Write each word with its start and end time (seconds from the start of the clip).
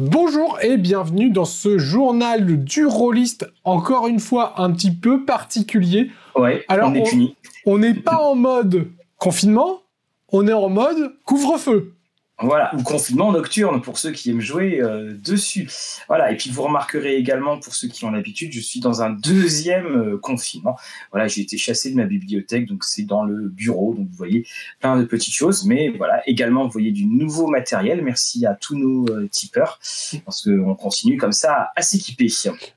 Bonjour 0.00 0.60
et 0.62 0.76
bienvenue 0.76 1.30
dans 1.30 1.44
ce 1.44 1.76
journal 1.76 2.62
du 2.62 2.86
rôliste, 2.86 3.50
encore 3.64 4.06
une 4.06 4.20
fois 4.20 4.60
un 4.62 4.70
petit 4.70 4.92
peu 4.92 5.24
particulier. 5.24 6.12
Ouais, 6.36 6.64
Alors, 6.68 6.92
on 6.92 6.94
est. 6.94 7.34
On 7.66 7.78
n'est 7.78 7.94
pas 7.94 8.18
en 8.22 8.36
mode 8.36 8.92
confinement, 9.16 9.82
on 10.30 10.46
est 10.46 10.52
en 10.52 10.68
mode 10.68 11.16
couvre-feu. 11.24 11.96
Voilà, 12.40 12.72
ou 12.76 12.82
confinement 12.84 13.32
nocturne 13.32 13.80
pour 13.82 13.98
ceux 13.98 14.12
qui 14.12 14.30
aiment 14.30 14.40
jouer 14.40 14.80
euh, 14.80 15.12
dessus. 15.12 15.68
Voilà, 16.06 16.30
et 16.30 16.36
puis 16.36 16.50
vous 16.50 16.62
remarquerez 16.62 17.16
également 17.16 17.58
pour 17.58 17.74
ceux 17.74 17.88
qui 17.88 18.04
ont 18.04 18.12
l'habitude, 18.12 18.52
je 18.52 18.60
suis 18.60 18.78
dans 18.78 19.02
un 19.02 19.10
deuxième 19.10 19.86
euh, 19.86 20.18
confinement. 20.18 20.76
Voilà, 21.10 21.26
j'ai 21.26 21.40
été 21.40 21.58
chassé 21.58 21.90
de 21.90 21.96
ma 21.96 22.04
bibliothèque, 22.04 22.66
donc 22.66 22.84
c'est 22.84 23.02
dans 23.02 23.24
le 23.24 23.48
bureau, 23.48 23.94
donc 23.94 24.08
vous 24.08 24.16
voyez 24.16 24.46
plein 24.78 24.96
de 24.96 25.04
petites 25.04 25.34
choses, 25.34 25.64
mais 25.64 25.88
voilà, 25.96 26.22
également 26.28 26.64
vous 26.64 26.70
voyez 26.70 26.92
du 26.92 27.06
nouveau 27.06 27.48
matériel. 27.48 28.02
Merci 28.02 28.46
à 28.46 28.54
tous 28.54 28.76
nos 28.76 29.08
euh, 29.08 29.26
tipeurs, 29.26 29.80
parce 30.24 30.42
qu'on 30.42 30.76
continue 30.76 31.16
comme 31.16 31.32
ça 31.32 31.72
à 31.74 31.82
s'équiper. 31.82 32.28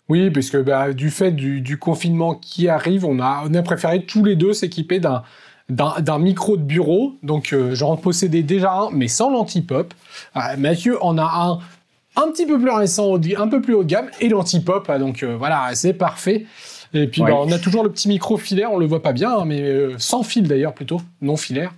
Oui, 0.10 0.32
puisque 0.32 0.58
bah, 0.58 0.94
du 0.94 1.12
fait 1.12 1.32
du, 1.32 1.62
du, 1.62 1.78
confinement 1.78 2.36
qui 2.36 2.68
arrive, 2.68 3.06
on 3.06 3.20
a, 3.20 3.44
on 3.48 3.54
a 3.54 3.62
préféré 3.62 4.06
tous 4.06 4.24
les 4.24 4.36
deux 4.36 4.54
s'équiper 4.54 5.00
d'un 5.00 5.24
d'un 5.72 6.20
micro 6.20 6.58
de 6.58 6.64
bureau. 6.64 7.14
Donc, 7.24 7.54
euh, 7.54 7.74
j'en 7.74 7.96
possédais 7.96 8.44
déjà 8.44 8.74
un, 8.74 8.90
mais 8.92 9.08
sans 9.08 9.32
l'anti-pop. 9.32 9.94
Euh, 10.36 10.40
Mathieu 10.58 11.04
en 11.04 11.18
a 11.18 11.24
un 11.24 11.60
un 12.18 12.30
petit 12.30 12.46
peu 12.46 12.60
plus 12.60 12.70
récent, 12.70 13.16
un 13.16 13.48
peu 13.48 13.62
plus 13.62 13.74
haut 13.74 13.84
de 13.84 13.90
gamme, 13.90 14.10
et 14.20 14.28
l'anti-pop. 14.28 14.90
Hein, 14.90 15.00
donc, 15.00 15.24
euh, 15.24 15.38
voilà, 15.38 15.70
c'est 15.76 15.94
parfait. 15.94 16.46
Et 16.94 17.08
puis, 17.08 17.22
bah, 17.22 17.36
on 17.40 17.50
a 17.54 17.58
toujours 17.58 17.84
le 17.84 17.90
petit 17.90 18.10
micro 18.10 18.36
filaire, 18.36 18.70
on 18.74 18.78
le 18.78 18.86
voit 18.86 19.02
pas 19.02 19.14
bien, 19.14 19.32
hein, 19.32 19.46
mais 19.46 19.66
sans 19.98 20.24
fil 20.24 20.46
d'ailleurs 20.46 20.74
plutôt, 20.74 21.00
non 21.22 21.38
filaire. 21.38 21.72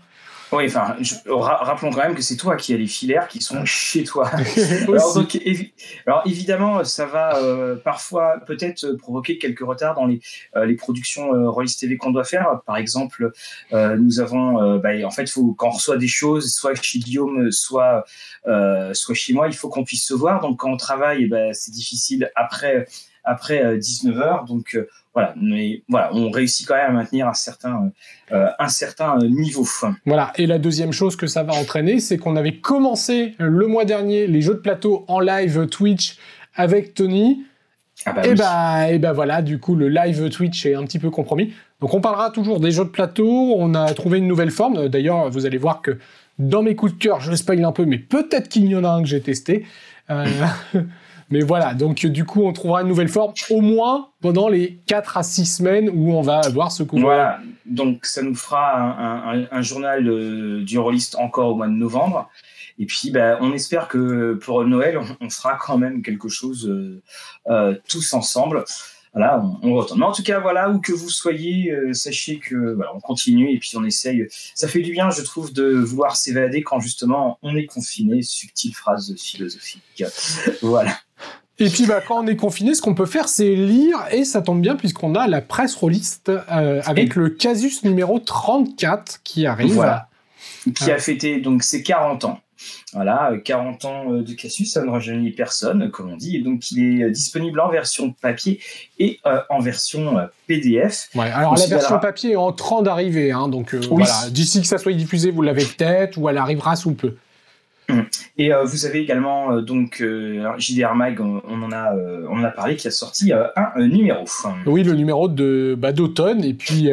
Oui, 0.54 0.66
enfin, 0.68 0.96
rappelons 1.28 1.92
quand 1.92 2.04
même 2.04 2.16
que 2.16 2.22
c'est 2.22 2.36
toi 2.36 2.56
qui 2.56 2.74
as 2.74 2.78
les 2.78 2.88
filaires 2.88 3.28
qui 3.28 3.42
sont 3.42 3.66
chez 3.66 4.04
toi. 4.04 4.30
alors, 6.06 6.22
évidemment, 6.26 6.84
ça 6.84 7.06
va 7.06 7.38
euh, 7.38 7.76
parfois 7.76 8.40
peut-être 8.46 8.94
provoquer 8.94 9.38
quelques 9.38 9.62
retards 9.62 9.96
dans 9.96 10.06
les, 10.06 10.20
euh, 10.56 10.66
les 10.66 10.76
productions 10.76 11.34
euh, 11.34 11.66
TV 11.80 11.98
qu'on 11.98 12.12
doit 12.12 12.24
faire. 12.24 12.62
Par 12.66 12.78
exemple, 12.78 13.32
euh, 13.72 13.96
nous 13.98 14.20
avons, 14.20 14.78
bah, 14.78 14.90
en 15.06 15.12
fait, 15.12 15.30
faut, 15.30 15.54
quand 15.54 15.70
on 15.70 15.72
reçoit 15.72 15.98
des 15.98 16.08
choses, 16.08 16.54
soit 16.54 16.76
chez 16.82 17.00
Guillaume, 17.00 17.52
soit, 17.52 18.06
soit 18.94 19.16
chez 19.16 19.34
moi, 19.34 19.48
il 19.48 19.54
faut 19.54 19.70
qu'on 19.70 19.84
puisse 19.84 20.06
se 20.06 20.14
voir. 20.14 20.42
Donc, 20.42 20.60
quand 20.60 20.72
on 20.72 20.78
travaille, 20.78 21.28
bah, 21.28 21.54
c'est 21.54 21.72
difficile 21.72 22.32
après 22.36 22.86
après 23.24 23.78
19 23.78 24.18
heures. 24.20 24.46
Donc 24.46 24.78
voilà, 25.14 25.36
mais 25.40 25.84
voilà, 25.90 26.10
on 26.14 26.32
réussit 26.32 26.68
quand 26.68 26.76
même 26.76 26.90
à 26.90 26.92
maintenir 26.92 27.28
un 27.28 27.36
certain, 27.36 27.92
euh, 28.32 28.48
un 28.58 28.68
certain 28.68 29.18
niveau. 29.20 29.66
Voilà, 30.06 30.34
et 30.38 30.48
la 30.48 30.58
deuxième 30.58 30.92
chose 30.92 31.16
que 31.16 31.28
ça 31.28 31.44
va 31.44 31.54
entraîner, 31.54 32.00
c'est 32.00 32.18
qu'on 32.18 32.36
avait 32.36 32.58
commencé 32.58 33.36
le 33.38 33.68
mois 33.68 33.86
dernier 33.86 34.26
les 34.26 34.42
jeux 34.42 34.56
de 34.56 34.60
plateau 34.60 35.06
en 35.08 35.20
live 35.20 35.68
Twitch 35.68 36.18
avec 36.56 36.96
Tony. 36.96 37.44
Ah 38.06 38.14
bah 38.14 38.26
et, 38.26 38.34
bah, 38.34 38.92
et 38.92 39.00
bah 39.00 39.14
voilà, 39.14 39.44
du 39.44 39.60
coup, 39.60 39.76
le 39.76 39.88
live 39.88 40.30
Twitch 40.30 40.66
est 40.66 40.74
un 40.74 40.84
petit 40.84 40.98
peu 40.98 41.12
compromis. 41.12 41.54
Donc 41.80 41.94
on 41.94 42.02
parlera 42.02 42.32
toujours 42.32 42.60
des 42.60 42.72
jeux 42.72 42.86
de 42.86 42.90
plateau, 42.90 43.54
on 43.56 43.76
a 43.76 43.94
trouvé 43.94 44.18
une 44.18 44.28
nouvelle 44.28 44.52
forme. 44.52 44.88
D'ailleurs, 44.88 45.30
vous 45.30 45.46
allez 45.46 45.60
voir 45.60 45.84
que 45.84 46.00
dans 46.40 46.64
mes 46.64 46.76
coups 46.76 46.94
de 46.94 46.98
cœur, 46.98 47.20
je 47.22 47.36
spoil 47.36 47.64
un 47.64 47.72
peu, 47.72 47.86
mais 47.86 48.00
peut-être 48.00 48.50
qu'il 48.50 48.66
y 48.66 48.76
en 48.76 48.84
a 48.84 48.90
un 48.90 49.04
que 49.04 49.08
j'ai 49.08 49.22
testé. 49.22 49.68
Euh, 50.10 50.26
Mais 51.30 51.42
voilà, 51.42 51.74
donc 51.74 52.06
du 52.06 52.26
coup, 52.26 52.44
on 52.44 52.54
trouvera 52.54 52.82
une 52.82 52.88
nouvelle 52.88 53.10
forme, 53.10 53.34
au 53.50 53.62
moins 53.62 54.10
pendant 54.22 54.48
les 54.48 54.80
4 54.88 55.18
à 55.18 55.24
6 55.24 55.46
semaines 55.46 55.90
où 55.90 56.14
on 56.14 56.22
va 56.22 56.40
avoir 56.40 56.72
ce 56.72 56.84
coup. 56.84 56.98
Voilà, 57.00 57.40
donc 57.66 58.06
ça 58.06 58.22
nous 58.22 58.36
fera 58.36 59.32
un, 59.52 59.62
journal 59.62 60.08
euh, 60.08 60.64
du 60.64 60.78
Rollist 60.80 61.16
encore 61.16 61.50
au 61.50 61.56
mois 61.56 61.68
de 61.68 61.74
novembre. 61.74 62.30
Et 62.80 62.86
puis, 62.86 63.12
ben, 63.12 63.38
on 63.42 63.54
espère 63.54 63.88
que 63.88 64.34
pour 64.34 64.66
Noël, 64.66 65.00
on, 65.22 65.30
fera 65.30 65.58
quand 65.58 65.78
même 65.78 66.02
quelque 66.02 66.28
chose 66.28 66.68
euh, 66.68 67.02
euh, 67.48 67.76
tous 67.88 68.14
ensemble 68.14 68.66
voilà, 69.14 69.44
on, 69.62 69.76
retourne. 69.76 70.00
Mais 70.00 70.06
en 70.06 70.12
tout 70.12 70.24
cas, 70.24 70.40
voilà, 70.40 70.72
où 70.72 70.80
que 70.80 70.92
vous 70.92 71.10
soyez, 71.10 71.72
euh, 71.72 71.94
sachez 71.94 72.40
que 72.40 72.76
on 72.96 73.00
continue 73.00 73.54
et 73.54 73.60
puis 73.60 73.78
on 73.78 73.84
essaye. 73.84 74.28
Ça 74.56 74.68
fait 74.68 74.82
du 74.82 74.92
bien, 74.92 75.12
je 75.12 75.22
trouve, 75.22 75.54
de 75.54 75.72
vouloir 75.72 76.16
s'évader 76.16 76.64
quand 76.64 76.80
justement 76.80 77.38
on 77.44 77.56
est 77.56 77.68
confiné. 77.68 78.24
Subtile 78.24 78.74
phrase 78.74 79.14
philosophique. 79.16 80.04
voilà. 80.64 80.98
Et 81.64 81.70
puis 81.70 81.86
bah, 81.86 82.02
quand 82.06 82.24
on 82.24 82.28
est 82.28 82.36
confiné, 82.36 82.74
ce 82.74 82.82
qu'on 82.82 82.96
peut 82.96 83.06
faire, 83.06 83.28
c'est 83.28 83.56
lire, 83.56 83.98
et 84.12 84.26
ça 84.26 84.42
tombe 84.42 84.62
bien 84.62 84.76
puisqu'on 84.76 85.16
a 85.16 85.28
la 85.28 85.42
presse 85.42 85.76
rolliste 85.76 86.30
euh, 86.30 86.82
avec 86.86 87.16
le 87.16 87.30
casus 87.30 87.84
numéro 87.84 88.20
34 88.20 89.22
qui 89.24 89.46
arrive. 89.46 89.74
Voilà. 89.74 90.10
Qui 90.76 90.92
a 90.92 90.98
fêté 90.98 91.40
donc 91.40 91.64
ses 91.64 91.84
40 91.84 92.26
ans. 92.26 92.40
Voilà, 92.94 93.32
40 93.44 93.86
ans 93.86 94.12
euh, 94.12 94.22
de 94.22 94.34
Cassius, 94.34 94.74
ça 94.74 94.84
ne 94.84 94.90
rajeunit 94.90 95.32
personne, 95.32 95.90
comme 95.90 96.12
on 96.12 96.18
dit. 96.18 96.38
Et 96.38 96.42
donc, 96.42 96.72
il 96.72 97.02
est 97.02 97.04
euh, 97.04 97.10
disponible 97.10 97.60
en 97.60 97.70
version 97.70 98.12
papier 98.12 98.60
et 99.00 99.20
euh, 99.26 99.40
en 99.50 99.60
version 99.60 100.16
PDF. 100.48 101.10
Ouais, 101.16 101.30
alors 101.32 101.56
la 101.56 101.66
version 101.66 102.00
papier 102.00 102.32
est 102.32 102.38
en 102.38 102.52
train 102.52 102.82
d'arriver. 102.82 103.32
Hein, 103.32 103.48
donc, 103.48 103.74
voilà, 103.76 104.30
d'ici 104.30 104.62
que 104.62 104.68
ça 104.68 104.78
soit 104.78 104.94
diffusé, 104.94 105.32
vous 105.32 105.42
l'avez 105.42 105.66
peut-être, 105.66 106.18
ou 106.18 106.30
elle 106.30 106.38
arrivera 106.38 106.76
sous 106.76 106.94
peu. 106.94 107.16
Hum. 107.90 108.06
Et 108.38 108.52
vous 108.66 108.86
avez 108.86 109.00
également 109.00 109.62
donc 109.62 110.04
JDR 110.58 110.96
Mag, 110.96 111.20
on, 111.20 111.42
en 111.62 111.72
a 111.72 111.94
on 112.30 112.40
en 112.40 112.44
a 112.44 112.52
parlé, 112.52 112.76
qui 112.76 112.88
a 112.88 112.92
sorti 112.92 113.32
un, 113.34 113.88
numéro. 113.88 114.26
Oui, 114.66 114.84
le 114.84 114.94
numéro 114.94 115.28
de 115.28 115.76
bah, 115.78 115.92
d'automne 115.92 116.44
et 116.44 116.54
puis 116.54 116.90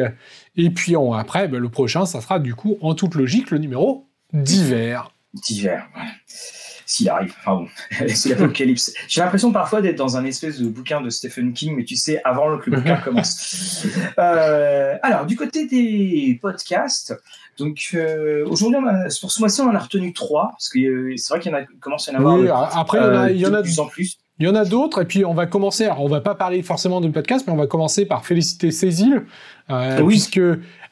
et 0.57 0.69
puis 0.69 0.95
après 1.15 1.47
bah, 1.47 1.59
le 1.59 1.69
prochain, 1.69 2.05
ça 2.05 2.21
sera 2.21 2.39
du 2.39 2.55
coup 2.55 2.77
en 2.81 2.93
toute 2.93 3.15
logique 3.15 3.51
le 3.51 3.57
numéro 3.57 4.07
d'hiver 4.33 5.11
divers. 5.33 5.87
S'il 6.85 7.07
arrive. 7.09 7.33
Enfin 7.39 7.55
bon, 7.55 7.67
c'est 8.07 8.29
l'apocalypse. 8.29 8.93
J'ai 9.07 9.21
l'impression 9.21 9.51
parfois 9.53 9.81
d'être 9.81 9.97
dans 9.97 10.17
un 10.17 10.25
espèce 10.25 10.59
de 10.59 10.67
bouquin 10.67 10.99
de 10.99 11.09
Stephen 11.09 11.53
King, 11.53 11.75
mais 11.77 11.85
tu 11.85 11.95
sais, 11.95 12.21
avant 12.25 12.57
que 12.57 12.69
le 12.69 12.77
bouquin 12.77 12.97
commence. 13.03 13.85
Euh, 14.19 14.97
alors, 15.01 15.25
du 15.25 15.37
côté 15.37 15.67
des 15.67 16.37
podcasts, 16.41 17.15
donc 17.61 17.91
euh, 17.93 18.45
aujourd'hui, 18.47 18.79
pour 19.21 19.31
ce 19.31 19.39
mois-ci, 19.39 19.61
on 19.61 19.69
en 19.69 19.75
a 19.75 19.79
retenu 19.79 20.13
trois, 20.13 20.49
parce 20.51 20.69
que 20.69 20.79
euh, 20.79 21.13
c'est 21.17 21.33
vrai 21.33 21.39
qu'il 21.39 21.51
y 21.51 21.55
en 21.55 21.57
a 21.57 21.63
commence 21.79 22.09
à 22.09 22.11
y 22.11 22.15
en 22.15 22.19
avoir. 22.19 22.37
Oui, 22.37 22.47
après, 22.49 23.33
il 23.33 23.39
y 23.39 23.45
en 23.45 23.53
a, 23.53 23.57
de 23.57 23.63
plus 23.63 23.79
en 23.79 23.87
plus. 23.87 24.17
Il 24.39 24.47
y 24.47 24.49
en 24.49 24.55
a 24.55 24.65
d'autres, 24.65 25.03
et 25.03 25.05
puis 25.05 25.23
on 25.23 25.33
va 25.33 25.45
commencer. 25.45 25.85
Alors, 25.85 26.01
on 26.01 26.07
va 26.07 26.21
pas 26.21 26.35
parler 26.35 26.63
forcément 26.63 26.99
de 26.99 27.07
podcast, 27.09 27.45
mais 27.47 27.53
on 27.53 27.57
va 27.57 27.67
commencer 27.67 28.05
par 28.05 28.25
féliciter 28.25 28.71
Cécile, 28.71 29.25
euh, 29.69 30.03
puisque 30.05 30.41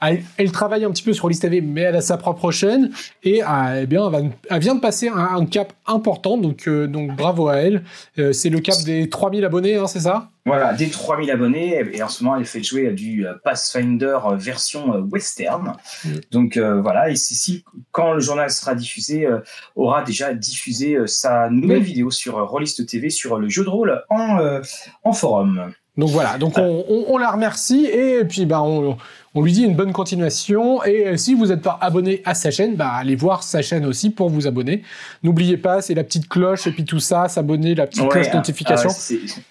elle, 0.02 0.52
travaille 0.52 0.86
un 0.86 0.92
petit 0.92 1.04
peu 1.04 1.14
sur 1.14 1.28
List 1.28 1.42
TV, 1.42 1.62
mais 1.62 1.82
elle 1.82 1.96
a 1.96 2.02
sa 2.02 2.18
propre 2.18 2.52
chaîne 2.52 2.92
et 3.24 3.44
euh, 3.44 3.82
eh 3.82 3.86
bien, 3.86 4.10
elle, 4.50 4.60
vient 4.60 4.76
de 4.76 4.80
passer 4.80 5.10
un, 5.10 5.46
cap 5.46 5.74
important, 5.86 6.38
donc, 6.38 6.68
euh, 6.68 6.88
donc 6.88 7.16
bravo 7.16 7.50
à 7.50 7.58
elle. 7.58 7.84
Euh, 8.18 8.32
c'est 8.32 8.50
le 8.50 8.60
cap 8.60 8.76
des 8.86 9.10
3000 9.10 9.44
abonnés, 9.44 9.76
hein, 9.76 9.88
c'est 9.88 10.02
ça? 10.02 10.30
Voilà, 10.50 10.74
des 10.74 10.90
3000 10.90 11.32
abonnés, 11.32 11.84
et 11.94 12.04
en 12.04 12.10
ce 12.10 12.24
moment, 12.24 12.38
elle 12.38 12.46
fait 12.46 12.64
jouer 12.64 12.92
du 12.92 13.26
Pathfinder 13.44 14.18
version 14.38 15.00
western. 15.12 15.74
Mm. 16.04 16.10
Donc 16.32 16.58
voilà, 16.58 17.10
et 17.10 17.16
Cécile, 17.16 17.62
quand 17.92 18.14
le 18.14 18.20
journal 18.20 18.50
sera 18.50 18.76
diffusé, 18.76 19.28
aura 19.76 20.04
déjà 20.04 20.34
diffusé 20.34 20.98
sa 21.06 21.50
nouvelle 21.50 21.84
vidéo 21.84 22.12
sur 22.12 22.36
Rollist 22.48 22.86
TV 22.86 23.10
sur 23.10 23.38
le 23.38 23.50
jeu 23.50 23.64
de 23.64 23.70
rôle 23.70 24.04
en, 24.10 24.60
en 25.04 25.14
forum. 25.14 25.72
Donc 26.00 26.12
voilà, 26.12 26.38
donc 26.38 26.54
on, 26.58 27.18
la 27.18 27.30
remercie 27.30 27.86
et 27.86 28.24
puis 28.24 28.46
bah 28.46 28.62
on, 28.62 28.96
on 29.36 29.42
lui 29.42 29.52
dit 29.52 29.64
une 29.64 29.76
bonne 29.76 29.92
continuation. 29.92 30.82
Et 30.86 31.08
euh, 31.08 31.18
si 31.18 31.34
vous 31.34 31.48
n'êtes 31.48 31.62
pas 31.62 31.78
abonné 31.82 32.22
à 32.24 32.34
sa 32.34 32.52
chaîne, 32.52 32.76
bah, 32.76 32.92
allez 32.94 33.16
voir 33.16 33.44
sa 33.44 33.62
chaîne 33.62 33.86
aussi 33.86 34.10
pour 34.10 34.30
vous 34.30 34.48
abonner. 34.48 34.84
N'oubliez 35.24 35.58
pas, 35.58 35.82
c'est 35.82 35.94
la 35.94 36.06
petite 36.06 36.30
cloche 36.30 36.68
et 36.68 36.72
puis 36.72 36.86
tout 36.86 37.02
ça, 37.02 37.28
s'abonner, 37.28 37.76
la 37.76 37.86
petite 37.86 38.08
cloche 38.08 38.28
ah, 38.32 38.38
notification. 38.38 38.90
Ah 38.90 39.42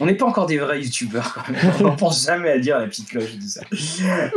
on 0.00 0.06
n'est 0.06 0.14
pas 0.14 0.26
encore 0.26 0.46
des 0.46 0.58
vrais 0.58 0.80
youtubeurs 0.82 1.34
quand 1.34 1.52
même. 1.52 1.72
On 1.92 1.96
pense 1.96 2.24
jamais 2.24 2.50
à 2.50 2.58
dire 2.58 2.78
la 2.78 2.86
petite 2.86 3.08
cloche 3.08 3.36
de 3.36 3.42
ça. 3.42 3.60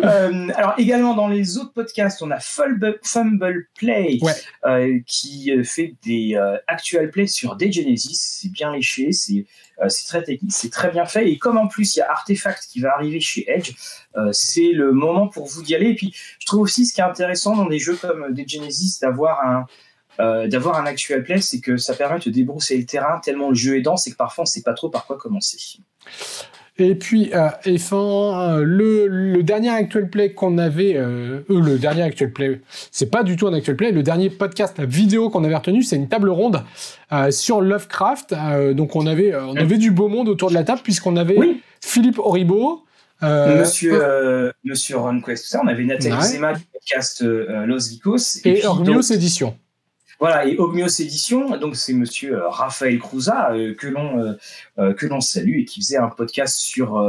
Euh, 0.03 0.49
alors 0.55 0.73
également 0.77 1.13
dans 1.13 1.27
les 1.27 1.57
autres 1.57 1.73
podcasts, 1.73 2.21
on 2.21 2.31
a 2.31 2.39
Fumble, 2.39 3.67
Play 3.75 4.19
euh, 4.65 4.99
qui 5.07 5.51
fait 5.63 5.95
des 6.03 6.37
actual 6.67 7.09
plays 7.09 7.27
sur 7.27 7.55
des 7.55 7.71
Genesis. 7.71 8.39
C'est 8.41 8.51
bien 8.51 8.73
léché, 8.73 9.11
c'est 9.11 9.45
c'est 9.87 10.05
très 10.05 10.23
technique, 10.23 10.51
c'est 10.53 10.69
très 10.69 10.91
bien 10.91 11.05
fait. 11.05 11.29
Et 11.29 11.37
comme 11.37 11.57
en 11.57 11.67
plus 11.67 11.95
il 11.95 11.99
y 11.99 12.01
a 12.01 12.11
Artefact 12.11 12.67
qui 12.71 12.79
va 12.79 12.93
arriver 12.93 13.19
chez 13.19 13.49
Edge, 13.49 13.73
euh, 14.15 14.29
c'est 14.31 14.71
le 14.71 14.91
moment 14.91 15.27
pour 15.27 15.47
vous 15.47 15.63
d'y 15.63 15.75
aller. 15.75 15.89
Et 15.89 15.95
puis, 15.95 16.13
je 16.39 16.45
trouve 16.45 16.61
aussi 16.61 16.85
ce 16.85 16.93
qui 16.93 17.01
est 17.01 17.03
intéressant 17.03 17.55
dans 17.55 17.65
des 17.65 17.79
jeux 17.79 17.95
comme 17.95 18.33
des 18.33 18.47
Genesis, 18.47 18.99
d'avoir 19.01 19.45
un, 19.45 19.65
euh, 20.19 20.47
d'avoir 20.47 20.79
un 20.79 20.85
actual 20.85 21.23
play, 21.23 21.41
c'est 21.41 21.59
que 21.59 21.77
ça 21.77 21.93
permet 21.93 22.19
de 22.19 22.29
débrousser 22.29 22.77
le 22.77 22.85
terrain 22.85 23.19
tellement 23.23 23.49
le 23.49 23.55
jeu 23.55 23.77
est 23.77 23.81
dense 23.81 24.07
et 24.07 24.11
que 24.11 24.17
parfois 24.17 24.43
on 24.43 24.45
ne 24.45 24.49
sait 24.49 24.61
pas 24.61 24.73
trop 24.73 24.89
par 24.89 25.05
quoi 25.05 25.17
commencer. 25.17 25.57
Et 26.79 26.95
puis, 26.95 27.31
euh, 27.35 27.49
enfin, 27.67 28.57
le, 28.61 29.07
le, 29.07 29.43
dernier 29.43 29.69
actual 29.69 30.09
play 30.09 30.33
qu'on 30.33 30.57
avait, 30.57 30.93
le 30.93 31.77
dernier 31.77 32.01
actual 32.01 32.31
play, 32.31 32.61
c'est 32.89 33.11
pas 33.11 33.21
du 33.21 33.35
tout 33.35 33.45
un 33.45 33.53
actual 33.53 33.75
play. 33.75 33.91
Le 33.91 34.01
dernier 34.01 34.31
podcast 34.31 34.79
vidéo 34.79 35.29
qu'on 35.29 35.43
avait 35.43 35.55
retenu, 35.55 35.83
c'est 35.83 35.97
une 35.97 36.09
table 36.09 36.29
ronde 36.29 36.63
sur 37.29 37.61
Lovecraft. 37.61 38.33
donc, 38.73 38.95
on 38.95 39.05
avait, 39.05 39.35
on 39.35 39.55
avait 39.55 39.77
du 39.77 39.91
beau 39.91 40.07
monde 40.07 40.29
autour 40.29 40.49
de 40.49 40.55
la 40.55 40.63
table 40.63 40.81
puisqu'on 40.83 41.15
avait 41.15 41.37
Philippe 41.79 42.17
Horibo, 42.17 42.83
euh, 43.23 43.59
Monsieur, 43.59 43.99
euh, 44.01 44.51
Monsieur 44.63 44.97
Ron 44.97 45.21
Quest, 45.21 45.45
ça, 45.45 45.61
on 45.63 45.67
avait 45.67 45.85
Nathalie 45.85 46.13
ouais. 46.39 46.53
du 46.55 46.63
podcast 46.73 47.21
euh, 47.21 47.65
Los 47.65 47.89
Vicos. 47.89 48.39
Et, 48.43 48.59
et 48.59 48.65
Ormios 48.65 49.01
Édition. 49.01 49.57
Voilà, 50.19 50.45
et 50.45 50.57
Ogmios 50.57 50.87
Édition, 50.99 51.57
donc 51.57 51.75
c'est 51.75 51.93
monsieur 51.93 52.37
euh, 52.37 52.49
Raphaël 52.49 52.99
Crouza 52.99 53.51
euh, 53.51 53.73
que 53.73 53.87
l'on 53.87 54.35
euh, 54.79 54.93
que 54.93 55.05
l'on 55.05 55.21
salue 55.21 55.59
et 55.59 55.65
qui 55.65 55.81
faisait 55.81 55.97
un 55.97 56.09
podcast 56.09 56.57
sur 56.57 57.03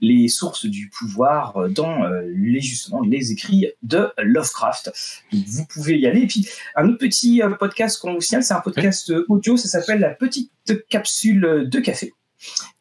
les 0.00 0.28
sources 0.28 0.66
du 0.66 0.88
pouvoir 0.88 1.68
dans 1.68 2.04
les 2.24 2.60
justement 2.60 3.00
les 3.02 3.32
écrits 3.32 3.68
de 3.82 4.08
Lovecraft. 4.18 4.92
Donc 5.32 5.44
vous 5.46 5.66
pouvez 5.66 5.98
y 5.98 6.06
aller. 6.06 6.22
Et 6.22 6.26
puis 6.26 6.48
un 6.76 6.88
autre 6.88 6.98
petit 6.98 7.42
podcast 7.58 8.00
qu'on 8.00 8.14
vous 8.14 8.20
signale, 8.20 8.42
c'est 8.42 8.54
un 8.54 8.60
podcast 8.60 9.12
audio, 9.28 9.56
ça 9.56 9.68
s'appelle 9.68 10.00
La 10.00 10.10
petite 10.10 10.50
capsule 10.88 11.68
de 11.68 11.80
café. 11.80 12.12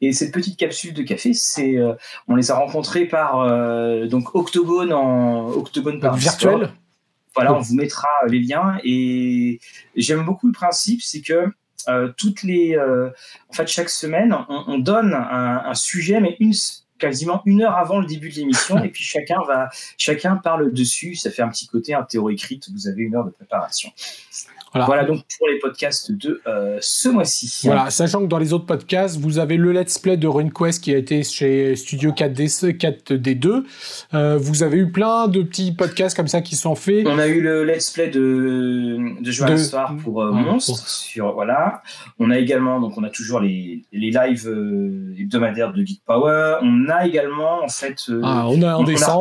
Et 0.02 0.12
cette 0.14 0.34
petite 0.34 0.58
capsule 0.58 0.94
de 0.94 1.04
café, 1.04 1.34
c'est, 1.34 1.78
on 2.28 2.36
les 2.36 2.52
a 2.52 2.56
rencontrés 2.56 3.06
par 3.06 3.48
donc 4.08 4.36
Octogone 4.36 4.94
en 4.94 5.50
Octogone 5.50 6.00
par 6.00 6.16
virtuel. 6.16 6.70
Voilà, 7.36 7.54
on 7.54 7.60
vous 7.60 7.76
mettra 7.76 8.08
les 8.28 8.40
liens. 8.40 8.78
Et 8.84 9.60
j'aime 9.96 10.24
beaucoup 10.26 10.48
le 10.48 10.54
principe, 10.54 11.02
c'est 11.02 11.22
que 11.22 11.48
euh, 11.90 12.12
toutes 12.18 12.44
les, 12.44 12.76
euh, 12.78 13.10
en 13.50 13.54
fait, 13.54 13.68
chaque 13.68 13.90
semaine, 13.90 14.36
on, 14.50 14.78
donne 14.78 15.14
un, 15.14 15.74
sujet, 15.74 16.20
mais 16.20 16.38
une, 16.40 16.54
quasiment 17.00 17.42
une 17.46 17.64
heure 17.64 17.76
avant 17.76 18.00
le 18.00 18.06
début 18.06 18.30
de 18.30 18.36
l'émission, 18.36 18.78
et 18.84 18.90
puis 18.90 19.04
chacun 19.04 19.42
va, 19.48 19.70
chacun 19.98 20.38
parle 20.38 20.72
dessus. 20.72 21.16
Ça 21.16 21.32
fait 21.32 21.42
un 21.42 21.50
petit 21.50 21.68
côté 21.68 21.94
un 21.94 22.04
théorie 22.04 22.36
écrite. 22.36 22.70
Vous 22.72 22.88
avez 22.88 23.04
une 23.04 23.16
heure 23.16 23.26
de 23.26 23.32
préparation. 23.32 23.92
Voilà. 24.74 25.04
donc 25.04 25.22
pour 25.38 25.48
les 25.48 25.60
podcasts 25.60 26.12
de 26.12 26.42
euh, 26.48 26.78
ce 26.82 27.10
mois-ci. 27.10 27.62
Voilà, 27.66 27.92
sachant 27.92 28.22
que 28.22 28.26
dans 28.28 28.40
les 28.40 28.54
autres 28.54 28.66
podcasts, 28.66 29.20
vous 29.20 29.38
avez 29.38 29.58
le 29.58 29.72
let's 29.72 30.00
play 30.00 30.18
de 30.18 30.28
RuneQuest 30.28 30.84
qui 30.84 30.94
a 30.94 30.98
été 30.98 31.24
chez 31.24 31.76
Studio 31.76 32.12
4D, 32.12 32.78
4D2. 32.78 33.64
Euh, 34.14 34.38
vous 34.38 34.64
avez 34.64 34.78
eu 34.78 34.92
plein 34.92 35.28
de 35.28 35.44
petits 35.44 35.74
podcasts 35.74 36.16
comme 36.18 36.28
ça 36.28 36.42
qui 36.42 36.56
sont 36.56 36.74
faits. 36.76 37.06
On 37.08 37.20
a 37.20 37.28
eu 37.28 37.42
le 37.42 37.64
let's 37.64 37.92
play 37.92 38.10
de, 38.10 39.22
de 39.22 39.32
Joanne 39.32 39.58
Soir 39.58 39.96
pour 40.04 40.24
euh, 40.24 40.32
Monstre. 40.32 40.88
Sur, 40.88 41.34
voilà. 41.34 41.84
On 42.18 42.32
a 42.32 42.40
également, 42.40 42.80
donc 42.80 42.98
on 42.98 43.04
a 43.04 43.10
toujours 43.10 43.40
les, 43.40 43.84
les 43.92 44.10
lives 44.10 44.48
hebdomadaires 45.20 45.74
de 45.74 45.86
Geek 45.86 46.02
Power. 46.06 46.58
On 46.64 46.90
a 46.90 47.06
également, 47.06 47.64
en 47.64 47.70
fait. 47.70 48.10
ah, 48.24 48.48
on 48.48 48.62
a 48.64 48.74
un 48.74 48.84
dessin. 48.84 49.20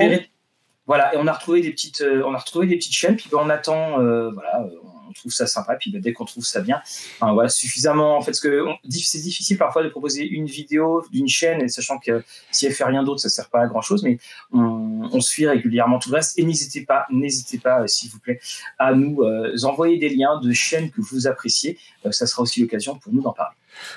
Voilà, 0.85 1.15
et 1.15 1.17
on 1.17 1.29
a 1.29 1.33
retrouvé 1.33 1.61
des 1.61 1.71
petites, 1.71 2.05
on 2.25 2.35
a 2.35 2.39
retrouvé 2.39 2.67
des 2.67 2.77
petites 2.77 2.93
chaînes. 2.93 3.17
Puis 3.17 3.29
ben, 3.31 3.39
on 3.41 3.49
attend, 3.51 3.99
voilà, 3.99 4.67
on 5.13 5.21
trouve 5.21 5.33
ça 5.33 5.47
sympa. 5.47 5.77
Puis 5.77 5.91
bah, 5.91 5.99
dès 6.01 6.13
qu'on 6.13 6.25
trouve 6.25 6.45
ça 6.45 6.61
bien, 6.61 6.81
voilà, 7.21 7.49
suffisamment. 7.49 8.17
En 8.17 8.23
fait, 8.23 8.33
c'est 8.35 9.21
difficile 9.21 9.59
parfois 9.59 9.83
de 9.83 9.89
proposer 9.89 10.27
une 10.27 10.47
vidéo 10.47 11.05
d'une 11.13 11.29
chaîne, 11.29 11.63
et 11.63 11.69
sachant 11.69 11.99
que 11.99 12.25
si 12.51 12.67
elle 12.67 12.73
fait 12.73 12.85
rien 12.85 13.03
d'autre, 13.03 13.21
ça 13.21 13.29
sert 13.29 13.49
pas 13.49 13.61
à 13.61 13.67
grand 13.67 13.83
chose. 13.83 14.03
Mais 14.03 14.19
on, 14.53 15.21
suit 15.21 15.47
régulièrement 15.47 15.99
tout 15.99 16.11
le 16.11 16.17
reste. 16.17 16.39
Et 16.39 16.45
n'hésitez 16.45 16.85
pas, 16.85 17.07
n'hésitez 17.11 17.59
pas, 17.59 17.83
euh, 17.83 17.87
s'il 17.87 18.11
vous 18.11 18.19
plaît, 18.19 18.41
à 18.79 18.93
nous 18.93 19.23
euh, 19.23 19.57
envoyer 19.63 19.99
des 19.99 20.09
liens 20.09 20.41
de 20.41 20.53
chaînes 20.53 20.91
que 20.91 21.01
vous 21.01 21.27
appréciez. 21.27 21.79
Euh, 22.07 22.11
ça 22.11 22.27
sera 22.27 22.43
aussi 22.43 22.61
l'occasion 22.61 22.97
pour 22.97 23.13
nous 23.13 23.23
d'en 23.23 23.33
parler. 23.33 23.55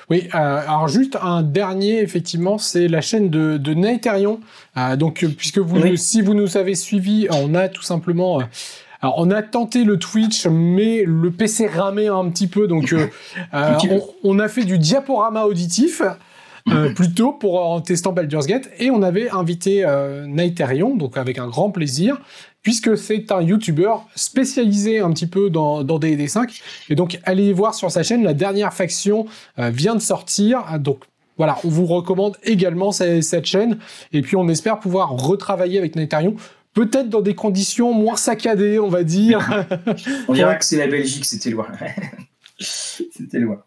Oui, 0.08 0.28
alors 0.32 0.88
juste 0.88 1.18
un 1.20 1.42
dernier, 1.42 2.00
effectivement, 2.00 2.56
c'est 2.56 2.88
la 2.88 3.02
chaîne 3.02 3.28
de, 3.28 3.58
de 3.58 3.74
donc, 4.96 5.26
puisque 5.36 5.58
vous, 5.58 5.96
si 5.96 6.22
vous 6.22 6.32
nous 6.32 6.56
avez 6.56 6.74
suivis, 6.74 7.28
on 7.30 7.54
a 7.54 7.68
tout 7.68 7.82
simplement 7.82 8.40
alors, 9.00 9.16
on 9.18 9.30
a 9.30 9.42
tenté 9.42 9.84
le 9.84 9.98
Twitch, 9.98 10.46
mais 10.46 11.04
le 11.06 11.30
PC 11.30 11.66
ramait 11.66 12.08
un 12.08 12.28
petit 12.30 12.46
peu, 12.46 12.66
donc 12.66 12.92
euh, 12.92 13.08
euh, 13.54 14.00
on, 14.24 14.38
a 14.38 14.48
fait 14.48 14.64
du 14.64 14.78
diaporama 14.78 15.44
auditif. 15.44 16.02
Euh, 16.68 16.92
plutôt 16.92 17.30
pour 17.30 17.64
en 17.64 17.80
testant 17.80 18.10
Baldur's 18.10 18.48
Gate 18.48 18.68
et 18.80 18.90
on 18.90 19.00
avait 19.00 19.30
invité 19.30 19.84
euh, 19.84 20.26
donc 20.96 21.16
avec 21.16 21.38
un 21.38 21.46
grand 21.46 21.70
plaisir 21.70 22.20
puisque 22.60 22.98
c'est 22.98 23.30
un 23.30 23.40
YouTuber 23.40 23.92
spécialisé 24.16 24.98
un 24.98 25.12
petit 25.12 25.28
peu 25.28 25.48
dans, 25.48 25.84
dans 25.84 26.00
D&D 26.00 26.26
5 26.26 26.60
et 26.90 26.96
donc 26.96 27.20
allez 27.22 27.52
voir 27.52 27.72
sur 27.76 27.92
sa 27.92 28.02
chaîne 28.02 28.24
la 28.24 28.34
dernière 28.34 28.74
faction 28.74 29.26
vient 29.56 29.94
de 29.94 30.00
sortir 30.00 30.64
donc 30.80 31.04
voilà, 31.38 31.58
on 31.64 31.68
vous 31.68 31.86
recommande 31.86 32.36
également 32.42 32.92
cette, 32.92 33.44
chaîne 33.44 33.78
et 34.12 34.22
puis 34.22 34.36
on 34.36 34.48
espère 34.48 34.80
pouvoir 34.80 35.10
retravailler 35.10 35.78
avec 35.78 35.94
Nightarion 35.94 36.34
peut-être 36.76 37.08
dans 37.08 37.22
des 37.22 37.34
conditions 37.34 37.94
moins 37.94 38.16
saccadées, 38.16 38.78
on 38.78 38.88
va 38.88 39.02
dire. 39.02 39.66
on 40.28 40.34
dirait 40.34 40.58
que 40.58 40.64
c'est 40.64 40.76
la 40.76 40.86
Belgique, 40.86 41.24
c'était 41.24 41.48
loin. 41.48 41.68
c'était 42.60 43.38
loin. 43.38 43.62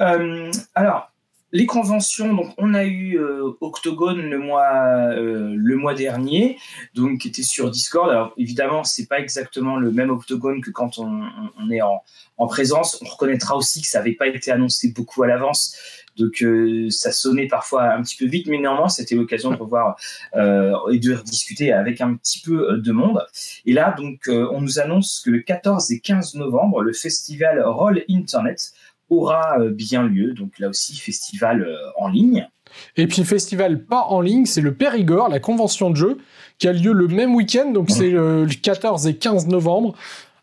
Euh, 0.00 0.50
alors, 0.74 1.12
les 1.52 1.66
conventions, 1.66 2.32
donc 2.32 2.54
on 2.56 2.72
a 2.72 2.84
eu 2.84 3.18
euh, 3.18 3.52
Octogone 3.60 4.22
le 4.22 4.38
mois 4.38 4.70
euh, 5.12 5.54
le 5.56 5.76
mois 5.76 5.92
dernier, 5.94 6.58
donc 6.94 7.20
qui 7.20 7.28
était 7.28 7.42
sur 7.42 7.70
Discord. 7.70 8.10
Alors 8.10 8.32
évidemment, 8.38 8.82
c'est 8.82 9.06
pas 9.06 9.20
exactement 9.20 9.76
le 9.76 9.90
même 9.90 10.08
Octogone 10.08 10.62
que 10.62 10.70
quand 10.70 10.98
on, 10.98 11.22
on 11.58 11.70
est 11.70 11.82
en, 11.82 12.02
en, 12.38 12.46
présence. 12.46 12.98
On 13.02 13.06
reconnaîtra 13.06 13.56
aussi 13.56 13.82
que 13.82 13.88
ça 13.88 13.98
n'avait 13.98 14.12
pas 14.12 14.26
été 14.26 14.50
annoncé 14.50 14.92
beaucoup 14.92 15.22
à 15.22 15.26
l'avance. 15.26 15.76
Donc 16.18 16.42
euh, 16.42 16.88
ça 16.90 17.12
sonnait 17.12 17.46
parfois 17.46 17.92
un 17.92 18.02
petit 18.02 18.16
peu 18.16 18.26
vite, 18.26 18.46
mais 18.46 18.58
néanmoins 18.58 18.88
c'était 18.88 19.14
l'occasion 19.14 19.50
de 19.50 19.56
revoir 19.56 19.96
euh, 20.34 20.72
et 20.92 20.98
de 20.98 21.14
rediscuter 21.14 21.72
avec 21.72 22.00
un 22.00 22.14
petit 22.14 22.40
peu 22.40 22.72
euh, 22.72 22.76
de 22.78 22.92
monde. 22.92 23.24
Et 23.66 23.72
là 23.72 23.94
donc 23.96 24.28
on 24.28 24.60
nous 24.60 24.78
annonce 24.78 25.20
que 25.24 25.30
le 25.30 25.40
14 25.40 25.90
et 25.92 26.00
15 26.00 26.34
novembre, 26.34 26.82
le 26.82 26.92
festival 26.92 27.62
Roll 27.64 28.04
Internet 28.08 28.72
aura 29.10 29.58
bien 29.70 30.02
lieu. 30.02 30.34
Donc 30.34 30.58
là 30.58 30.68
aussi 30.68 30.96
festival 30.96 31.66
en 31.96 32.08
ligne. 32.08 32.48
Et 32.96 33.06
puis 33.06 33.24
festival 33.24 33.84
pas 33.84 34.02
en 34.02 34.20
ligne, 34.20 34.44
c'est 34.44 34.60
le 34.60 34.74
Périgord, 34.74 35.30
la 35.30 35.40
convention 35.40 35.90
de 35.90 35.96
jeu, 35.96 36.18
qui 36.58 36.68
a 36.68 36.72
lieu 36.72 36.92
le 36.92 37.08
même 37.08 37.34
week-end, 37.34 37.70
donc 37.70 37.90
c'est 37.90 38.10
le 38.10 38.46
14 38.46 39.06
et 39.06 39.16
15 39.16 39.46
novembre. 39.46 39.94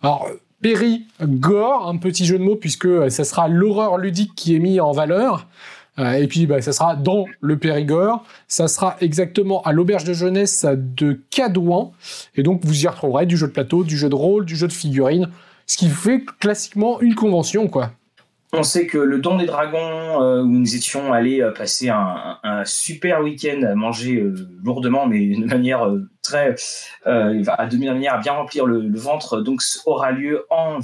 Alors, 0.02 0.28
Périgord, 0.66 1.88
un 1.88 1.98
petit 1.98 2.26
jeu 2.26 2.40
de 2.40 2.44
mots, 2.44 2.56
puisque 2.56 2.88
ça 3.12 3.24
sera 3.24 3.48
l'horreur 3.48 4.00
ludique 4.00 4.32
qui 4.36 4.56
est 4.56 4.60
mis 4.60 4.80
en 4.80 4.94
valeur. 4.94 5.48
Euh, 6.00 6.14
et 6.14 6.26
puis, 6.26 6.48
bah, 6.48 6.60
ça 6.60 6.74
sera 6.74 6.96
dans 6.96 7.26
le 7.40 7.60
Périgord. 7.60 8.26
Ça 8.48 8.68
sera 8.68 8.96
exactement 9.00 9.62
à 9.62 9.74
l'auberge 9.74 10.06
de 10.06 10.14
jeunesse 10.14 10.66
de 10.68 11.22
Cadouan. 11.30 11.94
Et 12.34 12.42
donc, 12.42 12.66
vous 12.66 12.84
y 12.84 12.88
retrouverez 12.88 13.28
du 13.28 13.38
jeu 13.38 13.46
de 13.46 13.52
plateau, 13.52 13.84
du 13.84 13.96
jeu 13.96 14.10
de 14.10 14.16
rôle, 14.16 14.44
du 14.44 14.56
jeu 14.56 14.68
de 14.68 14.74
figurines. 14.74 15.30
Ce 15.68 15.78
qui 15.78 15.88
fait 15.88 16.26
classiquement 16.40 17.00
une 17.00 17.14
convention, 17.14 17.68
quoi. 17.68 17.92
On 18.52 18.64
sait 18.64 18.88
que 18.88 18.98
le 18.98 19.20
Don 19.20 19.38
des 19.38 19.46
Dragons, 19.46 20.20
euh, 20.24 20.42
où 20.42 20.48
nous 20.48 20.76
étions 20.76 21.14
allés 21.14 21.42
euh, 21.42 21.52
passer 21.52 21.90
un, 21.90 22.40
super 22.66 23.22
week-end 23.22 23.62
à 23.62 23.76
manger 23.76 24.26
lourdement, 24.64 25.06
mais 25.06 25.36
de 25.36 25.46
manière 25.46 25.88
très, 26.26 26.56
de 27.06 27.78
manière 27.78 28.16
à 28.16 28.18
bien 28.18 28.34
remplir 28.34 28.66
le, 28.66 28.98
ventre, 28.98 29.42
donc 29.42 29.62
aura 29.86 30.12
lieu 30.12 30.46
en, 30.50 30.80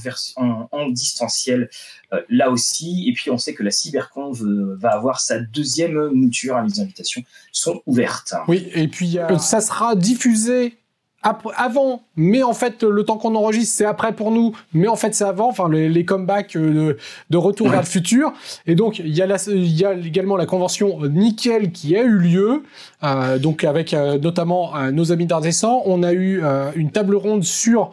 en 0.72 0.90
distanciel 0.90 1.70
euh, 2.14 2.22
là 2.30 2.50
aussi. 2.50 3.06
Et 3.08 3.14
puis 3.14 3.32
on 3.32 3.38
sait 3.38 3.54
que 3.54 3.64
la 3.64 3.72
cyberconve 3.72 4.44
va 4.78 4.90
avoir 4.90 5.20
sa 5.20 5.40
deuxième 5.40 6.10
mouture. 6.10 6.58
Hein, 6.58 6.68
les 6.68 6.80
invitations 6.80 7.24
sont 7.52 7.82
ouvertes. 7.86 8.34
Oui, 8.48 8.70
et 8.74 8.88
puis 8.88 9.18
ça 9.40 9.62
sera 9.62 9.96
diffusé 9.96 10.78
avant, 11.24 12.04
mais 12.16 12.44
en 12.44 12.54
fait, 12.54 12.84
le 12.84 13.04
temps 13.04 13.18
qu'on 13.18 13.36
enregistre, 13.36 13.76
c'est 13.78 13.86
après 13.86 14.14
pour 14.14 14.32
nous, 14.32 14.54
mais 14.74 14.88
en 14.88 14.96
fait, 14.96 15.14
c'est 15.14 15.24
avant, 15.24 15.50
enfin, 15.50 15.70
les, 15.70 16.06
comebacks 16.06 16.56
euh, 16.56 16.98
de, 17.30 17.38
retour 17.38 17.70
vers 17.70 17.82
le 17.82 17.86
futur. 17.86 18.34
Et 18.66 18.76
donc, 18.76 19.00
il 19.00 19.16
y, 19.16 19.22
a 19.22 19.48
il 19.48 19.80
y 19.80 19.86
a 19.86 19.94
également 19.94 20.36
la 20.36 20.46
convention 20.46 21.00
Nickel 21.06 21.72
qui 21.72 21.96
a 21.96 22.04
eu 22.04 22.18
lieu, 22.18 22.64
euh, 23.04 23.38
donc 23.38 23.64
avec 23.64 23.94
notamment 23.94 24.74
nos 24.92 25.12
amis 25.12 25.26
d'Ardescent. 25.26 25.84
On 25.86 26.04
a 26.04 26.14
eu 26.14 26.42
une 26.76 26.92
table 26.92 27.16
ronde 27.16 27.44
sur 27.44 27.92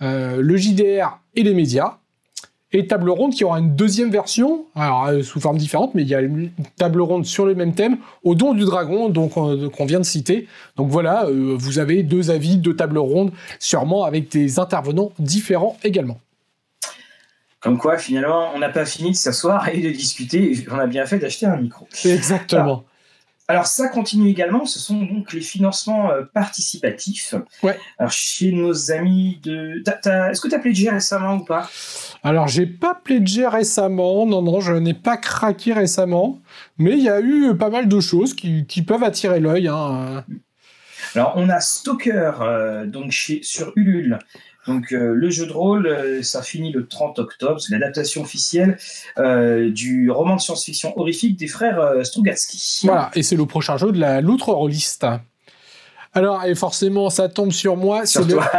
le 0.00 0.56
JDR 0.56 1.18
et 1.34 1.42
les 1.42 1.54
médias 1.54 1.98
et 2.72 2.86
table 2.86 3.08
ronde 3.08 3.32
qui 3.32 3.44
aura 3.44 3.60
une 3.60 3.74
deuxième 3.74 4.10
version, 4.10 4.66
alors 4.74 5.06
euh, 5.06 5.22
sous 5.22 5.40
forme 5.40 5.56
différente, 5.56 5.94
mais 5.94 6.02
il 6.02 6.08
y 6.08 6.14
a 6.14 6.20
une 6.20 6.50
table 6.76 7.00
ronde 7.00 7.24
sur 7.24 7.46
le 7.46 7.54
même 7.54 7.74
thème, 7.74 7.96
au 8.24 8.34
don 8.34 8.52
du 8.52 8.64
dragon, 8.64 9.08
donc 9.08 9.38
euh, 9.38 9.70
qu'on 9.70 9.86
vient 9.86 10.00
de 10.00 10.04
citer. 10.04 10.46
Donc 10.76 10.90
voilà, 10.90 11.24
euh, 11.26 11.54
vous 11.58 11.78
avez 11.78 12.02
deux 12.02 12.30
avis, 12.30 12.58
deux 12.58 12.76
tables 12.76 12.98
rondes, 12.98 13.32
sûrement 13.58 14.04
avec 14.04 14.30
des 14.30 14.58
intervenants 14.58 15.12
différents 15.18 15.78
également. 15.82 16.20
Comme 17.60 17.78
quoi, 17.78 17.96
finalement, 17.96 18.50
on 18.54 18.58
n'a 18.58 18.68
pas 18.68 18.84
fini 18.84 19.12
de 19.12 19.16
s'asseoir 19.16 19.68
et 19.70 19.80
de 19.80 19.90
discuter. 19.90 20.64
On 20.70 20.78
a 20.78 20.86
bien 20.86 21.06
fait 21.06 21.18
d'acheter 21.18 21.46
un 21.46 21.56
micro. 21.56 21.88
Exactement. 22.04 22.84
Alors 23.50 23.64
ça 23.64 23.88
continue 23.88 24.28
également, 24.28 24.66
ce 24.66 24.78
sont 24.78 25.02
donc 25.02 25.32
les 25.32 25.40
financements 25.40 26.10
participatifs. 26.34 27.34
Ouais. 27.62 27.78
Alors 27.98 28.12
chez 28.12 28.52
nos 28.52 28.92
amis 28.92 29.40
de... 29.42 29.82
Est-ce 30.30 30.40
que 30.42 30.48
tu 30.48 30.54
as 30.54 30.58
pledgé 30.58 30.90
récemment 30.90 31.36
ou 31.36 31.44
pas? 31.44 31.68
Alors 32.22 32.48
j'ai 32.48 32.66
pas 32.66 32.94
pledgé 32.94 33.46
récemment, 33.46 34.26
non, 34.26 34.42
non, 34.42 34.60
je 34.60 34.72
n'ai 34.72 34.94
pas 34.94 35.16
craqué 35.16 35.72
récemment, 35.72 36.40
mais 36.76 36.92
il 36.92 37.02
y 37.02 37.08
a 37.08 37.20
eu 37.20 37.56
pas 37.56 37.70
mal 37.70 37.88
de 37.88 38.00
choses 38.00 38.34
qui, 38.34 38.64
peuvent 38.86 39.04
attirer 39.04 39.40
l'œil. 39.40 39.68
Hein. 39.68 40.24
Alors 41.14 41.34
on 41.36 41.48
a 41.48 41.60
Stalker, 41.60 42.32
euh, 42.40 42.86
donc 42.86 43.12
chez, 43.12 43.40
sur 43.42 43.72
Ulule, 43.76 44.18
donc 44.66 44.92
euh, 44.92 45.12
le 45.14 45.30
jeu 45.30 45.46
de 45.46 45.52
rôle, 45.52 45.86
euh, 45.86 46.22
ça 46.22 46.42
finit 46.42 46.72
le 46.72 46.86
30 46.86 47.18
octobre, 47.20 47.60
c'est 47.60 47.72
l'adaptation 47.72 48.22
officielle 48.22 48.78
du 49.72 50.10
roman 50.10 50.36
de 50.36 50.40
science-fiction 50.40 50.98
horrifique 50.98 51.36
des 51.36 51.46
frères 51.46 52.04
Strugatsky. 52.04 52.86
Voilà, 52.86 53.10
et 53.14 53.22
c'est 53.22 53.36
le 53.36 53.46
prochain 53.46 53.76
jeu 53.76 53.92
de 53.92 54.00
la 54.00 54.20
loutre 54.20 54.50
rôliste. 54.52 55.06
Alors, 56.14 56.44
et 56.44 56.54
forcément, 56.54 57.10
ça 57.10 57.28
tombe 57.28 57.52
sur 57.52 57.76
moi. 57.76 58.06
Sur 58.06 58.24
c'est 58.24 58.32
toi. 58.32 58.50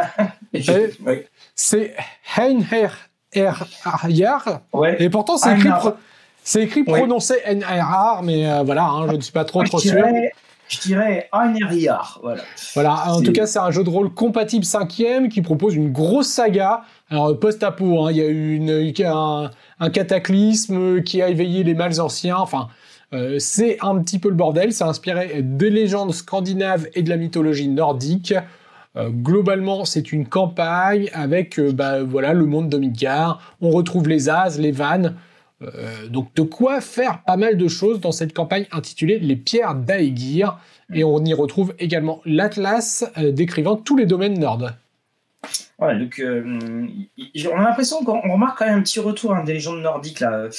C'est 1.55 1.93
Heinher 2.37 2.87
N-R-R, 3.33 4.59
et 4.97 5.09
pourtant 5.09 5.37
c'est 5.37 6.63
écrit, 6.63 6.83
prononcé 6.83 7.35
N-R-R, 7.45 8.23
mais 8.23 8.63
voilà, 8.63 8.85
hein, 8.85 9.07
je 9.09 9.15
ne 9.15 9.21
suis 9.21 9.31
pas 9.31 9.45
trop, 9.45 9.63
trop 9.63 9.79
sûr 9.79 9.95
je 10.69 10.79
dirais 10.81 11.27
un 11.33 11.53
Voilà. 12.21 12.43
Voilà, 12.75 13.11
en 13.11 13.21
tout 13.21 13.33
cas, 13.33 13.47
c'est 13.47 13.59
un 13.59 13.71
jeu 13.71 13.83
de 13.83 13.89
rôle 13.89 14.13
compatible 14.13 14.63
5 14.63 14.87
qui 15.29 15.41
propose 15.41 15.75
une 15.75 15.91
grosse 15.91 16.27
saga. 16.27 16.83
Alors, 17.09 17.37
post-apo, 17.39 18.05
hein, 18.05 18.11
il 18.11 18.17
y 18.17 18.21
a 18.21 18.27
eu 18.27 18.55
une, 18.55 18.93
un, 19.79 19.89
cataclysme 19.89 21.01
qui 21.01 21.23
a 21.23 21.29
éveillé 21.29 21.63
les 21.63 21.73
mâles 21.73 21.99
anciens. 21.99 22.37
Enfin, 22.37 22.67
euh, 23.13 23.39
c'est 23.39 23.77
un 23.81 23.97
petit 23.97 24.19
peu 24.19 24.29
le 24.29 24.35
bordel. 24.35 24.71
C'est 24.71 24.83
inspiré 24.83 25.41
des 25.41 25.71
légendes 25.71 26.13
scandinaves 26.13 26.87
et 26.93 27.01
de 27.01 27.09
la 27.09 27.17
mythologie 27.17 27.67
nordique. 27.67 28.35
Euh, 28.95 29.09
globalement, 29.09 29.85
c'est 29.85 30.11
une 30.11 30.27
campagne 30.27 31.09
avec 31.13 31.59
euh, 31.59 31.71
bah, 31.71 32.03
voilà, 32.03 32.33
le 32.33 32.45
monde 32.45 32.69
de 32.69 32.77
Midgard. 32.77 33.55
On 33.61 33.69
retrouve 33.69 34.07
les 34.07 34.29
As, 34.29 34.57
les 34.57 34.71
vannes. 34.71 35.15
Euh, 35.61 36.07
donc 36.07 36.33
de 36.35 36.41
quoi 36.41 36.79
faire 36.79 37.21
pas 37.23 37.35
mal 37.35 37.57
de 37.57 37.67
choses 37.67 37.99
dans 37.99 38.13
cette 38.13 38.33
campagne 38.33 38.65
intitulée 38.71 39.19
Les 39.19 39.35
pierres 39.35 39.75
d'Aegir. 39.75 40.57
Et 40.93 41.03
on 41.03 41.23
y 41.23 41.33
retrouve 41.33 41.75
également 41.77 42.21
l'Atlas 42.25 43.05
décrivant 43.17 43.75
tous 43.75 43.95
les 43.95 44.07
domaines 44.07 44.39
nord. 44.39 44.71
Voilà, 45.77 45.97
donc 45.97 46.19
euh, 46.19 46.43
on 47.45 47.57
a 47.57 47.63
l'impression 47.63 48.03
qu'on 48.03 48.19
remarque 48.19 48.59
quand 48.59 48.65
même 48.65 48.79
un 48.79 48.81
petit 48.81 48.99
retour 48.99 49.33
hein, 49.33 49.45
des 49.45 49.53
légendes 49.53 49.81
nordiques 49.81 50.19
là, 50.19 50.49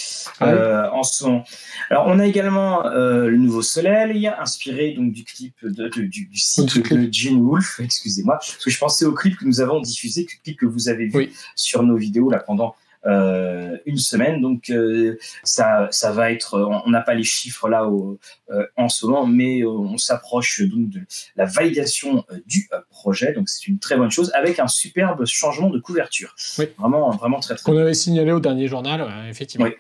ah 0.41 0.91
en 0.95 1.03
ce 1.03 1.25
moment. 1.25 1.45
Alors 1.91 2.07
on 2.07 2.19
a 2.19 2.27
également 2.27 2.85
le 2.89 3.37
nouveau 3.37 3.61
Soleil, 3.61 4.27
inspiré 4.27 4.93
donc 4.93 5.13
du 5.13 5.25
clip 5.25 5.55
de, 5.63 5.89
du, 5.89 6.31
site 6.33 6.91
de 6.91 7.13
Gene 7.13 7.43
Wolf, 7.43 7.81
excusez-moi, 7.81 8.37
parce 8.37 8.65
que 8.65 8.71
je 8.71 8.79
pensais 8.79 9.05
au 9.05 9.13
clip 9.13 9.37
que 9.37 9.45
nous 9.45 9.61
avons 9.61 9.81
diffusé, 9.81 10.23
le 10.23 10.43
clip 10.43 10.59
que 10.59 10.67
vous 10.67 10.89
avez 10.89 11.09
vu 11.09 11.31
sur 11.55 11.83
nos 11.83 11.97
vidéos 11.97 12.31
là 12.31 12.39
pendant 12.39 12.75
euh, 13.07 13.79
une 13.87 13.97
semaine. 13.97 14.43
Donc 14.43 14.69
euh, 14.69 15.19
ça, 15.43 15.89
ça 15.91 16.13
va 16.13 16.33
être, 16.33 16.61
on 16.85 16.91
n'a 16.91 17.01
pas 17.01 17.15
les 17.15 17.25
chiffres 17.25 17.69
là 17.69 17.89
euh, 18.51 18.67
en 18.77 18.89
ce 18.89 19.07
moment, 19.07 19.27
mais 19.27 19.65
on 19.65 19.97
s'approche 19.97 20.61
donc 20.63 20.91
de 20.91 21.01
la 21.37 21.47
validation 21.47 22.25
du 22.47 22.69
projet. 22.91 23.33
Donc 23.33 23.49
c'est 23.49 23.67
une 23.69 23.79
très 23.79 23.97
bonne 23.97 24.11
chose 24.11 24.31
avec 24.35 24.59
un 24.59 24.69
superbe 24.69 25.25
changement 25.25 25.71
de 25.71 25.79
couverture. 25.79 26.35
Oui. 26.59 26.67
Vraiment, 26.79 27.11
vraiment 27.11 27.41
très 27.41 27.55
très. 27.55 27.65
Qu'on 27.65 27.79
avait 27.79 27.95
signalé 27.95 28.33
au 28.33 28.41
dernier 28.41 28.69
journal, 28.69 29.07
effectivement. 29.29 29.67
Oui. 29.67 29.73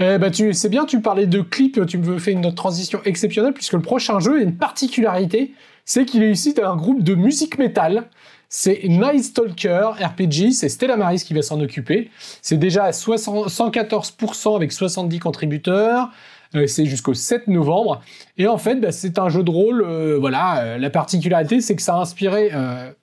Eh 0.00 0.18
ben 0.18 0.30
tu, 0.30 0.52
c'est 0.54 0.68
bien, 0.68 0.86
tu 0.86 1.00
parlais 1.00 1.26
de 1.26 1.40
clip, 1.40 1.86
tu 1.86 1.98
me 1.98 2.18
fais 2.18 2.32
une 2.32 2.52
transition 2.52 3.00
exceptionnelle 3.04 3.52
puisque 3.54 3.74
le 3.74 3.82
prochain 3.82 4.18
jeu 4.18 4.38
a 4.38 4.42
une 4.42 4.56
particularité, 4.56 5.54
c'est 5.84 6.04
qu'il 6.04 6.22
est 6.22 6.32
issu 6.32 6.52
d'un 6.52 6.76
groupe 6.76 7.02
de 7.02 7.14
musique 7.14 7.58
métal. 7.58 8.08
C'est 8.48 8.82
Night 8.84 9.24
Stalker 9.24 9.90
RPG, 10.00 10.52
c'est 10.52 10.68
Stella 10.68 10.96
Maris 10.96 11.22
qui 11.24 11.34
va 11.34 11.42
s'en 11.42 11.60
occuper. 11.60 12.10
C'est 12.42 12.56
déjà 12.56 12.84
à 12.84 12.90
114% 12.90 14.56
avec 14.56 14.72
70 14.72 15.18
contributeurs. 15.18 16.10
Euh, 16.54 16.66
c'est 16.66 16.86
jusqu'au 16.86 17.14
7 17.14 17.48
novembre. 17.48 18.00
Et 18.38 18.46
en 18.46 18.58
fait, 18.58 18.76
bah, 18.76 18.92
c'est 18.92 19.18
un 19.18 19.28
jeu 19.28 19.42
de 19.42 19.50
rôle. 19.50 19.82
Euh, 19.82 20.16
voilà, 20.18 20.58
euh, 20.58 20.78
la 20.78 20.90
particularité, 20.90 21.60
c'est 21.60 21.76
que 21.76 21.82
ça 21.82 21.94
a 21.94 21.98
inspiré 21.98 22.50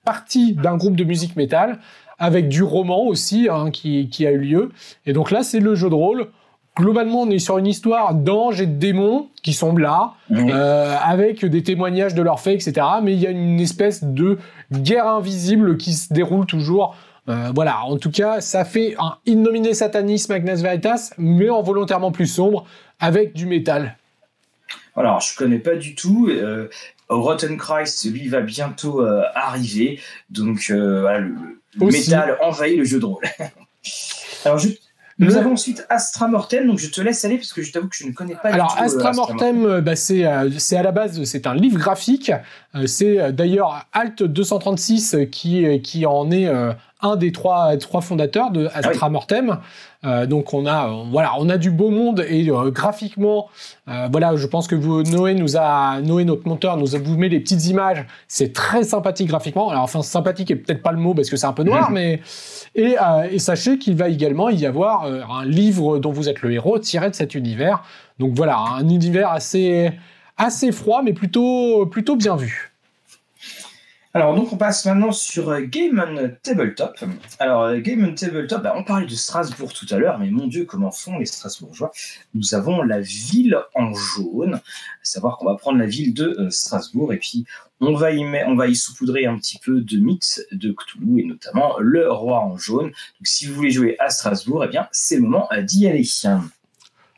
partie 0.05 0.53
d'un 0.53 0.77
groupe 0.77 0.95
de 0.95 1.03
musique 1.03 1.35
métal, 1.35 1.79
avec 2.17 2.47
du 2.47 2.63
roman 2.63 3.05
aussi 3.05 3.47
hein, 3.49 3.71
qui, 3.71 4.09
qui, 4.09 4.25
a 4.25 4.31
eu 4.31 4.39
lieu. 4.39 4.71
Et 5.05 5.13
donc 5.13 5.31
là, 5.31 5.43
c'est 5.43 5.59
le 5.59 5.75
jeu 5.75 5.89
de 5.89 5.95
rôle 5.95 6.27
globalement, 6.77 7.21
on 7.21 7.29
est 7.29 7.39
sur 7.39 7.57
une 7.57 7.67
histoire 7.67 8.13
d'anges 8.13 8.61
et 8.61 8.65
de 8.65 8.77
démons 8.77 9.29
qui 9.43 9.53
sont 9.53 9.75
là, 9.75 10.13
euh, 10.31 10.95
avec 11.01 11.45
des 11.45 11.63
témoignages 11.63 12.13
de 12.13 12.21
leurs 12.21 12.39
faits, 12.39 12.65
etc. 12.65 12.85
Mais 13.03 13.13
il 13.13 13.19
y 13.19 13.27
a 13.27 13.31
une 13.31 13.59
espèce 13.59 14.03
de 14.03 14.37
guerre 14.71 15.07
invisible 15.07 15.77
qui 15.77 15.93
se 15.93 16.13
déroule 16.13 16.45
toujours. 16.45 16.95
Euh, 17.29 17.51
voilà, 17.53 17.83
en 17.83 17.97
tout 17.97 18.11
cas, 18.11 18.41
ça 18.41 18.65
fait 18.65 18.95
un 18.99 19.17
innominé 19.25 19.73
satanisme 19.73 20.31
Agnes 20.31 20.55
Veritas, 20.55 21.13
mais 21.17 21.49
en 21.49 21.61
volontairement 21.61 22.11
plus 22.11 22.27
sombre, 22.27 22.65
avec 22.99 23.33
du 23.33 23.45
métal. 23.45 23.97
Alors, 24.95 25.19
je 25.19 25.35
connais 25.35 25.59
pas 25.59 25.75
du 25.75 25.95
tout. 25.95 26.27
Euh, 26.29 26.69
Rotten 27.09 27.57
Christ, 27.57 28.05
lui, 28.11 28.27
va 28.27 28.41
bientôt 28.41 29.05
arriver. 29.35 29.99
Donc, 30.29 30.71
voilà, 30.71 31.19
le, 31.19 31.35
métal 31.79 32.37
envahit 32.41 32.77
le 32.77 32.85
jeu 32.85 32.99
de 32.99 33.05
rôle. 33.05 33.23
Alors, 34.45 34.57
juste 34.57 34.90
nous 35.19 35.37
avons 35.37 35.53
ensuite 35.53 35.85
Astra 35.89 36.27
Mortem, 36.27 36.67
donc 36.67 36.79
je 36.79 36.89
te 36.89 37.01
laisse 37.01 37.23
aller 37.25 37.37
parce 37.37 37.53
que 37.53 37.61
je 37.61 37.71
t'avoue 37.71 37.87
que 37.87 37.95
je 37.95 38.05
ne 38.05 38.11
connais 38.11 38.35
pas. 38.35 38.49
Alors 38.49 38.71
du 38.71 38.77
tout, 38.77 38.83
Astra, 38.83 39.09
euh, 39.09 39.13
Mortem, 39.13 39.65
euh, 39.65 39.81
bah, 39.81 39.95
c'est 39.95 40.25
euh, 40.25 40.49
c'est 40.57 40.77
à 40.77 40.83
la 40.83 40.91
base 40.91 41.23
c'est 41.23 41.47
un 41.47 41.55
livre 41.55 41.77
graphique. 41.77 42.31
c'est 42.85 43.31
d'ailleurs 43.33 43.85
Alt 43.93 44.23
236 44.23 45.17
qui 45.31 45.81
qui 45.81 46.05
en 46.05 46.31
est 46.31 46.49
un 47.01 47.15
des 47.15 47.31
trois, 47.31 47.75
trois 47.77 48.01
fondateurs 48.01 48.51
de 48.51 48.67
Astra 48.73 49.07
ah 49.07 49.09
Mortem. 49.09 49.59
Euh, 50.03 50.25
donc 50.25 50.53
on 50.53 50.65
a, 50.65 50.87
voilà, 51.11 51.33
on 51.37 51.47
a 51.49 51.57
du 51.57 51.69
beau 51.69 51.91
monde 51.91 52.25
et 52.27 52.49
euh, 52.49 52.71
graphiquement, 52.71 53.49
euh, 53.87 54.07
voilà, 54.11 54.35
je 54.35 54.47
pense 54.47 54.67
que 54.67 54.75
vous, 54.75 55.03
Noé 55.03 55.35
nous 55.35 55.57
a, 55.57 56.01
Noé 56.01 56.25
notre 56.25 56.47
monteur 56.47 56.77
nous 56.77 56.95
a 56.95 56.99
vous 56.99 57.17
met 57.17 57.29
les 57.29 57.39
petites 57.39 57.67
images. 57.67 58.05
C'est 58.27 58.53
très 58.53 58.83
sympathique 58.83 59.27
graphiquement. 59.27 59.69
Alors 59.69 59.83
enfin 59.83 60.01
sympathique 60.01 60.49
est 60.49 60.55
peut-être 60.55 60.81
pas 60.81 60.91
le 60.91 60.97
mot 60.97 61.13
parce 61.13 61.29
que 61.29 61.37
c'est 61.37 61.45
un 61.45 61.53
peu 61.53 61.63
noir, 61.63 61.91
mais 61.91 62.21
et, 62.73 62.95
et 63.29 63.39
sachez 63.39 63.77
qu'il 63.77 63.95
va 63.95 64.09
également 64.09 64.49
y 64.49 64.65
avoir 64.65 65.05
un 65.05 65.45
livre 65.45 65.99
dont 65.99 66.11
vous 66.11 66.29
êtes 66.29 66.41
le 66.41 66.51
héros 66.51 66.79
tiré 66.79 67.09
de 67.09 67.15
cet 67.15 67.35
univers. 67.35 67.83
Donc 68.17 68.33
voilà, 68.33 68.57
un 68.57 68.89
univers 68.89 69.29
assez 69.29 69.91
assez 70.37 70.71
froid 70.71 71.01
mais 71.03 71.13
plutôt 71.13 71.85
plutôt 71.85 72.15
bien 72.15 72.35
vu. 72.35 72.70
Alors, 74.13 74.35
donc, 74.35 74.51
on 74.51 74.57
passe 74.57 74.85
maintenant 74.85 75.13
sur 75.13 75.49
euh, 75.49 75.61
Game 75.61 76.03
on 76.05 76.31
Tabletop. 76.43 76.99
Alors, 77.39 77.63
euh, 77.63 77.79
Game 77.79 78.03
on 78.03 78.13
Tabletop, 78.13 78.61
bah, 78.61 78.73
on 78.75 78.83
parlait 78.83 79.05
de 79.05 79.15
Strasbourg 79.15 79.71
tout 79.71 79.85
à 79.89 79.97
l'heure, 79.97 80.19
mais 80.19 80.29
mon 80.29 80.47
Dieu, 80.47 80.65
comment 80.65 80.91
font 80.91 81.17
les 81.17 81.25
Strasbourgeois? 81.25 81.93
Nous 82.33 82.53
avons 82.53 82.81
la 82.81 82.99
ville 82.99 83.57
en 83.73 83.93
jaune, 83.93 84.55
à 84.55 84.61
savoir 85.03 85.37
qu'on 85.37 85.45
va 85.45 85.55
prendre 85.55 85.79
la 85.79 85.85
ville 85.85 86.13
de 86.13 86.35
euh, 86.39 86.49
Strasbourg 86.49 87.13
et 87.13 87.19
puis 87.19 87.45
on 87.79 87.93
va 87.93 88.11
y 88.11 88.25
on 88.45 88.55
va 88.55 88.67
y 88.67 88.75
saupoudrer 88.75 89.25
un 89.25 89.37
petit 89.37 89.57
peu 89.59 89.79
de 89.79 89.97
mythes 89.97 90.45
de 90.51 90.73
Cthulhu 90.73 91.21
et 91.21 91.25
notamment 91.25 91.79
le 91.79 92.11
roi 92.11 92.41
en 92.41 92.57
jaune. 92.57 92.87
Donc, 92.87 92.93
si 93.23 93.45
vous 93.45 93.55
voulez 93.55 93.71
jouer 93.71 93.95
à 93.99 94.09
Strasbourg, 94.09 94.65
eh 94.65 94.67
bien, 94.67 94.89
c'est 94.91 95.15
le 95.15 95.21
moment 95.21 95.47
d'y 95.63 95.87
aller. 95.87 96.03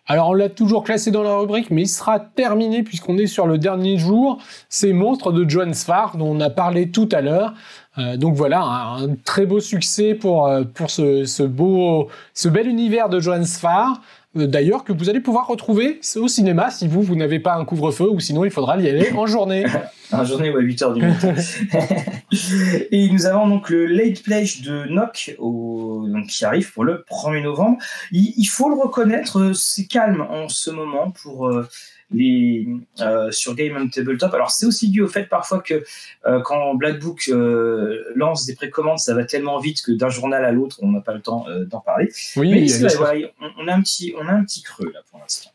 Alors 0.06 0.30
on 0.30 0.34
l'a 0.34 0.50
toujours 0.50 0.84
classé 0.84 1.12
dans 1.12 1.24
la 1.24 1.38
rubrique, 1.38 1.72
mais 1.72 1.84
il 1.84 1.88
sera 1.88 2.20
terminé 2.20 2.84
puisqu'on 2.84 3.18
est 3.18 3.28
sur 3.28 3.48
le 3.48 3.58
dernier 3.58 3.98
jour. 3.98 4.38
C'est 4.68 4.92
Monstre 4.92 5.32
de 5.32 5.50
Johan 5.50 5.72
Sfar 5.74 6.18
dont 6.18 6.36
on 6.36 6.42
a 6.42 6.50
parlé 6.50 6.90
tout 6.92 7.08
à 7.14 7.22
l'heure. 7.22 7.54
Euh, 7.98 8.18
donc 8.18 8.36
voilà, 8.36 8.62
un, 8.62 9.16
très 9.24 9.46
beau 9.46 9.62
succès 9.62 10.14
pour, 10.14 10.48
euh, 10.48 10.64
pour 10.64 10.90
ce, 10.90 11.24
ce, 11.24 11.44
beau, 11.44 12.10
ce 12.34 12.50
bel 12.50 12.68
univers 12.68 13.08
de 13.08 13.22
Johan 13.22 13.46
Sfar. 13.46 14.02
Euh, 14.36 14.48
d'ailleurs, 14.48 14.84
que 14.84 14.94
vous 14.94 15.10
allez 15.10 15.20
pouvoir 15.20 15.48
retrouver 15.48 16.00
au 16.16 16.28
cinéma 16.28 16.72
si 16.72 16.88
vous, 16.88 17.02
vous 17.02 17.16
n'avez 17.16 17.40
pas 17.40 17.56
un 17.56 17.66
couvre-feu 17.66 18.10
ou 18.10 18.20
sinon 18.20 18.46
il 18.46 18.52
faudra 18.52 18.78
y 18.78 18.90
aller 18.90 19.12
en 19.14 19.28
journée. 19.28 19.66
en 20.12 20.26
journée 20.26 20.50
ou 20.50 20.58
à 20.58 20.62
8h 20.62 20.94
du 20.94 21.02
matin. 21.02 21.36
et 22.92 23.10
nous 23.10 23.26
avons 23.26 23.48
donc 23.48 23.70
le 23.70 23.86
Late 23.86 24.24
Pledge 24.24 24.62
de 24.62 24.86
Nock 24.86 25.36
au, 25.38 26.06
donc, 26.08 26.28
qui 26.28 26.46
arrive 26.46 26.72
pour 26.74 26.84
le 26.84 27.06
1er 27.10 27.44
novembre. 27.44 27.78
Il, 28.12 28.46
faut 28.46 28.70
le 28.70 28.76
reconnaître, 28.76 29.40
euh, 29.40 29.54
c'est 29.54 29.86
calme 29.86 30.22
en 30.22 30.50
ce 30.50 30.72
moment 30.72 31.12
pour 31.12 31.48
euh, 31.48 31.68
les, 32.14 32.68
euh, 33.02 33.32
sur 33.32 33.56
Game 33.56 33.76
on 33.78 33.90
Tabletop. 33.90 34.34
Alors 34.34 34.52
c'est 34.52 34.66
aussi 34.66 34.90
dû 34.90 35.02
au 35.02 35.08
fait 35.08 35.24
parfois 35.24 35.60
que 35.60 35.84
euh, 36.26 36.42
quand 36.42 36.76
Black 36.76 37.00
Book 37.00 37.26
euh, 37.30 38.04
lance 38.16 38.46
des 38.46 38.56
précommandes, 38.56 39.00
ça 39.00 39.14
va 39.14 39.26
tellement 39.26 39.60
vite 39.60 39.82
que 39.82 39.92
d'un 39.92 40.10
journal 40.10 40.46
à 40.46 40.52
l'autre, 40.52 40.78
on 40.82 40.92
n'a 40.92 41.02
pas 41.02 41.14
le 41.14 41.22
temps 41.22 41.46
d'en 41.70 41.80
parler. 41.80 42.12
Oui, 42.36 42.50
Mais 42.52 43.32
on, 43.58 43.68
a 43.68 43.74
un 43.74 43.82
petit, 43.82 44.14
on 44.18 44.28
a 44.28 44.32
un 44.32 44.44
petit 44.44 44.62
creux 44.62 44.92
là 44.94 45.00
pour 45.10 45.20
l'instant. 45.20 45.52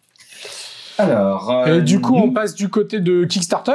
Alors. 0.99 1.81
Du 1.83 2.01
coup, 2.01 2.17
on 2.17 2.33
passe 2.33 2.55
du 2.55 2.69
côté 2.69 3.01
de 3.01 3.25
Kickstarter? 3.25 3.73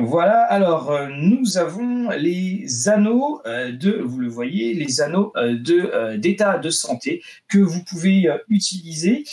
Voilà, 0.00 0.42
alors 0.42 0.92
euh, 0.92 1.08
nous 1.10 1.58
avons 1.58 2.10
les 2.10 2.88
anneaux 2.88 3.42
euh, 3.46 3.72
de, 3.72 4.00
vous 4.00 4.20
le 4.20 4.28
voyez, 4.28 4.72
les 4.72 5.00
anneaux 5.00 5.32
euh, 5.34 5.58
de 5.58 6.16
d'état 6.16 6.58
de 6.58 6.70
santé 6.70 7.20
que 7.48 7.58
vous 7.58 7.82
pouvez 7.82 8.28
utiliser 8.48 9.24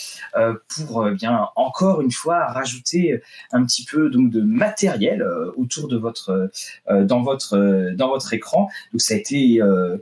pour 0.68 1.08
bien 1.12 1.50
encore 1.56 2.02
une 2.02 2.12
fois 2.12 2.48
rajouter 2.48 3.22
un 3.52 3.64
petit 3.64 3.86
peu 3.86 4.10
donc 4.10 4.32
de 4.32 4.42
matériel 4.42 5.24
autour 5.56 5.88
de 5.88 5.98
votre 5.98 6.50
dans 6.90 7.22
votre 7.22 7.92
dans 7.96 8.10
votre 8.10 8.34
écran. 8.34 8.68
Donc 8.92 9.02
ça 9.02 9.14
a 9.14 9.18
été 9.18 9.60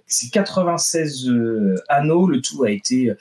c'est 0.07 0.29
96 0.29 1.29
anneaux, 1.89 2.27
le 2.27 2.41
tout 2.41 2.63
a 2.63 2.71
été 2.71 3.13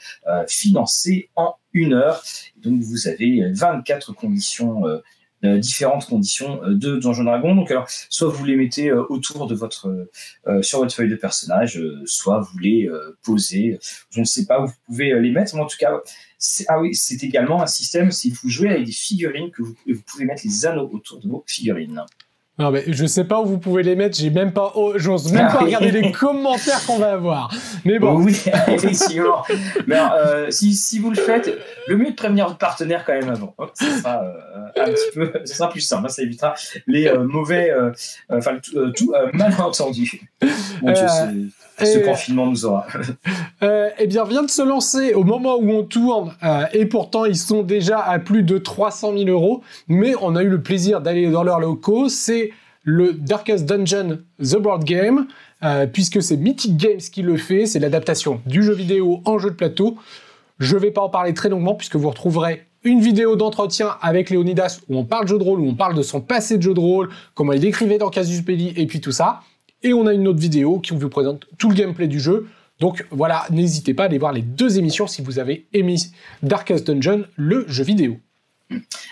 financé 0.47 1.29
en 1.35 1.55
une 1.73 1.93
heure. 1.93 2.23
Donc 2.57 2.81
vous 2.81 3.07
avez 3.07 3.51
24 3.51 4.13
conditions 4.13 4.83
différentes 5.43 6.05
conditions 6.05 6.63
euh, 6.63 6.73
de 6.73 6.97
Donjon 6.97 7.23
Dragon. 7.23 7.55
Donc 7.55 7.71
alors, 7.71 7.87
soit 8.09 8.29
vous 8.29 8.45
les 8.45 8.55
mettez 8.55 8.89
euh, 8.89 9.03
autour 9.09 9.47
de 9.47 9.55
votre 9.55 10.07
sur 10.61 10.79
votre 10.79 10.93
feuille 10.93 11.09
de 11.09 11.15
personnage, 11.15 11.81
soit 12.05 12.39
vous 12.39 12.57
les 12.59 12.89
posez. 13.23 13.79
Je 14.09 14.19
ne 14.19 14.25
sais 14.25 14.45
pas 14.45 14.61
où 14.61 14.67
vous 14.67 14.73
pouvez 14.85 15.19
les 15.19 15.31
mettre, 15.31 15.55
mais 15.55 15.61
en 15.61 15.67
tout 15.67 15.77
cas, 15.79 16.01
ah 16.67 16.81
oui, 16.81 16.93
c'est 16.95 17.23
également 17.23 17.61
un 17.61 17.67
système. 17.67 18.11
Si 18.11 18.29
vous 18.31 18.49
jouez 18.49 18.69
avec 18.69 18.85
des 18.85 18.91
figurines, 18.91 19.51
que 19.51 19.61
vous, 19.61 19.75
vous 19.87 20.01
pouvez 20.05 20.25
mettre 20.25 20.43
les 20.45 20.65
anneaux 20.65 20.89
autour 20.91 21.19
de 21.19 21.27
vos 21.27 21.43
figurines. 21.47 22.03
Non, 22.59 22.69
mais 22.69 22.83
je 22.85 23.07
sais 23.07 23.23
pas 23.23 23.41
où 23.41 23.45
vous 23.45 23.57
pouvez 23.57 23.81
les 23.81 23.95
mettre, 23.95 24.15
j'ai 24.15 24.29
même 24.29 24.53
pas, 24.53 24.73
oh, 24.75 24.93
j'ose 24.95 25.33
même 25.33 25.47
pas 25.47 25.59
regarder 25.59 25.89
les 25.89 26.11
commentaires 26.19 26.85
qu'on 26.85 26.99
va 26.99 27.13
avoir. 27.13 27.51
Mais 27.83 27.97
bon. 27.97 28.21
Oui, 28.21 28.39
effectivement. 28.67 29.43
mais 29.87 29.97
euh, 29.97 30.51
si, 30.51 30.75
si, 30.75 30.99
vous 30.99 31.09
le 31.09 31.15
faites, 31.15 31.51
le 31.87 31.97
mieux 31.97 32.11
de 32.11 32.15
prévenir 32.15 32.45
votre 32.45 32.59
partenaire 32.59 33.05
quand 33.05 33.13
même 33.13 33.29
avant. 33.29 33.55
Ce 33.73 33.85
sera 33.85 34.23
euh, 34.23 34.81
un 34.81 34.85
petit 34.85 35.11
peu, 35.15 35.31
ce 35.45 35.55
sera 35.55 35.69
plus 35.69 35.81
simple, 35.81 36.05
hein, 36.05 36.09
ça 36.09 36.21
évitera 36.21 36.53
les 36.85 37.07
euh, 37.07 37.23
mauvais, 37.23 37.73
enfin, 38.29 38.59
tout, 38.95 39.13
malentendus. 39.33 40.21
Bon, 40.81 40.93
ce 41.79 41.99
confinement 41.99 42.47
nous 42.47 42.65
aura. 42.65 42.87
eh 43.61 44.07
bien, 44.07 44.23
vient 44.25 44.43
de 44.43 44.49
se 44.49 44.61
lancer 44.61 45.13
au 45.13 45.23
moment 45.23 45.57
où 45.57 45.69
on 45.71 45.83
tourne, 45.83 46.33
et 46.73 46.85
pourtant 46.85 47.25
ils 47.25 47.37
sont 47.37 47.63
déjà 47.63 47.99
à 47.99 48.19
plus 48.19 48.43
de 48.43 48.57
300 48.57 49.13
000 49.17 49.29
euros, 49.29 49.61
mais 49.87 50.13
on 50.21 50.35
a 50.35 50.43
eu 50.43 50.49
le 50.49 50.61
plaisir 50.61 51.01
d'aller 51.01 51.29
dans 51.29 51.43
leurs 51.43 51.59
locaux. 51.59 52.09
C'est 52.09 52.51
le 52.83 53.13
Darkest 53.13 53.65
Dungeon 53.65 54.19
The 54.41 54.57
Board 54.57 54.83
Game, 54.83 55.27
euh, 55.63 55.87
puisque 55.87 56.21
c'est 56.21 56.37
Mythic 56.37 56.77
Games 56.77 56.97
qui 56.97 57.21
le 57.21 57.37
fait, 57.37 57.65
c'est 57.65 57.79
l'adaptation 57.79 58.41
du 58.45 58.63
jeu 58.63 58.73
vidéo 58.73 59.21
en 59.25 59.39
jeu 59.39 59.49
de 59.49 59.55
plateau. 59.55 59.97
Je 60.59 60.75
ne 60.75 60.81
vais 60.81 60.91
pas 60.91 61.01
en 61.01 61.09
parler 61.09 61.33
très 61.33 61.49
longuement, 61.49 61.75
puisque 61.75 61.95
vous 61.95 62.09
retrouverez 62.09 62.65
une 62.83 62.99
vidéo 62.99 63.37
d'entretien 63.37 63.95
avec 64.01 64.29
Léonidas 64.29 64.81
où 64.89 64.97
on 64.97 65.05
parle 65.05 65.23
de 65.23 65.29
jeu 65.29 65.39
de 65.39 65.43
rôle, 65.43 65.61
où 65.61 65.67
on 65.67 65.75
parle 65.75 65.95
de 65.95 66.01
son 66.01 66.19
passé 66.19 66.57
de 66.57 66.61
jeu 66.61 66.73
de 66.73 66.79
rôle, 66.79 67.09
comment 67.33 67.53
il 67.53 67.61
décrivait 67.61 67.97
dans 67.97 68.09
Casus 68.09 68.43
Belli, 68.43 68.73
et 68.75 68.85
puis 68.85 68.99
tout 68.99 69.13
ça. 69.13 69.39
Et 69.83 69.93
on 69.93 70.07
a 70.07 70.13
une 70.13 70.27
autre 70.27 70.39
vidéo 70.39 70.79
qui 70.79 70.93
vous 70.93 71.09
présente 71.09 71.45
tout 71.57 71.69
le 71.69 71.75
gameplay 71.75 72.07
du 72.07 72.19
jeu. 72.19 72.47
Donc 72.79 73.05
voilà, 73.11 73.45
n'hésitez 73.49 73.93
pas 73.93 74.03
à 74.03 74.05
aller 74.07 74.17
voir 74.17 74.33
les 74.33 74.41
deux 74.41 74.77
émissions 74.77 75.07
si 75.07 75.21
vous 75.21 75.39
avez 75.39 75.67
aimé 75.73 75.95
Darkest 76.41 76.87
Dungeon, 76.87 77.25
le 77.35 77.65
jeu 77.67 77.83
vidéo. 77.83 78.17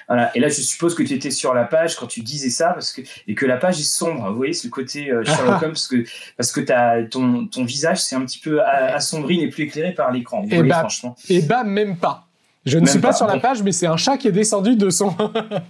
Voilà. 0.08 0.36
Et 0.36 0.40
là, 0.40 0.50
je 0.50 0.62
suppose 0.62 0.96
que 0.96 1.04
tu 1.04 1.13
étais 1.13 1.32
sur 1.32 1.54
la 1.54 1.66
page 1.66 1.96
quand 1.96 2.08
tu 2.08 2.22
disais 2.22 2.50
ça, 2.50 2.70
parce 2.70 2.92
que, 2.92 3.01
et 3.28 3.36
que 3.36 3.46
la 3.46 3.58
page 3.58 3.80
est 3.80 3.84
sombre. 3.84 4.30
Vous 4.30 4.38
voyez, 4.38 4.54
ce 4.54 4.68
côté 4.68 5.12
euh, 5.12 5.24
Sherlock 5.25 5.62
Holmes, 5.62 5.72
parce 5.74 5.88
que, 5.88 6.04
parce 6.38 6.51
que 6.51 6.72
as, 6.72 7.04
ton, 7.04 7.48
ton 7.48 7.63
visage, 7.63 8.01
c'est 8.01 8.16
un 8.16 8.25
petit 8.25 8.40
peu 8.40 8.62
assombri, 8.62 9.40
n'est 9.40 9.50
plus 9.50 9.66
éclairé 9.66 9.94
par 9.94 10.12
l'écran. 10.12 10.46
Et 10.50 10.63
bah, 10.63 10.80
franchement. 10.80 11.16
Et 11.30 11.42
bah, 11.42 11.63
même 11.63 11.98
pas. 11.98 12.28
Je 12.66 12.78
ne 12.78 12.86
suis 12.86 13.00
pas, 13.00 13.13
sur 13.13 13.25
la 13.25 13.40
page, 13.40 13.63
mais 13.63 13.72
c'est 13.72 13.88
un 13.88 13.98
chat 13.98 14.18
qui 14.18 14.28
est 14.28 14.32
descendu 14.32 14.75
de 14.75 14.90
son. 14.92 15.16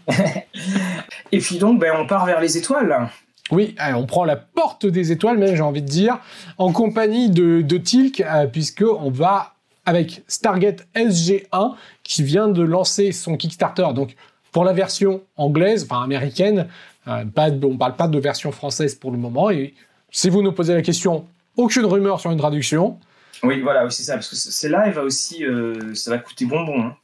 et 1.31 1.39
puis 1.39 1.57
donc, 1.57 1.79
ben, 1.79 1.93
on 1.97 2.05
part 2.05 2.25
vers 2.25 2.41
les 2.41 2.57
étoiles. 2.57 3.09
Oui, 3.51 3.75
on 3.95 4.05
prend 4.05 4.23
la 4.23 4.37
porte 4.37 4.85
des 4.85 5.11
étoiles, 5.11 5.37
même 5.37 5.55
j'ai 5.55 5.61
envie 5.61 5.81
de 5.81 5.87
dire, 5.87 6.19
en 6.57 6.71
compagnie 6.71 7.29
de, 7.29 7.61
de 7.61 7.77
Tilk, 7.77 8.21
euh, 8.21 8.47
puisque 8.47 8.83
on 8.83 9.09
va 9.09 9.53
avec 9.85 10.23
Stargate 10.27 10.87
SG1 10.95 11.73
qui 12.03 12.23
vient 12.23 12.47
de 12.47 12.61
lancer 12.61 13.11
son 13.11 13.35
Kickstarter. 13.35 13.87
Donc 13.93 14.15
pour 14.51 14.63
la 14.63 14.73
version 14.73 15.21
anglaise, 15.37 15.87
enfin 15.89 16.03
américaine, 16.03 16.67
euh, 17.07 17.23
on 17.37 17.69
ne 17.69 17.77
parle 17.77 17.95
pas 17.95 18.07
de 18.07 18.19
version 18.19 18.51
française 18.51 18.95
pour 18.95 19.11
le 19.11 19.17
moment. 19.17 19.49
Et 19.49 19.73
si 20.11 20.29
vous 20.29 20.41
nous 20.41 20.51
posez 20.51 20.73
la 20.73 20.81
question, 20.81 21.25
aucune 21.57 21.85
rumeur 21.85 22.19
sur 22.19 22.31
une 22.31 22.37
traduction. 22.37 22.99
Oui, 23.43 23.59
voilà, 23.61 23.89
c'est 23.89 24.03
ça, 24.03 24.13
parce 24.13 24.29
que 24.29 24.35
c'est 24.35 24.69
là, 24.69 24.85
il 24.85 24.93
va 24.93 25.01
aussi, 25.01 25.43
euh, 25.43 25.95
ça 25.95 26.11
va 26.11 26.19
coûter 26.19 26.45
bonbon. 26.45 26.79
Hein, 26.79 26.95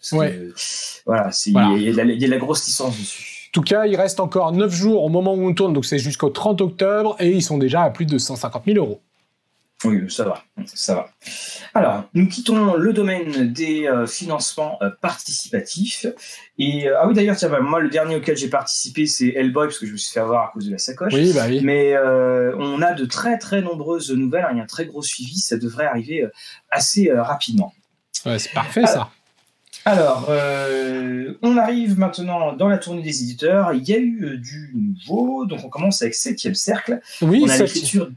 voilà, 1.06 1.32
il 1.46 1.54
y, 1.82 1.90
a 1.90 2.06
de 2.06 2.32
la 2.32 2.38
grosse 2.38 2.66
licence 2.68 2.98
dessus. 2.98 3.37
En 3.58 3.62
tout 3.62 3.66
cas, 3.66 3.88
il 3.88 3.96
reste 3.96 4.20
encore 4.20 4.52
9 4.52 4.72
jours 4.72 5.04
au 5.04 5.10
moment 5.10 5.34
où 5.34 5.44
on 5.44 5.52
tourne, 5.52 5.74
donc 5.74 5.84
c'est 5.84 5.98
jusqu'au 5.98 6.30
30 6.30 6.62
octobre, 6.62 7.16
et 7.20 7.32
ils 7.32 7.42
sont 7.42 7.58
déjà 7.58 7.82
à 7.82 7.90
plus 7.90 8.06
de 8.06 8.20
150 8.20 8.66
000 8.68 8.78
euros. 8.78 9.02
Oui, 9.84 10.00
ça 10.12 10.26
va, 10.26 10.44
ça 10.68 10.94
va. 10.94 11.10
Alors, 11.74 12.04
nous 12.14 12.28
quittons 12.28 12.76
le 12.76 12.94
domaine 12.94 13.52
des 13.52 13.88
euh, 13.88 14.06
financements 14.06 14.78
euh, 14.84 14.92
participatifs. 15.02 16.06
Et 16.60 16.88
euh, 16.88 17.00
ah 17.00 17.08
oui, 17.08 17.16
d'ailleurs, 17.16 17.36
tiens, 17.36 17.50
bah, 17.50 17.60
moi, 17.60 17.80
le 17.80 17.90
dernier 17.90 18.18
auquel 18.18 18.38
j'ai 18.38 18.48
participé, 18.48 19.08
c'est 19.08 19.30
Hellboy, 19.30 19.66
parce 19.66 19.80
que 19.80 19.88
je 19.88 19.94
me 19.94 19.98
suis 19.98 20.14
fait 20.14 20.20
avoir 20.20 20.50
à 20.50 20.52
cause 20.54 20.68
de 20.68 20.72
la 20.72 20.78
sacoche. 20.78 21.14
Oui, 21.16 21.34
bah 21.34 21.46
oui. 21.48 21.62
Mais 21.64 21.98
on 21.98 22.84
a 22.84 22.94
de 22.94 23.06
très 23.06 23.40
très 23.40 23.64
nombreuses 23.64 24.12
nouvelles. 24.12 24.46
Il 24.52 24.58
y 24.58 24.60
a 24.60 24.64
un 24.64 24.68
très 24.68 24.86
gros 24.86 25.02
suivi. 25.02 25.40
Ça 25.40 25.58
devrait 25.58 25.88
arriver 25.88 26.28
assez 26.70 27.12
rapidement. 27.12 27.74
Ouais, 28.24 28.38
c'est 28.38 28.54
parfait 28.54 28.86
ça. 28.86 29.10
Alors, 29.88 30.30
on 31.42 31.58
arrive 31.58 31.98
maintenant 31.98 32.54
dans 32.54 32.68
la 32.68 32.78
tournée 32.78 33.02
des 33.02 33.24
éditeurs. 33.24 33.74
Il 33.74 33.88
y 33.88 33.94
a 33.94 34.00
eu 34.00 34.38
du 34.38 34.74
nouveau. 34.76 35.46
Donc, 35.46 35.64
on 35.64 35.70
commence 35.70 36.02
avec 36.02 36.14
Septième 36.14 36.56
Cercle. 36.56 37.00
Oui, 37.22 37.42
on 37.46 37.50
a 37.50 37.58
l'écriture 37.58 38.10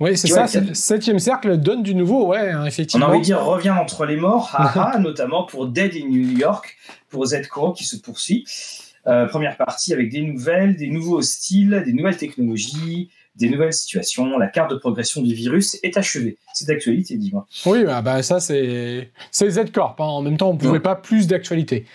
oui, 0.00 0.16
c'est 0.16 0.28
ça. 0.28 0.46
Le 0.60 0.74
septième 0.74 1.18
cercle 1.18 1.56
donne 1.58 1.82
du 1.82 1.94
nouveau, 1.94 2.28
ouais, 2.28 2.50
hein, 2.50 2.64
effectivement. 2.66 3.06
On 3.06 3.08
a 3.08 3.12
envie 3.12 3.20
de 3.20 3.24
dire 3.24 3.44
revient 3.44 3.70
entre 3.70 4.06
les 4.06 4.16
morts, 4.16 4.50
haha, 4.54 4.98
notamment 5.00 5.44
pour 5.44 5.66
Dead 5.66 5.92
in 5.96 6.08
New 6.08 6.38
York, 6.38 6.76
pour 7.08 7.26
Z 7.26 7.42
qui 7.76 7.84
se 7.84 7.96
poursuit. 7.96 8.44
Euh, 9.08 9.26
première 9.26 9.56
partie 9.56 9.92
avec 9.92 10.10
des 10.10 10.20
nouvelles, 10.20 10.76
des 10.76 10.88
nouveaux 10.88 11.22
styles, 11.22 11.82
des 11.84 11.92
nouvelles 11.92 12.16
technologies, 12.16 13.10
des 13.38 13.48
nouvelles 13.48 13.72
situations. 13.72 14.38
La 14.38 14.48
carte 14.48 14.70
de 14.70 14.76
progression 14.76 15.22
du 15.22 15.34
virus 15.34 15.78
est 15.82 15.96
achevée. 15.96 16.36
C'est 16.54 16.66
d'actualité, 16.66 17.16
dis-moi. 17.16 17.46
Oui, 17.66 17.84
bah, 17.84 18.02
bah 18.02 18.22
ça 18.22 18.40
c'est 18.40 19.10
c'est 19.30 19.50
Z 19.50 19.70
Corp. 19.72 20.00
Hein. 20.00 20.04
En 20.04 20.22
même 20.22 20.36
temps, 20.36 20.50
on 20.50 20.54
ne 20.54 20.58
pouvait 20.58 20.80
pas 20.80 20.96
plus 20.96 21.26
d'actualité. 21.26 21.86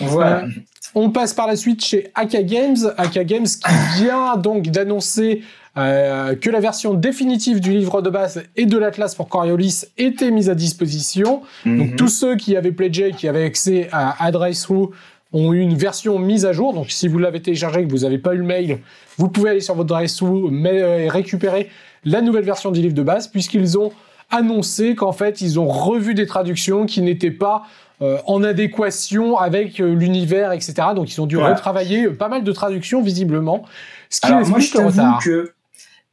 Voilà. 0.00 0.44
Euh, 0.44 0.48
on 0.94 1.10
passe 1.10 1.32
par 1.32 1.46
la 1.46 1.56
suite 1.56 1.84
chez 1.84 2.10
Aka 2.14 2.42
Games. 2.42 2.76
Aka 2.98 3.24
Games 3.24 3.46
qui 3.46 4.02
vient 4.02 4.36
donc 4.36 4.68
d'annoncer 4.68 5.42
euh, 5.78 6.34
que 6.34 6.50
la 6.50 6.60
version 6.60 6.92
définitive 6.92 7.60
du 7.60 7.70
livre 7.70 8.02
de 8.02 8.10
base 8.10 8.42
et 8.56 8.66
de 8.66 8.76
l'Atlas 8.76 9.14
pour 9.14 9.28
Coriolis 9.28 9.84
était 9.96 10.30
mise 10.30 10.50
à 10.50 10.54
disposition. 10.54 11.42
Donc 11.64 11.92
mhm. 11.92 11.96
tous 11.96 12.08
ceux 12.08 12.36
qui 12.36 12.56
avaient 12.56 12.72
pledgé, 12.72 13.12
qui 13.12 13.26
avaient 13.26 13.44
accès 13.44 13.88
à 13.90 14.22
AddressRoom 14.24 14.90
ont 15.32 15.52
eu 15.52 15.60
une 15.60 15.74
version 15.74 16.18
mise 16.18 16.44
à 16.44 16.52
jour. 16.52 16.74
Donc 16.74 16.90
si 16.90 17.08
vous 17.08 17.18
l'avez 17.18 17.40
téléchargé 17.40 17.80
et 17.80 17.86
que 17.86 17.90
vous 17.90 18.00
n'avez 18.00 18.18
pas 18.18 18.34
eu 18.34 18.38
le 18.38 18.44
mail, 18.44 18.78
vous 19.18 19.28
pouvez 19.28 19.50
aller 19.50 19.60
sur 19.60 19.74
votre 19.74 19.94
AddressRoom 19.94 20.66
euh, 20.66 20.98
et 20.98 21.08
récupérer 21.08 21.68
la 22.04 22.20
nouvelle 22.20 22.44
version 22.44 22.70
du 22.70 22.80
livre 22.80 22.94
de 22.94 23.02
base 23.02 23.28
puisqu'ils 23.28 23.78
ont 23.78 23.92
annoncé 24.30 24.94
qu'en 24.94 25.12
fait 25.12 25.40
ils 25.40 25.60
ont 25.60 25.68
revu 25.68 26.14
des 26.14 26.26
traductions 26.26 26.86
qui 26.86 27.02
n'étaient 27.02 27.30
pas 27.30 27.64
euh, 28.00 28.18
en 28.26 28.42
adéquation 28.42 29.36
avec 29.36 29.78
l'univers, 29.78 30.52
etc. 30.52 30.74
Donc 30.96 31.12
ils 31.12 31.20
ont 31.20 31.26
dû 31.26 31.36
retravailler 31.36 32.08
pas 32.08 32.28
mal 32.28 32.42
de 32.42 32.52
traductions 32.52 33.02
visiblement. 33.02 33.64
Ce 34.10 34.20
qui 34.20 34.26
Alors, 34.26 34.46
moi, 34.48 34.58
je 34.58 34.72
t'avoue 34.72 35.18
que 35.22 35.52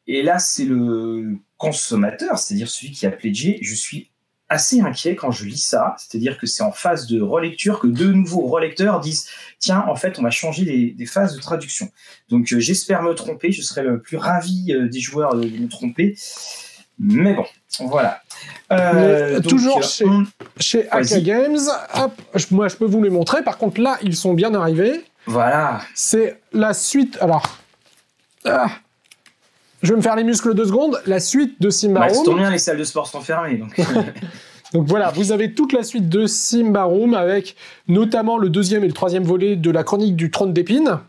et 0.10 0.24
là, 0.24 0.40
c'est 0.40 0.66
le 0.66 1.38
consommateur, 1.58 2.40
c'est-à-dire 2.40 2.68
celui 2.68 2.92
qui 2.92 3.06
a 3.06 3.12
pledgé. 3.12 3.60
Je 3.62 3.76
suis 3.76 4.10
assez 4.50 4.82
inquiet 4.82 5.16
quand 5.16 5.32
je 5.32 5.46
lis 5.46 5.64
ça, 5.64 5.96
c'est-à-dire 5.98 6.38
que 6.38 6.48
c'est 6.48 6.64
en 6.64 6.72
phase 6.72 7.08
de 7.08 7.22
relecture 7.22 7.80
que 7.80 7.88
deux 7.88 8.12
nouveaux 8.12 8.48
relecteurs 8.48 9.00
disent 9.00 9.28
tiens, 9.60 9.86
en 9.88 9.96
fait, 9.96 10.18
on 10.20 10.24
va 10.24 10.32
changer 10.32 10.94
des 10.98 11.06
phases 11.06 11.36
de 11.36 11.42
traduction. 11.42 11.90
Donc, 12.30 12.52
euh, 12.54 12.60
j'espère 12.60 13.02
me 13.02 13.14
tromper. 13.14 13.52
Je 13.52 13.62
serais 13.62 13.84
le 13.84 14.02
plus 14.02 14.18
ravi 14.18 14.72
euh, 14.72 14.88
des 14.88 15.00
joueurs 15.00 15.36
de, 15.36 15.48
me 15.48 15.68
tromper. 15.68 16.16
Mais 17.00 17.34
bon, 17.34 17.46
voilà. 17.80 18.22
Euh, 18.72 19.40
toujours 19.42 19.84
chez, 19.84 20.06
chez 20.60 20.90
Aka 20.92 21.22
Games, 21.22 21.60
hop, 21.96 22.12
moi 22.52 22.68
je 22.68 22.76
peux 22.76 22.86
vous 22.86 23.02
les 23.02 23.10
montrer. 23.10 23.42
Par 23.42 23.58
contre, 23.58 23.80
là, 23.82 23.98
ils 24.02 24.16
sont 24.16 24.34
bien 24.34 24.54
arrivés. 24.54 25.06
Voilà. 25.26 25.82
C'est 25.96 26.40
la 26.52 26.74
suite. 26.74 27.18
Alors, 27.22 27.60
ah, 28.46 28.70
je 29.82 29.90
vais 29.92 29.98
me 29.98 30.02
faire 30.02 30.16
les 30.16 30.24
muscles 30.24 30.54
deux 30.54 30.66
secondes. 30.66 31.02
La 31.06 31.20
suite 31.20 31.62
de 31.62 31.70
Simba 31.70 32.08
Room. 32.08 32.26
tombe 32.26 32.38
bien, 32.38 32.50
les 32.50 32.58
salles 32.58 32.78
de 32.78 32.84
sport 32.84 33.08
sont 33.08 33.22
fermées. 33.22 33.58
Donc. 33.58 33.80
donc 34.74 34.88
voilà, 34.88 35.12
vous 35.12 35.32
avez 35.32 35.54
toute 35.54 35.74
la 35.74 35.84
suite 35.84 36.10
de 36.10 36.26
Simba 36.26 36.84
Room 36.84 37.14
avec 37.14 37.56
notamment 37.88 38.38
le 38.38 38.50
deuxième 38.50 38.84
et 38.84 38.88
le 38.88 38.94
troisième 38.94 39.24
volet 39.24 39.56
de 39.56 39.72
la 39.72 39.84
chronique 39.84 40.16
du 40.16 40.32
trône 40.32 40.54
d'épines. 40.54 41.00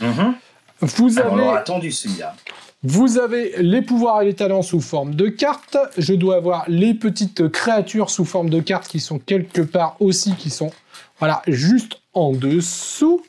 Mm-hmm. 0.00 0.32
Vous 0.80 1.18
ah, 1.18 1.26
avez. 1.26 1.48
attendu 1.48 1.90
celui-là. 1.90 2.34
Vous 2.82 3.18
avez 3.18 3.52
les 3.58 3.82
pouvoirs 3.82 4.22
et 4.22 4.24
les 4.24 4.34
talents 4.34 4.62
sous 4.62 4.80
forme 4.80 5.14
de 5.14 5.28
cartes. 5.28 5.76
Je 5.98 6.14
dois 6.14 6.36
avoir 6.36 6.64
les 6.68 6.94
petites 6.94 7.50
créatures 7.50 8.08
sous 8.08 8.24
forme 8.24 8.48
de 8.48 8.60
cartes 8.60 8.88
qui 8.88 9.00
sont 9.00 9.18
quelque 9.18 9.60
part 9.60 9.96
aussi, 10.00 10.34
qui 10.36 10.48
sont 10.48 10.70
voilà, 11.18 11.42
juste 11.46 12.00
en 12.14 12.32
dessous. 12.32 13.22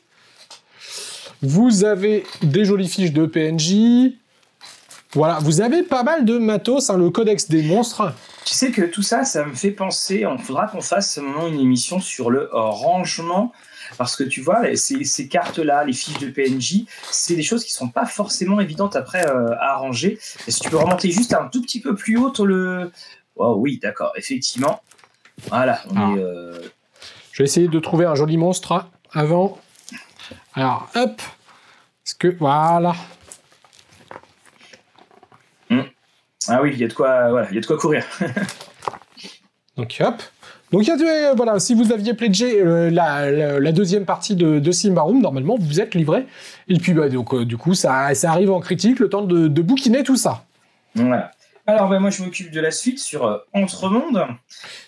Vous 1.42 1.84
avez 1.84 2.24
des 2.42 2.64
jolies 2.64 2.88
fiches 2.88 3.12
de 3.12 3.26
PNJ, 3.26 4.14
voilà, 5.14 5.38
vous 5.40 5.60
avez 5.60 5.82
pas 5.82 6.02
mal 6.02 6.24
de 6.24 6.38
matos, 6.38 6.88
hein, 6.88 6.96
le 6.96 7.10
codex 7.10 7.48
des 7.48 7.62
monstres. 7.62 8.14
Tu 8.46 8.54
sais 8.54 8.70
que 8.70 8.82
tout 8.82 9.02
ça, 9.02 9.24
ça 9.24 9.44
me 9.44 9.54
fait 9.54 9.70
penser, 9.70 10.24
on 10.24 10.38
faudra 10.38 10.66
qu'on 10.68 10.80
fasse 10.80 11.18
un 11.18 11.22
moment 11.22 11.48
une 11.48 11.60
émission 11.60 12.00
sur 12.00 12.30
le 12.30 12.48
rangement. 12.52 13.52
Parce 13.98 14.16
que 14.16 14.24
tu 14.24 14.40
vois, 14.40 14.62
ces, 14.74 15.28
cartes-là, 15.28 15.84
les 15.84 15.92
fiches 15.92 16.18
de 16.18 16.28
PNJ, 16.28 16.84
c'est 17.10 17.34
des 17.34 17.42
choses 17.42 17.64
qui 17.64 17.72
sont 17.72 17.88
pas 17.88 18.06
forcément 18.06 18.60
évidentes 18.60 18.96
après 18.96 19.26
euh, 19.28 19.54
à 19.60 19.76
ranger. 19.76 20.18
Est-ce 20.46 20.58
que 20.58 20.64
tu 20.64 20.70
peux 20.70 20.78
remonter 20.78 21.10
juste 21.10 21.34
un 21.34 21.48
tout 21.48 21.62
petit 21.62 21.80
peu 21.80 21.94
plus 21.94 22.16
haut 22.16 22.32
le. 22.44 22.90
Oh, 23.36 23.54
oui, 23.58 23.78
d'accord, 23.82 24.12
effectivement. 24.16 24.82
Voilà, 25.48 25.82
on 25.90 25.96
ah. 25.96 26.14
est. 26.16 26.20
Euh, 26.20 26.58
Je 27.32 27.42
vais 27.42 27.44
essayer 27.44 27.68
de 27.68 27.78
trouver 27.80 28.06
un 28.06 28.14
joli 28.14 28.36
monstre 28.36 28.86
avant. 29.12 29.58
Alors, 30.54 30.88
hop. 30.94 31.20
Est-ce 32.06 32.14
que. 32.14 32.28
Voilà. 32.28 32.94
Ah 36.54 36.62
oui, 36.62 36.70
il 36.74 36.78
y 36.78 36.84
a 36.84 36.88
de 36.88 36.92
quoi, 36.92 37.30
voilà, 37.30 37.48
il 37.50 37.54
y 37.54 37.58
a 37.58 37.60
de 37.60 37.66
quoi 37.66 37.78
courir. 37.78 38.04
Donc 39.76 39.96
hop. 40.00 40.14
Donc 40.70 40.84
voilà, 41.36 41.58
si 41.58 41.74
vous 41.74 41.92
aviez 41.92 42.14
pledgé 42.14 42.62
la, 42.90 43.72
deuxième 43.72 44.04
partie 44.06 44.36
de, 44.36 44.58
de 44.58 44.72
Simbarum, 44.72 45.20
normalement 45.20 45.56
vous 45.58 45.80
êtes 45.80 45.94
livré. 45.94 46.26
Et 46.68 46.78
puis 46.78 46.94
bah, 46.94 47.08
donc 47.08 47.34
du 47.42 47.58
coup 47.58 47.74
ça, 47.74 48.14
ça 48.14 48.30
arrive 48.30 48.50
en 48.50 48.60
critique, 48.60 48.98
le 48.98 49.10
temps 49.10 49.22
de, 49.22 49.48
de 49.48 49.62
bouquiner 49.62 50.02
tout 50.02 50.16
ça. 50.16 50.44
Voilà. 50.94 51.30
Alors, 51.66 51.88
ben, 51.88 52.00
moi, 52.00 52.10
je 52.10 52.22
m'occupe 52.24 52.50
de 52.50 52.60
la 52.60 52.72
suite 52.72 52.98
sur 52.98 53.24
euh, 53.24 53.38
Entremonde. 53.52 54.26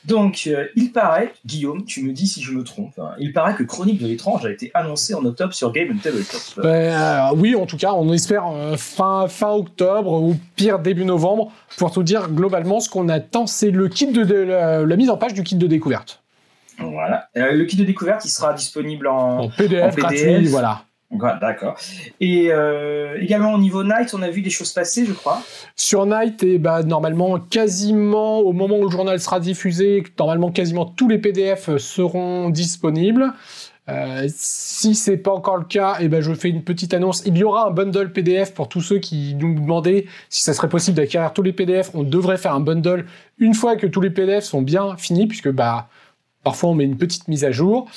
Donc, 0.06 0.44
euh, 0.48 0.66
il 0.74 0.90
paraît, 0.90 1.32
Guillaume, 1.46 1.84
tu 1.84 2.02
me 2.02 2.12
dis 2.12 2.26
si 2.26 2.42
je 2.42 2.50
me 2.50 2.64
trompe, 2.64 2.98
hein, 2.98 3.12
il 3.20 3.32
paraît 3.32 3.54
que 3.54 3.62
Chronique 3.62 4.02
de 4.02 4.08
l'étrange 4.08 4.44
a 4.44 4.50
été 4.50 4.72
annoncé 4.74 5.14
en 5.14 5.24
octobre 5.24 5.54
sur 5.54 5.70
Game 5.70 5.96
Tabletop. 5.98 6.40
Ben, 6.56 6.66
euh, 6.66 7.34
oui, 7.36 7.54
en 7.54 7.66
tout 7.66 7.76
cas, 7.76 7.92
on 7.92 8.12
espère 8.12 8.44
fin, 8.76 9.28
fin 9.28 9.52
octobre 9.52 10.20
ou 10.20 10.36
pire 10.56 10.80
début 10.80 11.04
novembre. 11.04 11.52
Pour 11.76 11.92
tout 11.92 12.02
dire, 12.02 12.28
globalement, 12.28 12.80
ce 12.80 12.90
qu'on 12.90 13.08
attend, 13.08 13.46
c'est 13.46 13.70
le 13.70 13.88
kit 13.88 14.08
de, 14.08 14.34
la, 14.34 14.96
mise 14.96 15.10
en 15.10 15.16
page 15.16 15.34
du 15.34 15.44
kit 15.44 15.56
de 15.56 15.66
découverte. 15.68 16.22
Voilà. 16.78 17.28
le 17.36 17.64
kit 17.66 17.76
de 17.76 17.84
découverte, 17.84 18.24
il 18.24 18.30
sera 18.30 18.52
disponible 18.52 19.06
en, 19.06 19.44
en 19.44 19.48
PDF, 19.48 19.94
gratuit, 19.94 20.46
voilà. 20.46 20.82
D'accord. 21.10 21.76
Et 22.20 22.48
euh, 22.50 23.16
également 23.20 23.52
au 23.52 23.58
niveau 23.58 23.84
Night, 23.84 24.12
on 24.14 24.22
a 24.22 24.30
vu 24.30 24.42
des 24.42 24.50
choses 24.50 24.72
passer, 24.72 25.06
je 25.06 25.12
crois. 25.12 25.42
Sur 25.76 26.06
Night, 26.06 26.42
et 26.42 26.58
bah, 26.58 26.82
normalement, 26.82 27.38
quasiment 27.38 28.40
au 28.40 28.52
moment 28.52 28.78
où 28.78 28.84
le 28.84 28.90
journal 28.90 29.20
sera 29.20 29.38
diffusé, 29.38 30.02
normalement 30.18 30.50
quasiment 30.50 30.86
tous 30.86 31.08
les 31.08 31.18
PDF 31.18 31.76
seront 31.76 32.50
disponibles. 32.50 33.32
Euh, 33.90 34.26
si 34.28 34.94
c'est 34.94 35.18
pas 35.18 35.32
encore 35.32 35.58
le 35.58 35.64
cas, 35.64 35.98
et 36.00 36.08
ben 36.08 36.22
je 36.22 36.32
fais 36.32 36.48
une 36.48 36.64
petite 36.64 36.94
annonce. 36.94 37.22
Il 37.26 37.36
y 37.36 37.44
aura 37.44 37.68
un 37.68 37.70
bundle 37.70 38.12
PDF 38.12 38.54
pour 38.54 38.68
tous 38.68 38.80
ceux 38.80 38.98
qui 38.98 39.34
nous 39.34 39.54
demandaient 39.54 40.06
si 40.30 40.42
ça 40.42 40.54
serait 40.54 40.70
possible 40.70 40.96
d'acquérir 40.96 41.32
tous 41.34 41.42
les 41.42 41.52
PDF. 41.52 41.90
On 41.92 42.02
devrait 42.02 42.38
faire 42.38 42.54
un 42.54 42.60
bundle 42.60 43.04
une 43.38 43.52
fois 43.52 43.76
que 43.76 43.86
tous 43.86 44.00
les 44.00 44.10
PDF 44.10 44.44
sont 44.44 44.62
bien 44.62 44.96
finis, 44.96 45.26
puisque 45.26 45.50
bah 45.50 45.88
parfois 46.42 46.70
on 46.70 46.74
met 46.74 46.84
une 46.84 46.96
petite 46.96 47.28
mise 47.28 47.44
à 47.44 47.50
jour. 47.50 47.88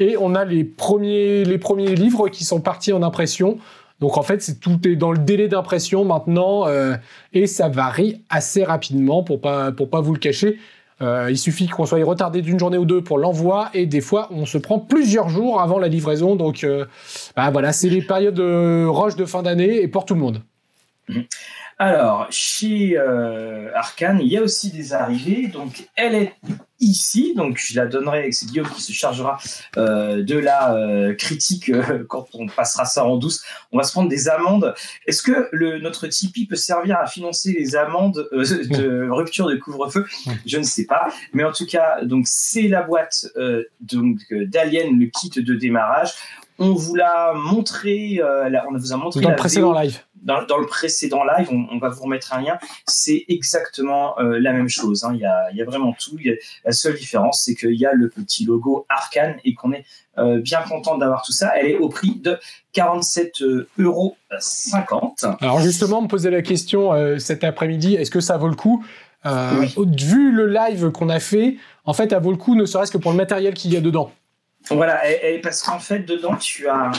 Et 0.00 0.16
on 0.18 0.34
a 0.34 0.44
les 0.44 0.64
premiers, 0.64 1.44
les 1.44 1.58
premiers 1.58 1.94
livres 1.94 2.28
qui 2.28 2.44
sont 2.44 2.60
partis 2.60 2.92
en 2.92 3.02
impression. 3.02 3.58
Donc 4.00 4.16
en 4.16 4.22
fait, 4.22 4.42
c'est 4.42 4.58
tout 4.58 4.80
est 4.88 4.96
dans 4.96 5.12
le 5.12 5.18
délai 5.18 5.46
d'impression 5.46 6.04
maintenant 6.04 6.66
euh, 6.66 6.96
et 7.34 7.46
ça 7.46 7.68
varie 7.68 8.22
assez 8.30 8.64
rapidement 8.64 9.22
pour 9.22 9.40
pas 9.40 9.72
pour 9.72 9.90
pas 9.90 10.00
vous 10.00 10.14
le 10.14 10.18
cacher. 10.18 10.58
Euh, 11.02 11.30
il 11.30 11.38
suffit 11.38 11.66
qu'on 11.66 11.86
soit 11.86 12.02
retardé 12.04 12.42
d'une 12.42 12.58
journée 12.58 12.78
ou 12.78 12.84
deux 12.84 13.02
pour 13.02 13.18
l'envoi 13.18 13.70
et 13.72 13.86
des 13.86 14.00
fois 14.00 14.28
on 14.30 14.44
se 14.46 14.58
prend 14.58 14.78
plusieurs 14.78 15.28
jours 15.28 15.60
avant 15.60 15.78
la 15.78 15.88
livraison. 15.88 16.34
Donc 16.34 16.64
euh, 16.64 16.86
bah, 17.36 17.50
voilà, 17.50 17.72
c'est 17.72 17.90
les 17.90 18.02
périodes 18.02 18.34
de 18.34 18.86
rush 18.86 19.16
de 19.16 19.26
fin 19.26 19.42
d'année 19.42 19.82
et 19.82 19.88
pour 19.88 20.06
tout 20.06 20.14
le 20.14 20.20
monde. 20.20 20.42
Alors, 21.78 22.26
chez 22.30 22.98
Arkane, 23.74 24.20
il 24.20 24.28
y 24.28 24.36
a 24.36 24.42
aussi 24.42 24.70
des 24.70 24.92
arrivées. 24.92 25.48
Donc, 25.48 25.88
elle 25.96 26.14
est 26.14 26.34
ici. 26.80 27.34
Donc, 27.36 27.58
je 27.58 27.76
la 27.76 27.86
donnerai. 27.86 28.32
C'est 28.32 28.46
Guillaume 28.46 28.68
qui 28.68 28.82
se 28.82 28.92
chargera 28.92 29.38
euh, 29.76 30.22
de 30.22 30.38
la 30.38 30.74
euh, 30.74 31.14
critique 31.14 31.68
euh, 31.68 32.04
quand 32.08 32.26
on 32.34 32.46
passera 32.46 32.84
ça 32.84 33.04
en 33.04 33.16
douce. 33.16 33.44
On 33.72 33.78
va 33.78 33.84
se 33.84 33.92
prendre 33.92 34.08
des 34.08 34.28
amendes. 34.28 34.74
Est-ce 35.06 35.22
que 35.22 35.48
le, 35.52 35.78
notre 35.78 36.06
Tipeee 36.06 36.46
peut 36.46 36.56
servir 36.56 36.98
à 36.98 37.06
financer 37.06 37.52
les 37.52 37.76
amendes 37.76 38.28
de 38.32 39.08
rupture 39.10 39.48
de 39.48 39.56
couvre-feu? 39.56 40.06
Je 40.46 40.58
ne 40.58 40.64
sais 40.64 40.86
pas. 40.86 41.08
Mais 41.32 41.44
en 41.44 41.52
tout 41.52 41.66
cas, 41.66 42.04
donc 42.04 42.24
c'est 42.26 42.68
la 42.68 42.82
boîte 42.82 43.26
donc 43.80 44.18
d'Alien, 44.30 44.98
le 44.98 45.06
kit 45.06 45.30
de 45.30 45.54
démarrage. 45.54 46.12
On 46.60 46.74
vous 46.74 46.94
l'a 46.94 47.32
montré. 47.34 48.20
on 48.22 48.76
vous 48.76 48.92
a 48.92 48.96
montré 48.96 49.20
dans 49.20 49.30
le 49.30 49.36
précédent 49.36 49.72
live 49.72 50.00
dans, 50.22 50.58
le 50.58 50.66
précédent 50.66 51.22
live, 51.24 51.48
on, 51.50 51.78
va 51.78 51.88
vous 51.88 52.02
remettre 52.02 52.32
un 52.34 52.42
lien, 52.42 52.58
c'est 52.86 53.24
exactement 53.28 54.18
euh, 54.18 54.38
la 54.38 54.52
même 54.52 54.68
chose. 54.68 55.04
Hein. 55.04 55.12
Il, 55.14 55.20
y 55.20 55.24
a, 55.24 55.50
il, 55.52 55.56
y 55.56 55.62
a, 55.62 55.64
vraiment 55.64 55.94
tout. 55.98 56.18
la 56.64 56.72
seule 56.72 56.96
différence, 56.96 57.42
c'est 57.44 57.54
qu'il 57.54 57.74
y 57.74 57.86
a 57.86 57.92
le 57.92 58.08
petit 58.08 58.44
logo 58.44 58.86
Arcane 58.88 59.36
et 59.44 59.54
qu'on 59.54 59.72
est 59.72 59.84
euh, 60.18 60.40
bien 60.40 60.60
content 60.62 60.98
d'avoir 60.98 61.22
tout 61.22 61.32
ça. 61.32 61.52
Elle 61.56 61.66
est 61.66 61.78
au 61.78 61.88
prix 61.88 62.16
de 62.16 62.38
47,50 62.74 63.42
euh, 63.42 63.68
euros. 63.78 64.16
Alors 65.40 65.60
justement, 65.60 65.98
on 65.98 66.02
me 66.02 66.08
posait 66.08 66.30
la 66.30 66.42
question 66.42 66.92
cet 67.18 67.44
après-midi, 67.44 67.94
est-ce 67.94 68.10
que 68.10 68.20
ça 68.20 68.36
vaut 68.36 68.48
le 68.48 68.54
coup? 68.54 68.84
Vu 69.24 70.32
le 70.32 70.46
live 70.46 70.90
qu'on 70.90 71.08
a 71.08 71.20
fait, 71.20 71.56
en 71.84 71.92
fait, 71.92 72.10
ça 72.10 72.18
vaut 72.18 72.30
le 72.30 72.36
coup, 72.36 72.54
ne 72.54 72.64
serait-ce 72.64 72.92
que 72.92 72.98
pour 72.98 73.10
le 73.10 73.16
matériel 73.16 73.54
qu'il 73.54 73.72
y 73.72 73.76
a 73.76 73.80
dedans. 73.80 74.12
Voilà, 74.68 75.00
parce 75.42 75.62
qu'en 75.62 75.78
fait, 75.78 76.00
dedans, 76.00 76.36
tu 76.36 76.68
as 76.68 76.92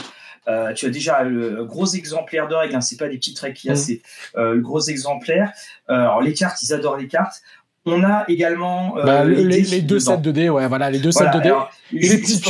euh, 0.47 0.74
tu 0.74 0.88
as 0.88 0.89
déjà 0.89 1.24
le 1.24 1.63
gros 1.65 1.86
exemplaire 1.86 2.47
de 2.47 2.56
règles, 2.56 2.76
hein, 2.76 2.82
c'est 2.82 2.97
pas 2.97 3.08
des 3.08 3.17
petites 3.17 3.39
règles 3.39 3.56
qu'il 3.56 3.67
y 3.67 3.71
a, 3.71 3.76
mmh. 3.76 3.78
c'est 3.78 4.02
euh, 4.38 4.56
le 4.56 4.62
gros 4.62 4.82
exemplaire. 4.82 5.52
Euh, 5.89 5.93
alors 5.93 6.21
les 6.21 6.34
cartes, 6.34 6.62
ils 6.63 6.74
adorent 6.74 6.97
les 6.97 7.08
cartes. 7.08 7.41
On 7.86 8.04
a 8.04 8.26
également 8.28 8.95
bah, 8.95 9.24
les, 9.24 9.82
deux 9.82 10.00
sets 10.00 10.17
de 10.17 10.32
dés, 10.32 10.50
ouais, 10.50 10.67
voilà, 10.67 10.91
les 10.91 11.00
deux 11.00 11.12
sets 11.12 11.32
de 11.32 11.39
dés. 11.39 11.56
et 11.93 12.10
les 12.10 12.17
petits 12.19 12.41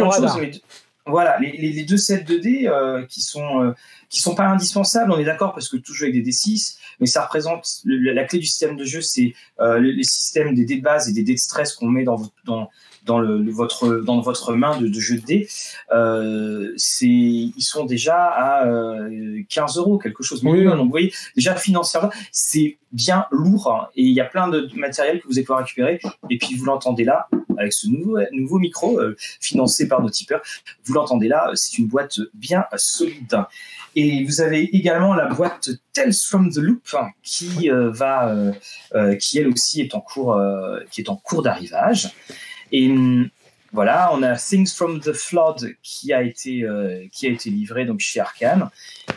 Voilà, 1.06 1.38
les, 1.39 1.84
deux 1.84 1.97
sets 1.97 2.24
de 2.24 2.38
dés 2.38 2.69
qui 3.08 3.21
sont 3.21 3.74
qui 4.12 4.21
sont 4.21 4.36
pas 4.36 4.45
indispensables, 4.45 5.12
on 5.12 5.17
est 5.17 5.26
d'accord, 5.26 5.54
parce 5.54 5.69
que 5.69 5.78
tout 5.78 5.93
jeu 5.93 6.08
avec 6.08 6.24
des 6.24 6.32
D6, 6.32 6.78
mais 7.00 7.08
ça 7.08 7.24
représente 7.24 7.82
la 7.86 8.24
clé 8.26 8.38
du 8.38 8.45
système 8.45 8.76
de 8.76 8.86
jeu, 8.86 9.02
c'est 9.02 9.34
les 9.60 10.04
systèmes 10.04 10.54
des 10.54 10.65
dés 10.65 10.78
de 10.78 10.84
base 10.84 11.10
et 11.10 11.13
des 11.13 11.24
dés 11.24 11.34
de 11.34 11.39
stress 11.39 11.74
qu'on 11.74 11.88
met 11.88 12.04
dans, 12.04 12.21
dans, 12.45 12.69
dans, 13.06 13.19
le, 13.19 13.50
votre, 13.52 13.97
dans 13.97 14.21
votre 14.21 14.54
main 14.54 14.80
de, 14.80 14.91
jeu 15.00 15.17
de 15.17 15.26
dés, 15.26 15.47
euh, 15.93 16.76
ils 17.02 17.54
sont 17.60 17.86
déjà 17.86 18.15
à 18.17 18.65
15 19.50 19.78
euh, 19.78 19.82
euros, 19.82 19.97
quelque 19.97 20.24
chose 20.24 20.43
minimum. 20.43 20.78
Donc 20.78 20.86
vous 20.86 20.91
voyez, 20.91 21.13
déjà 21.36 21.56
financièrement, 21.56 22.12
c'est 22.32 22.78
bien 22.91 23.26
lourd 23.32 23.71
hein, 23.71 23.88
et 23.95 24.04
il 24.04 24.13
y 24.13 24.21
a 24.21 24.26
plein 24.26 24.47
de 24.50 24.69
matériel 24.76 25.21
que 25.21 25.28
vous 25.28 25.34
allez 25.34 25.43
pouvoir 25.43 25.60
récupérer. 25.60 26.00
Et 26.30 26.38
puis 26.38 26.56
vous 26.56 26.65
l'entendez 26.65 27.04
là, 27.04 27.28
avec 27.58 27.74
ce 27.74 27.88
nouveau, 27.88 28.19
nouveau 28.32 28.60
micro 28.60 29.00
euh, 29.00 29.15
financé 29.39 29.88
par 29.88 30.02
nos 30.02 30.10
tipeurs, 30.10 30.41
vous 30.86 30.93
l'entendez 30.93 31.28
là, 31.28 31.50
c'est 31.56 31.78
une 31.78 31.88
boîte 31.88 32.19
bien 32.34 32.65
solide. 32.76 33.45
Et 33.95 34.01
vous 34.26 34.42
avez 34.42 34.64
également 34.76 35.14
la 35.14 35.28
boîte 35.28 35.70
Tales 35.94 36.14
from 36.14 36.52
the 36.52 36.58
Loop 36.58 36.84
hein, 36.94 37.10
qui 37.24 37.70
va, 37.70 38.36
qui 39.20 39.40
elle 39.40 39.48
aussi 39.48 39.82
est 39.82 39.96
en 39.96 40.02
cours, 40.02 40.40
qui 40.90 41.02
est 41.02 41.10
en 41.10 41.16
cours 41.16 41.42
d'arrivage. 41.42 42.12
Et 42.72 42.90
hum, 42.90 43.30
voilà, 43.74 44.12
on 44.14 44.22
a 44.22 44.36
Things 44.36 44.74
from 44.74 45.00
the 45.00 45.14
Flood 45.14 45.76
qui 45.82 46.12
a 46.12 46.22
été 46.24 46.64
euh, 46.64 47.06
qui 47.12 47.26
a 47.28 47.30
été 47.30 47.50
livré 47.50 47.86
donc 47.86 48.02
chez 48.02 48.20
Arkane. 48.20 48.70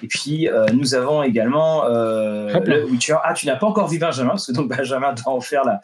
Et 0.02 0.06
puis 0.06 0.48
euh, 0.48 0.66
nous 0.72 0.94
avons 0.94 1.24
également 1.24 1.86
euh, 1.86 2.60
le 2.64 2.84
Witcher. 2.86 3.16
Ah, 3.24 3.34
tu 3.34 3.46
n'as 3.46 3.56
pas 3.56 3.66
encore 3.66 3.88
vu 3.88 3.98
Benjamin 3.98 4.30
parce 4.30 4.46
que 4.46 4.52
donc 4.52 4.68
Benjamin 4.68 5.12
doit 5.12 5.32
en 5.32 5.40
faire 5.40 5.64
la 5.64 5.80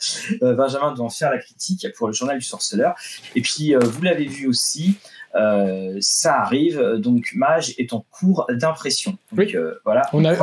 Benjamin 0.55 0.93
doit 0.93 1.07
en 1.07 1.11
faire 1.11 1.33
la 1.33 1.39
critique 1.39 1.87
pour 1.97 2.07
le 2.07 2.13
journal 2.13 2.39
du 2.39 2.45
sorceleur. 2.45 2.95
Et 3.35 3.41
puis 3.41 3.75
vous 3.75 4.03
l'avez 4.03 4.27
vu 4.27 4.47
aussi. 4.47 4.99
Euh, 5.37 5.97
ça 6.01 6.41
arrive. 6.41 6.81
Donc 6.99 7.31
Mage 7.35 7.75
est 7.79 7.93
en 7.93 8.05
cours 8.11 8.47
d'impression. 8.51 9.17
Oui. 9.37 9.55
Euh, 9.55 9.75
voilà. 9.85 10.03
On 10.13 10.25
a, 10.25 10.35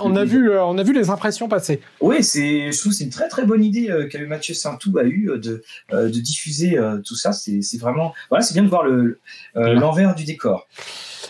on, 0.00 0.16
a, 0.16 0.24
vu, 0.24 0.50
euh, 0.50 0.64
on 0.64 0.78
a 0.78 0.82
vu 0.82 0.92
les 0.92 1.10
impressions 1.10 1.48
passer. 1.48 1.80
Oui, 2.00 2.22
c'est, 2.22 2.70
je 2.70 2.78
trouve 2.78 2.92
c'est 2.92 3.04
une 3.04 3.10
très 3.10 3.28
très 3.28 3.44
bonne 3.44 3.64
idée 3.64 3.86
que 4.10 4.24
Mathieu 4.24 4.54
Saintou 4.54 4.98
a 4.98 5.04
eu 5.04 5.30
de, 5.36 5.62
de 5.90 6.08
diffuser 6.08 6.78
tout 7.04 7.16
ça. 7.16 7.32
C'est, 7.32 7.78
vraiment, 7.78 8.14
voilà, 8.30 8.44
c'est 8.44 8.54
bien 8.54 8.62
de 8.62 8.68
voir 8.68 8.84
le, 8.84 9.20
l'envers 9.54 10.14
du 10.14 10.24
décor. 10.24 10.66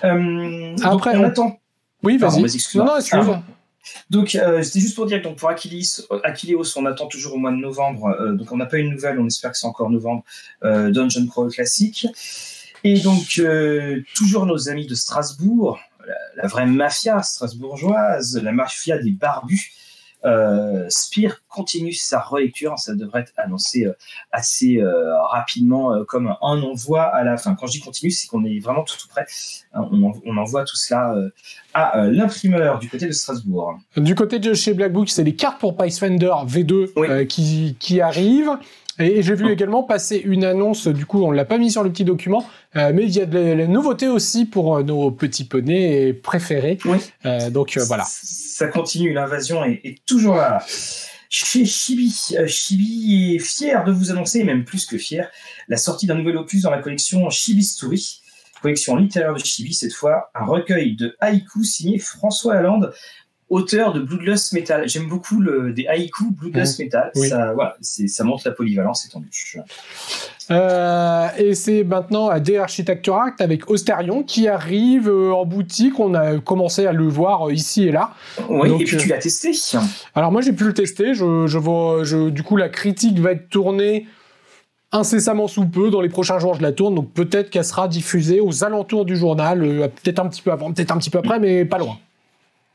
Après, 0.03 1.17
on, 1.17 1.25
attend. 1.25 1.59
Oui, 2.03 2.19
vas-y. 2.19 2.43
non, 2.77 2.85
non, 2.85 2.97
excuse-moi. 2.99 3.43
Donc, 4.11 4.31
c'était 4.63 4.81
juste 4.81 4.97
pour 4.97 5.07
dire 5.07 5.19
que 5.19 5.25
donc, 5.25 5.39
pour 5.39 5.49
Achilles, 5.49 5.87
Achilleos, 6.25 6.77
on 6.77 6.87
attend 6.87 7.07
toujours 7.07 7.35
au 7.35 7.39
mois 7.39 7.53
de 7.53 7.57
novembre. 7.57 8.35
donc, 8.35 8.51
on 8.53 8.57
n'a 8.57 8.67
pas 8.67 8.79
une 8.79 8.91
nouvelle, 8.91 9.19
on 9.19 9.27
espère 9.27 9.53
que 9.53 9.59
c'est 9.59 9.67
encore 9.67 9.91
novembre. 9.91 10.25
Dungeon 10.63 11.27
Crawl 11.27 11.51
classique. 11.51 12.07
Et 12.87 13.01
donc, 13.01 13.39
euh, 13.39 14.01
toujours 14.15 14.47
nos 14.47 14.69
amis 14.69 14.87
de 14.87 14.95
Strasbourg, 14.95 15.79
la, 16.37 16.47
vraie 16.47 16.67
mafia 16.67 17.23
strasbourgeoise, 17.23 18.41
la 18.41 18.53
mafia 18.53 18.99
des 18.99 19.11
barbus, 19.11 19.73
euh, 20.25 20.87
Spire 20.89 21.43
continue 21.49 21.93
sa 21.93 22.21
relecture. 22.21 22.79
Ça 22.79 22.95
devrait 22.95 23.21
être 23.21 23.33
annoncé 23.37 23.87
euh, 23.87 23.93
assez 24.33 24.79
euh, 24.79 25.15
rapidement 25.25 26.05
comme 26.05 26.29
un 26.29 26.63
envoi 26.63 27.03
à 27.03 27.23
la 27.23 27.37
fin. 27.37 27.55
Quand 27.55 27.67
je 27.67 27.73
dis 27.73 27.81
continue, 27.81 28.11
c'est 28.11 28.27
qu'on 28.27 28.45
est 28.45 28.59
vraiment 28.59 28.83
tout, 28.83 28.97
tout 28.99 29.09
près. 29.09 29.27
Hein, 29.73 29.89
on, 29.93 30.37
envoie 30.37 30.65
tout 30.65 30.77
cela 30.77 31.15
à 31.75 32.07
l'imprimeur 32.07 32.79
du 32.79 32.89
côté 32.89 33.07
de 33.07 33.13
Strasbourg. 33.13 33.79
Du 33.97 34.15
côté 34.15 34.39
de 34.39 34.53
chez 34.55 34.75
Black 34.75 34.93
Book, 34.93 35.09
c'est 35.09 35.25
les 35.25 35.35
cartes 35.35 35.61
pour 35.61 35.77
Pathfinder 35.77 36.33
V2 36.47 37.27
qui, 37.27 37.77
qui 37.79 38.01
arrivent. 38.01 38.59
Et, 38.99 39.23
j'ai 39.23 39.35
vu 39.35 39.51
également 39.51 39.83
passer 39.83 40.17
une 40.25 40.45
annonce, 40.45 40.89
du 40.89 41.07
coup 41.07 41.23
on 41.23 41.31
ne 41.31 41.37
l'a 41.37 41.45
pas 41.45 41.59
mis 41.59 41.71
sur 41.71 41.83
le 41.83 41.91
petit 41.91 42.05
document, 42.05 42.49
euh, 42.77 42.93
mais 42.95 43.05
il 43.05 43.11
y 43.11 43.21
a 43.21 43.27
de 43.27 43.39
la, 43.39 43.67
nouveauté 43.67 44.09
aussi 44.09 44.47
pour 44.47 44.77
euh, 44.77 44.83
nos 44.83 45.11
petits 45.11 45.45
poneys 45.45 46.13
préférés. 46.13 46.79
Oui. 46.85 46.99
Euh, 47.25 47.51
donc 47.51 47.77
voilà. 47.87 48.05
Ça 48.07 48.69
continue, 48.69 49.13
l'invasion 49.13 49.65
est, 49.65 49.99
toujours 50.07 50.37
là. 50.37 50.65
Chez 51.29 51.65
Chibi, 51.65 52.15
Chibi 52.47 53.35
est 53.35 53.39
fier 53.41 53.85
de 53.85 53.93
vous 53.93 54.11
annoncer, 54.11 54.45
même 54.45 54.65
plus 54.65 54.87
que 54.87 54.97
fier, 54.97 55.29
la 55.69 55.77
sortie 55.77 56.07
d'un 56.07 56.15
nouvel 56.15 56.37
opus 56.37 56.63
dans 56.63 56.71
la 56.71 56.79
collection 56.79 57.29
Chibi 57.31 57.65
Story, 57.65 58.23
collection 58.63 58.97
littéraire 58.97 59.35
de 59.35 59.39
Chibi, 59.39 59.75
cette 59.75 59.93
fois 59.93 60.31
un 60.35 60.45
recueil 60.45 60.97
de 60.97 61.17
haïkus 61.21 61.75
signé 61.75 61.99
François 61.99 62.55
Lalande, 62.55 62.93
auteur 63.49 63.93
de 63.93 64.01
Bloodlust 64.01 64.53
Metal. 64.53 64.89
J'aime 64.89 65.09
beaucoup 65.09 65.41
le, 65.41 65.73
des 65.73 65.87
haïkus 65.87 66.27
Bloodlust 66.33 66.79
Metal. 66.79 67.11
Ça, 67.15 67.53
voilà, 67.53 67.77
ça 67.81 68.25
montre 68.25 68.43
la 68.47 68.53
polyvalence 68.53 69.07
étendue. 69.07 69.57
Euh, 70.51 71.29
et 71.39 71.55
c'est 71.55 71.83
maintenant 71.83 72.29
à 72.29 72.41
The 72.41 72.55
Architecture 72.55 73.17
Act 73.17 73.41
avec 73.41 73.69
Austerion 73.69 74.23
qui 74.23 74.47
arrive 74.47 75.09
euh, 75.09 75.33
en 75.33 75.45
boutique. 75.45 75.99
On 75.99 76.15
a 76.15 76.39
commencé 76.39 76.87
à 76.87 76.93
le 76.93 77.09
voir 77.09 77.49
euh, 77.49 77.53
ici 77.53 77.89
et 77.89 77.93
là. 77.93 78.13
Oui, 78.49 78.71
et 78.81 78.85
puis 78.85 78.97
tu 78.97 79.09
l'as 79.09 79.19
testé. 79.19 79.53
Alors 80.15 80.31
moi 80.31 80.43
j'ai 80.43 80.53
pu 80.53 80.65
le 80.65 80.73
tester. 80.75 81.15
Je, 81.15 81.47
je 81.47 81.59
vois, 81.59 82.05
je, 82.05 82.31
du 82.31 82.45
coup 82.45 82.57
la 82.57 82.69
critique 82.69 83.19
va 83.19 83.33
être 83.33 83.49
tournée 83.49 84.07
incessamment 84.93 85.49
sous 85.49 85.67
peu. 85.67 85.91
Dans 85.91 86.01
les 86.01 86.09
prochains 86.09 86.39
jours 86.39 86.55
je 86.55 86.63
la 86.63 86.71
tourne, 86.71 86.95
donc 86.95 87.13
peut-être 87.13 87.51
qu'elle 87.51 87.65
sera 87.65 87.89
diffusée 87.89 88.41
aux 88.41 88.63
alentours 88.63 89.05
du 89.05 89.17
journal, 89.17 89.61
peut-être 90.03 90.21
un 90.21 90.29
petit 90.29 90.43
peu 90.43 90.53
avant, 90.53 90.73
peut-être 90.73 90.93
un 90.93 90.99
petit 90.99 91.11
peu 91.11 91.19
après, 91.19 91.41
mais 91.41 91.65
pas 91.65 91.79
loin. 91.79 91.99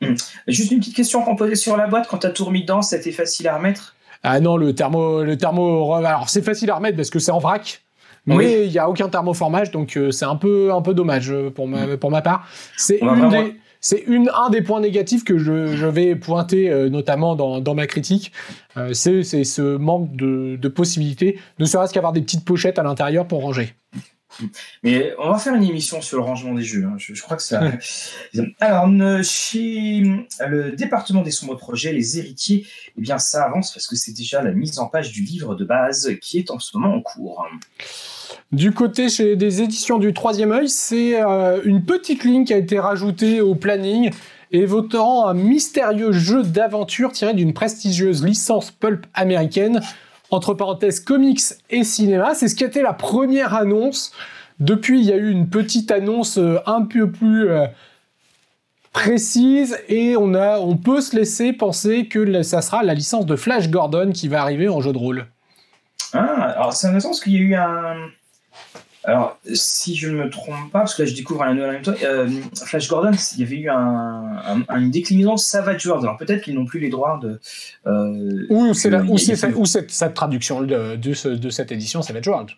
Hmm. 0.02 0.16
Juste 0.48 0.72
une 0.72 0.80
petite 0.80 0.96
question 0.96 1.22
qu'on 1.22 1.36
posait 1.36 1.56
sur 1.56 1.78
la 1.78 1.88
boîte 1.88 2.08
quand 2.08 2.20
tu 2.20 2.28
as 2.28 2.32
tout 2.32 2.46
remis 2.46 2.62
dedans, 2.62 2.82
c'était 2.82 3.12
facile 3.12 3.48
à 3.48 3.58
remettre? 3.58 3.96
Ah 4.24 4.40
non, 4.40 4.58
le 4.58 4.74
thermo, 4.74 5.24
le 5.24 5.38
thermo, 5.38 5.94
alors 5.94 6.30
c'est 6.30 6.42
facile 6.44 6.70
à 6.72 6.76
remettre 6.76 6.98
parce 6.98 7.10
que 7.10 7.20
c'est 7.20 7.32
en 7.32 7.40
vrac. 7.40 7.82
Mais 8.28 8.68
il 8.68 8.72
n'y 8.72 8.78
a 8.78 8.88
aucun 8.88 9.10
thermoformage, 9.10 9.72
donc 9.72 9.98
euh, 9.98 10.12
c'est 10.12 10.26
un 10.26 10.36
peu, 10.36 10.72
un 10.72 10.82
peu 10.82 10.94
dommage 10.94 11.32
euh, 11.32 11.50
pour 11.50 11.68
ma, 11.68 11.98
pour 11.98 12.12
ma 12.12 12.22
part. 12.22 12.48
C'est 12.78 13.00
une 13.00 13.56
c'est 13.84 14.04
une, 14.06 14.30
un 14.36 14.52
des 14.52 14.62
points 14.62 14.80
négatifs 14.80 15.24
que 15.24 15.40
je, 15.40 15.76
je 15.76 15.88
vais 15.88 16.16
pointer 16.16 16.70
euh, 16.70 16.88
notamment 16.88 17.36
dans, 17.36 17.60
dans, 17.60 17.74
ma 17.74 17.88
critique. 17.88 18.32
c'est 18.94 19.24
ce 19.24 19.76
manque 19.76 20.16
de, 20.16 20.56
de 20.56 20.68
possibilités, 20.68 21.40
ne 21.58 21.66
serait-ce 21.66 21.92
qu'avoir 21.92 22.14
des 22.14 22.22
petites 22.22 22.46
pochettes 22.46 22.78
à 22.78 22.84
l'intérieur 22.84 23.28
pour 23.28 23.42
ranger. 23.42 23.74
Mais 24.84 25.14
on 25.20 25.32
va 25.32 25.38
faire 25.38 25.56
une 25.56 25.64
émission 25.64 26.02
sur 26.02 26.18
le 26.18 26.24
rangement 26.24 26.54
des 26.54 26.64
jeux. 26.64 26.86
Hein. 26.86 26.96
Je, 26.98 27.22
crois 27.22 27.38
que 27.38 27.44
ça. 27.44 27.62
Alors, 28.60 28.88
chez 29.24 30.04
le 30.48 30.72
département 30.72 31.22
des 31.22 31.32
sombres 31.32 31.56
projets, 31.56 31.94
les 31.94 32.18
héritiers, 32.18 32.66
eh 32.98 33.02
bien, 33.02 33.18
ça 33.18 33.44
avance 33.44 33.74
parce 33.74 33.88
que 33.88 33.96
c'est 33.96 34.14
déjà 34.14 34.42
la 34.42 34.52
mise 34.52 34.80
en 34.80 34.88
page 34.88 35.12
du 35.12 35.22
livre 35.22 35.56
de 35.56 35.66
base 35.66 36.12
qui 36.22 36.40
est 36.40 36.52
en 36.52 36.60
ce 36.60 36.78
moment 36.78 36.96
en 36.96 37.02
cours. 37.02 37.46
Du 38.52 38.72
côté 38.72 39.10
chez 39.10 39.36
des 39.36 39.62
éditions 39.62 39.98
du 39.98 40.14
Troisième 40.14 40.52
œil, 40.52 40.70
c'est 40.70 41.22
euh, 41.22 41.62
une 41.64 41.84
petite 41.84 42.24
ligne 42.24 42.46
qui 42.46 42.54
a 42.54 42.58
été 42.58 42.80
rajoutée 42.80 43.42
au 43.42 43.56
planning 43.56 44.12
évoquant 44.52 45.28
un 45.28 45.34
mystérieux 45.34 46.12
jeu 46.12 46.44
d'aventure 46.44 47.12
tiré 47.12 47.34
d'une 47.34 47.54
prestigieuse 47.54 48.26
licence 48.26 48.72
pulp 48.72 49.06
américaine 49.14 49.82
entre 50.32 50.54
parenthèses 50.54 51.00
comics 51.00 51.42
et 51.70 51.84
cinéma. 51.84 52.34
C'est 52.34 52.48
ce 52.48 52.56
qui 52.56 52.64
été 52.64 52.82
la 52.82 52.94
première 52.94 53.54
annonce. 53.54 54.12
Depuis, 54.60 55.00
il 55.00 55.06
y 55.06 55.12
a 55.12 55.18
eu 55.18 55.30
une 55.30 55.50
petite 55.50 55.92
annonce 55.92 56.38
euh, 56.38 56.58
un 56.66 56.84
peu 56.84 57.12
plus 57.12 57.50
euh, 57.50 57.66
précise 58.94 59.78
et 59.88 60.16
on, 60.18 60.34
a, 60.34 60.60
on 60.60 60.78
peut 60.78 61.02
se 61.02 61.16
laisser 61.16 61.54
penser 61.54 62.08
que 62.08 62.44
ça 62.44 62.62
sera 62.62 62.84
la 62.84 62.94
licence 62.94 63.26
de 63.26 63.36
Flash 63.36 63.70
Gordon 63.70 64.12
qui 64.12 64.28
va 64.28 64.42
arriver 64.42 64.70
en 64.70 64.82
jeu 64.82 64.94
de 64.94 64.98
rôle. 64.98 65.28
Ah, 66.14 66.54
alors 66.56 66.74
c'est 66.74 66.88
intéressant 66.88 67.10
parce 67.10 67.22
qu'il 67.22 67.34
y 67.34 67.38
a 67.38 67.42
eu 67.42 67.56
un, 67.56 67.96
alors, 69.04 69.40
si 69.52 69.96
je 69.96 70.10
ne 70.10 70.24
me 70.24 70.30
trompe 70.30 70.72
pas, 70.72 70.80
parce 70.80 70.94
que 70.94 71.02
là 71.02 71.10
je 71.10 71.16
découvre 71.16 71.42
un 71.42 71.56
nouvelle 71.56 71.70
en 71.70 71.74
même 71.74 71.82
temps, 71.82 71.94
euh, 72.04 72.30
Flash 72.66 72.88
Gordon, 72.88 73.12
il 73.34 73.40
y 73.40 73.44
avait 73.44 73.56
eu 73.58 73.70
un, 73.70 74.64
une 74.70 74.92
déclinaison 74.92 75.38
Savage 75.38 75.88
World. 75.88 76.06
Alors 76.06 76.18
peut-être 76.18 76.44
qu'ils 76.44 76.54
n'ont 76.54 76.66
plus 76.66 76.80
les 76.80 76.90
droits 76.90 77.20
de. 77.22 77.40
Euh, 77.88 78.46
ou 78.50 78.74
c'est 78.76 79.36
cette, 79.90 80.14
traduction 80.14 80.62
de, 80.62 80.96
de, 80.96 81.50
cette 81.50 81.72
édition 81.72 82.04
Savage 82.04 82.28
World. 82.28 82.50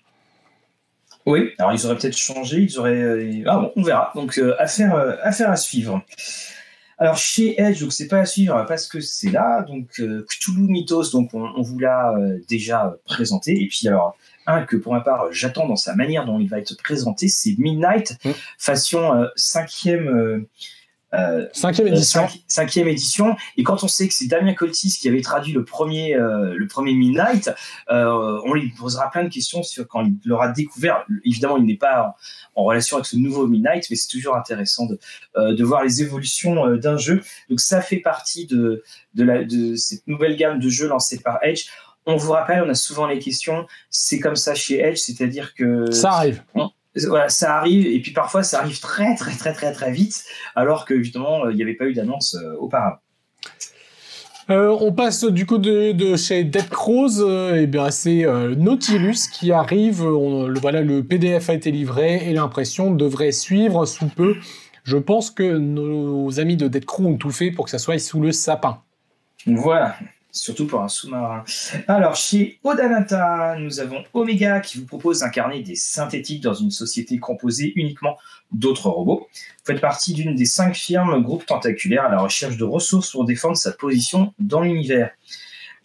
Oui, 1.26 1.52
alors 1.60 1.72
ils 1.72 1.86
auraient 1.86 1.96
peut-être 1.96 2.18
changé, 2.18 2.58
ils 2.58 2.78
auraient. 2.78 3.02
Euh, 3.02 3.44
ah 3.46 3.60
bon, 3.60 3.72
on 3.78 3.84
verra. 3.84 4.12
Donc 4.14 4.38
affaire, 4.60 5.18
affaire 5.24 5.50
à 5.50 5.56
suivre. 5.56 6.02
Alors 6.98 7.16
chez 7.16 7.60
Edge, 7.60 7.80
donc 7.80 7.94
c'est 7.94 8.08
pas 8.08 8.20
à 8.20 8.26
suivre 8.26 8.66
parce 8.68 8.88
que 8.88 9.00
c'est 9.00 9.32
là, 9.32 9.62
donc 9.62 10.02
Cthulhu 10.28 10.64
Mythos, 10.68 11.12
donc 11.12 11.34
on, 11.34 11.50
on 11.56 11.62
vous 11.62 11.80
l'a 11.80 12.14
déjà 12.50 12.98
présenté. 13.06 13.64
Et 13.64 13.68
puis 13.68 13.88
alors 13.88 14.18
un 14.48 14.64
que 14.64 14.76
pour 14.76 14.94
ma 14.94 15.02
part 15.02 15.32
j'attends 15.32 15.68
dans 15.68 15.76
sa 15.76 15.96
manière 15.96 16.26
dont 16.26 16.40
il 16.40 16.50
va 16.50 16.60
être 16.60 16.76
présenté, 16.78 17.28
c'est 17.28 17.56
Midnight, 17.58 18.18
mmh. 18.24 18.32
façon 18.58 19.16
euh, 19.16 19.28
cinquième. 19.36 20.08
Euh, 20.08 20.50
euh, 21.14 21.48
cinquième 21.54 21.90
édition. 21.90 22.28
cinquième 22.48 22.88
édition. 22.88 23.36
Et 23.56 23.62
quand 23.62 23.84
on 23.84 23.88
sait 23.88 24.08
que 24.08 24.16
c'est 24.16 24.26
Damien 24.26 24.56
Coltis 24.56 24.98
qui 25.00 25.08
avait 25.08 25.22
traduit 25.22 25.54
le 25.54 25.64
premier, 25.64 26.16
le 26.16 26.66
premier 26.66 26.96
Midnight, 26.96 27.52
on 27.88 28.52
lui 28.52 28.70
posera 28.72 29.12
plein 29.12 29.24
de 29.24 29.30
questions 29.30 29.62
sur 29.62 29.88
quand 29.88 30.04
il 30.04 30.16
l'aura 30.26 30.48
découvert. 30.48 31.06
Évidemment, 31.24 31.58
il 31.58 31.66
n'est 31.66 31.78
pas 31.78 32.16
en, 32.56 32.64
relation 32.64 32.98
avec 32.98 33.06
ce 33.06 33.16
nouveau 33.16 33.46
Midnight, 33.46 33.86
mais 33.92 33.96
c'est 33.96 34.08
toujours 34.08 34.36
intéressant 34.36 34.88
de, 34.88 34.98
de 35.54 35.64
voir 35.64 35.84
les 35.84 36.02
évolutions 36.02 36.76
d'un 36.78 36.98
jeu. 36.98 37.22
Donc 37.48 37.60
ça 37.60 37.80
fait 37.80 37.98
partie 37.98 38.48
de, 38.48 38.84
de, 39.14 39.24
la, 39.24 39.44
de 39.44 39.76
cette 39.76 40.08
nouvelle 40.08 40.36
gamme 40.36 40.58
de 40.58 40.68
jeux 40.68 40.88
lancée 40.88 41.20
par 41.20 41.38
Edge 41.44 41.68
on 42.06 42.16
vous 42.16 42.32
rappelle, 42.32 42.63
on 42.66 42.70
a 42.70 42.76
souvent 42.76 43.08
les 43.08 43.20
questions. 43.20 43.66
C'est 43.89 44.20
comme 44.20 44.36
ça 44.36 44.56
chez 44.56 44.80
Edge, 44.80 44.98
c'est-à-dire 44.98 45.54
que 45.54 45.92
ça 45.92 46.12
arrive. 46.12 46.44
voilà, 47.08 47.30
ça 47.30 47.58
arrive 47.58 47.88
et 47.88 48.00
puis 48.02 48.12
parfois 48.12 48.44
ça 48.44 48.60
arrive 48.60 48.80
très 48.80 49.16
très 49.16 49.36
très 49.36 49.54
très 49.54 49.72
très 49.72 49.92
vite, 49.92 50.24
alors 50.56 50.86
que 50.86 51.02
justement 51.02 51.50
il 51.50 51.56
n'y 51.56 51.63
avait 51.63 51.76
pas 51.76 51.86
eu 51.86 51.94
d'annonce 51.94 52.36
euh, 52.36 52.56
auparavant. 52.60 52.98
Euh, 54.50 54.76
on 54.82 54.92
passe 54.92 55.24
du 55.24 55.46
coup 55.46 55.58
de, 55.58 56.18
chez 56.18 56.44
Dead 56.44 56.68
Crows, 56.68 57.22
euh, 57.22 57.56
et 57.56 57.66
bien 57.66 57.89
c'est 57.92 58.26
Nautilus 58.58 59.30
qui 59.32 59.54
arrive. 59.54 60.04
le, 60.04 60.60
voilà, 60.60 60.82
le 60.82 61.02
PDF 61.02 61.50
a 61.50 61.54
été 61.54 61.72
livré 61.72 62.30
et 62.30 62.34
l'impression 62.34 62.92
devrait 62.92 63.32
suivre 63.32 63.86
sous 63.86 64.08
peu. 64.08 64.36
Je 64.84 64.98
pense 64.98 65.32
que 65.32 65.58
nos 65.58 66.42
amis 66.42 66.58
de 66.58 66.68
Dead 66.68 66.84
Crows 66.84 67.06
ont 67.06 67.16
tout 67.16 67.32
fait 67.32 67.52
pour 67.52 67.66
que 67.66 67.72
ça 67.72 67.80
soit 67.80 67.98
sous 68.00 68.20
le 68.20 68.34
sapin. 68.34 68.82
Voilà, 69.46 69.96
surtout 70.34 70.65
pour 70.65 70.82
un 70.82 70.88
sous-marin. 70.89 71.46
Alors, 71.88 72.15
chez 72.15 72.60
Odanata, 72.63 73.56
nous 73.60 73.80
avons 73.80 74.04
Omega 74.13 74.60
qui 74.60 74.80
vous 74.80 74.86
propose 74.86 75.19
d'incarner 75.19 75.62
des 75.62 75.76
synthétiques 75.76 76.41
dans 76.41 76.56
une 76.56 76.72
société 76.72 77.19
composée 77.19 77.72
uniquement 77.76 78.17
d'autres 78.52 78.89
robots. 78.89 79.28
Vous 79.32 79.65
faites 79.65 79.80
partie 79.80 80.13
d'une 80.13 80.36
des 80.36 80.46
cinq 80.46 80.76
firmes 80.76 81.22
groupe 81.22 81.46
tentaculaire 81.46 82.06
à 82.06 82.10
la 82.10 82.19
recherche 82.19 82.58
de 82.58 82.63
ressources 82.63 83.12
pour 83.12 83.26
défendre 83.26 83.58
sa 83.58 83.72
position 83.72 84.34
dans 84.39 84.62
l'univers. 84.62 85.12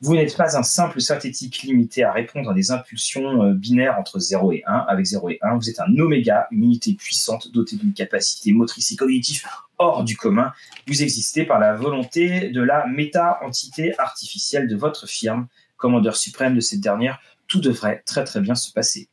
Vous 0.01 0.15
n'êtes 0.15 0.37
pas 0.37 0.57
un 0.57 0.63
simple 0.63 1.01
synthétique 1.01 1.63
limité 1.63 2.05
à 2.05 2.13
répondre 2.13 2.51
à 2.51 2.55
des 2.55 2.71
impulsions 2.71 3.43
euh, 3.43 3.53
binaires 3.53 3.99
entre 3.99 4.21
0 4.21 4.53
et 4.53 4.63
1. 4.65 4.73
Avec 4.89 5.05
0 5.05 5.31
et 5.31 5.39
1, 5.43 5.57
vous 5.57 5.69
êtes 5.69 5.81
un 5.81 5.99
oméga, 5.99 6.47
une 6.53 6.63
unité 6.63 6.95
puissante 6.95 7.53
dotée 7.53 7.77
d'une 7.77 7.93
capacité 7.93 8.53
motrice 8.53 8.93
et 8.93 8.97
cognitive 8.97 9.43
hors 9.79 10.05
du 10.05 10.17
commun. 10.17 10.53
Vous 10.87 11.03
existez 11.03 11.45
par 11.45 11.59
la 11.59 11.75
volonté 11.75 12.51
de 12.51 12.63
la 12.63 12.87
méta-entité 12.87 13.95
artificielle 13.99 14.69
de 14.69 14.77
votre 14.77 15.07
firme, 15.07 15.47
commandeur 15.77 16.17
suprême 16.17 16.55
de 16.55 16.61
cette 16.61 16.81
dernière. 16.81 17.19
Tout 17.47 17.61
devrait 17.61 18.03
très 18.05 18.25
très 18.25 18.41
bien 18.41 18.55
se 18.55 18.73
passer. 18.73 19.09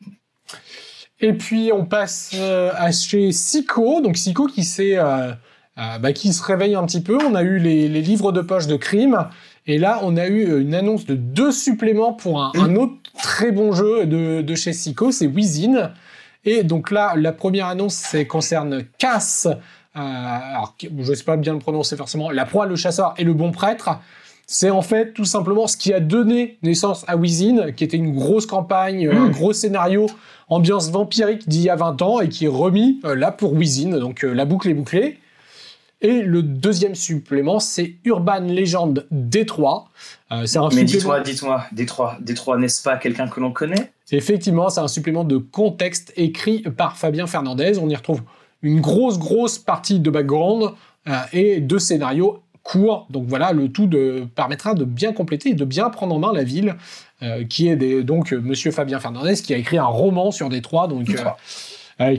Et 1.22 1.34
puis 1.34 1.72
on 1.74 1.86
passe 1.86 2.32
euh, 2.36 2.72
à 2.76 2.92
chez 2.92 3.32
Sico, 3.32 4.02
donc 4.02 4.18
Sico 4.18 4.48
qui, 4.48 4.68
euh, 4.80 5.32
bah, 5.76 6.14
qui 6.14 6.34
se 6.34 6.44
réveille 6.44 6.76
un 6.76 6.86
petit 6.86 7.02
peu. 7.02 7.18
On 7.26 7.36
a 7.36 7.44
eu 7.44 7.58
les, 7.58 7.88
livres 7.88 8.32
de 8.32 8.42
poche 8.42 8.68
de 8.68 8.76
crime 8.76 9.28
et 9.66 9.78
là, 9.78 10.00
on 10.04 10.18
a 10.18 10.28
eu 10.28 10.62
une 10.62 10.76
annonce 10.76 11.06
de 11.06 11.16
deux 11.16 11.52
suppléments 11.52 12.14
pour 12.14 12.44
un, 12.44 12.76
autre 12.76 12.98
très 13.22 13.52
bon 13.52 13.72
jeu 13.72 14.06
de, 14.06 14.42
de 14.42 14.56
chez 14.56 14.74
Sico, 14.74 15.12
c'est 15.12 15.28
Wizin. 15.28 15.94
Et 16.44 16.64
donc 16.64 16.92
là, 16.92 17.14
la 17.16 17.32
première 17.32 17.68
annonce 17.68 18.16
concerne 18.30 18.84
Cass. 19.00 19.48
Euh, 19.96 20.00
alors, 20.00 20.76
je 20.82 20.90
ne 20.90 21.16
sais 21.16 21.24
pas 21.24 21.38
bien 21.38 21.54
le 21.54 21.60
prononcer 21.60 21.96
forcément. 21.96 22.30
La 22.32 22.46
proie, 22.46 22.66
le 22.66 22.76
chasseur 22.76 23.14
et 23.18 23.24
le 23.24 23.34
bon 23.34 23.52
prêtre. 23.52 24.00
C'est 24.48 24.70
en 24.70 24.84
fait 24.84 25.14
tout 25.14 25.26
simplement 25.26 25.66
ce 25.66 25.76
qui 25.76 25.92
a 25.92 26.00
donné 26.00 26.60
naissance 26.62 27.04
à 27.08 27.18
Wizin, 27.18 27.72
qui 27.72 27.84
était 27.84 27.98
une 27.98 28.14
grosse 28.14 28.46
campagne, 28.46 29.08
un 29.08 29.30
gros 29.30 29.54
scénario, 29.54 30.06
ambiance 30.50 30.92
vampirique 30.92 31.50
d'il 31.50 31.62
y 31.62 31.70
a 31.70 31.76
20 31.76 32.02
ans 32.04 32.20
et 32.20 32.30
qui 32.30 32.46
est 32.46 32.50
remis 32.50 33.00
euh, 33.06 33.16
là 33.16 33.32
pour 33.32 33.54
Wizin. 33.54 33.98
Donc 33.98 34.24
euh, 34.24 34.34
la 34.34 34.46
boucle 34.46 34.70
est 34.70 34.76
bouclée. 34.76 35.20
Et 36.02 36.22
le 36.22 36.44
deuxième 36.44 36.94
supplément, 36.94 37.60
c'est 37.60 37.96
Urban 38.04 38.42
Legend 38.42 39.08
Détroit. 39.10 39.90
Euh, 40.32 40.46
c'est 40.46 40.60
un 40.60 40.70
Mais 40.70 40.84
dis-moi, 40.84 41.22
dis-moi, 41.22 41.66
Détroit, 41.72 42.18
Détroit, 42.22 42.58
n'est-ce 42.58 42.84
pas 42.84 42.98
quelqu'un 42.98 43.28
que 43.28 43.40
l'on 43.40 43.52
connaît? 43.52 43.92
Effectivement, 44.12 44.70
c'est 44.70 44.82
un 44.82 44.88
supplément 44.88 45.24
de 45.24 45.38
contexte 45.38 46.14
écrit 46.16 46.60
par 46.62 46.98
Fabien 46.98 47.26
Fernandez. 47.26 47.80
On 47.80 47.90
y 47.90 47.96
retrouve 47.96 48.22
une 48.66 48.82
grosse, 48.82 49.18
grosse 49.18 49.58
partie 49.58 50.00
de 50.00 50.10
background 50.10 50.72
euh, 51.08 51.14
et 51.34 51.62
de 51.62 51.78
scénarios 51.78 52.42
courts. 52.64 53.08
Donc 53.10 53.26
voilà, 53.28 53.54
le 53.54 53.70
tout 53.70 53.88
de, 53.88 54.28
permettra 54.36 54.74
de 54.74 54.86
bien 54.86 55.14
compléter 55.14 55.50
et 55.50 55.54
de 55.54 55.66
bien 55.66 55.90
prendre 55.90 56.16
en 56.16 56.20
main 56.20 56.34
la 56.34 56.44
ville, 56.44 56.76
euh, 57.24 57.46
qui 57.46 57.68
est 57.68 58.04
donc 58.04 58.32
Monsieur 58.34 58.72
Fabien 58.72 59.00
Fernandez, 59.00 59.36
qui 59.36 59.54
a 59.54 59.58
écrit 59.58 59.78
un 59.78 59.86
roman 59.86 60.32
sur 60.32 60.50
Détroit, 60.50 60.88
donc 60.88 61.16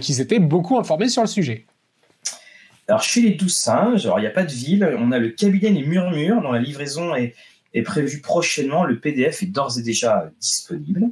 qui 0.00 0.14
s'était 0.14 0.38
beaucoup 0.38 0.78
informé 0.78 1.09
sur 1.09 1.22
le 1.22 1.28
sujet. 1.28 1.66
Alors, 2.88 3.02
chez 3.02 3.20
les 3.20 3.30
douze 3.32 3.54
singes, 3.54 4.09
il 4.16 4.20
n'y 4.20 4.26
a 4.26 4.30
pas 4.30 4.44
de 4.44 4.52
ville, 4.52 4.96
on 4.98 5.11
a 5.11 5.18
le 5.18 5.30
cabinet 5.30 5.70
des 5.70 5.82
murmures, 5.82 6.40
dont 6.40 6.52
la 6.52 6.61
livraison 6.61 7.14
est, 7.16 7.35
prévue 7.85 8.22
prochainement. 8.22 8.85
Le 8.85 8.98
PDF 8.98 9.42
est 9.42 9.46
d'ores 9.46 9.78
et 9.78 9.82
déjà 9.82 10.30
disponible. 10.40 11.02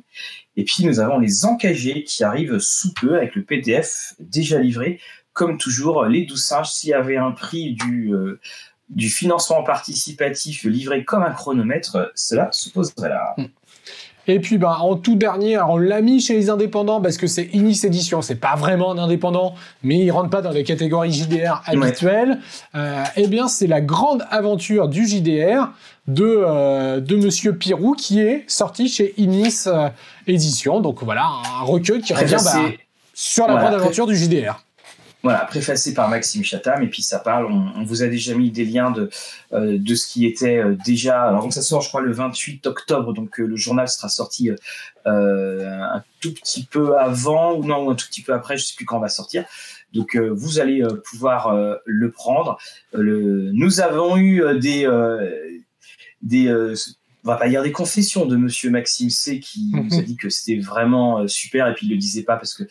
Et 0.56 0.64
puis, 0.64 0.84
nous 0.84 0.98
avons 0.98 1.18
les 1.18 1.44
encagés 1.44 2.04
qui 2.04 2.24
arrivent 2.24 2.58
sous 2.58 2.94
peu 2.94 3.16
avec 3.16 3.34
le 3.34 3.42
PDF 3.42 4.14
déjà 4.18 4.58
livré. 4.60 4.98
Comme 5.34 5.58
toujours, 5.58 6.06
les 6.06 6.24
douze 6.24 6.42
singes, 6.42 6.70
s'il 6.70 6.90
y 6.90 6.94
avait 6.94 7.18
un 7.18 7.32
prix 7.32 7.74
du, 7.74 8.14
euh, 8.14 8.40
du 8.88 9.10
financement 9.10 9.62
participatif 9.62 10.64
livré 10.64 11.04
comme 11.04 11.22
un 11.22 11.32
chronomètre, 11.32 12.12
cela 12.14 12.48
se 12.52 12.70
poserait 12.70 13.10
là. 13.10 13.36
Et 14.26 14.40
puis, 14.40 14.56
ben, 14.56 14.70
en 14.80 14.96
tout 14.96 15.16
dernier, 15.16 15.58
on 15.60 15.76
l'a 15.76 16.00
mis 16.00 16.20
chez 16.20 16.34
les 16.34 16.48
indépendants 16.48 17.00
parce 17.00 17.16
que 17.16 17.26
c'est 17.26 17.50
Inis 17.52 17.80
Édition. 17.84 18.22
C'est 18.22 18.36
pas 18.36 18.54
vraiment 18.56 18.92
un 18.92 18.98
indépendant, 18.98 19.54
mais 19.82 19.98
il 19.98 20.10
rentre 20.10 20.30
pas 20.30 20.40
dans 20.40 20.50
les 20.50 20.64
catégories 20.64 21.12
JDR 21.12 21.62
habituelles. 21.66 22.38
Euh, 22.74 23.04
eh 23.16 23.26
bien, 23.26 23.48
c'est 23.48 23.66
la 23.66 23.80
grande 23.80 24.24
aventure 24.30 24.88
du 24.88 25.06
JDR 25.06 25.68
de, 26.06 26.24
euh, 26.24 27.00
de 27.00 27.16
Monsieur 27.16 27.54
Pirou 27.54 27.94
qui 27.94 28.20
est 28.20 28.44
sorti 28.48 28.88
chez 28.88 29.14
Inis 29.18 29.64
Édition. 30.26 30.80
Donc 30.80 31.02
voilà, 31.02 31.26
un 31.60 31.64
recueil 31.64 32.00
qui 32.00 32.14
revient 32.14 32.36
bah, 32.42 32.62
sur 33.12 33.46
la 33.46 33.56
grande 33.56 33.74
aventure 33.74 34.06
du 34.06 34.16
JDR. 34.16 34.63
Voilà, 35.24 35.46
préfacé 35.46 35.94
par 35.94 36.10
Maxime 36.10 36.44
Chatham, 36.44 36.82
et 36.82 36.86
puis 36.86 37.00
ça 37.00 37.18
parle, 37.18 37.46
on, 37.46 37.82
vous 37.82 38.02
a 38.02 38.08
déjà 38.08 38.34
mis 38.34 38.50
des 38.50 38.66
liens 38.66 38.90
de, 38.90 39.08
euh, 39.54 39.78
de 39.78 39.94
ce 39.94 40.06
qui 40.06 40.26
était 40.26 40.58
euh, 40.58 40.76
déjà. 40.84 41.22
Alors, 41.22 41.40
donc 41.40 41.54
ça 41.54 41.62
sort, 41.62 41.80
je 41.80 41.88
crois, 41.88 42.02
le 42.02 42.12
28 42.12 42.66
octobre, 42.66 43.14
donc 43.14 43.40
euh, 43.40 43.46
le 43.46 43.56
journal 43.56 43.88
sera 43.88 44.10
sorti 44.10 44.50
un 45.06 46.02
tout 46.20 46.34
petit 46.34 46.64
peu 46.64 46.98
avant, 46.98 47.54
ou 47.54 47.64
non, 47.64 47.86
ou 47.86 47.90
un 47.90 47.94
tout 47.94 48.06
petit 48.06 48.20
peu 48.20 48.34
après, 48.34 48.58
je 48.58 48.64
sais 48.64 48.74
plus 48.76 48.84
quand 48.84 48.98
on 48.98 49.00
va 49.00 49.08
sortir. 49.08 49.46
Donc 49.94 50.14
vous 50.16 50.58
allez 50.58 50.82
pouvoir 51.10 51.54
le 51.84 52.10
prendre. 52.10 52.58
Le, 52.92 53.50
nous 53.52 53.80
avons 53.80 54.18
eu 54.18 54.42
des. 54.60 54.86
des 56.20 56.74
on 57.26 57.28
va 57.30 57.36
pas 57.36 57.48
dire 57.48 57.62
des 57.62 57.72
confessions 57.72 58.26
de 58.26 58.36
Monsieur 58.36 58.70
Maxime 58.70 59.08
C 59.08 59.40
qui 59.40 59.70
nous 59.74 59.98
a 59.98 60.02
dit 60.02 60.16
que 60.16 60.28
c'était 60.28 60.60
vraiment 60.60 61.26
super 61.28 61.66
et 61.68 61.74
puis 61.74 61.86
il 61.86 61.90
le 61.90 61.96
disait 61.96 62.22
pas 62.22 62.36
parce 62.36 62.54
que 62.54 62.64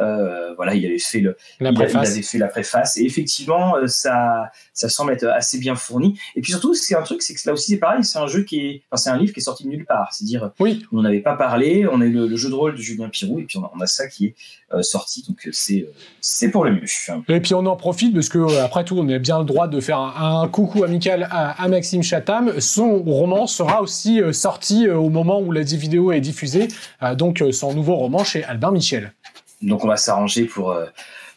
euh, 0.00 0.54
voilà 0.54 0.74
il 0.74 0.84
avait 0.86 0.98
fait 0.98 1.20
le 1.20 1.36
la 1.60 1.70
il, 1.70 1.96
avait 1.96 2.22
fait 2.22 2.38
la 2.38 2.48
préface. 2.48 2.96
Et 2.96 3.04
effectivement 3.04 3.76
euh, 3.76 3.86
ça 3.86 4.50
ça 4.72 4.88
semble 4.88 5.12
être 5.12 5.26
assez 5.26 5.58
bien 5.58 5.74
fourni. 5.74 6.18
Et 6.36 6.40
puis 6.40 6.52
surtout 6.52 6.74
c'est 6.74 6.96
un 6.96 7.02
truc 7.02 7.22
c'est 7.22 7.34
que 7.34 7.40
là 7.46 7.52
aussi 7.52 7.72
c'est 7.72 7.78
pareil 7.78 8.04
c'est 8.04 8.18
un 8.18 8.26
jeu 8.26 8.44
qui 8.44 8.60
est 8.60 8.82
enfin, 8.90 9.02
c'est 9.02 9.10
un 9.10 9.18
livre 9.18 9.32
qui 9.32 9.40
est 9.40 9.42
sorti 9.42 9.64
de 9.64 9.70
nulle 9.70 9.86
part. 9.86 10.12
C'est 10.12 10.24
à 10.24 10.26
dire 10.26 10.50
oui. 10.60 10.84
on 10.92 11.02
n'avait 11.02 11.20
pas 11.20 11.34
parlé 11.34 11.86
on 11.90 12.00
a 12.00 12.04
eu 12.04 12.12
le, 12.12 12.36
jeu 12.36 12.48
de 12.48 12.54
rôle 12.54 12.74
de 12.74 12.80
Julien 12.80 13.08
Pirou 13.08 13.40
et 13.40 13.44
puis 13.44 13.58
on 13.58 13.80
a, 13.80 13.86
ça 13.86 14.06
qui 14.08 14.26
est 14.26 14.82
sorti. 14.82 15.24
Donc 15.28 15.48
c'est 15.52 15.88
c'est 16.20 16.50
pour 16.50 16.64
le 16.64 16.72
mieux. 16.72 16.84
Et 17.28 17.40
puis 17.40 17.54
on 17.54 17.66
en 17.66 17.76
profite 17.76 18.14
parce 18.14 18.28
que 18.28 18.60
après 18.60 18.84
tout 18.84 18.96
on 18.98 19.08
a 19.08 19.18
bien 19.18 19.38
le 19.38 19.44
droit 19.44 19.68
de 19.68 19.80
faire 19.80 19.98
un, 19.98 20.48
coucou 20.48 20.84
amical 20.84 21.28
à, 21.30 21.62
à 21.62 21.68
Maxime 21.68 22.02
Chatham. 22.02 22.60
Son 22.60 23.02
roman 23.02 23.46
sera 23.46 23.82
aussi 23.82 24.20
euh, 24.20 24.32
sorti 24.32 24.86
euh, 24.86 24.96
au 24.96 25.10
moment 25.10 25.40
où 25.40 25.52
la 25.52 25.62
vidéo 25.62 26.12
est 26.12 26.20
diffusée, 26.20 26.68
euh, 27.02 27.14
donc 27.14 27.42
son 27.52 27.74
nouveau 27.74 27.96
roman 27.96 28.24
chez 28.24 28.44
Albin 28.44 28.70
Michel. 28.70 29.12
Donc 29.62 29.84
on 29.84 29.88
va 29.88 29.96
s'arranger 29.96 30.44
pour 30.44 30.76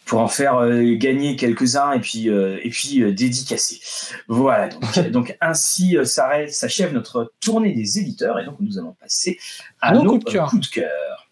pour 0.05 0.19
en 0.19 0.27
faire 0.27 0.67
gagner 0.97 1.36
quelques-uns 1.36 1.93
et 1.93 1.99
puis 1.99 2.27
et 2.27 2.69
puis 2.69 3.13
dédicacer. 3.13 3.79
Voilà 4.27 4.69
donc, 5.12 5.38
ainsi 5.41 5.97
s'achève 6.03 6.93
notre 6.93 7.34
tournée 7.39 7.73
des 7.73 7.99
éditeurs 7.99 8.39
et 8.39 8.45
donc 8.45 8.55
nous 8.60 8.77
allons 8.77 8.95
passer 8.99 9.39
à 9.79 9.93
nos, 9.93 10.19
coups 10.19 10.25
de 10.25 10.67
cœur. 10.67 11.27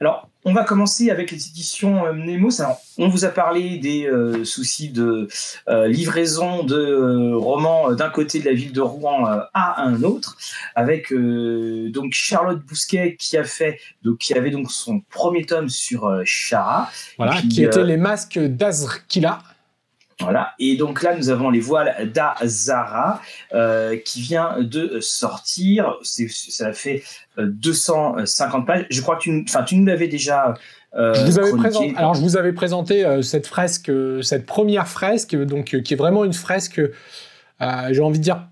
Alors 0.00 0.28
on 0.44 0.52
va 0.52 0.64
commencer 0.64 1.10
avec 1.10 1.30
les 1.30 1.48
éditions 1.48 2.06
euh, 2.06 2.12
Nemos. 2.12 2.60
Alors, 2.60 2.80
on 2.98 3.08
vous 3.08 3.24
a 3.24 3.28
parlé 3.28 3.78
des 3.78 4.06
euh, 4.06 4.44
soucis 4.44 4.90
de 4.90 5.28
euh, 5.68 5.88
livraison 5.88 6.62
de 6.62 7.34
romans 7.34 7.92
d'un 7.92 8.10
côté 8.10 8.40
de 8.40 8.44
la 8.44 8.52
ville 8.52 8.72
de 8.72 8.80
Rouen 8.80 9.24
à 9.54 9.82
un 9.82 10.02
autre, 10.02 10.36
avec 10.74 11.12
donc 11.12 12.12
Charlotte 12.12 12.62
Bousquet 12.64 13.16
qui 13.18 13.36
a 13.36 13.44
fait, 13.44 13.80
donc 14.02 14.18
qui 14.18 14.34
avait 14.34 14.50
donc 14.50 14.70
son 14.70 15.00
premier 15.00 15.44
tome 15.44 15.68
sur 15.68 16.22
Chara. 16.24 16.90
Voilà, 17.16 17.40
qui 17.40 17.64
était 17.64 17.84
les 17.84 17.96
masques 17.96 18.38
d'Azrkila. 18.38 19.42
Voilà. 20.20 20.52
Et 20.58 20.76
donc 20.76 21.02
là, 21.02 21.16
nous 21.16 21.30
avons 21.30 21.50
les 21.50 21.60
voiles 21.60 22.10
d'Azara 22.12 23.20
euh, 23.52 23.96
qui 23.96 24.20
vient 24.20 24.56
de 24.60 25.00
sortir. 25.00 25.96
Ça 26.02 26.72
fait 26.72 27.02
250 27.38 28.62
euh, 28.62 28.66
pages. 28.66 28.86
Je 28.90 29.00
crois 29.00 29.16
que 29.16 29.22
tu, 29.22 29.44
tu 29.66 29.76
nous 29.76 29.86
l'avais 29.86 30.08
déjà. 30.08 30.54
Euh, 30.94 31.14
je 31.14 31.24
vous 31.24 31.38
avais 31.38 31.52
présenté, 31.52 31.94
alors 31.96 32.14
je 32.14 32.20
vous 32.20 32.36
avais 32.36 32.52
présenté 32.52 33.04
cette 33.22 33.48
fresque, 33.48 33.90
cette 34.22 34.46
première 34.46 34.86
fresque, 34.86 35.34
donc 35.34 35.76
qui 35.82 35.94
est 35.94 35.96
vraiment 35.96 36.24
une 36.24 36.32
fresque, 36.32 36.80
j'ai 37.60 38.00
envie 38.00 38.18
de 38.18 38.24
dire 38.24 38.46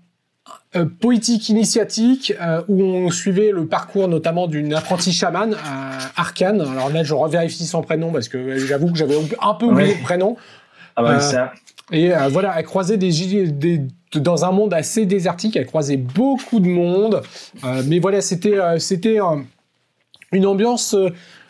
poétique 0.99 1.47
initiatique 1.47 2.33
où 2.67 2.83
on 2.83 3.11
suivait 3.11 3.51
le 3.51 3.65
parcours 3.65 4.09
notamment 4.09 4.47
d'une 4.47 4.73
apprentie 4.73 5.13
chamane 5.13 5.55
Arcane. 6.17 6.59
Alors 6.59 6.89
là, 6.89 7.03
je 7.03 7.13
revérifie 7.13 7.65
son 7.65 7.81
prénom 7.81 8.11
parce 8.11 8.27
que 8.27 8.57
j'avoue 8.57 8.91
que 8.91 8.97
j'avais 8.97 9.15
un 9.41 9.53
peu 9.53 9.67
oublié 9.67 9.95
le 9.95 10.03
prénom. 10.03 10.35
Ah 10.95 11.03
bah, 11.03 11.19
euh, 11.19 11.47
et 11.91 12.13
euh, 12.13 12.27
voilà, 12.29 12.53
elle 12.57 12.65
croisait 12.65 12.97
des, 12.97 13.47
des, 13.47 13.81
dans 14.15 14.45
un 14.45 14.51
monde 14.51 14.73
assez 14.73 15.05
désertique, 15.05 15.55
elle 15.55 15.65
croisait 15.65 15.97
beaucoup 15.97 16.59
de 16.59 16.67
monde. 16.67 17.21
Euh, 17.63 17.83
mais 17.87 17.99
voilà, 17.99 18.21
c'était 18.21 18.59
c'était 18.79 19.19
une 20.31 20.45
ambiance 20.45 20.95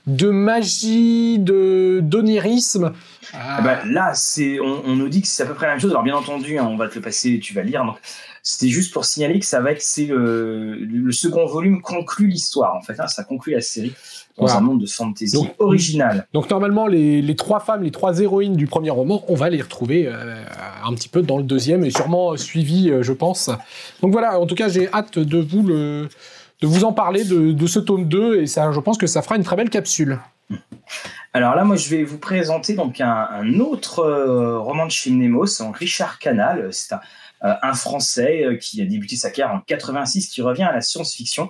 de 0.08 0.30
magie, 0.30 1.40
de 1.40 2.00
d'onirisme. 2.02 2.94
Ah 3.34 3.62
bah, 3.62 3.80
là, 3.86 4.14
c'est 4.14 4.60
on, 4.60 4.96
nous 4.96 5.10
dit 5.10 5.22
que 5.22 5.28
c'est 5.28 5.44
à 5.44 5.46
peu 5.46 5.54
près 5.54 5.68
la 5.68 5.74
même 5.74 5.82
chose. 5.82 5.92
Alors 5.92 6.04
bien 6.04 6.16
entendu, 6.16 6.58
hein, 6.58 6.68
on 6.70 6.78
va 6.78 6.88
te 6.88 6.96
le 6.96 7.02
passer, 7.02 7.40
tu 7.40 7.54
vas 7.54 7.64
lire. 7.64 7.84
c'était 8.42 8.70
juste 8.70 8.94
pour 8.94 9.06
signaler 9.06 9.40
que 9.40 9.46
ça 9.46 9.60
va 9.60 9.72
être 9.72 9.82
c'est 9.82 10.06
le, 10.06 11.12
second 11.12 11.46
volume 11.46 11.82
conclut 11.82 12.28
l'histoire. 12.28 12.76
En 12.76 12.82
fait, 12.82 13.00
hein, 13.00 13.08
ça 13.08 13.24
conclut 13.24 13.54
la 13.54 13.62
série 13.62 13.94
dans 14.38 14.56
un 14.56 14.62
monde 14.62 14.82
de 14.82 14.86
fantasy 14.86 15.38
original. 15.60 16.28
Donc 16.34 16.50
normalement, 16.50 16.88
les, 16.88 17.36
trois 17.36 17.60
femmes, 17.60 17.84
les 17.84 17.92
trois 17.92 18.20
héroïnes 18.20 18.56
du 18.56 18.68
premier 18.68 18.90
roman, 18.90 19.24
on 19.28 19.36
va 19.36 19.50
les 19.50 19.62
retrouver 19.62 20.08
euh, 20.08 20.44
un 20.84 20.94
petit 20.94 21.10
peu 21.10 21.22
dans 21.22 21.38
le 21.38 21.44
deuxième 21.44 21.84
et 21.84 21.92
sûrement 21.92 22.36
suivi, 22.38 22.90
euh, 22.90 23.04
je 23.04 23.14
pense. 23.14 23.50
Donc 24.02 24.12
voilà, 24.12 24.40
en 24.40 24.46
tout 24.46 24.56
cas, 24.56 24.70
j'ai 24.70 24.92
hâte 24.92 25.20
de 25.20 25.38
vous 25.40 25.64
le, 25.64 26.10
de 26.62 26.68
vous 26.68 26.84
en 26.84 26.94
parler 26.94 27.24
de, 27.24 27.68
ce 27.68 27.80
tome 27.80 28.06
2 28.06 28.42
et 28.42 28.48
ça, 28.48 28.72
je 28.72 28.80
pense 28.80 28.98
que 28.98 29.08
ça 29.08 29.22
fera 29.22 29.36
une 29.36 29.44
très 29.44 29.56
belle 29.56 29.70
capsule. 29.70 30.20
Alors 31.34 31.56
là, 31.56 31.64
moi, 31.64 31.76
je 31.76 31.90
vais 31.90 32.04
vous 32.04 32.18
présenter 32.18 32.76
donc 32.76 33.02
un, 33.02 33.60
autre 33.60 34.00
euh, 34.00 34.60
roman 34.60 34.86
de 34.86 34.92
chez 34.92 35.12
Nemo, 35.12 35.46
c'est 35.46 35.64
Richard 35.74 36.20
Canal. 36.20 36.70
C'est 36.72 36.94
un, 36.94 37.00
un, 37.42 37.74
Français 37.74 38.58
qui 38.62 38.82
a 38.82 38.86
débuté 38.86 39.16
sa 39.16 39.30
carrière 39.30 39.56
en 39.56 39.62
86, 39.62 40.30
qui 40.30 40.42
revient 40.42 40.64
à 40.64 40.72
la 40.72 40.82
science-fiction 40.82 41.50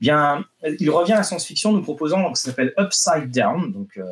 bien, 0.00 0.44
il 0.78 0.90
revient 0.90 1.12
à 1.12 1.18
la 1.18 1.22
science-fiction 1.22 1.72
nous 1.72 1.82
proposant 1.82 2.22
donc 2.22 2.36
ça 2.36 2.50
s'appelle 2.50 2.72
Upside 2.78 3.30
Down, 3.30 3.72
donc 3.72 3.98
euh, 3.98 4.04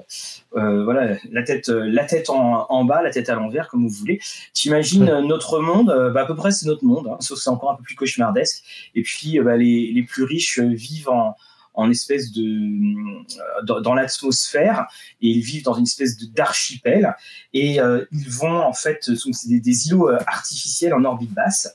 euh, 0.57 0.85
voilà 0.85 1.17
la 1.31 1.43
tête, 1.43 1.71
euh, 1.71 1.89
la 1.89 2.05
tête 2.05 2.29
en, 2.29 2.85
bas, 2.85 3.03
la 3.03 3.11
tête 3.11 3.29
à 3.31 3.35
l'envers 3.35 3.69
comme 3.69 3.87
vous 3.87 3.95
voulez. 3.95 4.21
T'imagines 4.53 5.05
notre 5.21 5.61
monde, 5.61 5.87
bah, 6.13 6.23
à 6.23 6.27
peu 6.27 6.37
près 6.37 6.51
c'est 6.51 6.67
notre 6.67 6.85
monde, 6.85 7.09
hein, 7.09 7.17
sauf 7.21 7.39
que 7.39 7.43
c'est 7.43 7.51
encore 7.51 7.73
un 7.73 7.77
peu 7.77 7.83
plus 7.83 7.95
cauchemardesque. 7.95 8.63
Et 8.95 9.03
puis 9.03 9.41
bah, 9.41 9.57
les, 9.57 9.91
les, 9.93 10.03
plus 10.03 10.25
riches 10.25 10.61
vivent 10.61 11.09
en, 11.09 11.35
en 11.73 11.91
espèce 11.91 12.33
de 12.33 13.65
dans, 13.65 13.95
l'atmosphère. 13.95 14.87
Et 15.23 15.29
ils 15.29 15.41
vivent 15.41 15.65
dans 15.65 15.75
une 15.75 15.85
espèce 15.85 16.19
d'archipel. 16.19 17.15
Et 17.55 17.77
ils 17.77 18.29
vont 18.29 18.61
en 18.61 18.75
fait 18.75 18.99
c'est 19.03 19.49
des, 19.49 19.61
des, 19.61 19.89
îlots 19.89 20.11
artificiels 20.27 20.93
en 20.93 21.05
orbite 21.05 21.33
basse 21.33 21.75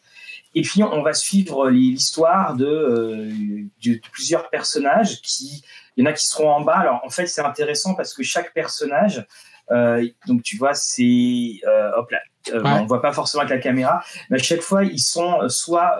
et 0.56 0.62
puis, 0.62 0.84
on 0.84 1.02
va 1.02 1.14
suivre 1.14 1.70
l'histoire 1.70 2.56
de, 2.56 2.66
euh, 2.66 3.32
de, 3.84 4.00
plusieurs 4.12 4.50
personnages 4.50 5.22
qui, 5.22 5.64
il 5.98 6.04
y 6.04 6.08
en 6.08 6.10
a 6.10 6.14
qui 6.14 6.28
seront 6.28 6.50
en 6.50 6.62
bas. 6.62 6.78
Alors, 6.78 7.02
en 7.04 7.10
fait, 7.10 7.26
c'est 7.26 7.42
intéressant 7.42 7.96
parce 7.96 8.14
que 8.14 8.24
chaque 8.24 8.54
personnage, 8.54 9.26
euh, 9.72 10.08
donc 10.28 10.44
tu 10.44 10.58
vois, 10.58 10.74
c'est, 10.74 11.60
euh, 11.66 11.92
hop 11.96 12.12
là, 12.12 12.20
euh, 12.52 12.62
on 12.64 12.86
voit 12.86 13.02
pas 13.02 13.14
forcément 13.14 13.42
avec 13.42 13.56
la 13.56 13.62
caméra, 13.62 14.04
mais 14.30 14.40
à 14.40 14.44
chaque 14.44 14.62
fois, 14.62 14.84
ils 14.84 15.00
sont 15.00 15.48
soit 15.50 15.98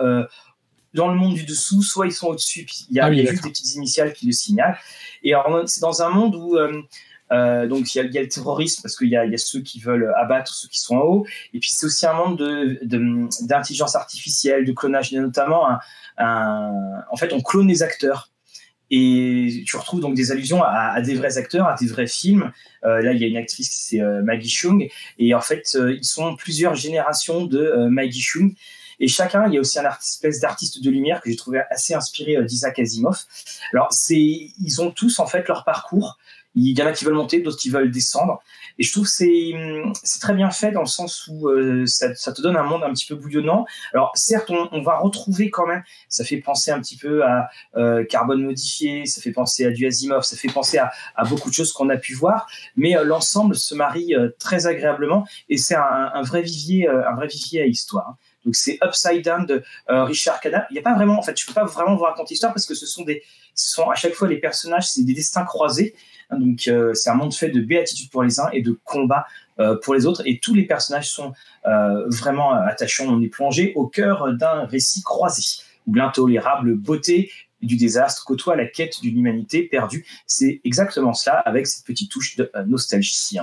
dans 0.92 1.08
le 1.08 1.14
monde 1.14 1.34
du 1.34 1.44
dessous, 1.44 1.82
soit 1.82 2.06
ils 2.06 2.12
sont 2.12 2.28
au-dessus. 2.28 2.66
Il 2.90 2.96
y 2.96 3.00
a, 3.00 3.06
ah 3.06 3.12
juste 3.12 3.42
des 3.42 3.50
petites 3.50 3.74
initiales 3.74 4.12
qui 4.12 4.26
le 4.26 4.32
signalent. 4.32 4.78
Et 5.24 5.34
alors, 5.34 5.62
c'est 5.66 5.80
dans 5.80 6.02
un 6.02 6.10
monde 6.10 6.36
où 6.36 6.56
euh, 7.34 7.66
donc 7.66 7.94
il 7.94 7.98
y, 7.98 8.18
a, 8.18 8.22
le 8.22 8.28
terrorisme 8.28 8.82
parce 8.82 8.96
qu'il 8.96 9.08
y, 9.08 9.16
a, 9.16 9.26
ceux 9.36 9.60
qui 9.60 9.80
veulent 9.80 10.12
abattre 10.16 10.54
ceux 10.54 10.68
qui 10.68 10.80
sont 10.80 10.96
en 10.96 11.02
haut. 11.02 11.26
Et 11.52 11.58
puis 11.58 11.70
c'est 11.70 11.86
aussi 11.86 12.06
un 12.06 12.14
monde 12.14 12.38
d'intelligence 12.82 13.96
artificielle, 13.96 14.64
de 14.64 14.72
clonage. 14.72 15.10
Il 15.10 15.16
y 15.16 15.18
a 15.18 15.22
notamment 15.22 15.66
un, 16.18 16.80
en 17.10 17.16
fait 17.16 17.32
on 17.32 17.40
clone 17.40 17.68
les 17.68 17.82
acteurs. 17.82 18.30
Et 18.90 19.64
tu 19.66 19.76
retrouves 19.76 20.00
donc 20.00 20.14
des 20.14 20.30
allusions 20.30 20.62
à, 20.62 21.00
des 21.00 21.14
vrais 21.14 21.38
acteurs, 21.38 21.66
à 21.66 21.74
des 21.74 21.86
vrais 21.86 22.06
films. 22.06 22.52
Euh, 22.84 23.00
là, 23.02 23.12
il 23.12 23.20
y 23.20 23.24
a 23.24 23.26
une 23.26 23.38
actrice, 23.38 23.86
c'est 23.88 24.00
euh, 24.00 24.22
Maggie 24.22 24.50
Chung. 24.50 24.88
Et 25.18 25.34
en 25.34 25.40
fait, 25.40 25.76
ils 25.76 26.04
sont 26.04 26.36
plusieurs 26.36 26.74
générations 26.74 27.44
de 27.44 27.88
Maggie 27.88 28.20
Chung. 28.20 28.54
Et 29.00 29.08
chacun, 29.08 29.46
il 29.48 29.54
y 29.54 29.56
a 29.58 29.60
aussi 29.60 29.78
un 29.78 29.88
espèce 29.88 30.40
d'artiste 30.40 30.82
de 30.82 30.90
lumière 30.90 31.20
que 31.20 31.30
j'ai 31.30 31.36
trouvé 31.36 31.62
assez 31.70 31.94
inspiré 31.94 32.42
d'Isaac 32.44 32.78
Asimov. 32.78 33.24
Alors, 33.72 33.88
c'est, 33.92 34.16
ils 34.16 34.80
ont 34.80 34.90
tous 34.90 35.18
en 35.18 35.26
fait 35.26 35.46
leur 35.48 35.64
parcours. 35.64 36.18
Il 36.56 36.78
y 36.78 36.82
en 36.82 36.86
a 36.86 36.92
qui 36.92 37.04
veulent 37.04 37.14
monter, 37.14 37.40
d'autres 37.40 37.58
qui 37.58 37.68
veulent 37.68 37.90
descendre. 37.90 38.40
Et 38.78 38.82
je 38.82 38.92
trouve 38.92 39.04
que 39.04 39.10
c'est, 39.10 39.52
c'est 40.02 40.20
très 40.20 40.34
bien 40.34 40.50
fait 40.50 40.70
dans 40.70 40.80
le 40.80 40.86
sens 40.86 41.28
où 41.28 41.48
euh, 41.48 41.84
ça, 41.86 42.32
te 42.32 42.42
donne 42.42 42.56
un 42.56 42.62
monde 42.62 42.82
un 42.82 42.92
petit 42.92 43.06
peu 43.06 43.14
bouillonnant. 43.14 43.66
Alors 43.92 44.12
certes, 44.14 44.50
on, 44.50 44.82
va 44.82 44.98
retrouver 44.98 45.50
quand 45.50 45.66
même, 45.66 45.82
ça 46.08 46.24
fait 46.24 46.38
penser 46.38 46.70
un 46.70 46.80
petit 46.80 46.96
peu 46.96 47.24
à 47.24 47.48
euh, 47.76 48.04
Carbone 48.04 48.44
modifié, 48.44 49.06
ça 49.06 49.20
fait 49.20 49.32
penser 49.32 49.64
à 49.64 49.70
du 49.70 49.86
Asimov, 49.86 50.22
ça 50.22 50.36
fait 50.36 50.48
penser 50.48 50.78
à, 50.78 50.90
beaucoup 51.28 51.50
de 51.50 51.54
choses 51.54 51.72
qu'on 51.72 51.88
a 51.88 51.96
pu 51.96 52.14
voir, 52.14 52.46
mais 52.76 52.96
euh, 52.96 53.04
l'ensemble 53.04 53.54
se 53.54 53.74
marie 53.74 54.14
euh, 54.14 54.30
très 54.38 54.66
agréablement 54.66 55.26
et 55.48 55.56
c'est 55.56 55.76
un, 55.76 56.22
vrai 56.22 56.42
vivier, 56.42 56.88
un 56.88 57.14
vrai 57.14 57.26
vivier 57.26 57.62
à 57.62 57.66
histoire. 57.66 58.16
Donc 58.44 58.54
c'est 58.54 58.78
Upside 58.84 59.22
Down 59.22 59.46
de 59.46 59.62
Richard 59.88 60.40
Cadell. 60.40 60.66
Il 60.70 60.74
n'y 60.74 60.78
a 60.78 60.82
pas 60.82 60.94
vraiment, 60.94 61.18
en 61.18 61.22
fait, 61.22 61.38
je 61.38 61.46
peux 61.46 61.54
pas 61.54 61.64
vraiment 61.64 61.96
vous 61.96 62.04
raconter 62.04 62.34
l'histoire 62.34 62.52
parce 62.52 62.66
que 62.66 62.74
ce 62.74 62.86
sont 62.86 63.02
des, 63.02 63.22
ce 63.54 63.72
sont 63.74 63.88
à 63.88 63.94
chaque 63.94 64.14
fois 64.14 64.28
les 64.28 64.38
personnages, 64.38 64.88
c'est 64.88 65.04
des 65.04 65.14
destins 65.14 65.44
croisés. 65.44 65.94
Donc 66.30 66.70
c'est 66.94 67.10
un 67.10 67.14
monde 67.14 67.34
fait 67.34 67.50
de 67.50 67.60
béatitude 67.60 68.10
pour 68.10 68.22
les 68.22 68.40
uns 68.40 68.48
et 68.52 68.62
de 68.62 68.78
combat 68.84 69.26
pour 69.82 69.94
les 69.94 70.06
autres. 70.06 70.22
Et 70.26 70.38
tous 70.38 70.54
les 70.54 70.64
personnages 70.64 71.10
sont 71.10 71.32
vraiment 71.64 72.52
attachants. 72.52 73.06
On 73.06 73.22
est 73.22 73.28
plongé 73.28 73.72
au 73.76 73.86
cœur 73.86 74.32
d'un 74.34 74.64
récit 74.66 75.02
croisé 75.02 75.42
où 75.86 75.94
l'intolérable 75.94 76.74
beauté 76.74 77.30
du 77.62 77.76
désastre 77.76 78.24
côtoie 78.24 78.56
la 78.56 78.66
quête 78.66 79.00
d'une 79.00 79.18
humanité 79.18 79.62
perdue. 79.62 80.06
C'est 80.26 80.60
exactement 80.64 81.14
cela 81.14 81.38
avec 81.38 81.66
cette 81.66 81.86
petite 81.86 82.10
touche 82.10 82.36
de 82.36 82.50
nostalgie. 82.66 83.38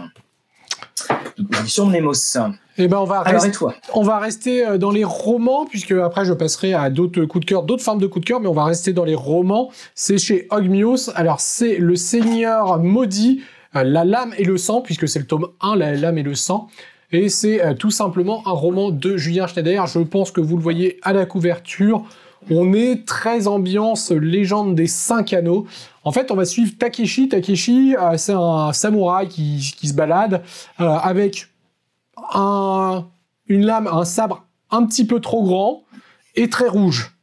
Sur 1.66 1.88
Nemos. 1.88 2.38
Eh 2.78 2.88
ben 2.88 2.98
on 2.98 3.06
va, 3.06 3.22
rester, 3.22 3.52
on 3.94 4.02
va 4.02 4.20
rester 4.20 4.66
euh, 4.66 4.78
dans 4.78 4.92
les 4.92 5.04
romans, 5.04 5.66
puisque 5.66 5.92
après 5.92 6.26
je 6.26 6.34
passerai 6.34 6.74
à 6.74 6.90
d'autres 6.90 7.26
coups 7.26 7.46
de 7.46 7.50
cœur, 7.50 7.64
d'autres 7.64 7.84
formes 7.84 8.00
de 8.00 8.08
coups 8.08 8.26
de 8.26 8.28
cœur, 8.28 8.40
mais 8.40 8.48
on 8.48 8.54
va 8.54 8.64
rester 8.64 8.94
dans 8.94 9.04
les 9.04 9.16
romans. 9.16 9.70
C'est 9.94 10.18
chez 10.18 10.48
Ogmios. 10.50 11.12
Alors 11.16 11.42
c'est 11.42 11.78
Le 11.78 11.96
Seigneur 11.96 12.80
maudit, 12.80 13.42
euh, 13.76 13.84
La 13.84 14.06
lame 14.06 14.34
et 14.38 14.46
le 14.46 14.58
sang, 14.58 14.82
puisque 14.82 15.08
c'est 15.08 15.20
le 15.20 15.26
tome 15.26 15.50
1, 15.62 15.76
La 15.76 15.96
lame 15.96 16.18
et 16.18 16.24
le 16.24 16.36
sang. 16.36 16.70
Et 17.12 17.28
c'est 17.28 17.64
euh, 17.64 17.74
tout 17.74 17.92
simplement 17.92 18.42
un 18.48 18.52
roman 18.52 18.90
de 18.90 19.18
Julien 19.18 19.48
Schneider. 19.48 19.86
Je 19.86 20.00
pense 20.00 20.32
que 20.32 20.42
vous 20.42 20.56
le 20.56 20.64
voyez 20.64 20.98
à 21.02 21.14
la 21.14 21.26
couverture. 21.26 22.04
On 22.50 22.74
est 22.74 23.06
très 23.06 23.48
ambiance 23.48 24.12
légende 24.12 24.76
des 24.76 24.88
cinq 24.88 25.34
anneaux. 25.34 25.68
En 26.04 26.12
fait, 26.12 26.32
on 26.32 26.36
va 26.36 26.46
suivre 26.46 26.74
Takeshi. 26.78 27.30
Takeshi, 27.30 27.96
c'est 28.18 28.34
un 28.34 28.74
samouraï 28.74 29.28
qui, 29.28 29.62
se 29.62 29.94
balade 29.94 30.42
avec 30.78 31.48
un, 32.34 33.06
une 33.48 33.66
lame, 33.66 33.88
un 33.88 34.06
sabre 34.06 34.46
un 34.72 34.86
petit 34.86 35.06
peu 35.06 35.20
trop 35.20 35.44
grand 35.44 35.84
et 36.36 36.50
très 36.50 36.68
rouge. 36.68 37.14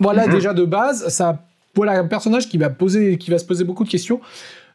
Voilà 0.00 0.26
mhm. 0.26 0.34
déjà 0.34 0.52
de 0.52 0.64
base, 0.64 1.08
ça, 1.08 1.44
voilà 1.74 1.92
un 1.92 2.06
personnage 2.06 2.48
qui 2.48 2.58
va 2.58 2.70
poser, 2.70 3.18
qui 3.18 3.30
va 3.30 3.38
se 3.38 3.44
poser 3.44 3.64
beaucoup 3.64 3.84
de 3.84 3.88
questions. 3.88 4.20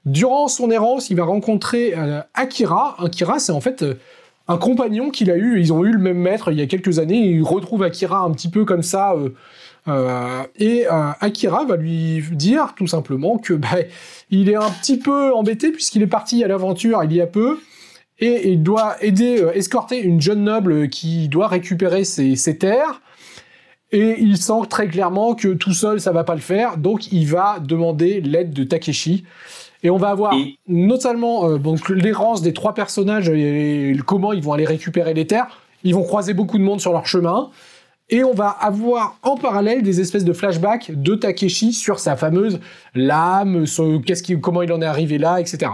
Durant 0.06 0.48
son 0.48 0.72
errance, 0.72 1.10
il 1.10 1.18
va 1.18 1.26
rencontrer 1.26 1.94
euh, 1.96 2.22
Akira. 2.34 2.96
Akira, 3.04 3.40
c'est 3.40 3.52
en 3.52 3.62
fait 3.62 3.84
euh, 3.84 3.96
un 4.48 4.58
compagnon 4.58 5.10
qu'il 5.12 5.30
a 5.30 5.36
eu. 5.36 5.60
Ils 5.60 5.74
ont 5.74 5.84
eu 5.84 5.92
le 5.92 6.00
même 6.00 6.18
maître 6.18 6.52
il 6.52 6.58
y 6.58 6.62
a 6.62 6.66
quelques 6.66 6.98
années. 6.98 7.28
Il 7.28 7.44
retrouve 7.44 7.84
Akira 7.84 8.22
un 8.22 8.32
petit 8.32 8.50
peu 8.50 8.66
comme 8.66 8.82
ça. 8.82 9.14
Euh, 9.88 10.44
et 10.60 10.86
Akira 10.88 11.66
va 11.66 11.76
lui 11.76 12.24
dire 12.32 12.74
tout 12.76 12.88
simplement 12.88 13.38
que 13.40 13.54
bah, 13.54 13.70
il 14.30 14.50
est 14.50 14.56
un 14.56 14.70
petit 14.70 14.98
peu 14.98 15.34
embêté 15.34 15.72
puisqu'il 15.72 16.04
est 16.04 16.08
parti 16.08 16.44
à 16.44 16.48
l'aventure 16.48 17.04
il 17.04 17.14
y 17.14 17.22
a 17.22 17.26
peu 17.26 17.58
et 18.22 18.52
il 18.52 18.62
doit 18.62 18.96
aider, 19.04 19.42
euh, 19.42 19.52
escorter 19.54 20.00
une 20.00 20.22
jeune 20.22 20.44
noble 20.44 20.90
qui 20.90 21.28
doit 21.28 21.48
récupérer 21.48 22.04
ses, 22.04 22.58
terres. 22.58 23.02
Et 23.92 24.22
il 24.22 24.38
sent 24.38 24.68
très 24.70 24.88
clairement 24.88 25.36
que 25.36 25.50
tout 25.50 25.74
seul, 25.74 26.00
ça 26.00 26.14
va 26.14 26.24
pas 26.24 26.36
le 26.36 26.42
faire, 26.42 26.78
donc 26.78 27.12
il 27.12 27.26
va 27.26 27.60
demander 27.60 28.22
l'aide 28.22 28.54
de 28.54 28.64
Takeshi. 28.64 29.26
Et 29.84 29.90
on 29.90 29.98
va 29.98 30.10
avoir 30.10 30.34
notamment 30.68 31.50
euh, 31.50 31.58
donc 31.58 31.90
l'errance 31.90 32.42
des 32.44 32.54
trois 32.54 32.74
personnages 32.74 33.28
et, 33.30 33.98
comment 34.06 34.32
ils 34.32 34.44
vont 34.44 34.54
aller 34.54 34.66
récupérer 34.66 35.14
les 35.14 35.26
terres. 35.26 35.48
Ils 35.84 35.96
vont 35.96 36.04
croiser 36.04 36.36
beaucoup 36.36 36.60
de 36.60 36.64
monde 36.64 36.80
sur 36.80 36.94
leur 36.94 37.08
chemin. 37.08 37.50
Et 38.14 38.26
on 38.26 38.34
va 38.34 38.50
avoir 38.50 39.18
en 39.24 39.38
parallèle 39.38 39.84
des 39.84 40.02
espèces 40.02 40.26
de 40.26 40.34
flashbacks 40.34 40.92
de 40.94 41.16
Takeshi 41.16 41.72
sur 41.72 42.00
sa 42.00 42.18
fameuse 42.18 42.60
lame, 42.94 43.66
qu'est-ce 44.06 44.34
comment 44.34 44.62
il 44.62 44.72
en 44.74 44.82
est 44.82 44.86
arrivé 44.86 45.18
là, 45.18 45.40
etc. 45.40 45.72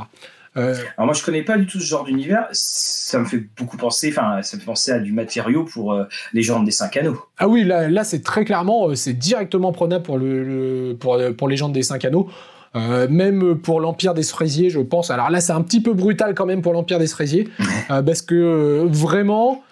Euh, 0.56 0.76
Alors 0.98 1.08
moi 1.08 1.14
je 1.14 1.24
connais 1.24 1.44
pas 1.44 1.58
du 1.58 1.66
tout 1.66 1.80
ce 1.80 1.86
genre 1.86 2.04
d'univers. 2.04 2.48
Ça 2.52 3.18
me 3.20 3.26
fait 3.26 3.44
beaucoup 3.58 3.78
penser, 3.78 4.10
enfin 4.12 4.42
ça 4.44 4.56
me 4.58 4.62
fait 4.62 4.66
penser 4.66 4.92
à 4.92 5.00
du 5.00 5.14
matériau 5.14 5.64
pour 5.64 5.94
euh, 5.94 6.06
les 6.34 6.42
gens 6.44 6.62
des 6.62 6.72
cinq 6.72 6.98
anneaux. 6.98 7.20
Ah 7.38 7.48
oui, 7.48 7.64
là, 7.64 7.90
là 7.90 8.04
c'est 8.04 8.24
très 8.24 8.46
clairement, 8.46 8.90
euh, 8.90 8.96
c'est 8.96 9.14
directement 9.14 9.72
prenable 9.72 10.04
pour 10.04 10.18
le, 10.18 10.96
pour, 11.00 11.20
pour 11.38 11.48
les 11.48 11.58
gens 11.58 11.70
des 11.70 11.84
cinq 11.84 12.06
anneaux. 12.06 12.30
même 12.76 13.58
pour 13.58 13.82
l'Empire 13.82 14.14
des 14.14 14.24
Fraisiers, 14.24 14.70
je 14.70 14.80
pense. 14.80 15.10
Alors 15.10 15.32
là, 15.32 15.42
c'est 15.42 15.54
un 15.54 15.62
petit 15.62 15.82
peu 15.82 15.94
brutal 15.94 16.36
quand 16.36 16.46
même 16.46 16.62
pour 16.62 16.74
l'Empire 16.74 17.00
des 17.00 17.08
Fraisiers, 17.08 17.50
parce 17.88 18.22
que 18.22 18.86
vraiment, 18.88 19.64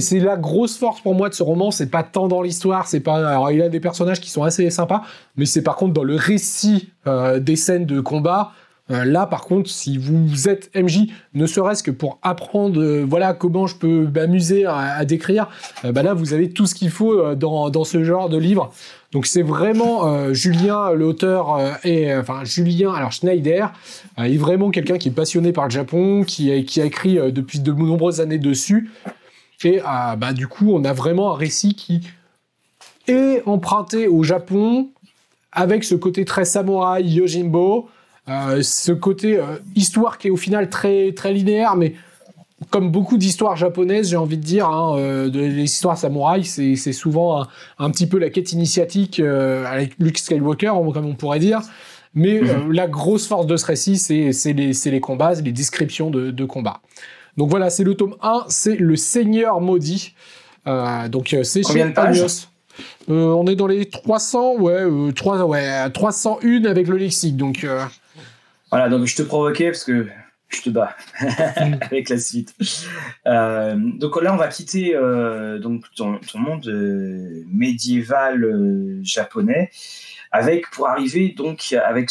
c'est 0.00 0.20
la 0.20 0.36
grosse 0.36 0.76
force 0.76 1.00
pour 1.00 1.14
moi 1.14 1.28
de 1.28 1.34
ce 1.34 1.42
roman. 1.42 1.70
C'est 1.70 1.90
pas 1.90 2.02
tant 2.02 2.28
dans 2.28 2.42
l'histoire, 2.42 2.86
c'est 2.86 3.00
pas. 3.00 3.28
Alors 3.28 3.50
il 3.50 3.60
a 3.62 3.68
des 3.68 3.80
personnages 3.80 4.20
qui 4.20 4.30
sont 4.30 4.42
assez 4.42 4.70
sympas, 4.70 5.02
mais 5.36 5.46
c'est 5.46 5.62
par 5.62 5.76
contre 5.76 5.92
dans 5.92 6.04
le 6.04 6.16
récit 6.16 6.90
des 7.40 7.56
scènes 7.56 7.86
de 7.86 8.00
combat. 8.00 8.52
Euh, 8.90 9.04
là, 9.04 9.26
par 9.26 9.42
contre, 9.42 9.68
si 9.68 9.98
vous 9.98 10.48
êtes 10.48 10.70
MJ, 10.76 11.08
ne 11.34 11.46
serait-ce 11.46 11.82
que 11.82 11.90
pour 11.90 12.18
apprendre, 12.22 12.80
euh, 12.80 13.04
voilà, 13.08 13.34
comment 13.34 13.66
je 13.66 13.76
peux 13.76 14.06
m'amuser 14.06 14.64
à, 14.64 15.04
décrire, 15.04 15.48
euh, 15.84 15.90
bah 15.90 16.02
là, 16.02 16.14
vous 16.14 16.34
avez 16.34 16.50
tout 16.50 16.66
ce 16.66 16.74
qu'il 16.74 16.90
faut 16.90 17.34
dans, 17.34 17.84
ce 17.84 18.04
genre 18.04 18.28
de 18.28 18.38
livre. 18.38 18.72
Donc, 19.12 19.26
c'est 19.26 19.42
vraiment 19.42 20.32
Julien, 20.32 20.90
l'auteur, 20.92 21.58
et 21.84 22.14
enfin 22.14 22.44
Julien, 22.44 22.92
alors 22.92 23.12
Schneider, 23.12 23.72
est 24.18 24.36
vraiment 24.36 24.70
quelqu'un 24.70 24.98
qui 24.98 25.08
est 25.08 25.12
passionné 25.12 25.52
par 25.52 25.64
le 25.64 25.70
Japon, 25.70 26.24
qui 26.24 26.50
a 26.50 26.84
écrit 26.84 27.18
depuis 27.32 27.60
de 27.60 27.72
nombreuses 27.72 28.20
années 28.20 28.38
dessus. 28.38 28.90
Et 29.64 29.80
bah, 29.80 30.32
du 30.32 30.48
coup, 30.48 30.72
on 30.72 30.84
a 30.84 30.92
vraiment 30.92 31.32
un 31.32 31.36
récit 31.36 31.74
qui 31.74 32.02
est 33.08 33.42
emprunté 33.46 34.08
au 34.08 34.22
Japon, 34.22 34.88
avec 35.52 35.84
ce 35.84 35.94
côté 35.94 36.24
très 36.24 36.44
samouraï, 36.44 37.08
Yojimbo, 37.08 37.88
euh, 38.28 38.60
ce 38.62 38.92
côté 38.92 39.38
euh, 39.38 39.56
histoire 39.76 40.18
qui 40.18 40.28
est 40.28 40.30
au 40.30 40.36
final 40.36 40.68
très, 40.68 41.12
très 41.12 41.32
linéaire, 41.32 41.76
mais 41.76 41.94
comme 42.70 42.90
beaucoup 42.90 43.18
d'histoires 43.18 43.56
japonaises, 43.56 44.10
j'ai 44.10 44.16
envie 44.16 44.38
de 44.38 44.42
dire, 44.42 44.68
hein, 44.68 44.96
euh, 44.98 45.28
de, 45.28 45.40
les 45.40 45.62
histoires 45.62 45.96
samouraïs, 45.96 46.60
c'est 46.76 46.92
souvent 46.92 47.46
un, 47.78 47.90
petit 47.90 48.06
peu 48.06 48.18
la 48.18 48.30
quête 48.30 48.52
initiatique 48.52 49.20
avec 49.20 49.94
Luke 49.98 50.18
Skywalker, 50.18 50.72
comme 50.92 51.06
on 51.06 51.14
pourrait 51.14 51.38
dire. 51.38 51.60
Mais 52.14 52.40
mhm. 52.40 52.72
la 52.72 52.86
grosse 52.86 53.26
force 53.26 53.46
de 53.46 53.56
ce 53.56 53.66
récit, 53.66 53.98
c'est 53.98 54.52
les, 54.52 54.72
les, 54.72 55.00
combats, 55.00 55.34
les 55.34 55.52
descriptions 55.52 56.10
de, 56.10 56.30
de 56.30 56.44
combats. 56.46 56.80
Donc 57.36 57.50
voilà, 57.50 57.70
c'est 57.70 57.84
le 57.84 57.94
tome 57.94 58.16
1, 58.22 58.46
c'est 58.48 58.76
Le 58.76 58.96
Seigneur 58.96 59.60
Maudit. 59.60 60.14
donc 60.64 61.36
c'est 61.42 61.62
chez 61.62 61.82
Amios. 61.82 62.48
on 63.08 63.46
est 63.46 63.56
dans 63.56 63.66
les 63.66 63.86
300, 63.86 64.56
ouais, 64.56 64.84
3, 65.14 65.44
ouais 65.44 65.90
301 65.90 66.64
avec 66.64 66.88
le 66.88 66.96
lexique, 66.96 67.36
donc... 67.36 67.66
Voilà, 68.70 68.88
donc 68.88 69.06
je 69.06 69.16
te 69.16 69.22
provoquais 69.22 69.66
parce 69.66 69.84
que 69.84 70.06
je 70.48 70.62
te 70.62 70.70
bats 70.70 70.96
avec 71.82 72.08
la 72.08 72.18
suite. 72.18 72.54
Euh, 73.26 73.76
donc 73.76 74.20
là, 74.20 74.32
on 74.32 74.36
va 74.36 74.48
quitter 74.48 74.94
euh, 74.94 75.58
donc 75.58 75.84
ton, 75.94 76.18
monde 76.34 76.66
euh, 76.68 77.42
médiéval 77.52 79.00
japonais 79.02 79.70
avec 80.36 80.70
pour 80.70 80.88
arriver 80.88 81.34
donc 81.36 81.72
avec 81.72 82.10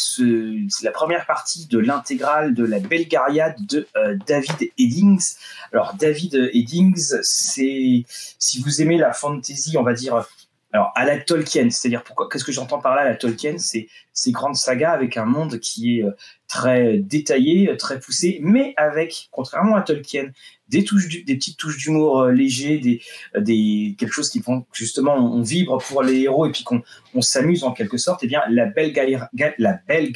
la 0.82 0.90
première 0.90 1.26
partie 1.26 1.66
de 1.66 1.78
l'intégrale 1.78 2.54
de 2.54 2.64
la 2.64 2.80
Belgariade 2.80 3.56
de 3.66 3.86
David 4.26 4.70
Eddings. 4.78 5.36
Alors 5.72 5.94
David 5.94 6.50
Eddings, 6.52 7.14
c'est 7.22 8.04
si 8.38 8.62
vous 8.62 8.82
aimez 8.82 8.98
la 8.98 9.12
fantasy, 9.12 9.76
on 9.78 9.82
va 9.82 9.92
dire 9.92 10.26
alors, 10.76 10.92
à 10.94 11.06
la 11.06 11.18
Tolkien, 11.18 11.70
c'est-à-dire 11.70 12.02
pourquoi 12.02 12.28
Qu'est-ce 12.28 12.44
que 12.44 12.52
j'entends 12.52 12.80
par 12.80 12.94
là, 12.94 13.04
la 13.04 13.14
Tolkien? 13.14 13.56
C'est 13.56 13.88
ces 14.12 14.30
grandes 14.30 14.56
sagas 14.56 14.92
avec 14.92 15.16
un 15.16 15.24
monde 15.24 15.58
qui 15.58 15.98
est 15.98 16.02
euh, 16.02 16.10
très 16.48 16.98
détaillé, 16.98 17.70
euh, 17.70 17.76
très 17.76 17.98
poussé, 17.98 18.40
mais 18.42 18.74
avec, 18.76 19.28
contrairement 19.30 19.76
à 19.76 19.80
Tolkien, 19.80 20.32
des 20.68 20.82
petites 20.82 21.56
touches 21.56 21.78
d'humour 21.78 22.22
euh, 22.22 22.32
léger, 22.32 22.78
des, 22.78 23.00
des 23.38 23.94
quelque 23.98 24.12
chose 24.12 24.30
qui 24.30 24.40
font 24.40 24.64
justement 24.72 25.14
on 25.14 25.42
vibre 25.42 25.78
pour 25.78 26.02
les 26.02 26.22
héros 26.22 26.46
et 26.46 26.50
puis 26.50 26.64
qu'on 26.64 26.82
on, 27.14 27.20
s'amuse 27.20 27.64
en 27.64 27.72
quelque 27.72 27.98
sorte. 27.98 28.20
Eh 28.24 28.26
bien, 28.26 28.42
la 28.48 28.66
belle 28.66 28.92
la 29.58 29.80
belle 29.86 30.12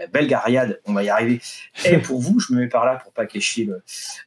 la 0.00 0.06
Belgariade, 0.06 0.80
on 0.86 0.94
va 0.94 1.04
y 1.04 1.10
arriver, 1.10 1.40
est 1.84 1.98
pour 1.98 2.20
vous. 2.20 2.40
Je 2.40 2.54
me 2.54 2.60
mets 2.60 2.68
par 2.68 2.86
là 2.86 2.96
pour 2.96 3.12
pas 3.12 3.26
cacher 3.26 3.64
le, 3.64 3.82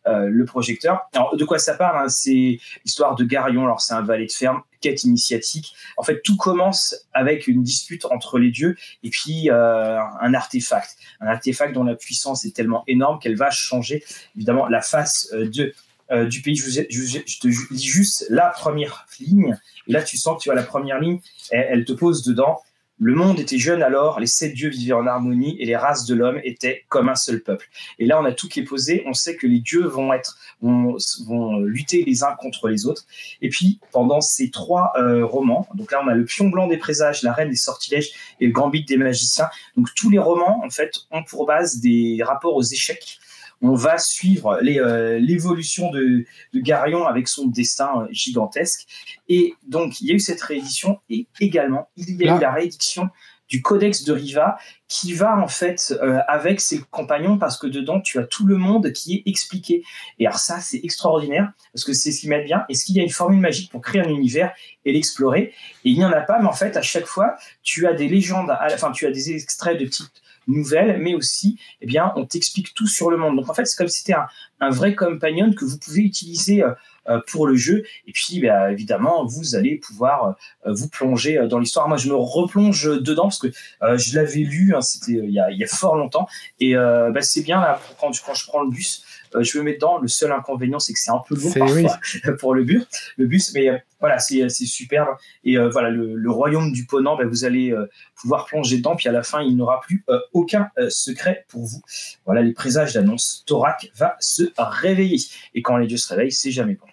euh, 0.08 0.46
projecteur. 0.46 1.10
Alors, 1.14 1.36
de 1.36 1.44
quoi 1.44 1.58
ça 1.58 1.74
parle 1.74 2.06
hein 2.06 2.10
C'est 2.10 2.60
l'histoire 2.86 3.16
de 3.16 3.24
Garion. 3.24 3.64
Alors, 3.64 3.82
c'est 3.82 3.96
un 3.96 4.04
valet 4.04 4.28
de 4.28 4.32
ferme, 4.32 4.62
quête 4.82 5.04
initiatique. 5.04 5.74
En 5.98 6.04
fait, 6.04 6.22
tout 6.22 6.38
commence 6.38 7.08
avec 7.14 7.48
une 7.48 7.64
dispute 7.64 8.06
entre 8.06 8.38
les 8.38 8.52
dieux 8.52 8.78
et 9.04 9.10
puis 9.10 9.50
euh, 9.50 10.00
un 10.00 10.34
artefact. 10.36 10.96
Un 11.20 11.28
artefact 11.28 11.74
dont 11.74 11.84
la 11.84 11.96
puissance 11.96 12.46
est 12.46 12.56
tellement 12.56 12.84
énorme 12.86 13.18
qu'elle 13.20 13.36
va 13.36 13.50
changer, 13.50 14.04
évidemment, 14.36 14.68
la 14.68 14.82
face 14.82 15.34
euh, 15.34 15.48
du 15.48 16.42
pays. 16.44 16.56
Je, 16.56 17.40
te 17.40 17.48
lis 17.48 17.84
juste 17.84 18.28
la 18.30 18.50
première 18.50 19.08
ligne. 19.20 19.58
Là, 19.88 20.04
tu 20.04 20.18
sens 20.18 20.38
que 20.38 20.44
tu 20.44 20.50
vois 20.50 20.56
la 20.56 20.64
première 20.64 21.00
ligne, 21.00 21.20
elle 21.50 21.84
te 21.84 21.94
pose 21.94 22.24
dedans 22.24 22.62
le 23.00 23.16
monde 23.16 23.40
était 23.40 23.58
jeune 23.58 23.82
alors, 23.82 24.20
les 24.20 24.28
sept 24.28 24.54
dieux 24.54 24.70
vivaient 24.70 24.94
en 24.94 25.08
harmonie 25.08 25.60
et 25.60 25.66
les 25.66 25.76
races 25.76 26.06
de 26.06 26.14
l'homme 26.14 26.40
étaient 26.44 26.86
comme 26.90 27.10
un 27.10 27.16
seul 27.16 27.42
peuple. 27.42 27.68
Et 28.00 28.06
là, 28.06 28.20
on 28.22 28.26
a 28.26 28.32
tout 28.32 28.48
qui 28.48 28.60
est 28.60 28.64
posé. 28.64 29.04
On 29.08 29.14
sait 29.14 29.36
que 29.36 29.48
les 29.48 29.60
dieux 29.60 29.86
vont 29.86 30.14
être, 30.14 30.38
vont, 30.62 31.60
lutter 31.60 32.04
les 32.06 32.24
uns 32.24 32.36
contre 32.40 32.70
les 32.70 32.86
autres. 32.86 33.04
Et 33.42 33.50
puis, 33.50 33.80
pendant 33.92 34.22
ces 34.22 34.52
trois 34.52 34.94
euh, 34.96 35.26
romans, 35.26 35.68
donc 35.74 35.92
là, 35.92 36.02
on 36.04 36.08
a 36.08 36.14
le 36.14 36.26
Pion 36.26 36.50
blanc 36.50 36.68
des 36.68 36.78
présages, 36.78 37.24
la 37.24 37.34
Reine 37.34 37.50
des 37.50 37.56
sortilèges 37.56 38.12
et 38.40 38.46
le 38.46 38.54
Gambit 38.54 38.86
des 38.86 38.98
magiciens. 38.98 39.50
Donc 39.76 39.88
tous 39.96 40.10
les 40.10 40.20
romans, 40.20 40.62
en 40.64 40.70
fait, 40.70 40.94
ont 41.12 41.24
pour 41.24 41.46
base 41.46 41.80
des 41.80 42.20
rapports 42.24 42.56
aux 42.56 42.64
échecs 42.64 43.20
on 43.64 43.76
va 43.76 43.98
suivre 43.98 44.60
l'évolution 44.62 45.90
de, 45.90 46.26
de 46.54 46.60
Garion 46.60 47.08
avec 47.08 47.30
son 47.30 47.48
destin 47.48 48.08
gigantesque. 48.12 48.86
Et 49.30 49.56
donc, 49.66 50.02
il 50.02 50.08
y 50.08 50.12
a 50.12 50.16
eu 50.16 50.20
cette 50.20 50.42
réédition 50.42 51.00
et 51.10 51.28
également, 51.40 51.90
il 51.96 52.22
y 52.22 52.28
a 52.28 52.36
eu 52.36 52.40
la 52.40 52.52
réédition 52.52 53.10
du 53.50 53.62
Codex 53.62 54.04
de 54.04 54.14
Riva 54.14 54.58
qui 54.88 55.14
va 55.14 55.38
en 55.38 55.48
fait 55.48 55.94
euh, 56.02 56.20
avec 56.28 56.60
ses 56.60 56.80
compagnons 56.90 57.38
parce 57.38 57.58
que 57.58 57.68
dedans 57.68 58.02
tu 58.02 58.18
as 58.18 58.24
tout 58.24 58.48
le 58.48 58.58
monde 58.58 58.92
qui 58.94 59.16
est 59.16 59.30
expliqué. 59.30 59.84
Et 60.18 60.26
alors 60.26 60.40
ça 60.40 60.60
c'est 60.60 60.80
extraordinaire 60.84 61.52
parce 61.72 61.84
que 61.84 61.94
c'est 61.94 62.12
ce 62.12 62.22
qui 62.22 62.30
met 62.30 62.44
bien. 62.44 62.66
Est-ce 62.70 62.86
qu'il 62.86 62.96
y 62.96 63.00
a 63.00 63.04
une 63.04 63.12
formule 63.12 63.40
magique 63.40 63.70
pour 63.72 63.82
créer 63.82 64.02
un 64.02 64.10
univers 64.10 64.54
et 64.86 64.94
l'explorer? 64.94 65.54
Et 65.86 65.90
il 65.92 65.98
n'y 65.98 66.06
en 66.06 66.12
a 66.12 66.22
pas, 66.22 66.40
mais 66.40 66.48
en 66.48 66.54
fait 66.54 66.78
à 66.78 66.82
chaque 66.82 67.06
fois 67.06 67.36
tu 67.62 67.86
as 67.86 67.94
des 67.94 68.08
légendes, 68.08 68.50
à 68.50 68.68
la 68.70 68.78
fin 68.78 68.92
tu 68.92 69.06
as 69.06 69.12
des 69.12 69.34
extraits 69.34 69.80
de 69.80 69.86
petites 69.86 70.23
nouvelles, 70.48 71.00
mais 71.00 71.16
aussi, 71.16 71.60
eh 71.82 71.86
bien, 71.86 72.12
on 72.16 72.26
t'explique 72.26 72.74
tout 72.74 72.88
sur 72.88 73.10
le 73.10 73.18
monde. 73.18 73.36
Donc 73.36 73.50
en 73.50 73.54
fait, 73.54 73.66
c'est 73.66 73.78
comme 73.78 73.88
si 73.88 74.00
c'était 74.00 74.14
un, 74.14 74.70
vrai 74.70 74.96
compagnon 74.96 75.52
que 75.52 75.66
vous 75.66 75.78
pouvez 75.78 76.04
utiliser 76.04 76.64
euh, 76.64 76.72
euh, 77.10 77.20
pour 77.28 77.48
le 77.48 77.56
jeu. 77.56 77.84
Et 78.08 78.14
puis, 78.14 78.40
bah, 78.40 78.72
évidemment, 78.72 79.26
vous 79.26 79.56
allez 79.56 79.76
pouvoir 79.76 80.38
euh, 80.66 80.74
vous 80.74 80.88
plonger 80.88 81.48
dans 81.50 81.60
l'histoire. 81.60 81.90
Moi, 81.90 81.98
je 81.98 82.08
me 82.08 82.16
replonge 82.16 82.86
dedans 83.02 83.24
parce 83.24 83.40
que 83.40 83.52
je 83.82 84.16
l'avais 84.16 84.40
lu, 84.40 84.74
hein, 84.74 84.82
c'était 84.82 85.20
il, 85.22 85.32
y 85.32 85.64
a 85.64 85.68
fort 85.68 85.98
longtemps. 85.98 86.28
Et 86.60 86.76
bah, 86.76 87.22
c'est 87.22 87.42
bien 87.42 87.60
là, 87.60 87.82
quand 88.00 88.14
je 88.14 88.22
prends 88.22 88.62
le 88.62 88.70
bus, 88.70 89.04
je 89.42 89.58
me 89.58 89.64
mets 89.64 89.74
dedans. 89.74 90.00
Le 90.00 90.08
seul 90.08 90.32
inconvénient, 90.32 90.80
c'est 90.80 90.94
que 90.94 91.00
c'est 91.00 91.12
un 91.12 91.22
peu 91.28 91.36
lourd 91.36 91.54
parfois 91.54 92.00
pour 92.40 92.54
le 92.54 92.64
bus. 92.64 92.86
Le 93.18 93.26
bus, 93.26 93.54
mais 93.54 93.84
voilà, 94.00 94.20
c'est 94.20 94.50
superbe. 94.50 95.10
Et 95.44 95.58
voilà, 95.58 95.90
le, 95.90 96.32
royaume 96.32 96.72
du 96.72 96.86
Ponant, 96.86 97.16
bah, 97.16 97.26
vous 97.26 97.46
allez 97.46 97.74
pouvoir 98.16 98.46
plonger 98.46 98.78
dedans. 98.78 98.96
Puis 98.96 99.10
à 99.10 99.12
la 99.12 99.24
fin, 99.24 99.42
il 99.42 99.56
n'aura 99.56 99.82
plus 99.82 100.06
aucun 100.34 100.70
secret 100.90 101.46
pour 101.48 101.66
vous. 101.66 101.82
Voilà, 102.26 102.42
les 102.42 102.54
présages 102.54 102.94
d'annonce. 102.94 103.44
Thorac 103.46 103.92
va 103.96 104.16
se 104.20 104.44
réveiller. 104.58 105.18
Et 105.54 105.62
quand 105.62 105.78
les 105.78 105.88
dieux 105.88 105.98
se 105.98 106.10
réveillent, 106.14 106.32
c'est 106.32 106.52
jamais 106.52 106.76
bon. 106.76 106.88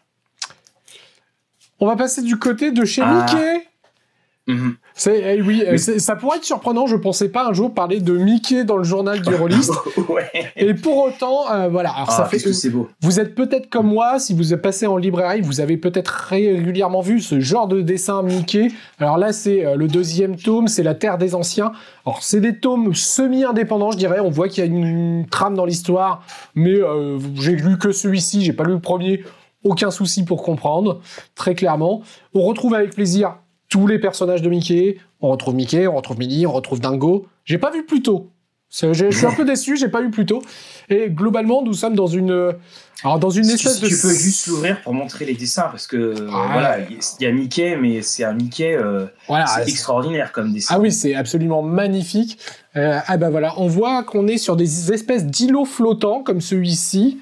On 1.80 1.86
va 1.86 1.96
passer 1.96 2.20
du 2.22 2.38
côté 2.38 2.72
de 2.72 2.84
chez 2.84 3.02
ah. 3.02 3.26
Mickey. 3.26 3.66
Mhm. 4.50 4.76
C'est, 4.94 5.36
eh 5.38 5.42
oui, 5.42 5.64
ça 5.78 6.16
pourrait 6.16 6.38
être 6.38 6.44
surprenant. 6.44 6.86
Je 6.86 6.96
pensais 6.96 7.30
pas 7.30 7.46
un 7.48 7.52
jour 7.52 7.72
parler 7.72 8.00
de 8.00 8.12
Mickey 8.12 8.64
dans 8.64 8.76
le 8.76 8.84
journal 8.84 9.22
du 9.22 9.34
rôliste. 9.34 9.72
Et 10.56 10.74
pour 10.74 10.98
autant, 11.04 11.50
euh, 11.50 11.68
voilà. 11.68 11.90
Alors 11.90 12.10
ça 12.10 12.24
ah, 12.26 12.28
fait 12.28 12.38
que 12.38 12.52
c'est 12.52 12.68
beau. 12.68 12.88
Vous 13.00 13.18
êtes 13.18 13.34
peut-être 13.34 13.70
comme 13.70 13.86
moi, 13.86 14.18
si 14.18 14.34
vous 14.34 14.52
êtes 14.52 14.60
passé 14.60 14.86
en 14.86 14.96
librairie, 14.96 15.40
vous 15.40 15.60
avez 15.60 15.76
peut-être 15.76 16.08
régulièrement 16.08 17.00
vu 17.00 17.20
ce 17.20 17.40
genre 17.40 17.66
de 17.66 17.80
dessin 17.80 18.22
Mickey. 18.22 18.68
Alors 18.98 19.16
là, 19.16 19.32
c'est 19.32 19.64
euh, 19.64 19.76
le 19.76 19.88
deuxième 19.88 20.36
tome, 20.36 20.68
c'est 20.68 20.82
la 20.82 20.94
Terre 20.94 21.16
des 21.16 21.34
Anciens. 21.34 21.72
Alors 22.04 22.22
c'est 22.22 22.40
des 22.40 22.58
tomes 22.58 22.94
semi-indépendants, 22.94 23.92
je 23.92 23.98
dirais. 23.98 24.20
On 24.20 24.30
voit 24.30 24.48
qu'il 24.48 24.64
y 24.64 24.66
a 24.66 24.70
une, 24.70 25.26
trame 25.30 25.54
dans 25.54 25.64
l'histoire, 25.64 26.22
mais 26.54 26.74
euh, 26.74 27.18
j'ai 27.36 27.52
lu 27.52 27.78
que 27.78 27.92
celui-ci, 27.92 28.44
j'ai 28.44 28.52
pas 28.52 28.64
lu 28.64 28.72
le 28.72 28.80
premier 28.80 29.22
aucun 29.64 29.90
souci 29.90 30.24
pour 30.24 30.42
comprendre, 30.42 31.00
très 31.34 31.54
clairement. 31.54 32.02
On 32.34 32.42
retrouve 32.42 32.74
avec 32.74 32.94
plaisir 32.94 33.36
tous 33.70 33.86
les 33.86 33.98
personnages 33.98 34.42
de 34.42 34.50
Mickey. 34.50 34.98
On 35.22 35.30
retrouve 35.30 35.54
Mickey, 35.54 35.86
on 35.86 35.96
retrouve 35.96 36.18
Minnie, 36.18 36.46
on 36.46 36.52
retrouve 36.52 36.80
Dingo. 36.80 37.26
J'ai 37.46 37.56
pas 37.56 37.70
vu 37.70 37.86
plus. 37.86 38.02
Je 38.70 39.10
suis 39.10 39.26
un 39.26 39.32
peu 39.32 39.44
déçu, 39.44 39.76
j'ai 39.76 39.88
pas 39.88 40.02
eu 40.02 40.10
plus 40.10 40.26
tôt. 40.26 40.42
Et 40.88 41.10
globalement, 41.10 41.62
nous 41.62 41.72
sommes 41.72 41.96
dans 41.96 42.06
une, 42.06 42.54
alors 43.02 43.18
dans 43.18 43.30
une 43.30 43.48
espèce 43.48 43.80
de. 43.80 43.88
Tu 43.88 43.96
peux 43.96 44.12
juste 44.12 44.46
l'ouvrir 44.46 44.80
pour 44.82 44.92
montrer 44.92 45.24
les 45.24 45.34
dessins 45.34 45.68
parce 45.70 45.86
que 45.86 46.14
ah. 46.32 46.48
voilà, 46.52 46.78
il 46.80 46.98
y 47.20 47.26
a 47.26 47.32
Mickey, 47.32 47.76
mais 47.76 48.02
c'est 48.02 48.24
un 48.24 48.34
Mickey 48.34 48.76
euh, 48.76 49.06
extraordinaire 49.66 50.32
comme 50.32 50.52
dessin. 50.52 50.74
Ah 50.76 50.80
oui, 50.80 50.92
c'est 50.92 51.14
absolument 51.14 51.62
magnifique. 51.62 52.38
Euh, 52.76 52.98
ah 53.06 53.16
ben 53.16 53.30
voilà, 53.30 53.54
on 53.58 53.66
voit 53.66 54.04
qu'on 54.04 54.28
est 54.28 54.38
sur 54.38 54.54
des 54.54 54.92
espèces 54.92 55.26
d'îlots 55.26 55.64
flottants 55.64 56.22
comme 56.22 56.40
celui-ci. 56.40 57.18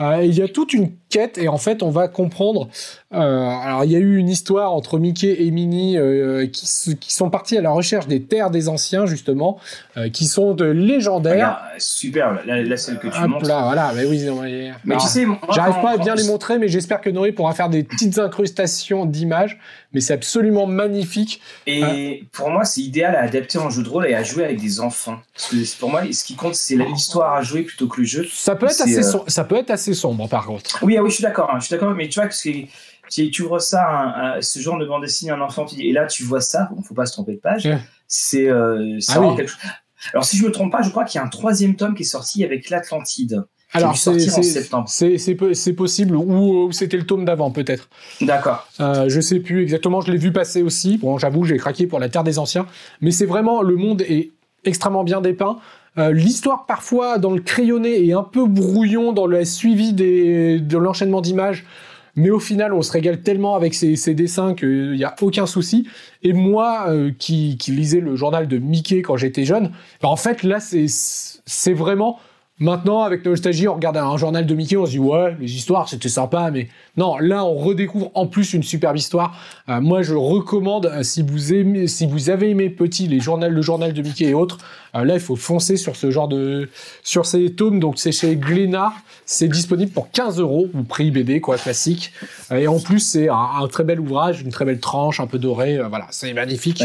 Euh, 0.00 0.24
il 0.24 0.34
y 0.34 0.42
a 0.42 0.48
toute 0.48 0.72
une 0.72 0.90
quête 1.08 1.38
et 1.38 1.48
en 1.48 1.58
fait 1.58 1.82
on 1.82 1.90
va 1.90 2.08
comprendre. 2.08 2.68
Euh, 3.14 3.16
alors 3.18 3.84
il 3.84 3.90
y 3.90 3.96
a 3.96 3.98
eu 3.98 4.16
une 4.16 4.28
histoire 4.28 4.72
entre 4.72 4.98
Mickey 4.98 5.42
et 5.42 5.50
Minnie 5.50 5.96
euh, 5.96 6.46
qui, 6.46 6.96
qui, 6.96 7.12
sont 7.12 7.30
partis 7.30 7.56
à 7.56 7.62
la 7.62 7.70
recherche 7.70 8.06
des 8.06 8.22
terres 8.22 8.50
des 8.50 8.68
anciens 8.68 9.06
justement, 9.06 9.58
euh, 9.96 10.08
qui 10.08 10.26
sont 10.26 10.54
de 10.54 10.66
légendaires. 10.66 11.60
super, 11.78 12.38
la, 12.44 12.76
celle 12.76 12.98
que 12.98 13.08
tu 13.08 13.20
montres. 13.28 13.48
Là, 13.48 13.62
voilà, 13.62 13.92
mais 13.94 14.04
oui. 14.04 14.70
mais 14.84 14.96
tu 14.98 15.06
sais, 15.06 15.17
j'arrive 15.54 15.80
pas 15.82 15.92
à 15.92 15.96
bien 15.96 16.14
les 16.14 16.24
montrer, 16.24 16.58
mais 16.58 16.68
j'espère 16.68 17.00
que 17.00 17.10
Noé 17.10 17.32
pourra 17.32 17.54
faire 17.54 17.68
des 17.68 17.82
petites 17.84 18.18
incrustations 18.18 19.06
d'images. 19.06 19.58
Mais 19.92 20.00
c'est 20.00 20.12
absolument 20.12 20.66
magnifique. 20.66 21.40
Et 21.66 22.24
pour 22.32 22.50
moi, 22.50 22.64
c'est 22.64 22.82
idéal 22.82 23.16
à 23.16 23.22
adapter 23.22 23.58
en 23.58 23.70
jeu 23.70 23.82
de 23.82 23.88
rôle 23.88 24.06
et 24.06 24.14
à 24.14 24.22
jouer 24.22 24.44
avec 24.44 24.60
des 24.60 24.80
enfants. 24.80 25.18
Parce 25.34 25.48
que 25.48 25.78
pour 25.80 25.90
moi, 25.90 26.02
ce 26.12 26.24
qui 26.24 26.36
compte, 26.36 26.54
c'est 26.54 26.76
l'histoire 26.76 27.34
à 27.34 27.42
jouer 27.42 27.62
plutôt 27.62 27.88
que 27.88 28.00
le 28.00 28.06
jeu. 28.06 28.26
Ça 28.30 28.54
peut 28.54 28.66
être 28.66 28.82
assez, 28.82 29.02
ça 29.02 29.44
peut 29.44 29.56
être 29.56 29.70
assez 29.70 29.94
sombre, 29.94 30.28
par 30.28 30.46
contre. 30.46 30.78
Oui, 30.82 30.96
ah 30.98 31.02
oui, 31.02 31.10
je 31.10 31.14
suis 31.14 31.22
d'accord. 31.22 31.50
Hein, 31.50 31.58
je 31.60 31.66
suis 31.66 31.74
d'accord, 31.74 31.94
mais 31.94 32.08
tu 32.08 32.20
vois 32.20 32.28
que 32.28 32.34
si 32.34 32.68
tu 33.08 33.42
vois 33.42 33.60
ça, 33.60 34.36
ce 34.40 34.60
genre 34.60 34.78
de 34.78 34.86
bande 34.86 35.02
dessinée, 35.02 35.32
un 35.32 35.40
enfant, 35.40 35.66
et 35.78 35.92
là 35.92 36.06
tu 36.06 36.24
vois 36.24 36.40
ça, 36.40 36.68
bon, 36.70 36.82
faut 36.82 36.94
pas 36.94 37.06
se 37.06 37.12
tromper 37.12 37.34
de 37.34 37.40
page, 37.40 37.68
c'est 38.06 38.48
euh, 38.48 38.98
ah 39.08 39.34
quelque 39.36 39.48
chose. 39.48 39.60
Alors 40.12 40.24
si 40.24 40.36
je 40.36 40.44
me 40.44 40.52
trompe 40.52 40.72
pas, 40.72 40.82
je 40.82 40.90
crois 40.90 41.04
qu'il 41.04 41.18
y 41.18 41.22
a 41.22 41.26
un 41.26 41.28
troisième 41.28 41.76
tome 41.76 41.94
qui 41.94 42.02
est 42.02 42.06
sorti 42.06 42.44
avec 42.44 42.70
l'Atlantide. 42.70 43.44
Alors 43.74 43.96
c'est 43.96 45.72
possible 45.74 46.16
ou, 46.16 46.72
c'était 46.72 46.96
le 46.96 47.04
tome 47.04 47.24
d'avant 47.24 47.50
peut-être. 47.50 47.88
D'accord. 48.20 48.66
Euh, 48.80 49.08
je 49.08 49.20
sais 49.20 49.40
plus 49.40 49.62
exactement. 49.62 50.00
Je 50.00 50.10
l'ai 50.10 50.18
vu 50.18 50.32
passer 50.32 50.62
aussi. 50.62 50.96
Bon, 50.96 51.18
j'avoue, 51.18 51.44
j'ai 51.44 51.58
craqué 51.58 51.86
pour 51.86 51.98
la 51.98 52.08
Terre 52.08 52.24
des 52.24 52.38
Anciens, 52.38 52.66
mais 53.00 53.10
c'est 53.10 53.26
vraiment 53.26 53.60
le 53.62 53.76
monde 53.76 54.02
est 54.02 54.30
extrêmement 54.64 55.04
bien 55.04 55.20
dépeint. 55.20 55.58
Euh, 55.98 56.12
l'histoire 56.12 56.64
parfois 56.66 57.18
dans 57.18 57.32
le 57.32 57.40
crayonné 57.40 58.06
est 58.06 58.12
un 58.12 58.22
peu 58.22 58.46
brouillon 58.46 59.12
dans 59.12 59.26
le 59.26 59.44
suivi 59.44 59.92
des, 59.92 60.60
de 60.60 60.78
l'enchaînement 60.78 61.20
d'images, 61.20 61.66
mais 62.16 62.30
au 62.30 62.38
final 62.38 62.72
on 62.72 62.82
se 62.82 62.92
régale 62.92 63.20
tellement 63.20 63.54
avec 63.54 63.74
ces, 63.74 63.96
dessins 64.14 64.54
qu'il 64.54 64.92
n'y 64.92 65.04
a 65.04 65.14
aucun 65.20 65.46
souci. 65.46 65.88
Et 66.22 66.32
moi 66.32 66.86
euh, 66.88 67.10
qui, 67.18 67.58
qui, 67.58 67.72
lisais 67.72 68.00
le 68.00 68.16
journal 68.16 68.48
de 68.48 68.58
Mickey 68.58 69.02
quand 69.02 69.16
j'étais 69.16 69.44
jeune, 69.44 69.72
bah, 70.00 70.08
en 70.08 70.16
fait 70.16 70.42
là 70.42 70.58
c'est 70.60 71.72
vraiment 71.74 72.18
Maintenant, 72.60 73.02
avec 73.02 73.24
Nostalgie, 73.24 73.68
on 73.68 73.74
regarde 73.74 73.96
un 73.98 74.16
journal 74.16 74.44
de 74.44 74.52
Mickey, 74.52 74.76
on 74.76 74.84
se 74.84 74.90
dit 74.90 74.98
ouais, 74.98 75.36
les 75.38 75.54
histoires 75.54 75.88
c'était 75.88 76.08
sympa, 76.08 76.50
mais 76.50 76.68
non, 76.96 77.16
là 77.18 77.44
on 77.44 77.54
redécouvre 77.54 78.10
en 78.14 78.26
plus 78.26 78.52
une 78.52 78.64
superbe 78.64 78.96
histoire. 78.96 79.36
Euh, 79.68 79.80
moi, 79.80 80.02
je 80.02 80.14
recommande 80.14 80.86
euh, 80.86 81.04
si 81.04 81.22
vous 81.22 81.54
aimez, 81.54 81.86
si 81.86 82.04
vous 82.06 82.30
avez 82.30 82.50
aimé 82.50 82.68
petit 82.68 83.06
les 83.06 83.20
journaux, 83.20 83.48
le 83.48 83.62
journal 83.62 83.92
de 83.92 84.02
Mickey 84.02 84.24
et 84.24 84.34
autres, 84.34 84.58
euh, 84.96 85.04
là 85.04 85.14
il 85.14 85.20
faut 85.20 85.36
foncer 85.36 85.76
sur 85.76 85.94
ce 85.94 86.10
genre 86.10 86.26
de, 86.26 86.68
sur 87.04 87.26
ces 87.26 87.52
tomes. 87.52 87.78
Donc 87.78 87.96
c'est 87.96 88.10
chez 88.10 88.34
Glénat, 88.34 88.92
c'est 89.24 89.48
disponible 89.48 89.92
pour 89.92 90.10
15 90.10 90.40
euros 90.40 90.66
ou 90.74 90.82
prix 90.82 91.12
BD 91.12 91.40
quoi, 91.40 91.58
classique. 91.58 92.12
et 92.50 92.66
en 92.66 92.80
plus 92.80 92.98
c'est 92.98 93.28
un, 93.28 93.68
très 93.70 93.84
bel 93.84 94.00
ouvrage, 94.00 94.42
une 94.42 94.50
très 94.50 94.64
belle 94.64 94.80
tranche, 94.80 95.20
un 95.20 95.28
peu 95.28 95.38
dorée, 95.38 95.78
voilà, 95.88 96.08
c'est 96.10 96.32
magnifique. 96.32 96.82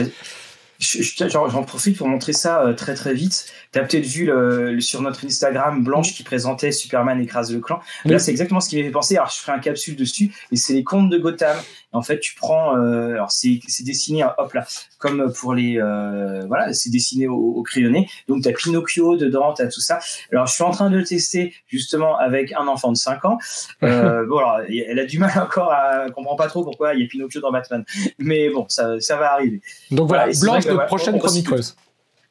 J'en 1.30 1.64
profite 1.64 1.98
pour 1.98 2.08
montrer 2.08 2.34
ça 2.34 2.74
très 2.76 2.94
très 2.96 3.14
vite. 3.14 3.46
Tu 3.72 3.80
as 3.80 3.84
peut-être 3.84 4.06
vu 4.06 4.26
le, 4.26 4.80
sur 4.80 5.02
notre 5.02 5.26
Instagram 5.26 5.84
Blanche 5.84 6.14
qui 6.14 6.24
présentait 6.24 6.72
Superman 6.72 7.20
écrase 7.20 7.54
le 7.54 7.60
clan. 7.60 7.80
Là, 8.06 8.20
c'est 8.20 8.32
exactement 8.32 8.60
ce 8.60 8.70
qui 8.70 8.78
m'avait 8.78 8.92
pensé. 8.92 9.16
Alors, 9.16 9.30
je 9.30 9.40
ferai 9.40 9.54
un 9.54 9.60
capsule 9.60 9.96
dessus, 9.96 10.32
et 10.52 10.56
c'est 10.56 10.74
les 10.74 10.84
contes 10.84 11.10
de 11.10 11.18
Gotham. 11.18 11.58
En 11.94 12.02
fait, 12.02 12.20
tu 12.20 12.36
prends, 12.36 12.76
euh, 12.76 13.14
alors 13.14 13.32
c'est 13.32 13.60
dessiné, 13.82 14.26
hop 14.38 14.54
là, 14.54 14.66
comme 14.98 15.32
pour 15.32 15.54
les, 15.54 15.78
euh, 15.80 16.44
voilà, 16.48 16.74
c'est 16.74 16.89
dessiné 16.89 17.28
au, 17.28 17.62
crayonné. 17.64 18.10
Donc, 18.28 18.41
tu 18.41 18.50
as 18.50 18.52
Pinocchio 18.52 19.16
dedans, 19.16 19.54
tu 19.54 19.62
as 19.62 19.68
tout 19.68 19.80
ça. 19.80 20.00
Alors, 20.32 20.48
je 20.48 20.54
suis 20.54 20.64
en 20.64 20.72
train 20.72 20.89
de 20.89 20.98
le 20.98 21.04
tester 21.04 21.54
justement 21.68 22.18
avec 22.18 22.52
un 22.54 22.68
enfant 22.68 22.91
de 22.91 22.98
5 22.98 23.26
ans. 23.26 23.38
Euh, 23.84 24.26
bon, 24.28 24.39
alors, 24.39 24.62
elle 24.68 25.00
a 25.00 25.06
du 25.06 25.20
mal 25.20 25.38
encore 25.38 25.72
à 25.72 26.10
comprendre 26.10 26.38
pas 26.38 26.48
trop 26.48 26.64
pourquoi 26.64 26.96
il 26.96 27.02
y 27.02 27.06
a 27.06 27.08
Pinocchio 27.08 27.41
dans 27.41 27.52
Batman. 27.52 27.86
Mais 28.18 28.50
bon, 28.50 28.66
ça, 28.70 29.00
ça 29.00 29.16
va 29.16 29.34
arriver. 29.34 29.62
Donc 29.91 30.08
voilà, 30.08 30.32
Blanche 30.41 30.66
de 30.66 30.86
prochaine 30.88 31.20
chroniqueuse. 31.20 31.76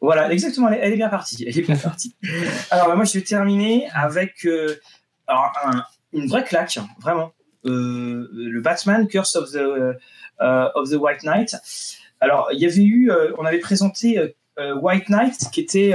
Voilà, 0.01 0.33
exactement, 0.33 0.69
elle, 0.69 0.93
est 0.93 0.97
bien 0.97 1.09
partie. 1.09 1.45
Elle 1.47 1.57
est 1.57 1.63
bien 1.63 1.77
partie. 1.83 2.17
Alors, 2.73 2.89
bah, 2.89 2.97
moi, 2.97 3.05
je 3.05 3.13
vais 3.13 3.25
terminer 3.25 3.89
avec 3.95 4.45
une 6.13 6.27
vraie 6.27 6.43
claque, 6.43 6.79
vraiment. 7.01 7.33
Euh, 7.65 8.29
le 8.33 8.61
Batman 8.61 9.07
Curse 9.07 9.37
of 9.37 9.53
the, 9.53 9.57
euh, 9.57 10.69
of 10.75 10.91
the 10.91 10.95
White 10.95 11.23
Knight. 11.23 11.57
Alors, 12.21 12.49
il 12.53 12.61
y 12.61 12.67
avait 12.67 12.83
eu, 12.83 13.11
on 13.39 13.45
avait 13.45 13.59
présenté 13.59 14.33
White 14.59 15.09
Knight, 15.09 15.51
qui 15.53 15.61
était 15.61 15.93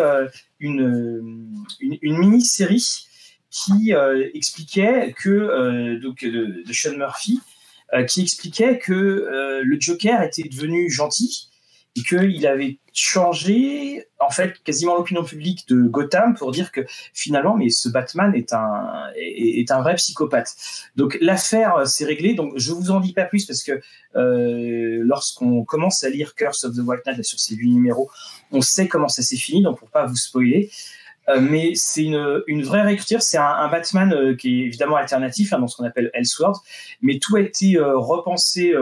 une, 0.60 1.56
mini-série 1.80 3.06
qui 3.50 3.94
expliquait 4.34 5.16
que, 5.18 5.98
donc, 6.02 6.26
de 6.26 6.74
Sean 6.74 6.98
Murphy, 6.98 7.40
qui 8.10 8.22
expliquait 8.24 8.78
que 8.78 9.62
le 9.64 9.78
Joker 9.80 10.22
était 10.22 10.50
devenu 10.50 10.92
gentil 10.92 11.50
qu'il 12.04 12.46
avait 12.48 12.78
changé 12.94 14.08
en 14.20 14.32
fait 14.32 14.62
quasiment 14.64 14.96
l'opinion 14.96 15.24
publique 15.24 15.68
de 15.68 15.84
Gotham 15.84 16.34
pour 16.34 16.52
dire 16.52 16.72
que 16.72 16.82
finalement 17.14 17.56
mais 17.56 17.70
ce 17.70 17.90
Batman 17.90 18.34
est 18.34 18.54
un 18.54 19.12
est, 19.16 19.70
un 19.72 19.82
vrai 19.82 19.96
psychopathe. 19.96 20.56
Donc 20.96 21.18
l'affaire 21.22 21.86
s'est 21.88 22.06
réglée. 22.06 22.34
Donc 22.34 22.54
je 22.56 22.72
vous 22.72 22.92
en 22.92 23.00
dis 23.00 23.14
pas 23.14 23.26
plus 23.26 23.46
parce 23.46 23.64
que 23.64 23.80
euh, 24.16 25.02
lorsqu'on 25.04 25.64
commence 25.64 26.04
à 26.04 26.10
lire 26.10 26.34
Curse 26.36 26.64
of 26.64 26.76
the 26.76 26.80
White 26.80 27.06
Knight 27.06 27.24
sur 27.24 27.40
ces 27.40 27.56
huit 27.56 27.70
numéros, 27.70 28.10
on 28.52 28.62
sait 28.62 28.88
comment 28.88 29.10
ça 29.10 29.22
s'est 29.22 29.38
fini. 29.38 29.62
Donc 29.62 29.80
pour 29.80 29.90
pas 29.90 30.06
vous 30.06 30.16
spoiler. 30.16 30.72
mais 31.42 31.74
c'est 31.76 32.04
une, 32.04 32.42
une, 32.48 32.64
vraie 32.64 32.82
réécriture. 32.82 33.22
C'est 33.22 33.38
un, 33.38 33.68
Batman 33.68 34.36
qui 34.38 34.62
est 34.62 34.66
évidemment 34.66 34.96
alternatif 34.96 35.54
hein, 35.54 35.60
dans 35.60 35.68
ce 35.68 35.76
qu'on 35.76 35.84
appelle 35.84 36.10
Elseworld, 36.14 36.56
mais 37.02 37.20
tout 37.20 37.36
a 37.36 37.42
été 37.42 37.78
repensé. 37.80 38.74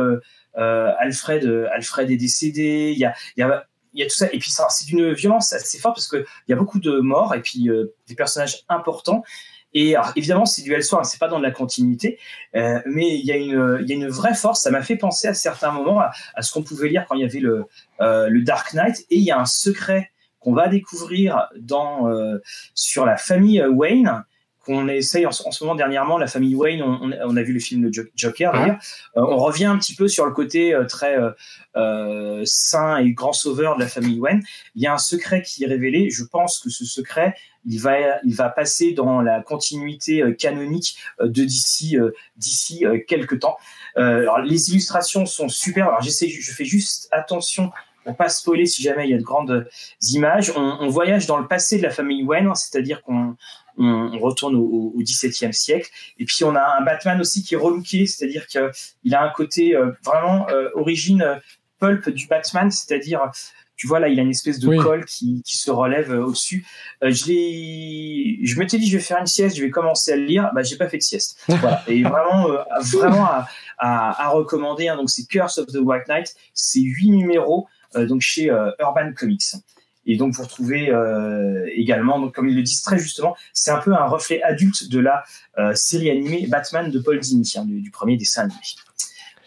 Alfred, 0.55 1.45
Alfred 1.71 2.11
est 2.11 2.17
décédé. 2.17 2.93
Il 2.95 2.99
y 2.99 3.05
a, 3.05 3.65
tout 3.93 4.09
ça. 4.09 4.27
Et 4.31 4.39
puis, 4.39 4.51
c'est 4.51 4.85
d'une 4.87 5.13
violence 5.13 5.53
assez 5.53 5.79
forte 5.79 5.95
parce 5.95 6.07
qu'il 6.07 6.25
y 6.47 6.53
a 6.53 6.55
beaucoup 6.55 6.79
de 6.79 6.99
morts 6.99 7.33
et 7.35 7.41
puis 7.41 7.69
des 8.07 8.15
personnages 8.15 8.63
importants. 8.69 9.23
Et 9.75 9.93
évidemment, 10.15 10.45
c'est 10.45 10.61
du 10.61 10.73
Elseworld, 10.73 11.05
hein, 11.05 11.09
c'est 11.09 11.19
pas 11.19 11.27
dans 11.27 11.37
la 11.37 11.51
continuité, 11.51 12.17
euh, 12.55 12.79
mais 12.85 13.19
il 13.19 13.25
y, 13.25 13.31
a 13.33 13.35
une, 13.35 14.07
vraie 14.07 14.33
force. 14.33 14.61
Ça 14.61 14.71
m'a 14.71 14.81
fait 14.81 14.95
penser 14.95 15.27
à 15.27 15.33
certains 15.33 15.71
moments 15.71 15.99
à, 15.99 16.41
ce 16.41 16.53
qu'on 16.53 16.63
pouvait 16.63 16.87
lire 16.87 17.05
quand 17.07 17.15
il 17.15 17.21
y 17.21 17.25
avait 17.25 17.41
le, 17.41 17.65
euh, 17.99 18.29
Dark 18.41 18.73
Knight. 18.73 19.01
Et 19.09 19.17
il 19.17 19.23
y 19.23 19.31
a 19.31 19.39
un 19.39 19.45
secret 19.45 20.11
qu'on 20.39 20.53
va 20.53 20.69
découvrir 20.69 21.49
euh, 21.69 22.39
sur 22.73 23.05
la 23.05 23.17
famille 23.17 23.61
Wayne 23.65 24.23
qu'on 24.65 24.87
essaye 24.87 25.25
en, 25.25 25.31
ce 25.31 25.63
moment 25.63 25.75
dernièrement, 25.75 26.17
la 26.17 26.27
famille 26.27 26.55
Wayne, 26.55 26.81
on, 26.81 27.37
a 27.37 27.41
vu 27.43 27.53
le 27.53 27.59
film 27.59 27.89
de 27.89 28.09
Joker 28.15 28.51
d'ailleurs, 28.51 28.79
on 29.15 29.37
revient 29.37 29.65
un 29.65 29.77
petit 29.77 29.95
peu 29.95 30.07
sur 30.07 30.25
le 30.25 30.31
côté 30.31 30.77
très 30.89 31.17
saint 32.45 32.97
et 32.97 33.11
grand 33.11 33.33
sauveur 33.33 33.75
de 33.75 33.81
la 33.81 33.87
famille 33.87 34.19
Wayne. 34.19 34.41
Il 34.75 34.81
y 34.81 34.87
a 34.87 34.93
un 34.93 34.97
secret 34.97 35.41
qui 35.41 35.63
est 35.63 35.67
révélé, 35.67 36.09
je 36.09 36.23
pense 36.23 36.59
que 36.59 36.69
ce 36.69 36.85
secret, 36.85 37.35
il 37.65 37.79
va, 37.79 38.19
il 38.23 38.35
va 38.35 38.49
passer 38.49 38.93
dans 38.93 39.21
la 39.21 39.41
continuité 39.41 40.21
euh, 40.21 40.33
canonique 40.33 40.97
euh, 41.19 41.27
de 41.27 41.43
d'ici 41.43 41.97
euh, 41.97 42.11
d'ici 42.37 42.85
quelques 43.07 43.39
temps. 43.39 43.57
alors, 43.95 44.39
les 44.39 44.71
illustrations 44.71 45.25
sont 45.25 45.49
super. 45.49 45.87
Alors 45.87 46.01
j'essaie, 46.01 46.27
je 46.27 46.51
fais 46.51 46.65
juste 46.65 47.07
attention 47.11 47.71
pour 48.03 48.15
pas 48.15 48.29
spoiler 48.29 48.65
si 48.65 48.83
jamais 48.83 49.07
il 49.07 49.11
y 49.11 49.13
a 49.13 49.17
de 49.17 49.23
grandes 49.23 49.67
images. 50.13 50.51
On, 50.55 50.87
voyage 50.89 51.25
dans 51.27 51.37
le 51.37 51.47
passé 51.47 51.77
de 51.77 51.83
la 51.83 51.89
famille 51.89 52.23
Wayne, 52.23 52.53
c'est-à-dire 52.55 53.01
qu'on 53.01 53.35
on, 53.77 54.17
retourne 54.19 54.55
au, 54.55 54.93
XVIIe 54.97 55.53
siècle. 55.53 55.89
Et 56.17 56.25
puis 56.25 56.43
on 56.43 56.55
a 56.55 56.77
un 56.79 56.81
Batman 56.83 57.19
aussi 57.19 57.43
qui 57.43 57.55
est 57.55 57.57
relooké, 57.57 58.05
c'est-à-dire 58.05 58.47
qu'il 58.47 59.15
a 59.15 59.23
un 59.23 59.29
côté 59.29 59.75
vraiment 60.03 60.47
origine 60.75 61.41
pulp 61.79 62.09
du 62.09 62.27
Batman, 62.27 62.71
c'est-à-dire 62.71 63.31
tu 63.75 63.87
vois 63.87 63.99
là, 63.99 64.07
il 64.07 64.19
a 64.19 64.23
une 64.23 64.29
espèce 64.29 64.59
de 64.59 64.81
col 64.81 65.05
qui, 65.05 65.41
qui, 65.43 65.57
se 65.57 65.69
relève 65.69 66.11
euh, 66.11 66.25
au-dessus. 66.25 66.65
Euh, 67.03 67.11
je 67.11 67.25
l'ai, 67.25 68.39
je 68.43 68.57
m'étais 68.57 68.77
dit, 68.77 68.87
je 68.87 68.97
vais 68.97 69.03
faire 69.03 69.19
une 69.19 69.25
sieste, 69.25 69.57
je 69.57 69.61
vais 69.61 69.69
commencer 69.69 70.13
à 70.13 70.15
le 70.15 70.23
lire. 70.23 70.49
Bah, 70.55 70.63
j'ai 70.63 70.77
pas 70.77 70.87
fait 70.87 70.97
de 70.97 71.03
sieste. 71.03 71.39
voilà. 71.47 71.83
Et 71.87 72.03
vraiment, 72.03 72.49
euh, 72.49 72.63
vraiment 72.93 73.25
à, 73.25 73.47
à, 73.77 74.27
à 74.27 74.29
recommander. 74.29 74.87
Hein. 74.87 74.95
Donc, 74.95 75.09
c'est 75.09 75.27
Curse 75.27 75.57
of 75.57 75.67
the 75.67 75.79
White 75.81 76.07
Knight. 76.07 76.35
C'est 76.53 76.79
huit 76.79 77.09
numéros, 77.09 77.67
donc 77.95 78.21
chez 78.21 78.45
Urban 78.79 79.11
Comics. 79.15 79.55
Et 80.05 80.17
donc, 80.17 80.33
vous 80.33 80.43
retrouvez 80.43 80.93
également, 81.73 82.19
donc, 82.19 82.35
comme 82.35 82.47
ils 82.47 82.55
le 82.55 82.61
disent 82.61 82.81
très 82.81 82.99
justement, 82.99 83.35
c'est 83.53 83.71
un 83.71 83.79
peu 83.79 83.93
un 83.93 84.05
reflet 84.05 84.41
adulte 84.43 84.89
de 84.89 84.99
la 84.99 85.23
série 85.73 86.09
animée 86.09 86.47
Batman 86.47 86.91
de 86.91 86.99
Paul 86.99 87.19
Dini, 87.19 87.53
hein, 87.57 87.65
du, 87.65 87.89
premier 87.91 88.17
dessin 88.17 88.43
animé. 88.43 88.59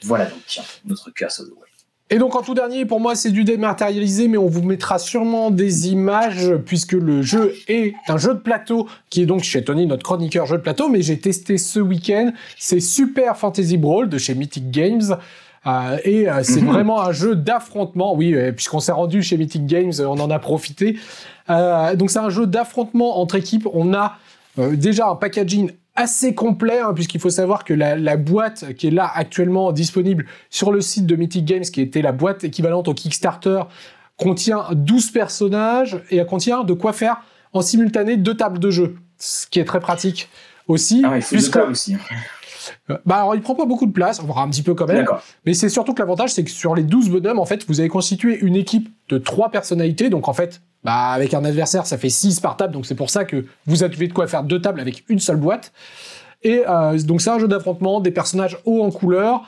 Voilà 0.03 0.27
donc 0.27 0.61
notre 0.85 1.11
Curse 1.11 1.41
of 1.41 1.49
the 1.49 1.53
White 1.53 1.69
et 2.11 2.17
donc 2.17 2.35
en 2.37 2.43
tout 2.43 2.55
dernier, 2.55 2.87
pour 2.87 3.01
moi, 3.01 3.15
c'est 3.15 3.31
du 3.31 3.45
dématérialisé, 3.45 4.29
mais 4.29 4.39
on 4.39 4.47
vous 4.47 4.63
mettra 4.63 4.99
sûrement 4.99 5.51
des 5.51 5.91
images, 5.91 6.55
puisque 6.65 6.95
le 6.95 7.21
jeu 7.21 7.55
est 7.69 7.93
un 8.09 8.17
jeu 8.17 8.33
de 8.33 8.39
plateau, 8.39 8.89
qui 9.11 9.21
est 9.21 9.27
donc 9.27 9.43
chez 9.43 9.63
Tony, 9.63 9.87
notre 9.87 10.05
chroniqueur 10.05 10.47
jeu 10.47 10.57
de 10.57 10.63
plateau, 10.63 10.89
mais 10.89 11.03
j'ai 11.03 11.19
testé 11.19 11.59
ce 11.59 11.81
week-end, 11.81 12.33
c'est 12.57 12.81
Super 12.81 13.37
Fantasy 13.37 13.77
Brawl 13.77 14.09
de 14.09 14.17
chez 14.17 14.35
Mythic 14.35 14.71
Games. 14.71 15.19
Euh, 15.67 15.99
et 16.05 16.29
euh, 16.29 16.43
c'est 16.43 16.61
vraiment 16.61 17.03
un 17.03 17.13
jeu 17.13 17.35
d'affrontement, 17.37 18.15
oui, 18.15 18.35
euh, 18.35 18.53
puisqu'on 18.53 18.81
s'est 18.81 18.93
rendu 18.93 19.23
chez 19.23 19.37
Mythic 19.37 19.67
Games, 19.67 19.93
on 20.01 20.19
en 20.21 20.31
a 20.31 20.39
profité. 20.39 20.99
donc 21.49 22.11
c'est 22.11 22.19
un 22.19 22.31
jeu 22.31 22.47
d'affrontement 22.47 23.21
entre 23.21 23.37
équipes. 23.37 23.67
On 23.73 23.95
a 23.95 24.17
déjà 24.57 25.09
un 25.09 25.15
packaging 25.15 25.71
assez 25.95 26.35
complet, 26.35 26.81
hein, 26.81 26.93
puisqu'il 26.95 27.21
faut 27.21 27.31
savoir 27.31 27.65
que 27.65 27.75
la, 27.75 28.17
boîte 28.17 28.75
qui 28.75 28.89
est 28.89 28.91
là 28.91 29.11
actuellement 29.13 29.73
disponible 29.73 30.27
sur 30.51 30.73
le 30.73 30.81
site 30.81 31.07
de 31.07 31.17
Mythic 31.17 31.45
Games, 31.45 31.63
qui 31.63 31.81
était 31.81 32.03
la 32.03 32.13
boîte 32.13 32.45
équivalente 32.45 32.89
au 32.89 32.95
Kickstarter, 32.95 33.63
contient 34.17 34.67
12 34.73 35.11
personnages 35.11 36.01
et 36.11 36.19
elle 36.19 36.27
contient 36.27 36.65
de 36.65 36.73
quoi 36.73 36.93
faire 36.93 37.23
en 37.53 37.63
simultané 37.63 38.17
deux 38.17 38.35
tables 38.35 38.59
de 38.59 38.71
jeu, 38.71 38.97
ce 39.19 39.47
qui 39.47 39.59
est 39.59 39.65
très 39.65 39.81
pratique 39.81 40.29
aussi. 40.67 41.03
Ah 41.05 41.19
puisque... 41.21 41.57
aussi. 41.57 41.97
Euh, 42.91 42.97
bah 43.07 43.17
alors 43.17 43.35
il 43.35 43.41
prend 43.41 43.55
pas 43.55 43.65
beaucoup 43.65 43.87
de 43.87 43.93
place, 43.93 44.21
on 44.23 44.27
verra 44.27 44.43
un 44.43 44.49
petit 44.49 44.63
peu 44.63 44.75
quand 44.75 44.87
même. 44.87 45.07
Mais 45.45 45.55
c'est 45.55 45.69
surtout 45.69 45.95
que 45.95 46.01
l'avantage 46.01 46.31
c'est 46.31 46.45
que 46.45 46.51
sur 46.51 46.75
les 46.75 46.83
12 46.83 47.11
bonhommes 47.11 47.39
en 47.39 47.45
fait, 47.45 47.65
vous 47.69 47.81
avez 47.81 47.89
constitué 47.89 48.39
une 48.41 48.57
équipe 48.57 48.89
de 49.09 49.19
trois 49.19 49.51
personnalités, 49.51 50.11
donc 50.11 50.29
en 50.29 50.33
fait, 50.33 50.61
bah 50.85 51.09
avec 51.09 51.35
un 51.35 51.45
adversaire 51.45 51.87
ça 51.87 51.99
fait 51.99 52.11
6 52.11 52.41
par 52.41 52.57
table, 52.57 52.73
donc 52.73 52.87
c'est 52.87 52.95
pour 52.95 53.11
ça 53.11 53.25
que 53.25 53.47
vous 53.67 53.83
avez 53.83 54.09
de 54.09 54.13
quoi 54.13 54.27
faire 54.27 54.45
deux 54.45 54.61
tables 54.61 54.81
avec 54.81 55.05
une 55.09 55.19
seule 55.19 55.37
boîte. 55.37 55.73
Et 56.43 56.63
euh, 56.69 56.99
donc 57.01 57.21
c'est 57.21 57.31
un 57.31 57.39
jeu 57.39 57.49
d'affrontement, 57.49 58.01
des 58.01 58.11
personnages 58.11 58.59
hauts 58.65 58.83
en 58.83 58.91
couleur, 58.91 59.43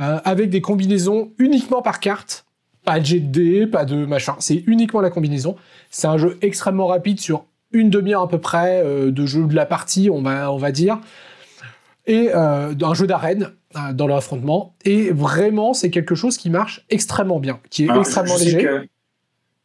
euh, 0.00 0.18
avec 0.24 0.50
des 0.50 0.60
combinaisons 0.60 1.32
uniquement 1.38 1.82
par 1.82 2.00
carte. 2.00 2.44
Pas 2.84 3.00
de 3.00 3.04
jet 3.04 3.18
de 3.18 3.32
dés, 3.32 3.66
pas 3.66 3.84
de 3.84 4.06
machin, 4.06 4.36
c'est 4.38 4.62
uniquement 4.66 5.00
la 5.00 5.10
combinaison. 5.10 5.56
C'est 5.90 6.06
un 6.06 6.18
jeu 6.18 6.38
extrêmement 6.40 6.86
rapide 6.86 7.18
sur 7.18 7.44
une 7.72 7.90
demi-heure 7.90 8.22
à 8.22 8.28
peu 8.28 8.38
près 8.38 8.84
de 8.84 9.26
jeu 9.26 9.44
de 9.44 9.54
la 9.56 9.66
partie, 9.66 10.08
on 10.08 10.22
va, 10.22 10.52
on 10.52 10.56
va 10.56 10.70
dire 10.70 11.00
et 12.06 12.30
euh, 12.34 12.74
un 12.80 12.94
jeu 12.94 13.06
d'arène 13.06 13.52
euh, 13.76 13.92
dans 13.92 14.06
l'affrontement. 14.06 14.74
Et 14.84 15.10
vraiment, 15.10 15.74
c'est 15.74 15.90
quelque 15.90 16.14
chose 16.14 16.36
qui 16.36 16.50
marche 16.50 16.84
extrêmement 16.90 17.40
bien, 17.40 17.58
qui 17.70 17.84
est 17.84 17.96
extrêmement 17.96 18.36
léger. 18.36 18.68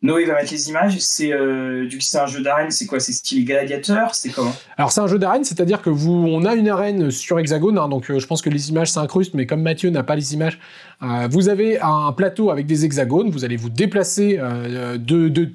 Noé 0.04 0.26
va 0.26 0.34
mettre 0.34 0.52
les 0.52 0.70
images. 0.70 0.98
C'est 0.98 1.32
euh, 1.32 1.88
du 1.88 2.02
c'est 2.02 2.18
un 2.18 2.26
jeu 2.26 2.42
d'arène. 2.42 2.72
C'est 2.72 2.88
quoi? 2.88 3.00
C'est 3.00 3.14
style 3.14 3.46
gladiateur? 3.46 4.16
C'est 4.16 4.30
comment? 4.30 4.56
Alors 4.76 4.92
c'est 4.92 5.02
un 5.02 5.06
jeu 5.06 5.20
d'arène, 5.20 5.44
c'est-à-dire 5.44 5.84
que 5.84 5.92
vous, 5.92 6.12
on 6.12 6.44
a 6.44 6.56
une 6.56 6.70
arène 6.70 7.12
sur 7.12 7.38
hexagone. 7.38 7.78
Hein, 7.78 7.88
donc 7.88 8.12
je 8.18 8.26
pense 8.26 8.42
que 8.42 8.50
les 8.50 8.72
images 8.72 8.90
s'incrustent, 8.90 9.36
mais 9.36 9.46
comme 9.46 9.62
Mathieu 9.62 9.92
n'a 9.92 10.02
pas 10.02 10.16
les 10.16 10.34
images, 10.34 10.58
vous 11.30 11.50
avez 11.50 11.80
un 11.80 12.12
plateau 12.14 12.50
avec 12.50 12.66
des 12.66 12.84
hexagones. 12.84 13.30
Vous 13.30 13.46
allez 13.46 13.58
vous 13.58 13.70
déplacer 13.70 14.38
de, 14.38 15.30
de 15.30 15.52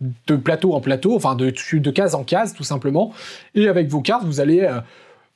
de 0.00 0.36
plateau 0.36 0.74
en 0.74 0.80
plateau, 0.80 1.16
enfin 1.16 1.34
de, 1.34 1.52
de 1.72 1.90
case 1.90 2.14
en 2.14 2.22
case 2.22 2.54
tout 2.54 2.62
simplement. 2.62 3.12
Et 3.56 3.66
avec 3.66 3.88
vos 3.88 4.00
cartes, 4.00 4.24
vous 4.24 4.38
allez 4.38 4.64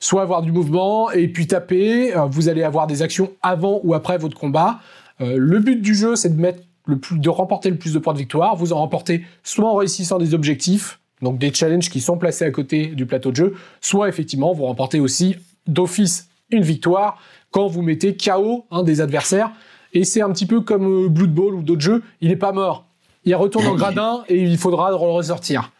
soit 0.03 0.22
avoir 0.22 0.42
du 0.42 0.50
mouvement 0.50 1.12
et 1.12 1.28
puis 1.28 1.46
taper. 1.46 2.14
Euh, 2.14 2.24
vous 2.24 2.48
allez 2.48 2.64
avoir 2.64 2.86
des 2.86 3.03
actions 3.03 3.30
avant 3.40 3.80
ou 3.84 3.94
après 3.94 4.18
votre 4.18 4.36
combat. 4.36 4.80
Euh, 5.20 5.36
le 5.38 5.61
but 5.61 5.80
du 5.80 5.94
jeu, 5.94 6.16
c'est 6.16 6.34
de 6.34 6.40
mettre 6.40 6.64
le 6.86 6.98
plus, 6.98 7.18
de 7.18 7.28
remporter 7.28 7.70
le 7.70 7.76
plus 7.76 7.94
de 7.94 8.00
points 8.00 8.12
de 8.12 8.18
victoire. 8.18 8.57
Vous 8.57 8.72
en 8.72 8.78
remportez 8.78 9.24
soit 9.44 9.70
en 9.70 9.76
réussissant 9.76 10.18
des 10.18 10.34
objectifs, 10.34 10.98
donc 11.22 11.38
des 11.38 11.55
challenges 11.55 11.88
qui 11.88 12.00
sont 12.00 12.18
placés 12.18 12.44
à 12.44 12.50
côté 12.50 12.86
du 12.88 13.07
plateau 13.07 13.30
de 13.30 13.36
jeu, 13.36 13.55
soit 13.80 14.09
effectivement 14.09 14.53
vous 14.53 14.64
remportez 14.64 14.98
aussi 14.98 15.36
d'office 15.68 16.28
une 16.50 16.64
victoire 16.64 17.18
quand 17.53 17.68
vous 17.68 17.82
mettez 17.82 18.16
KO 18.16 18.66
un 18.72 18.82
des 18.82 19.00
adversaires. 19.00 19.53
Et 19.92 20.03
c'est 20.03 20.20
un 20.20 20.30
petit 20.32 20.46
peu 20.46 20.62
comme 20.62 21.05
euh, 21.05 21.09
Blood 21.09 21.32
Bowl 21.32 21.55
ou 21.55 21.62
d'autres 21.62 21.80
jeux, 21.80 22.03
il 22.20 22.30
n'est 22.30 22.36
pas 22.36 22.50
mort. 22.50 22.86
Il 23.24 23.36
retourne 23.36 23.68
en 23.68 23.76
gradin 23.76 24.24
et 24.28 24.42
il 24.42 24.59
faudra 24.59 24.90
le 24.90 24.96
ressortir. 24.96 25.70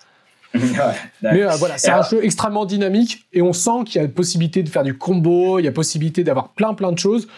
Mais 1.23 1.43
euh, 1.43 1.51
voilà, 1.59 1.79
c'est 1.79 1.91
un 1.91 2.03
jeu 2.03 2.25
extrêmement 2.25 2.65
dynamique 2.65 3.25
et 3.33 3.43
on 3.43 3.53
sent 3.53 3.85
qu'il 3.87 4.01
y 4.01 4.05
a 4.05 4.09
possibilité 4.09 4.63
de 4.63 4.69
faire 4.69 4.83
du 4.83 4.97
combo, 4.97 5.59
il 5.59 5.65
y 5.65 5.69
a 5.69 5.73
possibilité 5.73 6.25
d'avoir 6.25 6.51
plein 6.51 6.75
plein 6.75 6.93
de 6.93 6.99
choses 6.99 7.29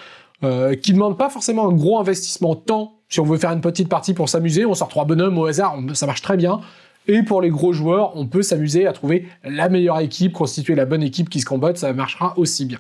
euh, 0.43 0.75
qui 0.75 0.93
ne 0.93 0.97
demandent 0.97 1.19
pas 1.19 1.31
forcément 1.31 1.69
un 1.69 1.73
gros 1.73 1.99
investissement 1.99 2.55
temps. 2.55 2.95
Si 3.09 3.21
on 3.21 3.25
veut 3.25 3.39
faire 3.39 3.53
une 3.53 3.61
petite 3.61 3.89
partie 3.89 4.15
pour 4.15 4.29
s'amuser, 4.29 4.67
on 4.67 4.75
sort 4.75 4.89
trois 4.89 5.05
bonhommes 5.05 5.39
au 5.39 5.47
hasard, 5.47 5.79
ça 5.95 6.07
marche 6.07 6.23
très 6.23 6.37
bien. 6.37 6.61
Et 7.07 7.23
pour 7.23 7.41
les 7.41 7.51
gros 7.51 7.73
joueurs, 7.73 8.17
on 8.17 8.27
peut 8.27 8.43
s'amuser 8.43 8.87
à 8.87 8.93
trouver 8.93 9.29
la 9.45 9.69
meilleure 9.69 10.01
équipe, 10.01 10.33
constituer 10.33 10.75
la 10.75 10.87
bonne 10.87 11.03
équipe 11.03 11.29
qui 11.29 11.41
se 11.41 11.47
combatte, 11.47 11.77
ça 11.77 11.93
marchera 11.93 12.35
aussi 12.39 12.65
bien. 12.65 12.79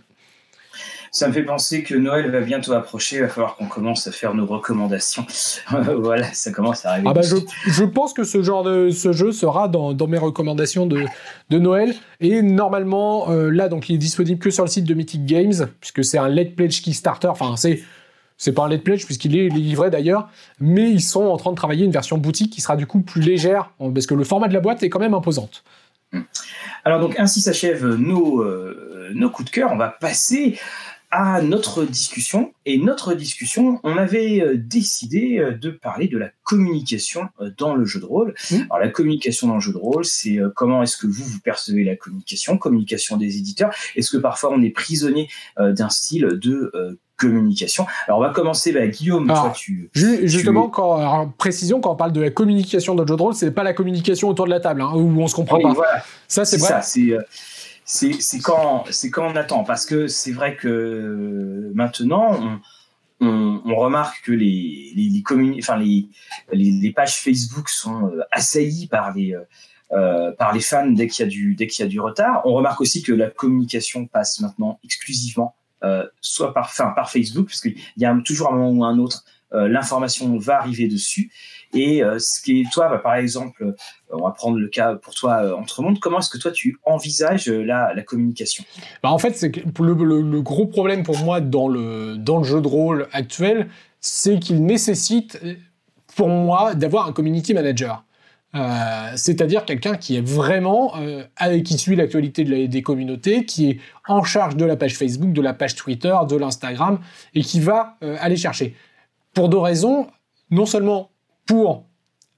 Ça 1.14 1.28
me 1.28 1.32
fait 1.32 1.44
penser 1.44 1.84
que 1.84 1.94
Noël 1.94 2.28
va 2.32 2.40
bientôt 2.40 2.72
approcher, 2.72 3.16
il 3.16 3.22
va 3.22 3.28
falloir 3.28 3.54
qu'on 3.54 3.66
commence 3.66 4.08
à 4.08 4.10
faire 4.10 4.34
nos 4.34 4.46
recommandations. 4.46 5.24
voilà, 5.98 6.32
ça 6.32 6.50
commence 6.50 6.84
à 6.84 6.90
arriver. 6.90 7.06
Ah 7.08 7.14
bah 7.14 7.20
je, 7.22 7.84
pense 7.84 8.12
que 8.12 8.24
ce 8.24 8.42
genre 8.42 8.64
de 8.64 8.90
ce 8.90 9.12
jeu 9.12 9.30
sera 9.30 9.68
dans, 9.68 9.94
mes 10.08 10.18
recommandations 10.18 10.86
de, 10.86 11.04
de, 11.50 11.58
Noël. 11.60 11.94
Et 12.18 12.42
normalement, 12.42 13.30
euh, 13.30 13.48
là, 13.48 13.68
donc 13.68 13.88
il 13.88 13.94
est 13.94 13.98
disponible 13.98 14.40
que 14.40 14.50
sur 14.50 14.64
le 14.64 14.68
site 14.68 14.86
de 14.86 14.94
Mythic 14.94 15.24
Games, 15.24 15.68
puisque 15.80 16.04
c'est 16.04 16.18
un 16.18 16.28
Let 16.28 16.46
Pledge 16.46 16.82
Kickstarter. 16.82 17.28
Enfin, 17.28 17.54
c'est 17.56 17.84
c'est 18.36 18.52
pas 18.52 18.64
un 18.64 18.68
Let 18.68 18.78
Pledge 18.78 19.04
puisqu'il 19.04 19.38
est 19.38 19.48
livré 19.50 19.90
d'ailleurs, 19.90 20.28
mais 20.58 20.90
ils 20.90 21.00
sont 21.00 21.26
en 21.26 21.36
train 21.36 21.52
de 21.52 21.56
travailler 21.56 21.84
une 21.84 21.92
version 21.92 22.18
boutique 22.18 22.52
qui 22.52 22.60
sera 22.60 22.74
du 22.74 22.88
coup 22.88 23.02
plus 23.02 23.20
légère, 23.20 23.70
parce 23.78 24.08
que 24.08 24.14
le 24.14 24.24
format 24.24 24.48
de 24.48 24.54
la 24.54 24.60
boîte 24.60 24.82
est 24.82 24.90
quand 24.90 24.98
même 24.98 25.14
imposante. 25.14 25.62
Alors 26.84 26.98
donc 26.98 27.18
ainsi 27.18 27.40
s'achèvent 27.40 27.86
nos, 27.86 28.40
euh, 28.40 29.10
nos 29.14 29.30
coups 29.30 29.48
de 29.48 29.54
cœur. 29.54 29.70
On 29.72 29.76
va 29.76 29.88
passer 29.88 30.58
à 31.14 31.40
notre 31.42 31.84
discussion. 31.84 32.52
Et 32.66 32.76
notre 32.76 33.14
discussion, 33.14 33.78
on 33.84 33.96
avait 33.96 34.40
euh, 34.40 34.56
décidé 34.56 35.38
euh, 35.38 35.52
de 35.52 35.70
parler 35.70 36.08
de 36.08 36.18
la 36.18 36.30
communication 36.42 37.28
euh, 37.40 37.50
dans 37.56 37.76
le 37.76 37.84
jeu 37.84 38.00
de 38.00 38.04
rôle. 38.04 38.34
Mmh. 38.50 38.56
Alors 38.64 38.80
la 38.80 38.88
communication 38.88 39.46
dans 39.46 39.54
le 39.54 39.60
jeu 39.60 39.72
de 39.72 39.78
rôle, 39.78 40.04
c'est 40.04 40.38
comment 40.56 40.82
est-ce 40.82 40.96
que 40.96 41.06
vous, 41.06 41.22
vous 41.22 41.38
percevez 41.38 41.84
la 41.84 41.94
communication, 41.94 42.58
communication 42.58 43.16
des 43.16 43.38
éditeurs. 43.38 43.72
Est-ce 43.94 44.10
que 44.10 44.16
parfois 44.16 44.50
on 44.52 44.60
est 44.62 44.70
prisonnier 44.70 45.28
d'un 45.56 45.88
style 45.88 46.26
de 46.26 46.72
communication? 47.16 47.86
Alors 48.06 48.18
on 48.18 48.22
va 48.22 48.30
commencer, 48.30 48.72
bah, 48.72 48.86
Guillaume, 48.86 49.26
toi 49.26 49.52
tu... 49.54 49.90
Justement, 49.94 50.68
Quand, 50.68 51.32
précision, 51.38 51.80
quand 51.80 51.92
on 51.92 51.96
parle 51.96 52.12
de 52.12 52.20
la 52.20 52.30
communication 52.30 52.94
dans 52.94 53.02
le 53.02 53.08
jeu 53.08 53.16
de 53.16 53.22
rôle, 53.22 53.34
c'est 53.34 53.50
pas 53.52 53.62
la 53.62 53.72
communication 53.72 54.28
autour 54.28 54.46
de 54.46 54.50
la 54.50 54.60
table, 54.60 54.82
hein, 54.82 54.90
où 54.94 55.20
on 55.20 55.28
se 55.28 55.34
comprend 55.34 55.60
pas. 55.60 55.74
Ça, 56.26 56.44
c'est 56.44 56.58
Ça, 56.58 56.82
c'est 56.82 57.16
c'est 57.85 58.41
quand, 58.41 58.85
on 59.18 59.37
attend. 59.37 59.64
Parce 59.64 59.87
que 59.87 60.07
c'est 60.09 60.32
vrai 60.32 60.57
que 60.57 61.70
maintenant, 61.74 62.61
on, 63.20 63.76
remarque 63.76 64.24
que 64.24 64.32
les, 64.32 65.22
pages 66.95 67.16
Facebook 67.20 67.68
sont 67.68 68.07
euh, 68.07 68.20
assaillies 68.30 68.87
par 68.87 69.14
les, 69.14 69.35
euh, 69.35 69.45
euh, 69.93 70.61
fans 70.61 70.91
dès 70.91 71.09
qu'il 71.09 71.24
y, 71.24 71.82
a 71.82 71.87
du, 71.87 72.01
retard. 72.01 72.43
On 72.45 72.55
remarque 72.55 72.80
aussi 72.80 73.03
que 73.03 73.12
la 73.12 73.30
communication 73.30 74.07
passe 74.07 74.41
maintenant 74.41 74.78
exclusivement 74.82 75.55
euh, 75.85 76.07
soit 76.20 76.55
par, 76.55 76.70
Facebook, 77.11 77.47
parce 77.49 77.61
qu'il 77.61 77.76
y 77.99 78.07
a 78.07 78.16
toujours 78.24 78.53
un 78.53 78.57
moment 78.57 78.70
ou 78.70 78.85
un 78.85 78.99
autre, 78.99 79.24
euh, 79.26 79.34
l'information 79.53 80.36
va 80.38 80.59
arriver 80.59 80.88
dessus. 80.88 81.30
Et 81.74 82.03
euh, 82.03 82.18
ce 82.18 82.40
qui 82.40 82.64
toi, 82.72 82.88
bah, 82.88 82.99
par 82.99 83.16
exemple, 83.16 83.64
euh, 83.64 83.72
on 84.11 84.22
va 84.22 84.30
prendre 84.30 84.59
le 84.59 84.68
cas 84.68 84.95
pour 84.95 85.14
toi 85.14 85.59
entre 85.59 85.82
monde. 85.82 85.99
Comment 85.99 86.20
est-ce 86.20 86.30
que 86.30 86.38
toi 86.38 86.53
tu 86.53 86.78
envisages 86.84 87.49
la, 87.49 87.92
communication? 88.03 88.64
Bah, 89.03 89.11
en 89.11 89.18
fait, 89.18 89.42
le, 89.42 90.40
gros 90.40 90.66
problème 90.66 91.03
pour 91.03 91.18
moi 91.18 91.40
dans 91.40 91.68
le 91.68 92.16
dans 92.16 92.38
le 92.38 92.45
jeu 92.45 92.61
de 92.61 92.68
rôle 92.68 93.09
actuel, 93.12 93.68
c'est 94.01 94.38
qu'il 94.38 94.64
nécessite 94.64 95.40
pour 96.14 96.28
moi 96.28 96.74
d'avoir 96.74 97.09
un 97.09 97.12
community 97.12 97.55
manager. 97.55 98.05
Euh, 98.55 99.11
c'est-à-dire 99.16 99.64
quelqu'un 99.64 99.97
qui 99.97 100.16
est 100.16 100.24
vraiment 100.24 100.92
euh, 100.99 101.24
qui 101.64 101.76
suit 101.76 101.97
l'actualité 101.97 102.45
de 102.45 102.66
des 102.66 102.82
communautés, 102.82 103.45
qui 103.45 103.70
est 103.70 103.80
en 104.07 104.22
charge 104.22 104.55
de 104.55 104.64
la 104.64 104.76
page 104.76 104.97
Facebook, 104.97 105.32
de 105.32 105.42
la 105.42 105.55
page 105.55 105.74
Twitter, 105.74 106.14
de 106.28 106.36
l'Instagram, 106.36 107.01
et 107.34 107.40
qui 107.40 107.59
va 107.59 107.97
aller 108.01 108.36
chercher. 108.36 108.76
Pour 109.35 109.49
deux 109.49 109.59
raisons, 109.59 110.07
non 110.51 110.66
seulement 110.66 111.11
pour 111.47 111.87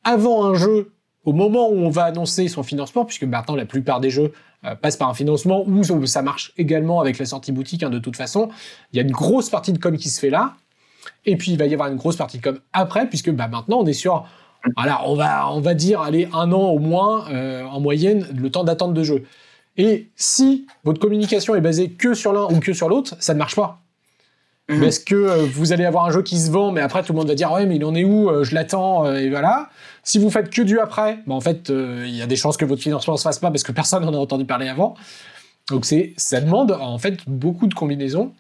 avant 0.05 0.45
un 0.45 0.55
jeu, 0.55 0.93
au 1.25 1.33
moment 1.33 1.69
où 1.69 1.75
on 1.75 1.91
va 1.91 2.05
annoncer 2.05 2.49
son 2.49 2.63
financement, 2.63 3.05
puisque 3.05 3.25
maintenant 3.25 3.57
la 3.57 3.67
plupart 3.67 4.01
des 4.01 4.11
jeux 4.11 4.33
euh, 4.65 4.75
passent 4.77 4.97
par 4.97 5.09
un 5.09 5.15
financement, 5.15 5.65
ou 5.67 6.07
ça 6.07 6.23
marche 6.23 6.53
également 6.57 7.01
avec 7.01 7.19
la 7.19 7.27
sortie 7.27 7.53
boutique 7.53 7.83
hein, 7.83 7.91
de 7.91 7.99
toute 7.99 8.17
façon, 8.17 8.49
il 8.93 8.97
y 8.97 9.01
a 9.01 9.03
une 9.03 9.11
grosse 9.11 9.51
partie 9.51 9.73
de 9.73 9.79
com 9.79 9.97
qui 9.97 10.09
se 10.09 10.21
fait 10.21 10.31
là, 10.31 10.55
et 11.25 11.37
puis 11.37 11.53
il 11.53 11.59
va 11.59 11.67
y 11.67 11.75
avoir 11.75 11.91
une 11.91 11.97
grosse 11.97 12.17
partie 12.17 12.39
de 12.39 12.43
com 12.43 12.61
après, 12.73 13.09
puisque 13.09 13.31
bah, 13.31 13.49
maintenant 13.49 13.81
on 13.81 13.87
est 13.87 13.93
sur, 13.93 14.27
voilà, 14.77 15.03
on 15.09 15.61
va, 15.61 15.75
dire, 15.75 16.01
allez, 16.01 16.29
un 16.33 16.53
an 16.53 16.69
au 16.71 16.79
moins, 16.79 17.29
euh, 17.31 17.65
en 17.65 17.81
moyenne, 17.81 18.27
le 18.35 18.51
temps 18.51 18.65
d'attente 18.65 18.95
de 18.95 19.03
jeu. 19.03 19.25
Et 19.77 20.11
si 20.17 20.67
votre 20.85 21.01
communication 21.01 21.55
est 21.55 21.61
basée 21.61 21.91
que 21.91 22.15
sur 22.15 22.33
l'un 22.33 22.45
ou 22.45 22.61
que 22.61 22.73
sur 22.73 22.89
l'autre, 22.89 23.15
ça 23.19 23.35
ne 23.35 23.39
marche 23.39 23.57
pas. 23.57 23.83
Mhm. 24.69 24.83
Est-ce 24.83 25.01
que 25.01 25.14
euh, 25.14 25.47
vous 25.47 25.73
allez 25.73 25.85
avoir 25.85 26.07
un 26.07 26.11
jeu 26.11 26.23
qui 26.23 26.39
se 26.39 26.51
vend, 26.51 26.73
mais 26.73 26.81
après 26.81 27.03
tout 27.03 27.12
le 27.12 27.19
monde 27.19 27.29
va 27.29 27.37
dire 27.37 27.53
ouais, 27.53 27.67
mais 27.67 27.77
il 27.77 27.85
en 27.85 27.95
est 27.95 28.05
où 28.05 28.29
euh, 28.29 28.43
Je 28.43 28.55
l'attends 28.55 29.07
euh, 29.07 29.19
et 29.19 29.31
voilà. 29.31 29.71
Si 30.03 30.19
vous 30.19 30.29
faites 30.31 30.51
que 30.51 30.62
du 30.62 30.81
après, 30.81 31.21
bah, 31.27 31.35
en 31.35 31.41
fait, 31.41 31.69
il 31.69 32.14
y 32.14 32.23
a 32.23 32.27
des 32.27 32.37
chances 32.37 32.57
que 32.57 32.64
votre 32.64 32.83
financement 32.83 33.14
ne 33.14 33.19
se 33.19 33.23
fasse 33.23 33.39
pas 33.39 33.51
parce 33.51 33.62
que 33.62 33.73
personne 33.73 34.05
n'en 34.05 34.14
a 34.14 34.17
entendu 34.17 34.45
parler 34.45 34.69
avant. 34.69 34.95
Donc 35.69 35.85
c'est 35.85 36.14
ça 36.17 36.41
demande 36.41 36.73
en 36.73 36.99
fait 36.99 37.19
beaucoup 37.27 37.67
de 37.67 37.75
combinaisons. 37.75 38.33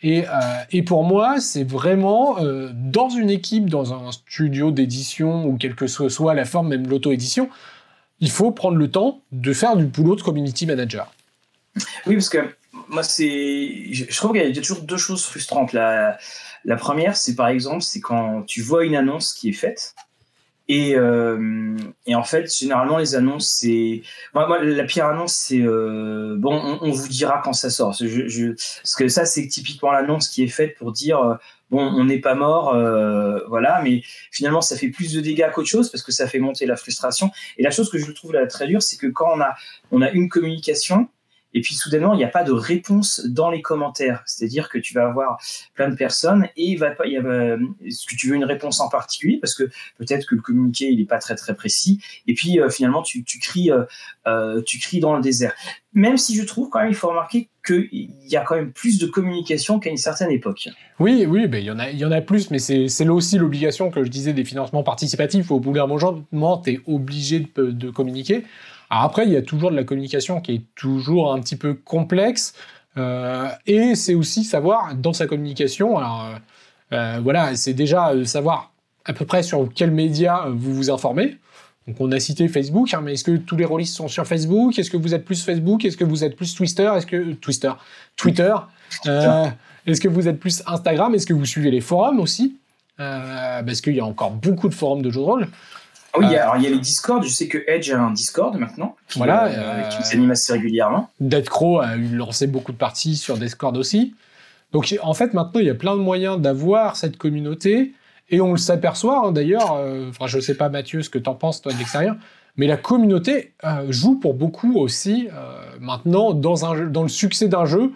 Et, 0.00 0.22
et 0.70 0.84
pour 0.84 1.02
moi, 1.02 1.40
c'est 1.40 1.64
vraiment 1.64 2.36
dans 2.72 3.08
une 3.08 3.30
équipe, 3.30 3.68
dans 3.68 3.92
un 3.92 4.12
studio 4.12 4.70
d'édition 4.70 5.44
ou 5.44 5.56
quelle 5.56 5.74
que 5.74 5.88
soit 5.88 6.34
la 6.34 6.44
forme, 6.44 6.68
même 6.68 6.86
l'auto-édition, 6.86 7.48
il 8.20 8.30
faut 8.30 8.52
prendre 8.52 8.76
le 8.76 8.88
temps 8.88 9.22
de 9.32 9.52
faire 9.52 9.74
du 9.74 9.86
boulot 9.86 10.14
de 10.14 10.22
community 10.22 10.66
manager. 10.66 11.12
Oui, 12.06 12.14
parce 12.14 12.28
que 12.28 12.38
moi, 12.88 13.02
c'est, 13.02 13.92
je, 13.92 14.16
trouve 14.16 14.32
qu'il 14.32 14.42
y 14.42 14.58
a 14.58 14.60
toujours 14.60 14.82
deux 14.82 14.96
choses 14.96 15.24
frustrantes. 15.24 15.72
La, 15.72 16.18
première, 16.76 17.16
c'est 17.16 17.34
par 17.34 17.48
exemple, 17.48 17.82
c'est 17.82 18.00
quand 18.00 18.42
tu 18.42 18.62
vois 18.62 18.84
une 18.84 18.96
annonce 18.96 19.32
qui 19.32 19.50
est 19.50 19.54
faite. 19.54 19.94
Et, 20.70 20.96
euh, 20.96 21.76
en 22.06 22.22
fait, 22.24 22.54
généralement, 22.54 22.98
les 22.98 23.14
annonces, 23.14 23.48
c'est. 23.48 24.02
Moi, 24.34 24.62
la 24.62 24.84
pire 24.84 25.06
annonce, 25.06 25.32
c'est. 25.32 25.62
Euh, 25.62 26.36
bon, 26.38 26.78
on, 26.82 26.90
vous 26.90 27.08
dira 27.08 27.40
quand 27.42 27.54
ça 27.54 27.70
sort. 27.70 27.96
Parce 27.98 28.94
que 28.96 29.08
ça, 29.08 29.24
c'est 29.24 29.46
typiquement 29.46 29.92
l'annonce 29.92 30.28
qui 30.28 30.42
est 30.42 30.48
faite 30.48 30.76
pour 30.76 30.92
dire. 30.92 31.20
Euh, 31.20 31.34
bon, 31.70 31.82
on 31.82 32.04
n'est 32.04 32.20
pas 32.20 32.34
mort, 32.34 32.74
voilà, 33.48 33.80
mais 33.82 34.02
finalement, 34.30 34.60
ça 34.60 34.76
fait 34.76 34.88
plus 34.88 35.12
de 35.14 35.20
dégâts 35.20 35.50
qu'autre 35.54 35.68
chose 35.68 35.90
parce 35.90 36.02
que 36.02 36.12
ça 36.12 36.26
fait 36.26 36.38
monter 36.38 36.66
la 36.66 36.76
frustration. 36.76 37.30
Et 37.56 37.62
la 37.62 37.70
chose 37.70 37.90
que 37.90 37.98
je 37.98 38.10
trouve 38.12 38.34
très 38.48 38.66
dure, 38.66 38.82
c'est 38.82 38.96
que 38.98 39.06
quand 39.06 39.30
on 39.34 39.40
a, 39.40 39.54
on 39.90 40.02
a 40.02 40.10
une 40.10 40.28
communication, 40.28 41.08
et 41.54 41.60
puis 41.60 41.74
soudainement, 41.74 42.12
il 42.14 42.18
n'y 42.18 42.24
a 42.24 42.28
pas 42.28 42.44
de 42.44 42.52
réponse 42.52 43.24
dans 43.26 43.50
les 43.50 43.62
commentaires. 43.62 44.22
C'est-à-dire 44.26 44.68
que 44.68 44.78
tu 44.78 44.94
vas 44.94 45.06
avoir 45.06 45.40
plein 45.74 45.88
de 45.88 45.94
personnes 45.94 46.48
et 46.56 46.76
va 46.76 46.90
pas, 46.90 47.04
a, 47.04 47.06
est-ce 47.06 48.06
que 48.06 48.14
tu 48.16 48.28
veux 48.28 48.36
une 48.36 48.44
réponse 48.44 48.80
en 48.80 48.88
particulier? 48.88 49.38
Parce 49.40 49.54
que 49.54 49.64
peut-être 49.98 50.26
que 50.26 50.34
le 50.34 50.42
communiqué 50.42 50.86
il 50.86 50.98
n'est 50.98 51.06
pas 51.06 51.18
très 51.18 51.36
très 51.36 51.54
précis. 51.54 52.00
Et 52.26 52.34
puis 52.34 52.60
euh, 52.60 52.68
finalement, 52.68 53.02
tu, 53.02 53.24
tu 53.24 53.38
cries, 53.38 53.70
euh, 53.70 53.84
euh, 54.26 54.62
tu 54.62 54.78
cries 54.78 55.00
dans 55.00 55.16
le 55.16 55.22
désert. 55.22 55.54
Même 55.94 56.18
si 56.18 56.36
je 56.36 56.44
trouve 56.44 56.68
quand 56.68 56.80
même, 56.80 56.90
il 56.90 56.94
faut 56.94 57.08
remarquer 57.08 57.48
qu'il 57.66 58.10
y 58.26 58.36
a 58.36 58.44
quand 58.44 58.54
même 58.54 58.72
plus 58.72 58.98
de 58.98 59.06
communication 59.06 59.80
qu'à 59.80 59.90
une 59.90 59.96
certaine 59.96 60.30
époque. 60.30 60.68
Oui, 61.00 61.24
oui, 61.26 61.48
il 61.50 61.60
y 61.60 61.70
en 61.70 61.78
a, 61.78 61.90
y 61.90 62.04
en 62.04 62.12
a 62.12 62.20
plus, 62.20 62.50
mais 62.50 62.58
c'est, 62.58 63.04
là 63.04 63.12
aussi 63.12 63.38
l'obligation 63.38 63.90
que 63.90 64.04
je 64.04 64.10
disais 64.10 64.34
des 64.34 64.44
financements 64.44 64.82
participatifs. 64.82 65.50
Au 65.50 65.60
bout 65.60 65.72
d'un 65.72 65.86
moment, 65.86 66.58
tu 66.58 66.72
es 66.72 66.80
obligé 66.86 67.46
de 67.56 67.90
communiquer. 67.90 68.44
Alors 68.90 69.04
après, 69.04 69.26
il 69.26 69.32
y 69.32 69.36
a 69.36 69.42
toujours 69.42 69.70
de 69.70 69.76
la 69.76 69.84
communication 69.84 70.40
qui 70.40 70.54
est 70.54 70.62
toujours 70.74 71.32
un 71.32 71.40
petit 71.40 71.56
peu 71.56 71.74
complexe. 71.74 72.54
Euh, 72.98 73.48
et 73.66 73.94
c'est 73.94 74.14
aussi 74.14 74.44
savoir 74.44 74.94
dans 74.94 75.12
sa 75.12 75.26
communication, 75.26 75.98
alors 75.98 76.24
euh, 76.24 76.96
euh, 76.96 77.20
voilà, 77.22 77.54
c'est 77.54 77.74
déjà 77.74 78.12
savoir 78.24 78.72
à 79.04 79.12
peu 79.12 79.24
près 79.24 79.42
sur 79.42 79.68
quels 79.72 79.90
médias 79.90 80.46
vous 80.48 80.74
vous 80.74 80.90
informez. 80.90 81.36
Donc 81.86 82.00
on 82.00 82.10
a 82.12 82.20
cité 82.20 82.48
Facebook, 82.48 82.92
hein, 82.92 83.00
mais 83.02 83.14
est-ce 83.14 83.24
que 83.24 83.36
tous 83.36 83.56
les 83.56 83.64
rôlistes 83.64 83.94
sont 83.94 84.08
sur 84.08 84.26
Facebook? 84.26 84.78
Est-ce 84.78 84.90
que 84.90 84.96
vous 84.96 85.14
êtes 85.14 85.24
plus 85.24 85.42
Facebook? 85.42 85.84
Est-ce 85.84 85.96
que 85.96 86.04
vous 86.04 86.24
êtes 86.24 86.36
plus 86.36 86.54
Twitter? 86.54 86.90
Est-ce 86.96 87.06
que 87.06 87.32
Twitter 87.34 87.72
Twitter 88.16 88.48
Est-ce 89.86 90.00
que 90.00 90.08
vous 90.08 90.28
êtes 90.28 90.38
plus 90.38 90.62
Instagram? 90.66 91.14
Est-ce 91.14 91.26
que 91.26 91.32
vous 91.32 91.46
suivez 91.46 91.70
les 91.70 91.80
forums 91.80 92.20
aussi? 92.20 92.56
Parce 92.96 93.80
qu'il 93.80 93.94
y 93.94 94.00
a 94.00 94.04
encore 94.04 94.32
beaucoup 94.32 94.68
de 94.68 94.74
forums 94.74 95.02
de 95.02 95.10
jeux 95.10 95.20
de 95.20 95.24
rôle. 95.24 95.48
Ah 96.12 96.18
oui, 96.18 96.26
il 96.26 96.32
y, 96.32 96.36
a, 96.36 96.44
alors 96.44 96.56
il 96.56 96.62
y 96.62 96.66
a 96.66 96.70
les 96.70 96.78
Discord. 96.78 97.22
Je 97.22 97.28
sais 97.28 97.48
que 97.48 97.58
Edge 97.66 97.90
a 97.90 98.00
un 98.00 98.10
Discord 98.10 98.56
maintenant. 98.56 98.96
Qui, 99.08 99.18
voilà. 99.18 99.46
Euh, 99.46 99.82
qui 99.88 100.02
s'anime 100.02 100.30
assez 100.30 100.52
régulièrement. 100.52 101.10
Dead 101.20 101.48
Crow 101.48 101.80
a 101.80 101.96
lancé 101.96 102.46
beaucoup 102.46 102.72
de 102.72 102.78
parties 102.78 103.16
sur 103.16 103.36
Discord 103.36 103.76
aussi. 103.76 104.14
Donc 104.72 104.94
en 105.02 105.14
fait, 105.14 105.34
maintenant, 105.34 105.60
il 105.60 105.66
y 105.66 105.70
a 105.70 105.74
plein 105.74 105.96
de 105.96 106.00
moyens 106.00 106.40
d'avoir 106.40 106.96
cette 106.96 107.16
communauté. 107.16 107.92
Et 108.30 108.40
on 108.40 108.52
le 108.52 108.58
s'aperçoit 108.58 109.26
hein, 109.26 109.32
d'ailleurs. 109.32 109.74
Euh, 109.74 110.08
enfin, 110.10 110.26
je 110.26 110.40
sais 110.40 110.54
pas, 110.54 110.68
Mathieu, 110.68 111.02
ce 111.02 111.10
que 111.10 111.18
tu 111.18 111.28
en 111.28 111.34
penses, 111.34 111.62
toi, 111.62 111.72
de 111.72 111.78
l'extérieur. 111.78 112.16
Mais 112.56 112.66
la 112.66 112.76
communauté 112.76 113.52
euh, 113.64 113.86
joue 113.90 114.18
pour 114.18 114.34
beaucoup 114.34 114.76
aussi 114.76 115.28
maintenant 115.80 116.32
dans, 116.32 116.64
un, 116.64 116.86
dans 116.86 117.02
le 117.02 117.08
succès 117.08 117.48
d'un 117.48 117.66
jeu. 117.66 117.92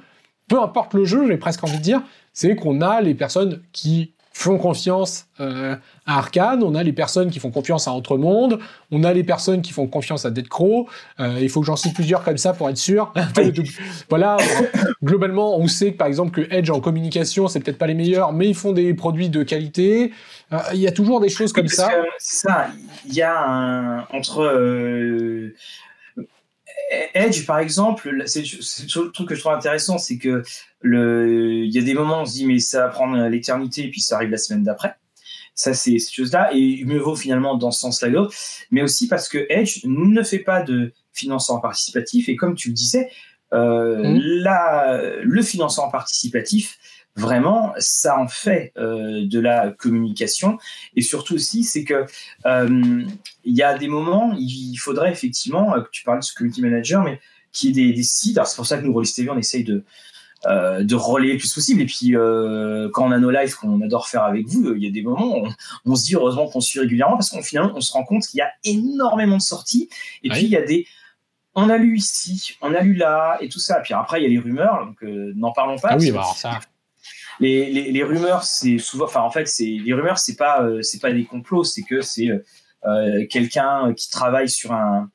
Peu 0.49 0.61
importe 0.61 0.95
le 0.95 1.05
jeu, 1.05 1.27
j'ai 1.27 1.39
presque 1.39 1.65
envie 1.65 1.79
de 1.79 1.83
dire, 1.83 2.03
c'est 2.33 2.55
qu'on 2.57 2.81
a 2.83 3.01
les 3.01 3.15
personnes 3.15 3.63
qui 3.73 4.13
font 4.33 4.59
confiance 4.59 5.27
euh, 5.41 5.77
à 6.07 6.19
Arkane, 6.19 6.63
on 6.63 6.75
a 6.75 6.83
les 6.83 6.93
personnes 6.93 7.31
qui 7.31 7.39
font 7.39 7.51
confiance 7.51 7.87
à 7.87 7.93
Entremonde, 7.93 8.59
on 8.91 9.05
a 9.05 9.13
les 9.13 9.25
personnes 9.25 9.63
qui 9.63 9.73
font 9.73 9.87
confiance 9.87 10.25
à 10.25 10.31
Dead 10.31 10.49
Crow. 10.49 10.89
Euh, 11.21 11.39
il 11.41 11.49
faut 11.49 11.61
que 11.61 11.67
j'en 11.67 11.77
cite 11.77 11.95
plusieurs 11.95 12.25
comme 12.25 12.39
ça 12.39 12.53
pour 12.53 12.69
être 12.69 12.77
sûr. 12.77 13.13
voilà, 14.11 14.37
globalement, 15.05 15.57
on 15.57 15.67
sait 15.67 15.93
que 15.93 15.99
par 15.99 16.07
exemple 16.07 16.31
que 16.31 16.55
Edge 16.55 16.71
en 16.71 16.81
communication, 16.81 17.49
c'est 17.49 17.61
peut-être 17.61 17.79
pas 17.79 17.87
les 17.87 17.95
meilleurs, 17.95 18.33
mais 18.33 18.49
ils 18.49 18.55
font 18.55 18.73
des 18.73 18.95
produits 18.95 19.29
de 19.29 19.43
qualité. 19.43 20.13
Euh, 20.53 20.59
il 20.73 20.81
y 20.81 20.87
a 20.87 20.93
toujours 20.93 21.21
des 21.21 21.29
choses 21.29 21.53
comme 21.53 21.69
ça. 21.69 21.91
ça, 22.19 22.69
il 23.07 23.15
y 23.15 23.23
a 23.23 23.49
un, 23.49 24.01
entre 24.13 25.53
Edge, 27.15 27.47
par 27.47 27.59
exemple, 27.59 28.23
c'est 28.27 28.43
le 28.43 29.11
truc 29.11 29.29
que 29.29 29.35
je 29.35 29.41
trouve 29.41 29.53
intéressant, 29.53 29.99
c'est 29.99 30.19
que 30.19 30.43
le, 30.81 31.65
il 31.65 31.75
y 31.75 31.79
a 31.79 31.83
des 31.83 31.95
moments 31.95 32.19
où 32.19 32.23
on 32.23 32.27
se 32.27 32.33
dit 32.35 32.47
mais 32.47 32.59
ça 32.59 32.81
va 32.81 32.89
prendre 32.89 33.17
l'éternité 33.29 33.85
et 33.85 33.91
puis 33.91 34.01
ça 34.01 34.17
arrive 34.17 34.31
la 34.31 34.39
semaine 34.39 34.63
d'après. 34.63 34.95
Ça, 35.55 35.75
c'est 35.75 35.99
cette 35.99 36.15
chose-là. 36.15 36.51
Et 36.55 36.85
mieux 36.85 36.99
vaut 36.99 37.17
finalement 37.17 37.57
dans 37.57 37.71
ce 37.71 37.81
sens-là 37.81 38.29
Mais 38.71 38.83
aussi 38.83 39.07
parce 39.07 39.29
que 39.29 39.47
Edge 39.51 39.81
ne 39.85 40.23
fait 40.23 40.39
pas 40.39 40.63
de 40.63 40.93
financement 41.13 41.61
participatif. 41.61 42.29
Et 42.29 42.37
comme 42.37 42.55
tu 42.55 42.69
le 42.69 42.75
disais, 42.75 43.11
euh, 43.53 44.03
mmh. 44.03 45.23
le 45.23 45.43
financement 45.43 45.91
participatif, 45.91 46.79
vraiment, 47.17 47.73
ça 47.79 48.19
en 48.19 48.29
fait 48.29 48.73
euh, 48.77 49.27
de 49.27 49.39
la 49.39 49.71
communication. 49.71 50.59
Et 50.97 51.03
surtout 51.03 51.35
aussi, 51.35 51.65
c'est 51.65 51.85
que 51.85 52.07
euh, 52.47 53.05
il 53.45 53.57
y 53.57 53.63
a 53.63 53.77
des 53.77 53.89
moments, 53.89 54.35
il 54.39 54.77
faudrait 54.77 55.13
effectivement, 55.13 55.75
euh, 55.75 55.83
que 55.83 55.91
tu 55.91 56.05
parles 56.05 56.21
de 56.21 56.25
ce 56.25 56.35
community 56.35 56.63
manager, 56.63 57.03
mais 57.03 57.21
qui 57.53 57.69
est 57.69 57.73
des, 57.73 57.93
des 57.93 58.03
sites. 58.03 58.39
Alors 58.39 58.47
c'est 58.47 58.57
pour 58.57 58.67
ça 58.67 58.79
que 58.79 58.85
nous, 58.85 58.93
Rollis 58.93 59.13
TV, 59.15 59.31
on 59.31 59.39
essaye 59.39 59.65
de 59.65 59.85
de 60.45 60.97
relayer 60.97 61.35
le 61.35 61.39
plus 61.39 61.55
possible. 61.55 61.83
Et 61.83 61.87
puis, 61.87 62.15
quand 62.93 63.07
on 63.07 63.13
a 63.13 63.19
nos 63.21 63.31
lives 63.31 63.55
qu'on 63.55 63.81
adore 63.81 64.09
faire 64.09 64.25
avec 64.25 64.49
vous, 64.49 64.75
il 64.75 64.83
y 64.83 64.89
a 64.89 64.91
des 64.91 65.03
moments 65.03 65.39
où 65.39 65.47
on, 65.85 65.95
se 65.95 66.03
dit 66.03 66.17
heureusement 66.17 66.49
qu'on 66.49 66.61
suit 66.61 66.81
régulièrement 66.81 67.15
parce 67.15 67.31
qu'on 67.31 67.43
finalement, 67.43 67.71
on 67.77 67.81
se 67.81 67.93
rend 67.93 68.03
compte 68.03 68.27
qu'il 68.27 68.39
y 68.39 68.41
a 68.41 68.51
énormément 68.65 69.37
de 69.37 69.43
sorties. 69.43 69.89
Et 70.25 70.31
puis, 70.31 70.43
il 70.43 70.49
y 70.49 70.57
a 70.57 70.63
des 70.63 70.85
on 71.55 71.69
a 71.69 71.77
lu 71.77 71.97
ici, 71.97 72.57
on 72.61 72.75
a 72.75 72.81
lu 72.81 72.95
là, 72.95 73.39
et 73.41 73.49
tout 73.49 73.61
ça. 73.61 73.79
Et 73.79 73.83
puis 73.83 73.95
après, 73.95 74.21
il 74.21 74.25
y 74.25 74.27
a 74.27 74.31
les 74.31 74.41
rumeurs, 74.41 74.85
donc 74.85 75.01
n'en 75.03 75.53
parlons 75.53 75.79
pas. 75.79 75.91
Ah 75.93 75.97
oui, 75.97 76.11
bah 76.11 76.25
ça. 76.35 76.59
Les, 77.43 78.03
rumeurs, 78.03 78.45
c'est 78.45 78.79
souvent, 78.79 79.07
enfin 79.07 79.21
en 79.21 79.31
fait, 79.31 79.51
les 79.59 79.93
rumeurs, 79.93 80.19
c'est 80.19 80.37
pas, 80.37 80.67
c'est 80.81 81.01
pas 81.01 81.13
des 81.13 81.25
complots, 81.25 81.65
c'est 81.65 81.83
que 81.83 82.01
c'est 82.01 82.29
quelqu'un 83.29 83.93
qui 83.95 84.11
travaille 84.11 84.49
sur 84.49 84.73
un, 84.73 85.11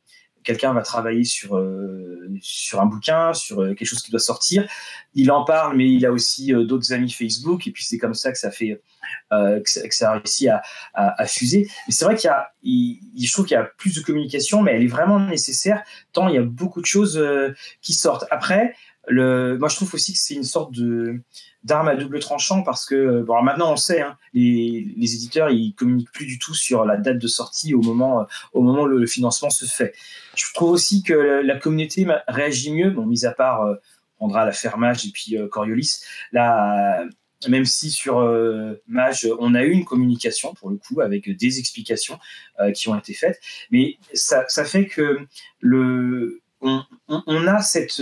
quelqu'un 0.48 0.74
va 0.74 0.82
travailler 0.82 1.26
sur, 1.26 1.58
euh, 1.58 2.30
un 2.74 2.86
bouquin, 2.86 3.34
sur 3.34 3.62
euh, 3.62 3.74
quelque 3.74 3.86
chose 3.86 4.02
qui 4.02 4.12
doit 4.12 4.20
sortir. 4.20 4.66
Il 5.14 5.30
en 5.30 5.44
parle, 5.44 5.76
mais 5.76 5.92
il 5.92 6.06
a 6.06 6.12
aussi 6.12 6.54
euh, 6.54 6.64
d'autres 6.64 6.94
amis 6.94 7.12
Facebook, 7.12 7.68
et 7.68 7.72
puis 7.72 7.84
c'est 7.84 7.98
comme 7.98 8.14
ça 8.14 8.32
que 8.32 8.38
ça 8.38 8.50
fait 8.50 8.82
que 9.30 9.62
ça, 9.92 10.12
a 10.12 10.14
réussi 10.18 10.50
à, 10.50 10.62
à, 10.94 11.26
fuser. 11.26 11.70
Mais 11.88 11.94
c'est 11.94 12.04
vrai 12.04 12.16
qu'il 12.16 12.30
y 12.30 12.32
a, 12.32 12.52
je 12.64 13.32
trouve 13.32 13.46
qu'il 13.46 13.56
y 13.56 13.58
a 13.58 13.64
plus 13.64 13.96
de 13.96 14.02
communication, 14.02 14.62
mais 14.62 14.74
elle 14.74 14.84
est 14.84 14.88
vraiment 14.88 15.20
nécessaire 15.20 15.82
tant 16.12 16.28
il 16.28 16.36
y 16.36 16.38
a 16.38 16.42
beaucoup 16.42 16.82
de 16.82 16.86
choses 16.86 17.22
qui 17.82 17.94
sortent. 17.94 18.26
Après, 18.32 18.76
moi 19.10 19.70
je 19.70 19.76
trouve 19.76 19.94
aussi 19.94 20.14
que 20.14 20.20
c'est 20.20 20.36
une 20.36 20.44
sorte 20.44 20.74
de 20.74 21.22
d'arme 21.64 21.88
à 21.88 21.96
double 21.96 22.20
tranchant 22.20 22.64
parce 22.64 22.86
que 22.86 23.22
bon 23.22 23.42
maintenant 23.42 23.70
on 23.70 23.72
le 23.72 23.78
sait 23.78 24.02
hein, 24.02 24.18
les, 24.34 24.94
les, 24.96 25.16
éditeurs 25.16 25.50
ils 25.50 25.74
communiquent 25.74 26.12
plus 26.12 26.26
du 26.26 26.40
tout 26.40 26.54
sur 26.54 26.86
la 26.86 26.98
date 26.98 27.18
de 27.18 27.28
sortie 27.28 27.74
au 27.74 27.82
moment 27.82 28.28
au 28.54 28.62
moment 28.62 28.84
où 28.84 28.88
le 28.88 29.08
financement 29.08 29.50
se 29.50 29.66
fait. 29.66 29.94
Je 30.36 30.46
trouve 30.54 30.72
aussi 30.72 31.04
que 31.04 31.14
la 31.14 31.58
communauté 31.58 32.08
réagit 32.28 32.72
mieux 32.72 32.90
bon 32.90 33.06
mis 33.06 33.26
à 33.26 33.32
part 33.32 33.64
euh, 33.64 33.76
Andra 34.20 34.46
la 34.46 34.52
fermage 34.52 35.06
et 35.06 35.12
puis 35.12 35.38
euh, 35.38 35.48
Coriolis 35.48 36.02
là 36.32 37.06
même 37.48 37.66
si 37.66 37.92
sur 37.92 38.20
euh, 38.20 38.82
Mage 38.88 39.28
on 39.40 39.54
a 39.54 39.64
eu 39.64 39.72
une 39.72 39.86
communication 39.86 40.54
pour 40.54 40.70
le 40.70 40.78
coup 40.78 41.02
avec 41.02 41.30
des 41.30 41.60
explications 41.60 42.18
euh, 42.60 42.72
qui 42.72 42.90
ont 42.90 42.98
été 42.98 43.14
faites 43.14 43.40
mais 43.70 43.98
ça 44.14 44.46
fait 44.66 44.88
que 44.88 45.20
le 45.60 46.42
on, 46.62 46.82
on, 47.08 47.48
a 47.48 47.62
cette 47.62 48.02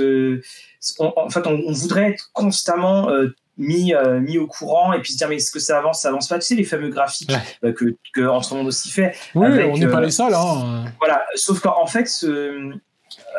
en 1.00 1.30
fait 1.30 1.46
on, 1.48 1.72
voudrait 1.72 2.12
être 2.12 2.30
constamment 2.34 3.10
mis, 3.58 3.94
euh, 3.94 4.20
mis 4.20 4.38
au 4.38 4.48
courant 4.48 4.94
et 4.94 5.02
puis 5.02 5.14
se 5.14 5.18
dire 5.18 5.30
mais 5.30 5.38
est-ce 5.38 5.52
que 5.52 5.60
ça 5.60 5.78
avance, 5.78 6.02
ça 6.02 6.10
avance 6.10 6.28
pas? 6.28 6.40
Tu 6.40 6.46
sais 6.46 6.56
les 6.56 6.64
fameux 6.64 6.90
graphiques 6.90 7.32
euh, 7.64 7.74
que, 7.74 7.96
que 8.14 8.22
Entremonde 8.28 8.68
aussi 8.68 8.90
fait. 8.90 9.16
Oui, 9.34 9.48
on 9.48 9.78
n'est 9.78 9.88
pas 9.88 10.00
euh, 10.00 10.06
les 10.06 10.12
seuls. 10.12 10.34
Hein. 10.34 10.86
Voilà, 11.00 11.26
sauf 11.36 11.60
qu'en 11.60 11.86
fait, 11.86 12.08
ce, 12.08 12.72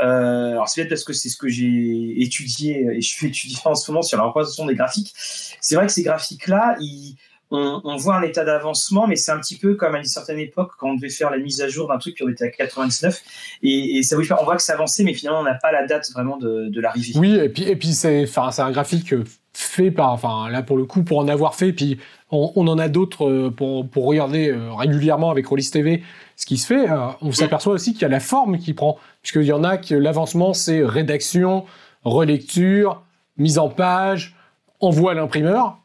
alors 0.00 0.68
c'est 0.68 0.82
peut-être 0.82 0.90
parce 0.90 1.04
que 1.04 1.12
c'est 1.12 1.28
ce 1.28 1.36
que 1.36 1.48
j'ai 1.48 2.22
étudié 2.22 2.86
et 2.92 3.00
je 3.00 3.08
suis 3.08 3.28
étudiant 3.28 3.60
en 3.66 3.74
ce 3.74 3.90
moment 3.90 4.02
sur 4.02 4.18
la 4.18 4.24
représentation 4.24 4.66
des 4.66 4.74
graphiques. 4.74 5.12
C'est 5.16 5.74
vrai 5.74 5.86
que 5.86 5.92
ces 5.92 6.02
graphiques-là, 6.02 6.76
ils 6.80 7.16
on, 7.50 7.96
voit 7.96 8.16
un 8.16 8.22
état 8.22 8.44
d'avancement, 8.44 9.06
mais 9.06 9.16
c'est 9.16 9.30
un 9.30 9.38
petit 9.38 9.56
peu 9.56 9.74
comme 9.74 9.94
à 9.94 9.98
une 9.98 10.04
certaine 10.04 10.38
époque 10.38 10.72
quand 10.78 10.90
on 10.90 10.94
devait 10.94 11.08
faire 11.08 11.30
la 11.30 11.38
mise 11.38 11.60
à 11.60 11.68
jour 11.68 11.88
d'un 11.88 11.98
truc 11.98 12.16
qui 12.16 12.22
aurait 12.22 12.32
été 12.32 12.44
à 12.44 12.50
99. 12.50 13.22
Et, 13.62 14.02
ça 14.02 14.16
on 14.16 14.44
voit 14.44 14.56
que 14.56 14.62
c'est 14.62 14.72
avancé, 14.72 15.04
mais 15.04 15.14
finalement 15.14 15.40
on 15.40 15.44
n'a 15.44 15.54
pas 15.54 15.72
la 15.72 15.86
date 15.86 16.10
vraiment 16.12 16.36
de, 16.36 16.80
l'arrivée. 16.80 17.12
Oui, 17.16 17.36
et 17.36 17.48
puis, 17.48 17.64
et 17.68 17.78
c'est 17.92 18.38
un 18.38 18.70
graphique 18.70 19.14
fait 19.56 19.90
par, 19.90 20.12
enfin 20.12 20.50
là 20.50 20.62
pour 20.62 20.76
le 20.76 20.84
coup 20.84 21.02
pour 21.02 21.18
en 21.18 21.28
avoir 21.28 21.54
fait, 21.54 21.72
puis 21.72 21.98
on, 22.30 22.66
en 22.66 22.78
a 22.78 22.88
d'autres 22.88 23.26
euh, 23.26 23.50
pour, 23.50 23.88
pour 23.88 24.04
regarder 24.04 24.50
euh, 24.50 24.72
régulièrement 24.74 25.30
avec 25.30 25.46
Rollis 25.46 25.70
TV 25.70 26.02
ce 26.36 26.44
qui 26.44 26.58
se 26.58 26.66
fait. 26.66 26.90
Euh, 26.90 27.08
on 27.22 27.32
s'aperçoit 27.32 27.72
aussi 27.72 27.92
qu'il 27.92 28.02
y 28.02 28.04
a 28.04 28.08
la 28.08 28.20
forme 28.20 28.58
qui 28.58 28.74
prend, 28.74 28.98
puisqu'il 29.22 29.44
y 29.44 29.52
en 29.52 29.64
a 29.64 29.78
que 29.78 29.94
l'avancement 29.94 30.52
c'est 30.52 30.84
rédaction, 30.84 31.64
relecture, 32.04 33.02
mise 33.38 33.58
en 33.58 33.68
page, 33.68 34.36
envoi 34.80 35.12
à 35.12 35.14
l'imprimeur. 35.14 35.78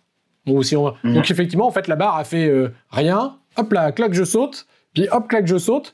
Mhm. 0.45 1.13
Donc 1.13 1.29
effectivement 1.31 1.67
en 1.67 1.71
fait 1.71 1.87
la 1.87 1.95
barre 1.95 2.17
a 2.17 2.23
fait 2.23 2.51
rien, 2.89 3.37
hop 3.57 3.73
là 3.73 3.91
clac 3.91 4.13
je 4.13 4.23
saute, 4.23 4.67
puis 4.93 5.07
hop 5.11 5.27
clac 5.27 5.47
je 5.47 5.57
saute. 5.57 5.93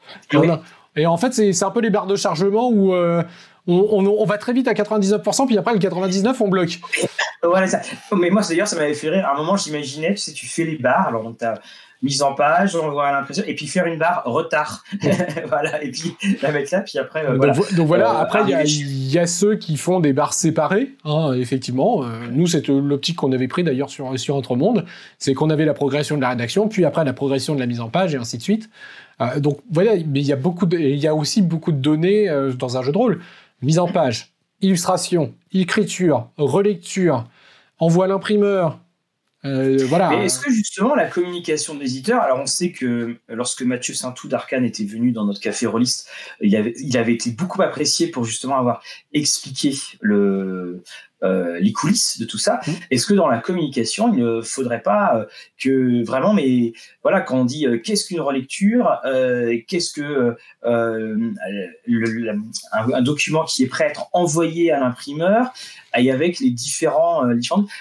Et 0.96 1.06
en 1.06 1.18
fait, 1.18 1.32
c'est 1.32 1.64
un 1.64 1.70
peu 1.70 1.80
les 1.80 1.92
barres 1.92 2.08
de 2.08 2.16
chargement 2.16 2.72
où 2.72 2.92
on, 3.68 4.26
va 4.26 4.38
très 4.38 4.54
vite 4.54 4.68
à 4.68 4.74
99%, 4.74 5.46
puis 5.46 5.58
après, 5.58 5.74
le 5.74 5.80
99%, 5.80 6.36
on 6.40 6.48
bloque. 6.48 6.80
voilà 7.44 7.68
ça. 7.68 7.82
Mais 8.16 8.30
moi, 8.30 8.42
d'ailleurs, 8.48 8.68
ça 8.68 8.76
m'avait 8.76 8.94
fait 8.94 9.10
rire. 9.10 9.28
À 9.28 9.34
un 9.34 9.38
moment, 9.38 9.58
j'imaginais, 9.58 10.12
tu 10.12 10.18
sais, 10.18 10.32
tu 10.32 10.48
fais 10.48 10.64
les 10.64 10.78
barres, 10.78 11.08
alors 11.10 11.32
tu 11.38 11.46
as 11.46 11.60
mise 12.02 12.22
en 12.22 12.34
page, 12.34 12.76
on 12.76 12.90
voit 12.90 13.12
l'impression, 13.12 13.44
et 13.48 13.56
puis 13.56 13.68
faire 13.68 13.86
une 13.86 13.98
barre 13.98 14.24
retard. 14.26 14.84
voilà, 15.48 15.84
et 15.84 15.92
puis 15.92 16.16
la 16.42 16.52
mettre 16.52 16.74
là, 16.74 16.82
puis 16.82 16.98
après. 17.00 17.26
Euh, 17.26 17.38
donc, 17.38 17.88
voilà, 17.88 18.12
euh, 18.12 18.22
après, 18.22 18.42
il 18.44 19.12
y, 19.12 19.20
a 19.20 19.28
ceux 19.28 19.56
qui 19.56 19.78
font 19.78 20.00
des 20.00 20.14
barres 20.14 20.34
séparées, 20.34 20.94
hein, 21.06 21.34
effectivement. 21.34 22.04
Euh, 22.04 22.08
nous, 22.32 22.48
c'est 22.48 22.68
l'optique 22.68 23.18
qu'on 23.18 23.32
avait 23.32 23.48
pris 23.48 23.64
d'ailleurs 23.64 23.90
sur, 23.90 24.18
sur 24.20 24.36
Entremonde, 24.36 24.86
c'est 25.18 25.34
qu'on 25.34 25.50
avait 25.50 25.66
la 25.66 25.74
progression 25.74 26.18
de 26.18 26.22
la 26.22 26.30
rédaction, 26.30 26.68
puis 26.68 26.86
après 26.86 27.04
la 27.04 27.14
progression 27.14 27.56
de 27.56 27.60
la 27.60 27.66
mise 27.66 27.82
en 27.82 27.90
page, 27.90 28.14
et 28.14 28.18
ainsi 28.18 28.38
de 28.38 28.44
suite. 28.44 28.70
donc 29.38 29.60
voilà, 29.72 29.94
mais 29.96 30.20
il 30.22 30.28
y, 30.28 30.34
a 30.34 30.36
beaucoup 30.36 30.68
y 30.72 31.08
a 31.08 31.16
aussi 31.16 31.42
beaucoup 31.42 31.72
de 31.72 31.78
données 31.78 32.30
dans 32.58 32.78
un 32.78 32.82
jeu 32.82 32.92
de 32.92 32.98
rôle 32.98 33.20
mise 33.62 33.80
en 33.80 33.88
page, 33.88 34.34
illustration, 34.62 35.34
écriture, 35.52 36.30
relecture, 36.38 37.26
envoi 37.80 38.06
à 38.06 38.08
l'imprimeur. 38.08 38.80
Euh, 39.46 39.78
voilà. 39.86 40.24
Est-ce 40.24 40.40
que 40.40 40.52
justement 40.52 40.96
la 40.96 41.06
communication 41.06 41.76
de 41.76 41.82
l'éditeur, 41.82 42.22
alors 42.22 42.40
on 42.40 42.46
sait 42.48 42.72
que 42.72 43.18
lorsque 43.30 43.62
Mathieu 43.62 43.94
Saintou 43.94 44.28
d'Arkane 44.28 44.66
était 44.66 44.84
venu 44.84 45.12
dans 45.12 45.26
notre 45.26 45.40
café 45.40 45.68
avait, 46.56 46.74
il 46.80 46.98
avait 46.98 47.14
été 47.14 47.32
beaucoup 47.32 47.62
apprécié 47.62 48.08
pour 48.08 48.26
justement 48.26 48.58
avoir 48.58 48.82
expliqué 49.14 49.76
le, 50.02 50.84
euh, 51.24 51.58
les 51.60 51.74
coulisses 51.74 52.20
de 52.20 52.26
tout 52.26 52.38
ça. 52.38 52.60
Mmh. 52.68 52.72
Est-ce 52.92 53.08
que 53.08 53.16
dans 53.16 53.28
la 53.28 53.40
communication, 53.40 54.14
il 54.14 54.24
ne 54.24 54.42
faudrait 54.42 54.84
pas 54.84 55.16
euh, 55.16 55.26
que 55.60 56.06
vraiment, 56.06 56.32
mais 56.32 56.74
voilà, 57.02 57.22
quand 57.22 57.40
on 57.40 57.46
dit 57.46 57.66
euh, 57.66 57.80
qu'est-ce 57.80 58.06
qu'une 58.06 58.20
relecture, 58.20 59.00
qu'est-ce 59.68 59.94
que 59.94 60.36
un, 60.64 61.32
document 63.02 63.46
qui 63.46 63.64
est 63.64 63.68
prêt 63.68 63.86
à 63.86 63.88
être 63.88 64.10
envoyé 64.14 64.72
à 64.72 64.80
l'imprimeur, 64.80 65.48
et 65.98 66.12
avec 66.12 66.40
les 66.40 66.52
différents, 66.52 67.24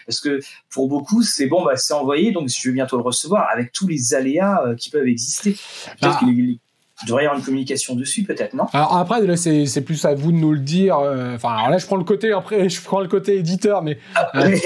parce 0.06 0.20
que 0.20 0.40
pour 0.70 0.88
beaucoup, 0.88 1.22
c'est 1.22 1.46
bon, 1.46 1.62
bah, 1.62 1.76
c'est 1.76 1.92
envoyé, 1.92 2.32
donc 2.32 2.48
je 2.48 2.68
vais 2.68 2.74
bientôt 2.74 2.96
le 2.96 3.02
recevoir, 3.02 3.50
avec 3.52 3.72
tous 3.72 3.86
les 3.86 4.14
aléas 4.14 4.74
qui 4.78 4.88
peuvent 4.88 5.08
exister. 5.08 5.56
Peut-être 6.00 6.20
que 6.20 6.56
il 7.02 7.06
devrait 7.06 7.24
y 7.24 7.26
avoir 7.26 7.38
une 7.38 7.44
communication 7.44 7.94
dessus, 7.94 8.22
peut-être, 8.22 8.54
non? 8.54 8.64
Alors 8.72 8.96
après, 8.96 9.20
là, 9.20 9.36
c'est 9.36 9.80
plus 9.82 10.04
à 10.04 10.14
vous 10.14 10.32
de 10.32 10.36
nous 10.36 10.52
le 10.52 10.60
dire. 10.60 10.98
Euh, 10.98 11.34
enfin, 11.34 11.50
alors 11.50 11.70
là, 11.70 11.78
je 11.78 11.86
prends 11.86 11.96
le 11.96 12.04
côté 12.04 12.32
après, 12.32 12.68
je 12.70 12.80
prends 12.80 13.00
le 13.00 13.08
côté 13.08 13.36
éditeur, 13.36 13.82
mais. 13.82 13.98
Ah, 14.14 14.30
euh, 14.36 14.56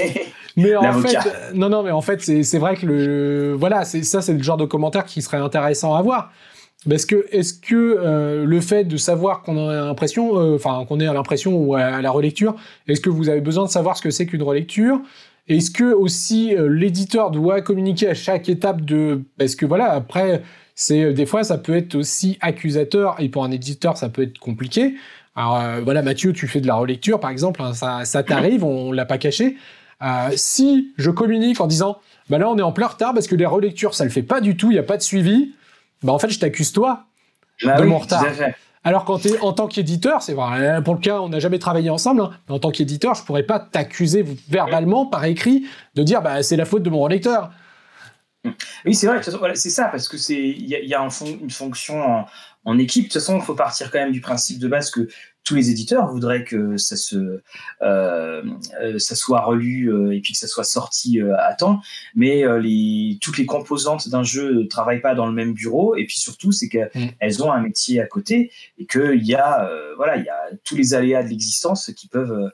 mais 0.55 0.75
en 0.75 0.93
fait, 0.93 1.17
non, 1.53 1.69
non, 1.69 1.83
mais 1.83 1.91
en 1.91 2.01
fait, 2.01 2.21
c'est 2.21 2.57
vrai 2.57 2.75
que 2.75 2.85
le, 2.85 3.53
voilà, 3.53 3.83
c'est 3.83 4.03
ça, 4.03 4.21
c'est 4.21 4.33
le 4.33 4.43
genre 4.43 4.57
de 4.57 4.65
commentaire 4.65 5.05
qui 5.05 5.21
serait 5.21 5.37
intéressant 5.37 5.95
à 5.95 6.01
voir. 6.01 6.31
Parce 6.89 7.05
que 7.05 7.27
est-ce 7.31 7.53
que 7.53 7.75
euh, 7.75 8.43
le 8.43 8.59
fait 8.59 8.85
de 8.85 8.97
savoir 8.97 9.43
qu'on 9.43 9.69
a 9.69 9.85
l'impression, 9.85 10.33
enfin 10.55 10.83
qu'on 10.87 10.99
est 10.99 11.05
à 11.05 11.13
l'impression 11.13 11.55
ou 11.55 11.75
à, 11.75 12.01
la 12.01 12.11
relecture, 12.11 12.55
est-ce 12.87 13.01
que 13.01 13.09
vous 13.09 13.29
avez 13.29 13.41
besoin 13.41 13.65
de 13.65 13.69
savoir 13.69 13.97
ce 13.97 14.01
que 14.01 14.09
c'est 14.09 14.25
qu'une 14.25 14.41
relecture? 14.41 14.99
Est-ce 15.47 15.69
que 15.69 15.93
aussi 15.93 16.55
l'éditeur 16.57 17.29
doit 17.29 17.61
communiquer 17.61 18.09
à 18.09 18.13
chaque 18.13 18.49
étape 18.49 18.81
de, 18.81 19.21
parce 19.37 19.55
que 19.55 19.65
voilà, 19.65 19.91
après 19.91 20.41
c'est 20.81 21.03
euh, 21.03 21.13
des 21.13 21.27
fois 21.27 21.43
ça 21.43 21.59
peut 21.59 21.75
être 21.75 21.93
aussi 21.93 22.39
accusateur 22.41 23.15
et 23.19 23.29
pour 23.29 23.43
un 23.43 23.51
éditeur 23.51 23.97
ça 23.97 24.09
peut 24.09 24.23
être 24.23 24.39
compliqué. 24.39 24.95
Alors 25.35 25.59
euh, 25.59 25.81
voilà 25.83 26.01
Mathieu, 26.01 26.33
tu 26.33 26.47
fais 26.47 26.59
de 26.59 26.65
la 26.65 26.73
relecture 26.73 27.19
par 27.19 27.29
exemple, 27.29 27.61
hein, 27.61 27.73
ça, 27.73 28.03
ça 28.03 28.23
t'arrive, 28.23 28.63
on, 28.63 28.91
l'a 28.91 29.05
pas 29.05 29.19
caché. 29.19 29.57
Euh, 30.01 30.31
si 30.35 30.91
je 30.97 31.11
communique 31.11 31.61
en 31.61 31.67
disant 31.67 31.99
bah 32.29 32.39
là 32.39 32.49
on 32.49 32.57
est 32.57 32.63
en 32.63 32.71
plein 32.71 32.87
retard 32.87 33.13
parce 33.13 33.27
que 33.27 33.35
les 33.35 33.45
relectures 33.45 33.93
ça 33.93 34.03
le 34.05 34.09
fait 34.09 34.23
pas 34.23 34.41
du 34.41 34.57
tout, 34.57 34.71
il 34.71 34.75
y 34.75 34.79
a 34.79 34.83
pas 34.83 34.97
de 34.97 35.03
suivi, 35.03 35.53
bah 36.01 36.13
en 36.13 36.17
fait 36.17 36.29
je 36.29 36.39
t'accuse 36.39 36.71
toi 36.71 37.05
bah 37.63 37.79
de 37.79 37.83
mon 37.83 37.99
retard. 37.99 38.25
Alors 38.83 39.05
quand 39.05 39.23
es 39.27 39.37
en 39.41 39.53
tant 39.53 39.67
qu'éditeur, 39.67 40.23
c'est 40.23 40.33
vrai, 40.33 40.81
pour 40.83 40.95
le 40.95 40.99
cas 40.99 41.19
on 41.21 41.29
n'a 41.29 41.37
jamais 41.37 41.59
travaillé 41.59 41.91
ensemble, 41.91 42.21
hein, 42.21 42.31
mais 42.49 42.55
en 42.55 42.59
tant 42.59 42.71
qu'éditeur 42.71 43.13
je 43.13 43.21
pourrais 43.21 43.43
pas 43.43 43.59
t'accuser 43.59 44.25
verbalement 44.49 45.05
par 45.05 45.25
écrit 45.25 45.67
de 45.93 46.01
dire 46.01 46.23
bah 46.23 46.41
c'est 46.41 46.55
la 46.55 46.65
faute 46.65 46.81
de 46.81 46.89
mon 46.89 47.01
relecteur. 47.01 47.51
Oui, 48.85 48.95
c'est 48.95 49.07
vrai, 49.07 49.21
c'est 49.55 49.69
ça, 49.69 49.85
parce 49.85 50.07
que 50.07 50.17
c'est 50.17 50.39
il 50.39 50.67
y 50.67 50.95
a, 50.95 51.07
une 51.21 51.51
fonction 51.51 52.01
en, 52.01 52.25
en 52.65 52.77
équipe. 52.79 53.03
De 53.03 53.07
toute 53.09 53.21
façon, 53.21 53.37
il 53.37 53.43
faut 53.43 53.55
partir 53.55 53.91
quand 53.91 53.99
même 53.99 54.11
du 54.11 54.21
principe 54.21 54.59
de 54.59 54.67
base 54.67 54.89
que 54.89 55.07
tous 55.43 55.55
les 55.55 55.71
éditeurs 55.71 56.07
voudraient 56.07 56.43
que 56.43 56.77
ça 56.77 56.95
se 56.95 57.41
euh, 57.81 58.43
euh 58.81 58.99
ça 58.99 59.15
soit 59.15 59.41
relu 59.41 59.91
euh, 59.91 60.15
et 60.15 60.21
puis 60.21 60.33
que 60.33 60.39
ça 60.39 60.47
soit 60.47 60.63
sorti 60.63 61.19
euh, 61.19 61.35
à 61.39 61.53
temps 61.55 61.79
mais 62.15 62.43
les 62.59 63.17
toutes 63.21 63.37
les 63.37 63.45
composantes 63.45 64.09
d'un 64.09 64.23
jeu 64.23 64.53
ne 64.53 64.63
travaillent 64.63 65.01
pas 65.01 65.15
dans 65.15 65.25
le 65.25 65.33
même 65.33 65.53
bureau 65.53 65.95
et 65.95 66.05
puis 66.05 66.17
surtout 66.17 66.51
c'est 66.51 66.69
qu'elles 66.69 66.91
mm. 66.95 67.41
ont 67.41 67.51
un 67.51 67.61
métier 67.61 67.99
à 68.01 68.05
côté 68.05 68.51
et 68.77 68.85
qu'il 68.85 69.25
y 69.25 69.35
a 69.35 69.69
voilà 69.97 70.17
il 70.17 70.23
y 70.23 70.29
a 70.29 70.39
tous 70.63 70.75
les 70.75 70.93
aléas 70.93 71.23
de 71.23 71.29
l'existence 71.29 71.91
qui 71.95 72.07
peuvent 72.07 72.51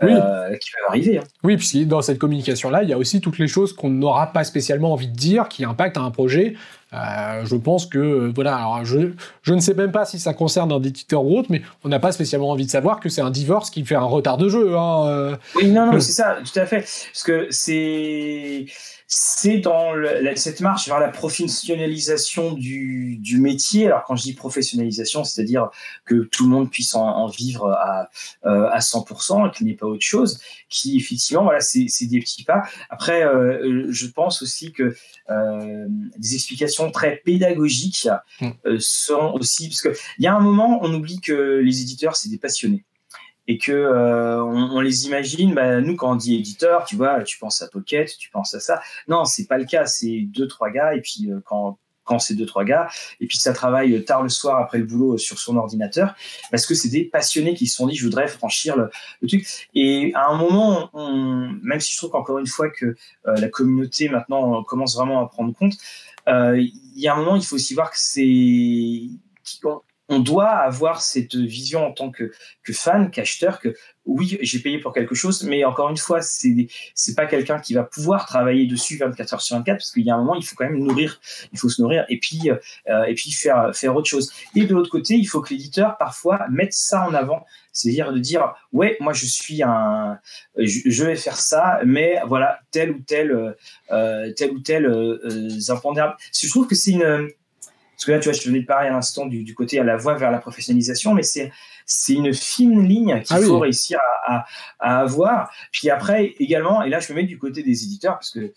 qui 0.00 0.06
peuvent 0.06 0.88
arriver 0.88 1.18
hein. 1.18 1.24
oui 1.42 1.56
puisque 1.56 1.78
dans 1.84 2.02
cette 2.02 2.18
communication 2.18 2.70
là 2.70 2.82
il 2.82 2.88
y 2.88 2.92
a 2.92 2.98
aussi 2.98 3.20
toutes 3.20 3.38
les 3.38 3.48
choses 3.48 3.72
qu'on 3.72 3.90
n'aura 3.90 4.32
pas 4.32 4.44
spécialement 4.44 4.92
envie 4.92 5.08
de 5.08 5.16
dire 5.16 5.48
qui 5.48 5.64
impactent 5.64 5.98
un 5.98 6.10
projet 6.10 6.54
Euh, 6.92 7.44
je 7.44 7.56
pense 7.56 7.86
que, 7.86 8.32
voilà, 8.34 8.56
alors 8.56 8.84
je, 8.84 9.12
je 9.42 9.54
ne 9.54 9.60
sais 9.60 9.74
même 9.74 9.92
pas 9.92 10.04
si 10.06 10.18
ça 10.18 10.32
concerne 10.32 10.72
un 10.72 10.82
éditeur 10.82 11.24
ou 11.24 11.38
autre, 11.38 11.48
mais 11.50 11.62
on 11.84 11.88
n'a 11.88 11.98
pas 11.98 12.12
spécialement 12.12 12.50
envie 12.50 12.66
de 12.66 12.70
savoir 12.70 13.00
que 13.00 13.08
c'est 13.08 13.20
un 13.20 13.30
divorce 13.30 13.70
qui 13.70 13.84
fait 13.84 13.94
un 13.94 14.04
retard 14.04 14.38
de 14.38 14.48
jeu. 14.48 14.76
Hein, 14.76 15.38
oui, 15.56 15.68
non, 15.68 15.92
non, 15.92 16.00
c'est 16.00 16.12
ça, 16.12 16.38
tout 16.42 16.58
à 16.58 16.64
fait. 16.64 16.80
Parce 17.12 17.22
que 17.24 17.46
c'est 17.50 18.66
c'est 19.10 19.58
dans 19.58 19.94
cette 20.36 20.60
marche 20.60 20.86
vers 20.86 21.00
la 21.00 21.08
professionnalisation 21.08 22.52
du, 22.52 23.16
du, 23.16 23.40
métier. 23.40 23.86
Alors 23.86 24.04
quand 24.04 24.16
je 24.16 24.22
dis 24.22 24.34
professionnalisation, 24.34 25.24
c'est-à-dire 25.24 25.70
que 26.04 26.28
tout 26.30 26.44
le 26.44 26.50
monde 26.50 26.70
puisse 26.70 26.94
en, 26.94 27.26
vivre 27.26 27.70
à, 27.70 28.10
euh, 28.44 28.68
à 28.68 28.80
100% 28.80 29.48
et 29.48 29.50
qu'il 29.50 29.66
n'y 29.66 29.72
ait 29.72 29.76
pas 29.76 29.86
autre 29.86 30.04
chose, 30.04 30.38
qui 30.68 30.98
effectivement, 30.98 31.44
voilà, 31.44 31.60
c'est 31.60 32.06
des 32.06 32.20
petits 32.20 32.44
pas. 32.44 32.62
Après, 32.90 33.24
euh, 33.24 33.86
je 33.88 34.06
pense 34.08 34.42
aussi 34.42 34.72
que 34.72 34.94
euh, 35.30 35.86
des 36.18 36.34
explications 36.34 36.90
très 36.90 37.16
pédagogiques 37.24 38.08
mmh. 38.42 38.48
euh, 38.66 38.76
sont 38.78 39.32
aussi, 39.34 39.68
parce 39.68 39.80
qu'il 39.80 40.24
y 40.24 40.26
a 40.26 40.34
un 40.34 40.40
moment, 40.40 40.80
on 40.82 40.92
oublie 40.92 41.20
que 41.20 41.60
les 41.64 41.80
éditeurs, 41.80 42.16
c'est 42.16 42.28
des 42.28 42.38
passionnés 42.38 42.84
et 43.48 43.56
que 43.56 43.72
euh, 43.72 44.44
on, 44.44 44.80
les 44.80 45.06
imagine. 45.06 45.54
Bah, 45.54 45.80
nous, 45.80 45.96
quand 45.96 46.12
on 46.12 46.16
dit 46.16 46.36
éditeur, 46.36 46.84
tu 46.84 46.96
vois, 46.96 47.22
tu 47.24 47.38
penses 47.38 47.62
à 47.62 47.68
Pocket, 47.68 48.16
tu 48.16 48.30
penses 48.30 48.54
à 48.54 48.60
ça. 48.60 48.80
Non, 49.08 49.24
c'est 49.24 49.46
pas 49.46 49.58
le 49.58 49.64
cas. 49.64 49.86
C'est 49.86 50.20
deux 50.20 50.46
trois 50.46 50.70
gars 50.70 50.94
et 50.94 51.00
puis 51.00 51.30
euh, 51.30 51.40
quand 51.44 51.78
quand 52.04 52.18
c'est 52.18 52.34
deux 52.34 52.46
trois 52.46 52.64
gars 52.64 52.88
et 53.20 53.26
puis 53.26 53.36
ça 53.36 53.52
travaille 53.52 54.02
tard 54.02 54.22
le 54.22 54.30
soir 54.30 54.58
après 54.58 54.78
le 54.78 54.84
boulot 54.84 55.18
sur 55.18 55.38
son 55.38 55.58
ordinateur 55.58 56.14
parce 56.50 56.64
que 56.64 56.74
c'est 56.74 56.88
des 56.88 57.04
passionnés 57.04 57.52
qui 57.52 57.66
se 57.66 57.76
sont 57.76 57.86
dit 57.86 57.94
je 57.94 58.02
voudrais 58.02 58.28
franchir 58.28 58.78
le, 58.78 58.88
truc 59.28 59.46
et 59.74 60.12
à 60.14 60.28
un 60.28 60.38
moment 60.38 60.88
on, 60.94 61.50
même 61.62 61.80
si 61.80 61.92
je 61.92 61.98
trouve 61.98 62.08
qu'encore 62.08 62.38
une 62.38 62.46
fois 62.46 62.70
que 62.70 62.86
euh, 62.86 63.36
la 63.36 63.50
communauté 63.50 64.08
maintenant 64.08 64.62
commence 64.62 64.96
vraiment 64.96 65.22
à 65.22 65.28
prendre 65.28 65.52
compte 65.52 65.74
il 66.26 66.72
y 66.96 67.08
a 67.08 67.12
un 67.12 67.18
moment 67.18 67.36
il 67.36 67.44
faut 67.44 67.56
aussi 67.56 67.74
voir 67.74 67.90
que 67.90 67.98
c'est 67.98 69.10
on 70.08 70.20
doit 70.20 70.48
avoir 70.48 71.02
cette 71.02 71.34
vision 71.34 71.86
en 71.86 71.92
tant 71.92 72.10
que, 72.10 72.32
que 72.62 72.72
fan, 72.72 73.10
qu'acheteur, 73.10 73.60
que 73.60 73.74
oui, 74.08 74.38
j'ai 74.40 74.58
payé 74.58 74.78
pour 74.78 74.94
quelque 74.94 75.14
chose, 75.14 75.44
mais 75.44 75.64
encore 75.64 75.90
une 75.90 75.98
fois, 75.98 76.22
c'est 76.22 76.66
c'est 76.94 77.14
pas 77.14 77.26
quelqu'un 77.26 77.60
qui 77.60 77.74
va 77.74 77.84
pouvoir 77.84 78.24
travailler 78.24 78.66
dessus 78.66 78.96
24 78.96 79.34
heures 79.34 79.40
sur 79.42 79.56
24 79.56 79.76
parce 79.76 79.92
qu'il 79.92 80.04
y 80.04 80.10
a 80.10 80.14
un 80.14 80.18
moment, 80.18 80.34
il 80.34 80.44
faut 80.44 80.56
quand 80.56 80.64
même 80.64 80.78
nourrir, 80.78 81.20
il 81.52 81.58
faut 81.58 81.68
se 81.68 81.82
nourrir 81.82 82.06
et 82.08 82.18
puis 82.18 82.50
euh, 82.50 83.04
et 83.04 83.14
puis 83.14 83.30
faire 83.32 83.76
faire 83.76 83.94
autre 83.94 84.08
chose. 84.08 84.32
Et 84.54 84.64
de 84.64 84.74
l'autre 84.74 84.90
côté, 84.90 85.14
il 85.14 85.26
faut 85.26 85.42
que 85.42 85.52
l'éditeur 85.52 85.98
parfois 85.98 86.46
mette 86.50 86.72
ça 86.72 87.06
en 87.06 87.12
avant, 87.12 87.44
c'est-à-dire 87.72 88.10
de 88.10 88.18
dire 88.18 88.54
ouais, 88.72 88.96
moi 89.00 89.12
je 89.12 89.26
suis 89.26 89.62
un, 89.62 90.18
je, 90.56 91.04
vais 91.04 91.16
faire 91.16 91.36
ça, 91.36 91.80
mais 91.84 92.18
voilà 92.26 92.60
tel 92.70 92.92
ou 92.92 93.00
tel 93.00 93.54
euh, 93.90 94.32
tel 94.32 94.52
ou 94.52 94.60
tel 94.60 94.86
euh, 94.86 95.50
impondérable. 95.68 96.16
Je 96.32 96.48
trouve 96.48 96.66
que 96.66 96.74
c'est 96.74 96.92
une 96.92 97.28
parce 97.98 98.06
que 98.06 98.12
là, 98.12 98.20
tu 98.20 98.28
vois, 98.28 98.38
je 98.38 98.46
venais 98.48 98.60
de 98.60 98.66
parler 98.66 98.86
à 98.86 98.92
l'instant 98.92 99.26
du, 99.26 99.54
côté 99.56 99.80
à 99.80 99.82
la 99.82 99.96
voie 99.96 100.14
vers 100.14 100.30
la 100.30 100.38
professionnalisation, 100.38 101.14
mais 101.14 101.24
c'est 101.24 101.50
c'est 101.84 102.12
une 102.12 102.32
fine 102.32 102.86
ligne 102.86 103.20
qu'il 103.22 103.36
ah 103.36 103.40
faut 103.40 103.58
réussir 103.58 103.98
à, 104.24 104.46
à, 104.78 105.00
avoir. 105.00 105.50
Puis 105.72 105.90
après, 105.90 106.34
également, 106.38 106.82
et 106.82 106.90
là, 106.90 107.00
je 107.00 107.12
me 107.12 107.16
mets 107.18 107.24
du 107.24 107.38
côté 107.38 107.64
des 107.64 107.82
éditeurs, 107.82 108.14
parce 108.14 108.30
que 108.30 108.52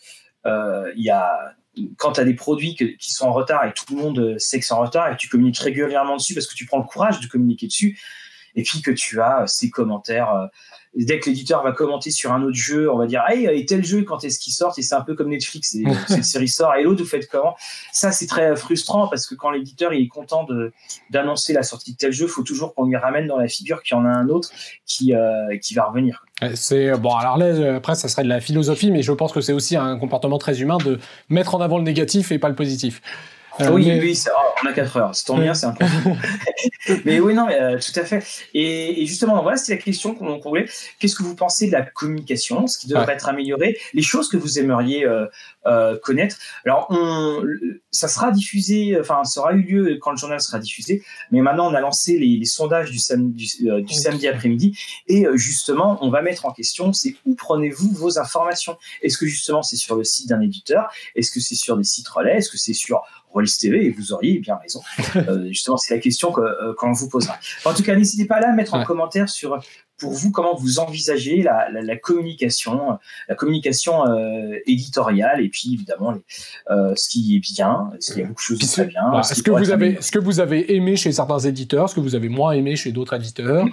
euh, 0.46 0.92
y 0.96 1.10
a 1.10 1.56
quand 1.98 2.12
tu 2.12 2.20
as 2.20 2.24
des 2.24 2.36
produits 2.36 2.76
qui 2.76 3.12
sont 3.12 3.26
en 3.26 3.34
retard 3.34 3.66
et 3.66 3.74
tout 3.74 3.86
le 3.96 4.00
monde 4.00 4.36
sait 4.38 4.60
que 4.60 4.66
c'est 4.66 4.74
en 4.74 4.82
retard 4.82 5.08
et 5.08 5.14
que 5.14 5.18
tu 5.18 5.30
communiques 5.30 5.58
régulièrement 5.58 6.18
dessus 6.18 6.34
parce 6.34 6.46
que 6.46 6.54
tu 6.54 6.66
prends 6.66 6.80
le 6.80 6.84
courage 6.84 7.22
de 7.22 7.28
communiquer 7.28 7.66
dessus, 7.68 7.98
et 8.56 8.64
puis 8.64 8.82
que 8.82 8.92
tu 8.92 9.22
as 9.22 9.46
ces 9.48 9.70
commentaires 9.70 10.34
euh, 10.34 10.48
dès 10.96 11.20
que 11.20 11.30
l'éditeur 11.30 11.64
va 11.64 11.72
commenter 11.72 12.12
sur 12.12 12.34
un 12.34 12.42
autre 12.42 12.56
jeu, 12.56 12.92
on 12.92 12.98
va 12.98 13.06
dire 13.06 13.24
hey, 13.28 13.46
et 13.46 13.66
tel 13.66 13.84
jeu 13.84 14.04
quand 14.04 14.24
est-ce 14.24 14.40
qu'il 14.40 14.54
sort? 14.54 14.74
Et 14.78 14.82
c'est 14.82 14.96
un 14.96 15.02
peu 15.02 15.16
comme 15.16 15.30
Netflix, 15.30 15.76
et, 15.76 15.84
cette 16.08 16.24
série 16.24 16.48
sort 16.48 16.76
et 16.76 16.84
l'autre 16.84 17.04
vous 17.04 17.10
faites 17.10 17.28
comment? 17.30 17.56
Ça 17.92 18.12
c'est 18.12 18.28
très 18.28 18.56
frustrant 18.56 19.08
parce 19.08 19.28
que 19.28 19.36
quand 19.36 19.52
l'éditeur 19.52 19.94
il 19.94 20.04
est 20.04 20.08
content 20.08 20.46
d'annoncer 21.10 21.54
la 21.54 21.64
sortie 21.64 21.94
de 21.94 21.98
tel 21.98 22.12
jeu, 22.12 22.26
il 22.26 22.32
faut 22.32 22.44
toujours 22.44 22.74
qu'on 22.76 22.86
lui 22.86 22.98
ramène 22.98 23.28
dans 23.28 23.38
la 23.38 23.48
figure 23.48 23.82
qu'il 23.84 23.96
y 23.96 24.00
en 24.00 24.06
a 24.06 24.10
un 24.10 24.30
autre 24.30 24.50
qui 24.86 25.14
euh, 25.14 25.58
qui 25.62 25.74
va 25.74 25.86
revenir. 25.86 26.26
C'est 26.56 26.98
bon 26.98 27.16
alors 27.16 27.38
là 27.38 27.76
après 27.76 27.96
ça 27.96 28.08
serait 28.08 28.24
de 28.24 28.30
la 28.30 28.42
philosophie, 28.42 28.92
mais 28.92 29.02
je 29.02 29.12
pense 29.12 29.32
que 29.32 29.42
c'est 29.42 29.54
aussi 29.54 29.78
un 29.78 29.98
comportement 29.98 30.38
très 30.38 30.62
humain 30.62 30.78
de 30.78 31.00
mettre 31.30 31.56
en 31.56 31.62
avant 31.62 31.78
le 31.78 31.84
négatif 31.84 32.32
et 32.32 32.40
pas 32.40 32.50
le 32.50 32.56
positif. 32.56 33.02
Euh, 33.62 33.72
oui, 33.72 34.00
oui, 34.00 34.20
oh, 34.28 34.54
on 34.64 34.68
a 34.68 34.74
4 34.74 34.98
heures. 34.98 35.16
C'est 35.16 35.26
tant 35.26 35.38
bien, 35.38 35.54
c'est 35.54 35.66
un 35.66 35.76
Mais 37.06 37.20
oui, 37.20 37.34
non, 37.34 37.46
mais, 37.46 37.60
euh, 37.60 37.78
tout 37.80 38.00
à 38.00 38.04
fait. 38.04 38.24
Et, 38.54 39.06
justement, 39.06 39.42
voilà, 39.42 39.58
c'est 39.58 39.74
la 39.74 39.82
question 39.82 40.16
qu'on 40.16 40.40
voulait. 40.40 40.68
Qu'est-ce 41.00 41.16
que 41.16 41.24
vous 41.24 41.36
pensez 41.36 41.68
de 41.68 41.72
la 41.72 41.82
communication, 41.82 42.68
ce 42.68 42.78
qui 42.78 42.88
devrait 42.88 43.14
être 43.14 43.30
amélioré, 43.30 43.78
les 43.94 44.02
choses 44.02 44.30
que 44.30 44.38
vous 44.38 44.60
aimeriez 44.60 45.06
euh, 45.06 45.98
connaître? 46.00 46.38
Alors, 46.66 46.88
on, 46.90 47.44
ça 47.92 48.08
sera 48.08 48.32
diffusé, 48.32 48.98
enfin, 49.00 49.24
ça 49.24 49.42
aura 49.42 49.54
eu 49.54 49.62
lieu 49.62 49.98
quand 50.02 50.12
le 50.12 50.18
journal 50.18 50.42
sera 50.42 50.60
diffusé. 50.60 51.04
Mais 51.32 51.42
maintenant, 51.42 51.70
on 51.70 51.74
a 51.74 51.82
lancé 51.82 52.18
les, 52.18 52.46
sondages 52.46 52.92
du, 52.92 53.00
samedi 53.00 54.28
après-midi. 54.28 54.78
Et 55.08 55.26
justement, 55.36 55.98
on 56.02 56.10
va 56.10 56.22
mettre 56.22 56.46
en 56.46 56.52
question, 56.52 56.94
c'est 56.94 57.16
où 57.26 57.36
prenez-vous 57.36 57.92
vos 57.92 58.20
informations? 58.20 58.78
Est-ce 59.02 59.18
que 59.18 59.26
justement, 59.26 59.62
c'est 59.62 59.78
sur 59.78 59.96
le 59.96 60.04
site 60.04 60.30
d'un 60.30 60.42
éditeur? 60.42 60.92
Est-ce 61.16 61.32
que 61.32 61.40
c'est 61.40 61.56
sur 61.56 61.78
des 61.78 61.84
sites 61.84 62.08
relais? 62.08 62.38
Est-ce 62.38 62.50
que 62.50 62.58
c'est 62.58 62.74
sur 62.74 63.02
Rollis 63.34 63.56
TV 63.60 63.86
et 63.86 63.90
vous 63.90 64.14
auriez 64.14 64.40
bien 64.40 64.56
raison. 64.56 64.82
Euh, 65.16 65.48
justement, 65.48 65.78
c'est 65.78 65.94
la 65.94 66.00
question 66.00 66.32
que, 66.32 66.42
euh, 66.42 66.74
qu'on 66.78 66.94
vous 66.94 67.10
posera. 67.10 67.38
En 67.66 67.74
tout 67.74 67.84
cas, 67.84 67.96
n'hésitez 67.96 68.26
pas 68.26 68.40
là 68.40 68.50
à 68.50 68.54
mettre 68.54 68.74
en 68.74 68.84
commentaire 68.84 69.30
sur 69.30 69.60
pour 70.02 70.12
vous 70.12 70.32
comment 70.32 70.56
vous 70.56 70.80
envisagez 70.80 71.42
la, 71.42 71.70
la, 71.72 71.96
communication, 71.96 72.98
la 73.30 73.36
communication 73.36 74.06
euh, 74.08 74.58
éditoriale 74.66 75.42
et 75.42 75.48
puis 75.48 75.74
évidemment 75.74 76.16
ce 76.68 77.10
qui 77.10 77.38
est 77.38 77.40
bien, 77.40 77.92
ce 78.00 78.14
qui 78.14 78.22
a 78.22 78.26
beaucoup 78.26 78.42
de 78.42 78.46
choses 78.46 78.60
de 78.60 78.66
très 78.66 78.86
bien. 78.86 79.24
ce, 79.24 79.42
que 79.42 79.52
vous 79.52 79.72
avez, 79.72 80.02
ce 80.02 80.12
que 80.12 80.20
vous 80.20 80.40
avez 80.40 80.76
aimé 80.76 80.96
chez 80.96 81.12
certains 81.12 81.40
éditeurs, 81.40 81.90
ce 81.90 81.96
que 81.96 82.02
vous 82.02 82.16
avez 82.16 82.30
moins 82.30 82.52
aimé 82.52 82.76
chez 82.76 82.92
d'autres 82.92 83.16
éditeurs. 83.16 83.66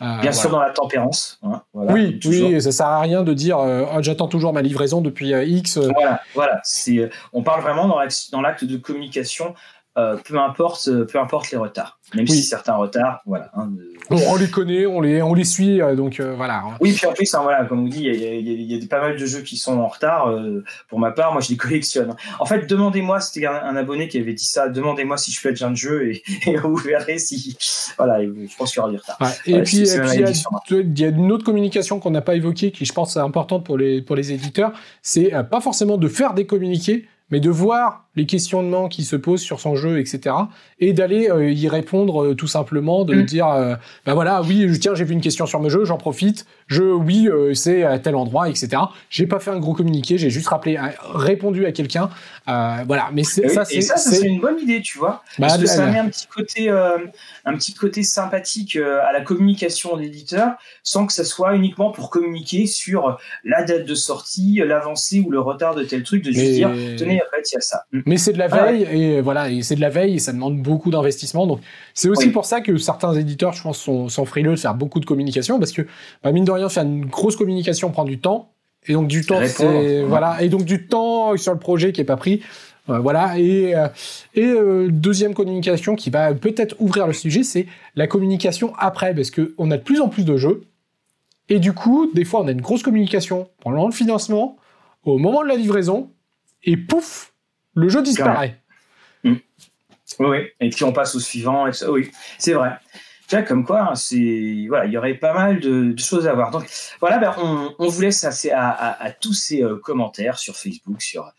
bien 0.00 0.32
sûr 0.32 0.50
dans 0.50 0.60
la 0.60 0.70
tempérance. 0.70 1.38
Hein, 1.42 1.62
oui, 1.72 2.20
oui, 2.26 2.60
ça 2.60 2.72
sert 2.72 2.86
à 2.86 3.00
rien 3.00 3.22
de 3.22 3.32
dire 3.32 3.58
oh, 3.58 3.98
j'attends 4.00 4.28
toujours 4.28 4.52
ma 4.52 4.62
livraison 4.62 5.00
depuis 5.00 5.30
X. 5.30 5.78
Voilà, 5.78 6.20
voilà. 6.34 6.60
C'est, 6.64 7.08
on 7.32 7.42
parle 7.42 7.62
vraiment 7.62 7.88
dans 8.32 8.40
l'acte 8.40 8.64
de 8.64 8.76
communication 8.76 9.54
euh, 9.98 10.18
peu 10.22 10.38
importe, 10.38 10.88
euh, 10.88 11.06
peu 11.06 11.18
importe 11.18 11.50
les 11.50 11.56
retards. 11.56 11.98
Même 12.14 12.26
si 12.26 12.42
certains 12.42 12.74
retards, 12.74 13.20
voilà. 13.24 13.50
Hein, 13.54 13.70
on, 14.10 14.36
les 14.36 14.48
connaît, 14.48 14.84
on 14.84 15.00
les, 15.00 15.22
on 15.22 15.32
les 15.32 15.44
suit, 15.44 15.80
euh, 15.80 15.96
donc 15.96 16.20
voilà. 16.20 16.58
Hein. 16.58 16.76
Oui, 16.80 16.92
puis 16.92 17.06
en 17.06 17.14
plus, 17.14 17.34
hein, 17.34 17.40
voilà, 17.42 17.64
comme 17.64 17.80
vous 17.80 17.88
dit, 17.88 18.04
il 18.04 18.70
y, 18.70 18.74
a, 18.74 18.86
pas 18.88 19.00
mal 19.00 19.16
de 19.18 19.26
jeux 19.26 19.40
qui 19.40 19.56
sont 19.56 19.78
en 19.78 19.88
retard. 19.88 20.30
pour 20.88 20.98
ma 20.98 21.12
part, 21.12 21.32
moi, 21.32 21.40
je 21.40 21.48
les 21.48 21.56
collectionne. 21.56 22.14
En 22.38 22.44
fait, 22.44 22.66
demandez-moi, 22.66 23.20
c'était 23.20 23.46
un, 23.46 23.74
abonné 23.74 24.06
qui 24.06 24.18
avait 24.18 24.34
dit 24.34 24.44
ça. 24.44 24.68
Demandez-moi 24.68 25.16
si 25.16 25.32
je 25.32 25.40
fais 25.40 25.52
de 25.52 25.74
jeu 25.74 26.12
et, 26.46 26.56
vous 26.56 26.76
verrez 26.76 27.18
si, 27.18 27.56
voilà, 27.96 28.22
je 28.22 28.56
pense 28.56 28.72
qu'il 28.72 28.80
y 28.80 28.82
aura 28.82 28.90
du 28.90 28.98
retard. 28.98 29.18
et 29.46 29.62
puis, 29.62 29.78
il 29.78 30.98
y, 30.98 31.04
a 31.04 31.08
une 31.08 31.32
autre 31.32 31.44
communication 31.44 32.00
qu'on 32.00 32.10
n'a 32.10 32.22
pas 32.22 32.34
évoquée, 32.34 32.70
qui 32.70 32.84
je 32.84 32.92
pense 32.92 33.16
est 33.16 33.20
importante 33.20 33.64
pour 33.64 33.78
les 33.78 34.02
pour 34.02 34.14
les 34.14 34.30
éditeurs. 34.30 34.72
C'est 35.00 35.32
pas 35.50 35.62
forcément 35.62 35.96
de 35.96 36.08
faire 36.08 36.34
des 36.34 36.44
communiqués, 36.44 37.08
mais 37.30 37.40
de 37.40 37.50
voir 37.50 38.04
les 38.14 38.24
questionnements 38.24 38.88
qui 38.88 39.04
se 39.04 39.16
posent 39.16 39.42
sur 39.42 39.60
son 39.60 39.76
jeu, 39.76 39.98
etc. 39.98 40.34
Et 40.78 40.92
d'aller 40.92 41.28
euh, 41.28 41.50
y 41.50 41.68
répondre 41.68 42.24
euh, 42.24 42.34
tout 42.34 42.46
simplement, 42.46 43.04
de 43.04 43.14
mm. 43.14 43.22
dire, 43.24 43.48
euh, 43.48 43.74
bah 44.06 44.14
voilà, 44.14 44.42
oui, 44.42 44.66
tiens, 44.80 44.94
j'ai 44.94 45.04
vu 45.04 45.12
une 45.12 45.20
question 45.20 45.44
sur 45.44 45.60
mon 45.60 45.68
jeu, 45.68 45.84
j'en 45.84 45.98
profite. 45.98 46.46
Je, 46.66 46.82
oui, 46.82 47.28
c'est 47.54 47.84
à 47.84 47.98
tel 47.98 48.16
endroit, 48.16 48.48
etc. 48.48 48.82
J'ai 49.10 49.26
pas 49.26 49.38
fait 49.38 49.50
un 49.50 49.58
gros 49.58 49.74
communiqué, 49.74 50.18
j'ai 50.18 50.30
juste 50.30 50.48
rappelé, 50.48 50.78
répondu 51.14 51.66
à 51.66 51.72
quelqu'un. 51.72 52.10
Voilà, 52.46 53.10
mais 53.12 53.24
c'est, 53.24 53.48
ça, 53.48 53.64
c'est, 53.64 53.80
ça, 53.80 53.96
c'est 53.96 54.26
une 54.26 54.40
bonne 54.40 54.58
idée, 54.60 54.80
tu 54.80 54.98
vois, 54.98 55.22
bah, 55.38 55.48
parce 55.48 55.58
que 55.58 55.66
ça 55.66 55.86
met 55.86 55.98
un 55.98 56.08
petit 56.08 56.26
côté, 56.26 56.70
un 56.70 57.54
petit 57.56 57.74
côté 57.74 58.02
sympathique 58.02 58.76
à 58.76 59.12
la 59.12 59.20
communication 59.20 59.96
d'éditeur, 59.96 60.52
sans 60.82 61.06
que 61.06 61.12
ça 61.12 61.24
soit 61.24 61.54
uniquement 61.54 61.90
pour 61.90 62.10
communiquer 62.10 62.66
sur 62.66 63.18
la 63.44 63.64
date 63.64 63.86
de 63.86 63.94
sortie, 63.94 64.60
l'avancée 64.64 65.20
ou 65.20 65.30
le 65.30 65.40
retard 65.40 65.74
de 65.74 65.84
tel 65.84 66.02
truc, 66.02 66.24
de 66.24 66.32
juste 66.32 66.52
dire, 66.52 66.70
tenez, 66.96 67.20
en 67.20 67.36
fait, 67.36 67.50
il 67.50 67.54
y 67.54 67.58
a 67.58 67.60
ça. 67.60 67.82
Mm. 67.92 68.00
Mais 68.06 68.16
c'est 68.18 68.32
de 68.32 68.38
la 68.38 68.48
ah 68.50 68.64
veille 68.64 68.82
et 68.84 69.20
voilà, 69.20 69.50
et 69.50 69.62
c'est 69.62 69.76
de 69.76 69.80
la 69.80 69.90
veille 69.90 70.16
et 70.16 70.18
ça 70.18 70.32
demande 70.32 70.60
beaucoup 70.60 70.90
d'investissement. 70.90 71.46
Donc 71.46 71.60
c'est 71.94 72.08
aussi 72.08 72.30
pour 72.30 72.44
ça 72.44 72.60
que 72.60 72.76
certains 72.76 73.14
éditeurs, 73.14 73.52
je 73.52 73.62
pense, 73.62 73.78
sont, 73.78 74.08
sont, 74.08 74.24
frileux 74.24 74.52
de 74.52 74.56
faire 74.56 74.74
beaucoup 74.74 75.00
de 75.00 75.06
communication 75.06 75.58
parce 75.58 75.72
que 75.72 75.82
bah, 76.22 76.32
mine 76.32 76.44
de 76.44 76.50
rien, 76.50 76.68
faire 76.68 76.84
une 76.84 77.06
grosse 77.06 77.36
communication 77.36 77.90
prend 77.90 78.04
du 78.04 78.18
temps 78.18 78.52
et 78.88 78.92
donc 78.92 79.08
du 79.08 79.24
temps, 79.24 79.40
c'est 79.46 80.02
voilà, 80.02 80.42
et 80.42 80.48
donc 80.48 80.64
du 80.64 80.86
temps 80.86 81.36
sur 81.36 81.52
le 81.52 81.58
projet 81.58 81.92
qui 81.92 82.00
est 82.00 82.04
pas 82.04 82.16
pris. 82.16 82.42
Euh, 82.88 82.98
voilà, 82.98 83.36
et, 83.36 83.74
euh, 83.74 83.88
et 84.34 84.44
euh, 84.44 84.88
deuxième 84.90 85.34
communication 85.34 85.96
qui 85.96 86.08
va 86.10 86.32
peut-être 86.34 86.76
ouvrir 86.78 87.08
le 87.08 87.12
sujet, 87.12 87.42
c'est 87.42 87.66
la 87.96 88.06
communication 88.06 88.74
après, 88.78 89.12
parce 89.12 89.32
qu'on 89.32 89.70
a 89.72 89.76
de 89.76 89.82
plus 89.82 90.00
en 90.00 90.08
plus 90.08 90.24
de 90.24 90.36
jeux, 90.36 90.62
et 91.48 91.58
du 91.58 91.72
coup, 91.72 92.10
des 92.14 92.24
fois, 92.24 92.42
on 92.42 92.46
a 92.46 92.52
une 92.52 92.60
grosse 92.60 92.84
communication 92.84 93.48
pendant 93.60 93.86
le 93.86 93.92
financement, 93.92 94.56
au 95.04 95.18
moment 95.18 95.42
de 95.42 95.48
la 95.48 95.56
livraison, 95.56 96.10
et 96.62 96.76
pouf, 96.76 97.32
le 97.74 97.88
jeu 97.88 98.02
disparaît. 98.02 98.56
Mm. 99.24 99.34
Oui, 100.20 100.38
et 100.60 100.70
puis 100.70 100.84
on 100.84 100.92
passe 100.92 101.16
au 101.16 101.20
suivant. 101.20 101.66
oui, 101.88 102.10
c'est 102.38 102.52
vrai. 102.52 102.70
Tu 103.28 103.34
vois, 103.34 103.42
comme 103.42 103.64
quoi, 103.64 103.90
hein, 103.90 103.94
c'est 103.94 104.66
voilà, 104.68 104.86
il 104.86 104.92
y 104.92 104.98
aurait 104.98 105.14
pas 105.14 105.34
mal 105.34 105.60
de, 105.60 105.94
choses 105.98 106.26
à 106.28 106.34
voir. 106.34 106.50
Donc 106.50 106.66
voilà, 107.00 107.18
ben, 107.18 107.34
on, 107.78 107.88
vous 107.88 108.00
laisse 108.00 108.24
à, 108.24 108.30
à, 108.54 109.04
à, 109.04 109.10
tous 109.10 109.34
ces 109.34 109.62
euh, 109.62 109.76
commentaires 109.76 110.38
sur 110.38 110.56
Facebook, 110.56 111.02
sur 111.02 111.32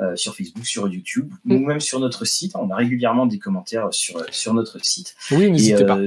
euh, 0.00 0.14
sur 0.14 0.36
Facebook, 0.36 0.66
sur 0.66 0.88
YouTube, 0.88 1.32
mm. 1.44 1.54
ou 1.54 1.58
même 1.60 1.80
sur 1.80 2.00
notre 2.00 2.24
site. 2.24 2.52
On 2.54 2.70
a 2.70 2.76
régulièrement 2.76 3.26
des 3.26 3.38
commentaires 3.38 3.88
sur 3.92 4.22
sur 4.30 4.52
notre 4.52 4.84
site. 4.84 5.14
Oui, 5.30 5.50
n'hésitez 5.50 5.84
pas. 5.84 5.98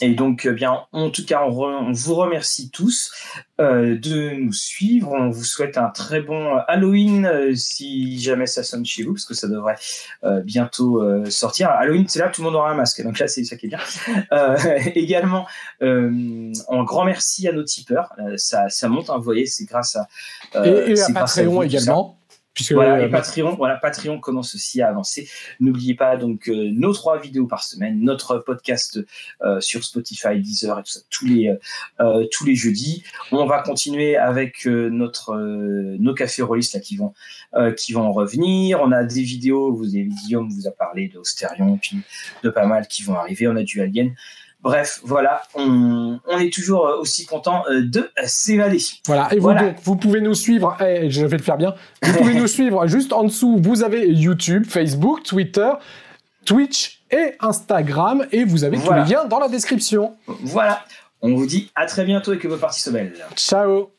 Et 0.00 0.14
donc, 0.14 0.46
euh, 0.46 0.52
bien, 0.52 0.80
en 0.92 1.10
tout 1.10 1.24
cas, 1.24 1.42
on, 1.44 1.92
vous 1.92 2.14
remercie 2.14 2.70
tous 2.70 3.12
euh, 3.60 3.98
de 3.98 4.30
nous 4.30 4.52
suivre. 4.52 5.12
On 5.12 5.28
vous 5.28 5.44
souhaite 5.44 5.76
un 5.76 5.90
très 5.90 6.22
bon 6.22 6.56
Halloween 6.68 7.26
euh, 7.26 7.54
si 7.54 8.18
jamais 8.18 8.46
ça 8.46 8.62
sonne 8.62 8.84
chez 8.84 9.02
vous, 9.02 9.12
parce 9.12 9.26
que 9.26 9.34
ça 9.34 9.48
devrait 9.48 9.76
bientôt 10.44 11.02
sortir. 11.30 11.70
Halloween, 11.70 12.06
c'est 12.08 12.18
là 12.18 12.28
tout 12.28 12.42
le 12.42 12.46
monde 12.46 12.56
aura 12.56 12.70
un 12.70 12.74
masque, 12.74 13.02
donc 13.02 13.18
là, 13.18 13.28
c'est 13.28 13.44
ça 13.44 13.56
qui 13.56 13.66
est 13.66 13.68
bien. 13.68 13.80
également, 14.94 15.46
un 15.80 16.84
grand 16.84 17.04
merci 17.04 17.48
à 17.48 17.52
nos 17.52 17.64
tipeurs. 17.64 18.14
ça, 18.36 18.68
ça 18.68 18.88
monte, 18.88 19.10
hein, 19.10 19.16
vous 19.16 19.24
voyez, 19.24 19.46
c'est 19.46 19.64
grâce 19.64 19.96
à. 19.96 20.08
et, 20.64 20.92
et 20.92 21.00
à 21.00 21.10
Patreon 21.12 21.62
également 21.62 22.19
voilà, 22.70 23.00
et 23.00 23.04
euh, 23.04 23.08
Patreon, 23.08 23.54
voilà, 23.54 23.76
Patreon 23.76 24.18
commence 24.18 24.54
aussi 24.54 24.82
à 24.82 24.88
avancer. 24.88 25.28
N'oubliez 25.60 25.94
pas 25.94 26.16
donc 26.16 26.48
euh, 26.48 26.70
nos 26.72 26.92
trois 26.92 27.18
vidéos 27.18 27.46
par 27.46 27.62
semaine, 27.62 28.00
notre 28.00 28.38
podcast 28.38 29.00
euh, 29.42 29.60
sur 29.60 29.84
Spotify, 29.84 30.40
Deezer 30.40 30.78
et 30.78 30.82
tout 30.82 30.90
ça, 30.90 31.00
tous 31.10 31.26
les 31.26 31.56
tous 32.30 32.44
les 32.44 32.54
jeudis. 32.54 33.04
On 33.32 33.46
va 33.46 33.62
continuer 33.62 34.16
avec 34.16 34.66
notre 34.66 35.36
nos 35.36 36.14
cafés 36.14 36.42
rôlistes 36.42 36.74
là 36.74 36.80
qui 36.80 36.96
vont 36.96 37.14
qui 37.76 37.92
vont 37.92 38.12
revenir. 38.12 38.80
On 38.80 38.92
a 38.92 39.04
des 39.04 39.22
vidéos. 39.22 39.72
Vous 39.72 39.94
avez 39.94 40.04
Guillaume 40.04 40.50
vous 40.50 40.66
a 40.66 40.70
parlé 40.70 41.08
d'Austérion, 41.08 41.78
puis 41.78 41.98
de 42.42 42.50
pas 42.50 42.66
mal 42.66 42.86
qui 42.88 43.02
vont 43.02 43.14
arriver. 43.14 43.48
On 43.48 43.56
a 43.56 43.62
du 43.62 43.80
Alien. 43.80 44.14
Bref, 44.62 45.00
voilà, 45.04 45.42
on, 45.54 46.20
est 46.38 46.52
toujours 46.52 46.86
euh, 46.86 47.00
aussi 47.00 47.24
content 47.24 47.64
euh, 47.70 47.80
de 47.82 48.10
s'évader. 48.24 48.78
Voilà, 49.06 49.32
et 49.32 49.38
vous, 49.38 49.54
Donc, 49.54 49.76
vous 49.82 49.96
pouvez 49.96 50.20
nous 50.20 50.34
suivre, 50.34 50.76
et 50.82 51.06
eh, 51.06 51.10
je 51.10 51.24
vais 51.24 51.38
le 51.38 51.42
faire 51.42 51.56
bien, 51.56 51.74
vous 52.02 52.12
pouvez 52.12 52.34
nous 52.34 52.46
suivre 52.58 52.86
juste 52.86 53.14
en 53.14 53.24
dessous, 53.24 53.58
vous 53.62 53.82
avez 53.82 54.06
YouTube, 54.08 54.66
Facebook, 54.66 55.22
Twitter, 55.22 55.70
Twitch 56.44 57.02
et 57.10 57.34
Instagram, 57.40 58.26
et 58.32 58.44
vous 58.44 58.64
avez 58.64 58.78
tous 58.78 58.92
les 58.92 59.04
liens 59.04 59.24
dans 59.24 59.38
la 59.38 59.48
description. 59.48 60.14
Voilà, 60.26 60.84
on 61.22 61.34
vous 61.34 61.46
dit 61.46 61.70
à 61.74 61.86
très 61.86 62.04
bientôt 62.04 62.34
et 62.34 62.38
que 62.38 62.48
vos 62.48 62.58
parties 62.58 62.82
se 62.82 62.90
belles. 62.90 63.14
Ciao 63.36 63.90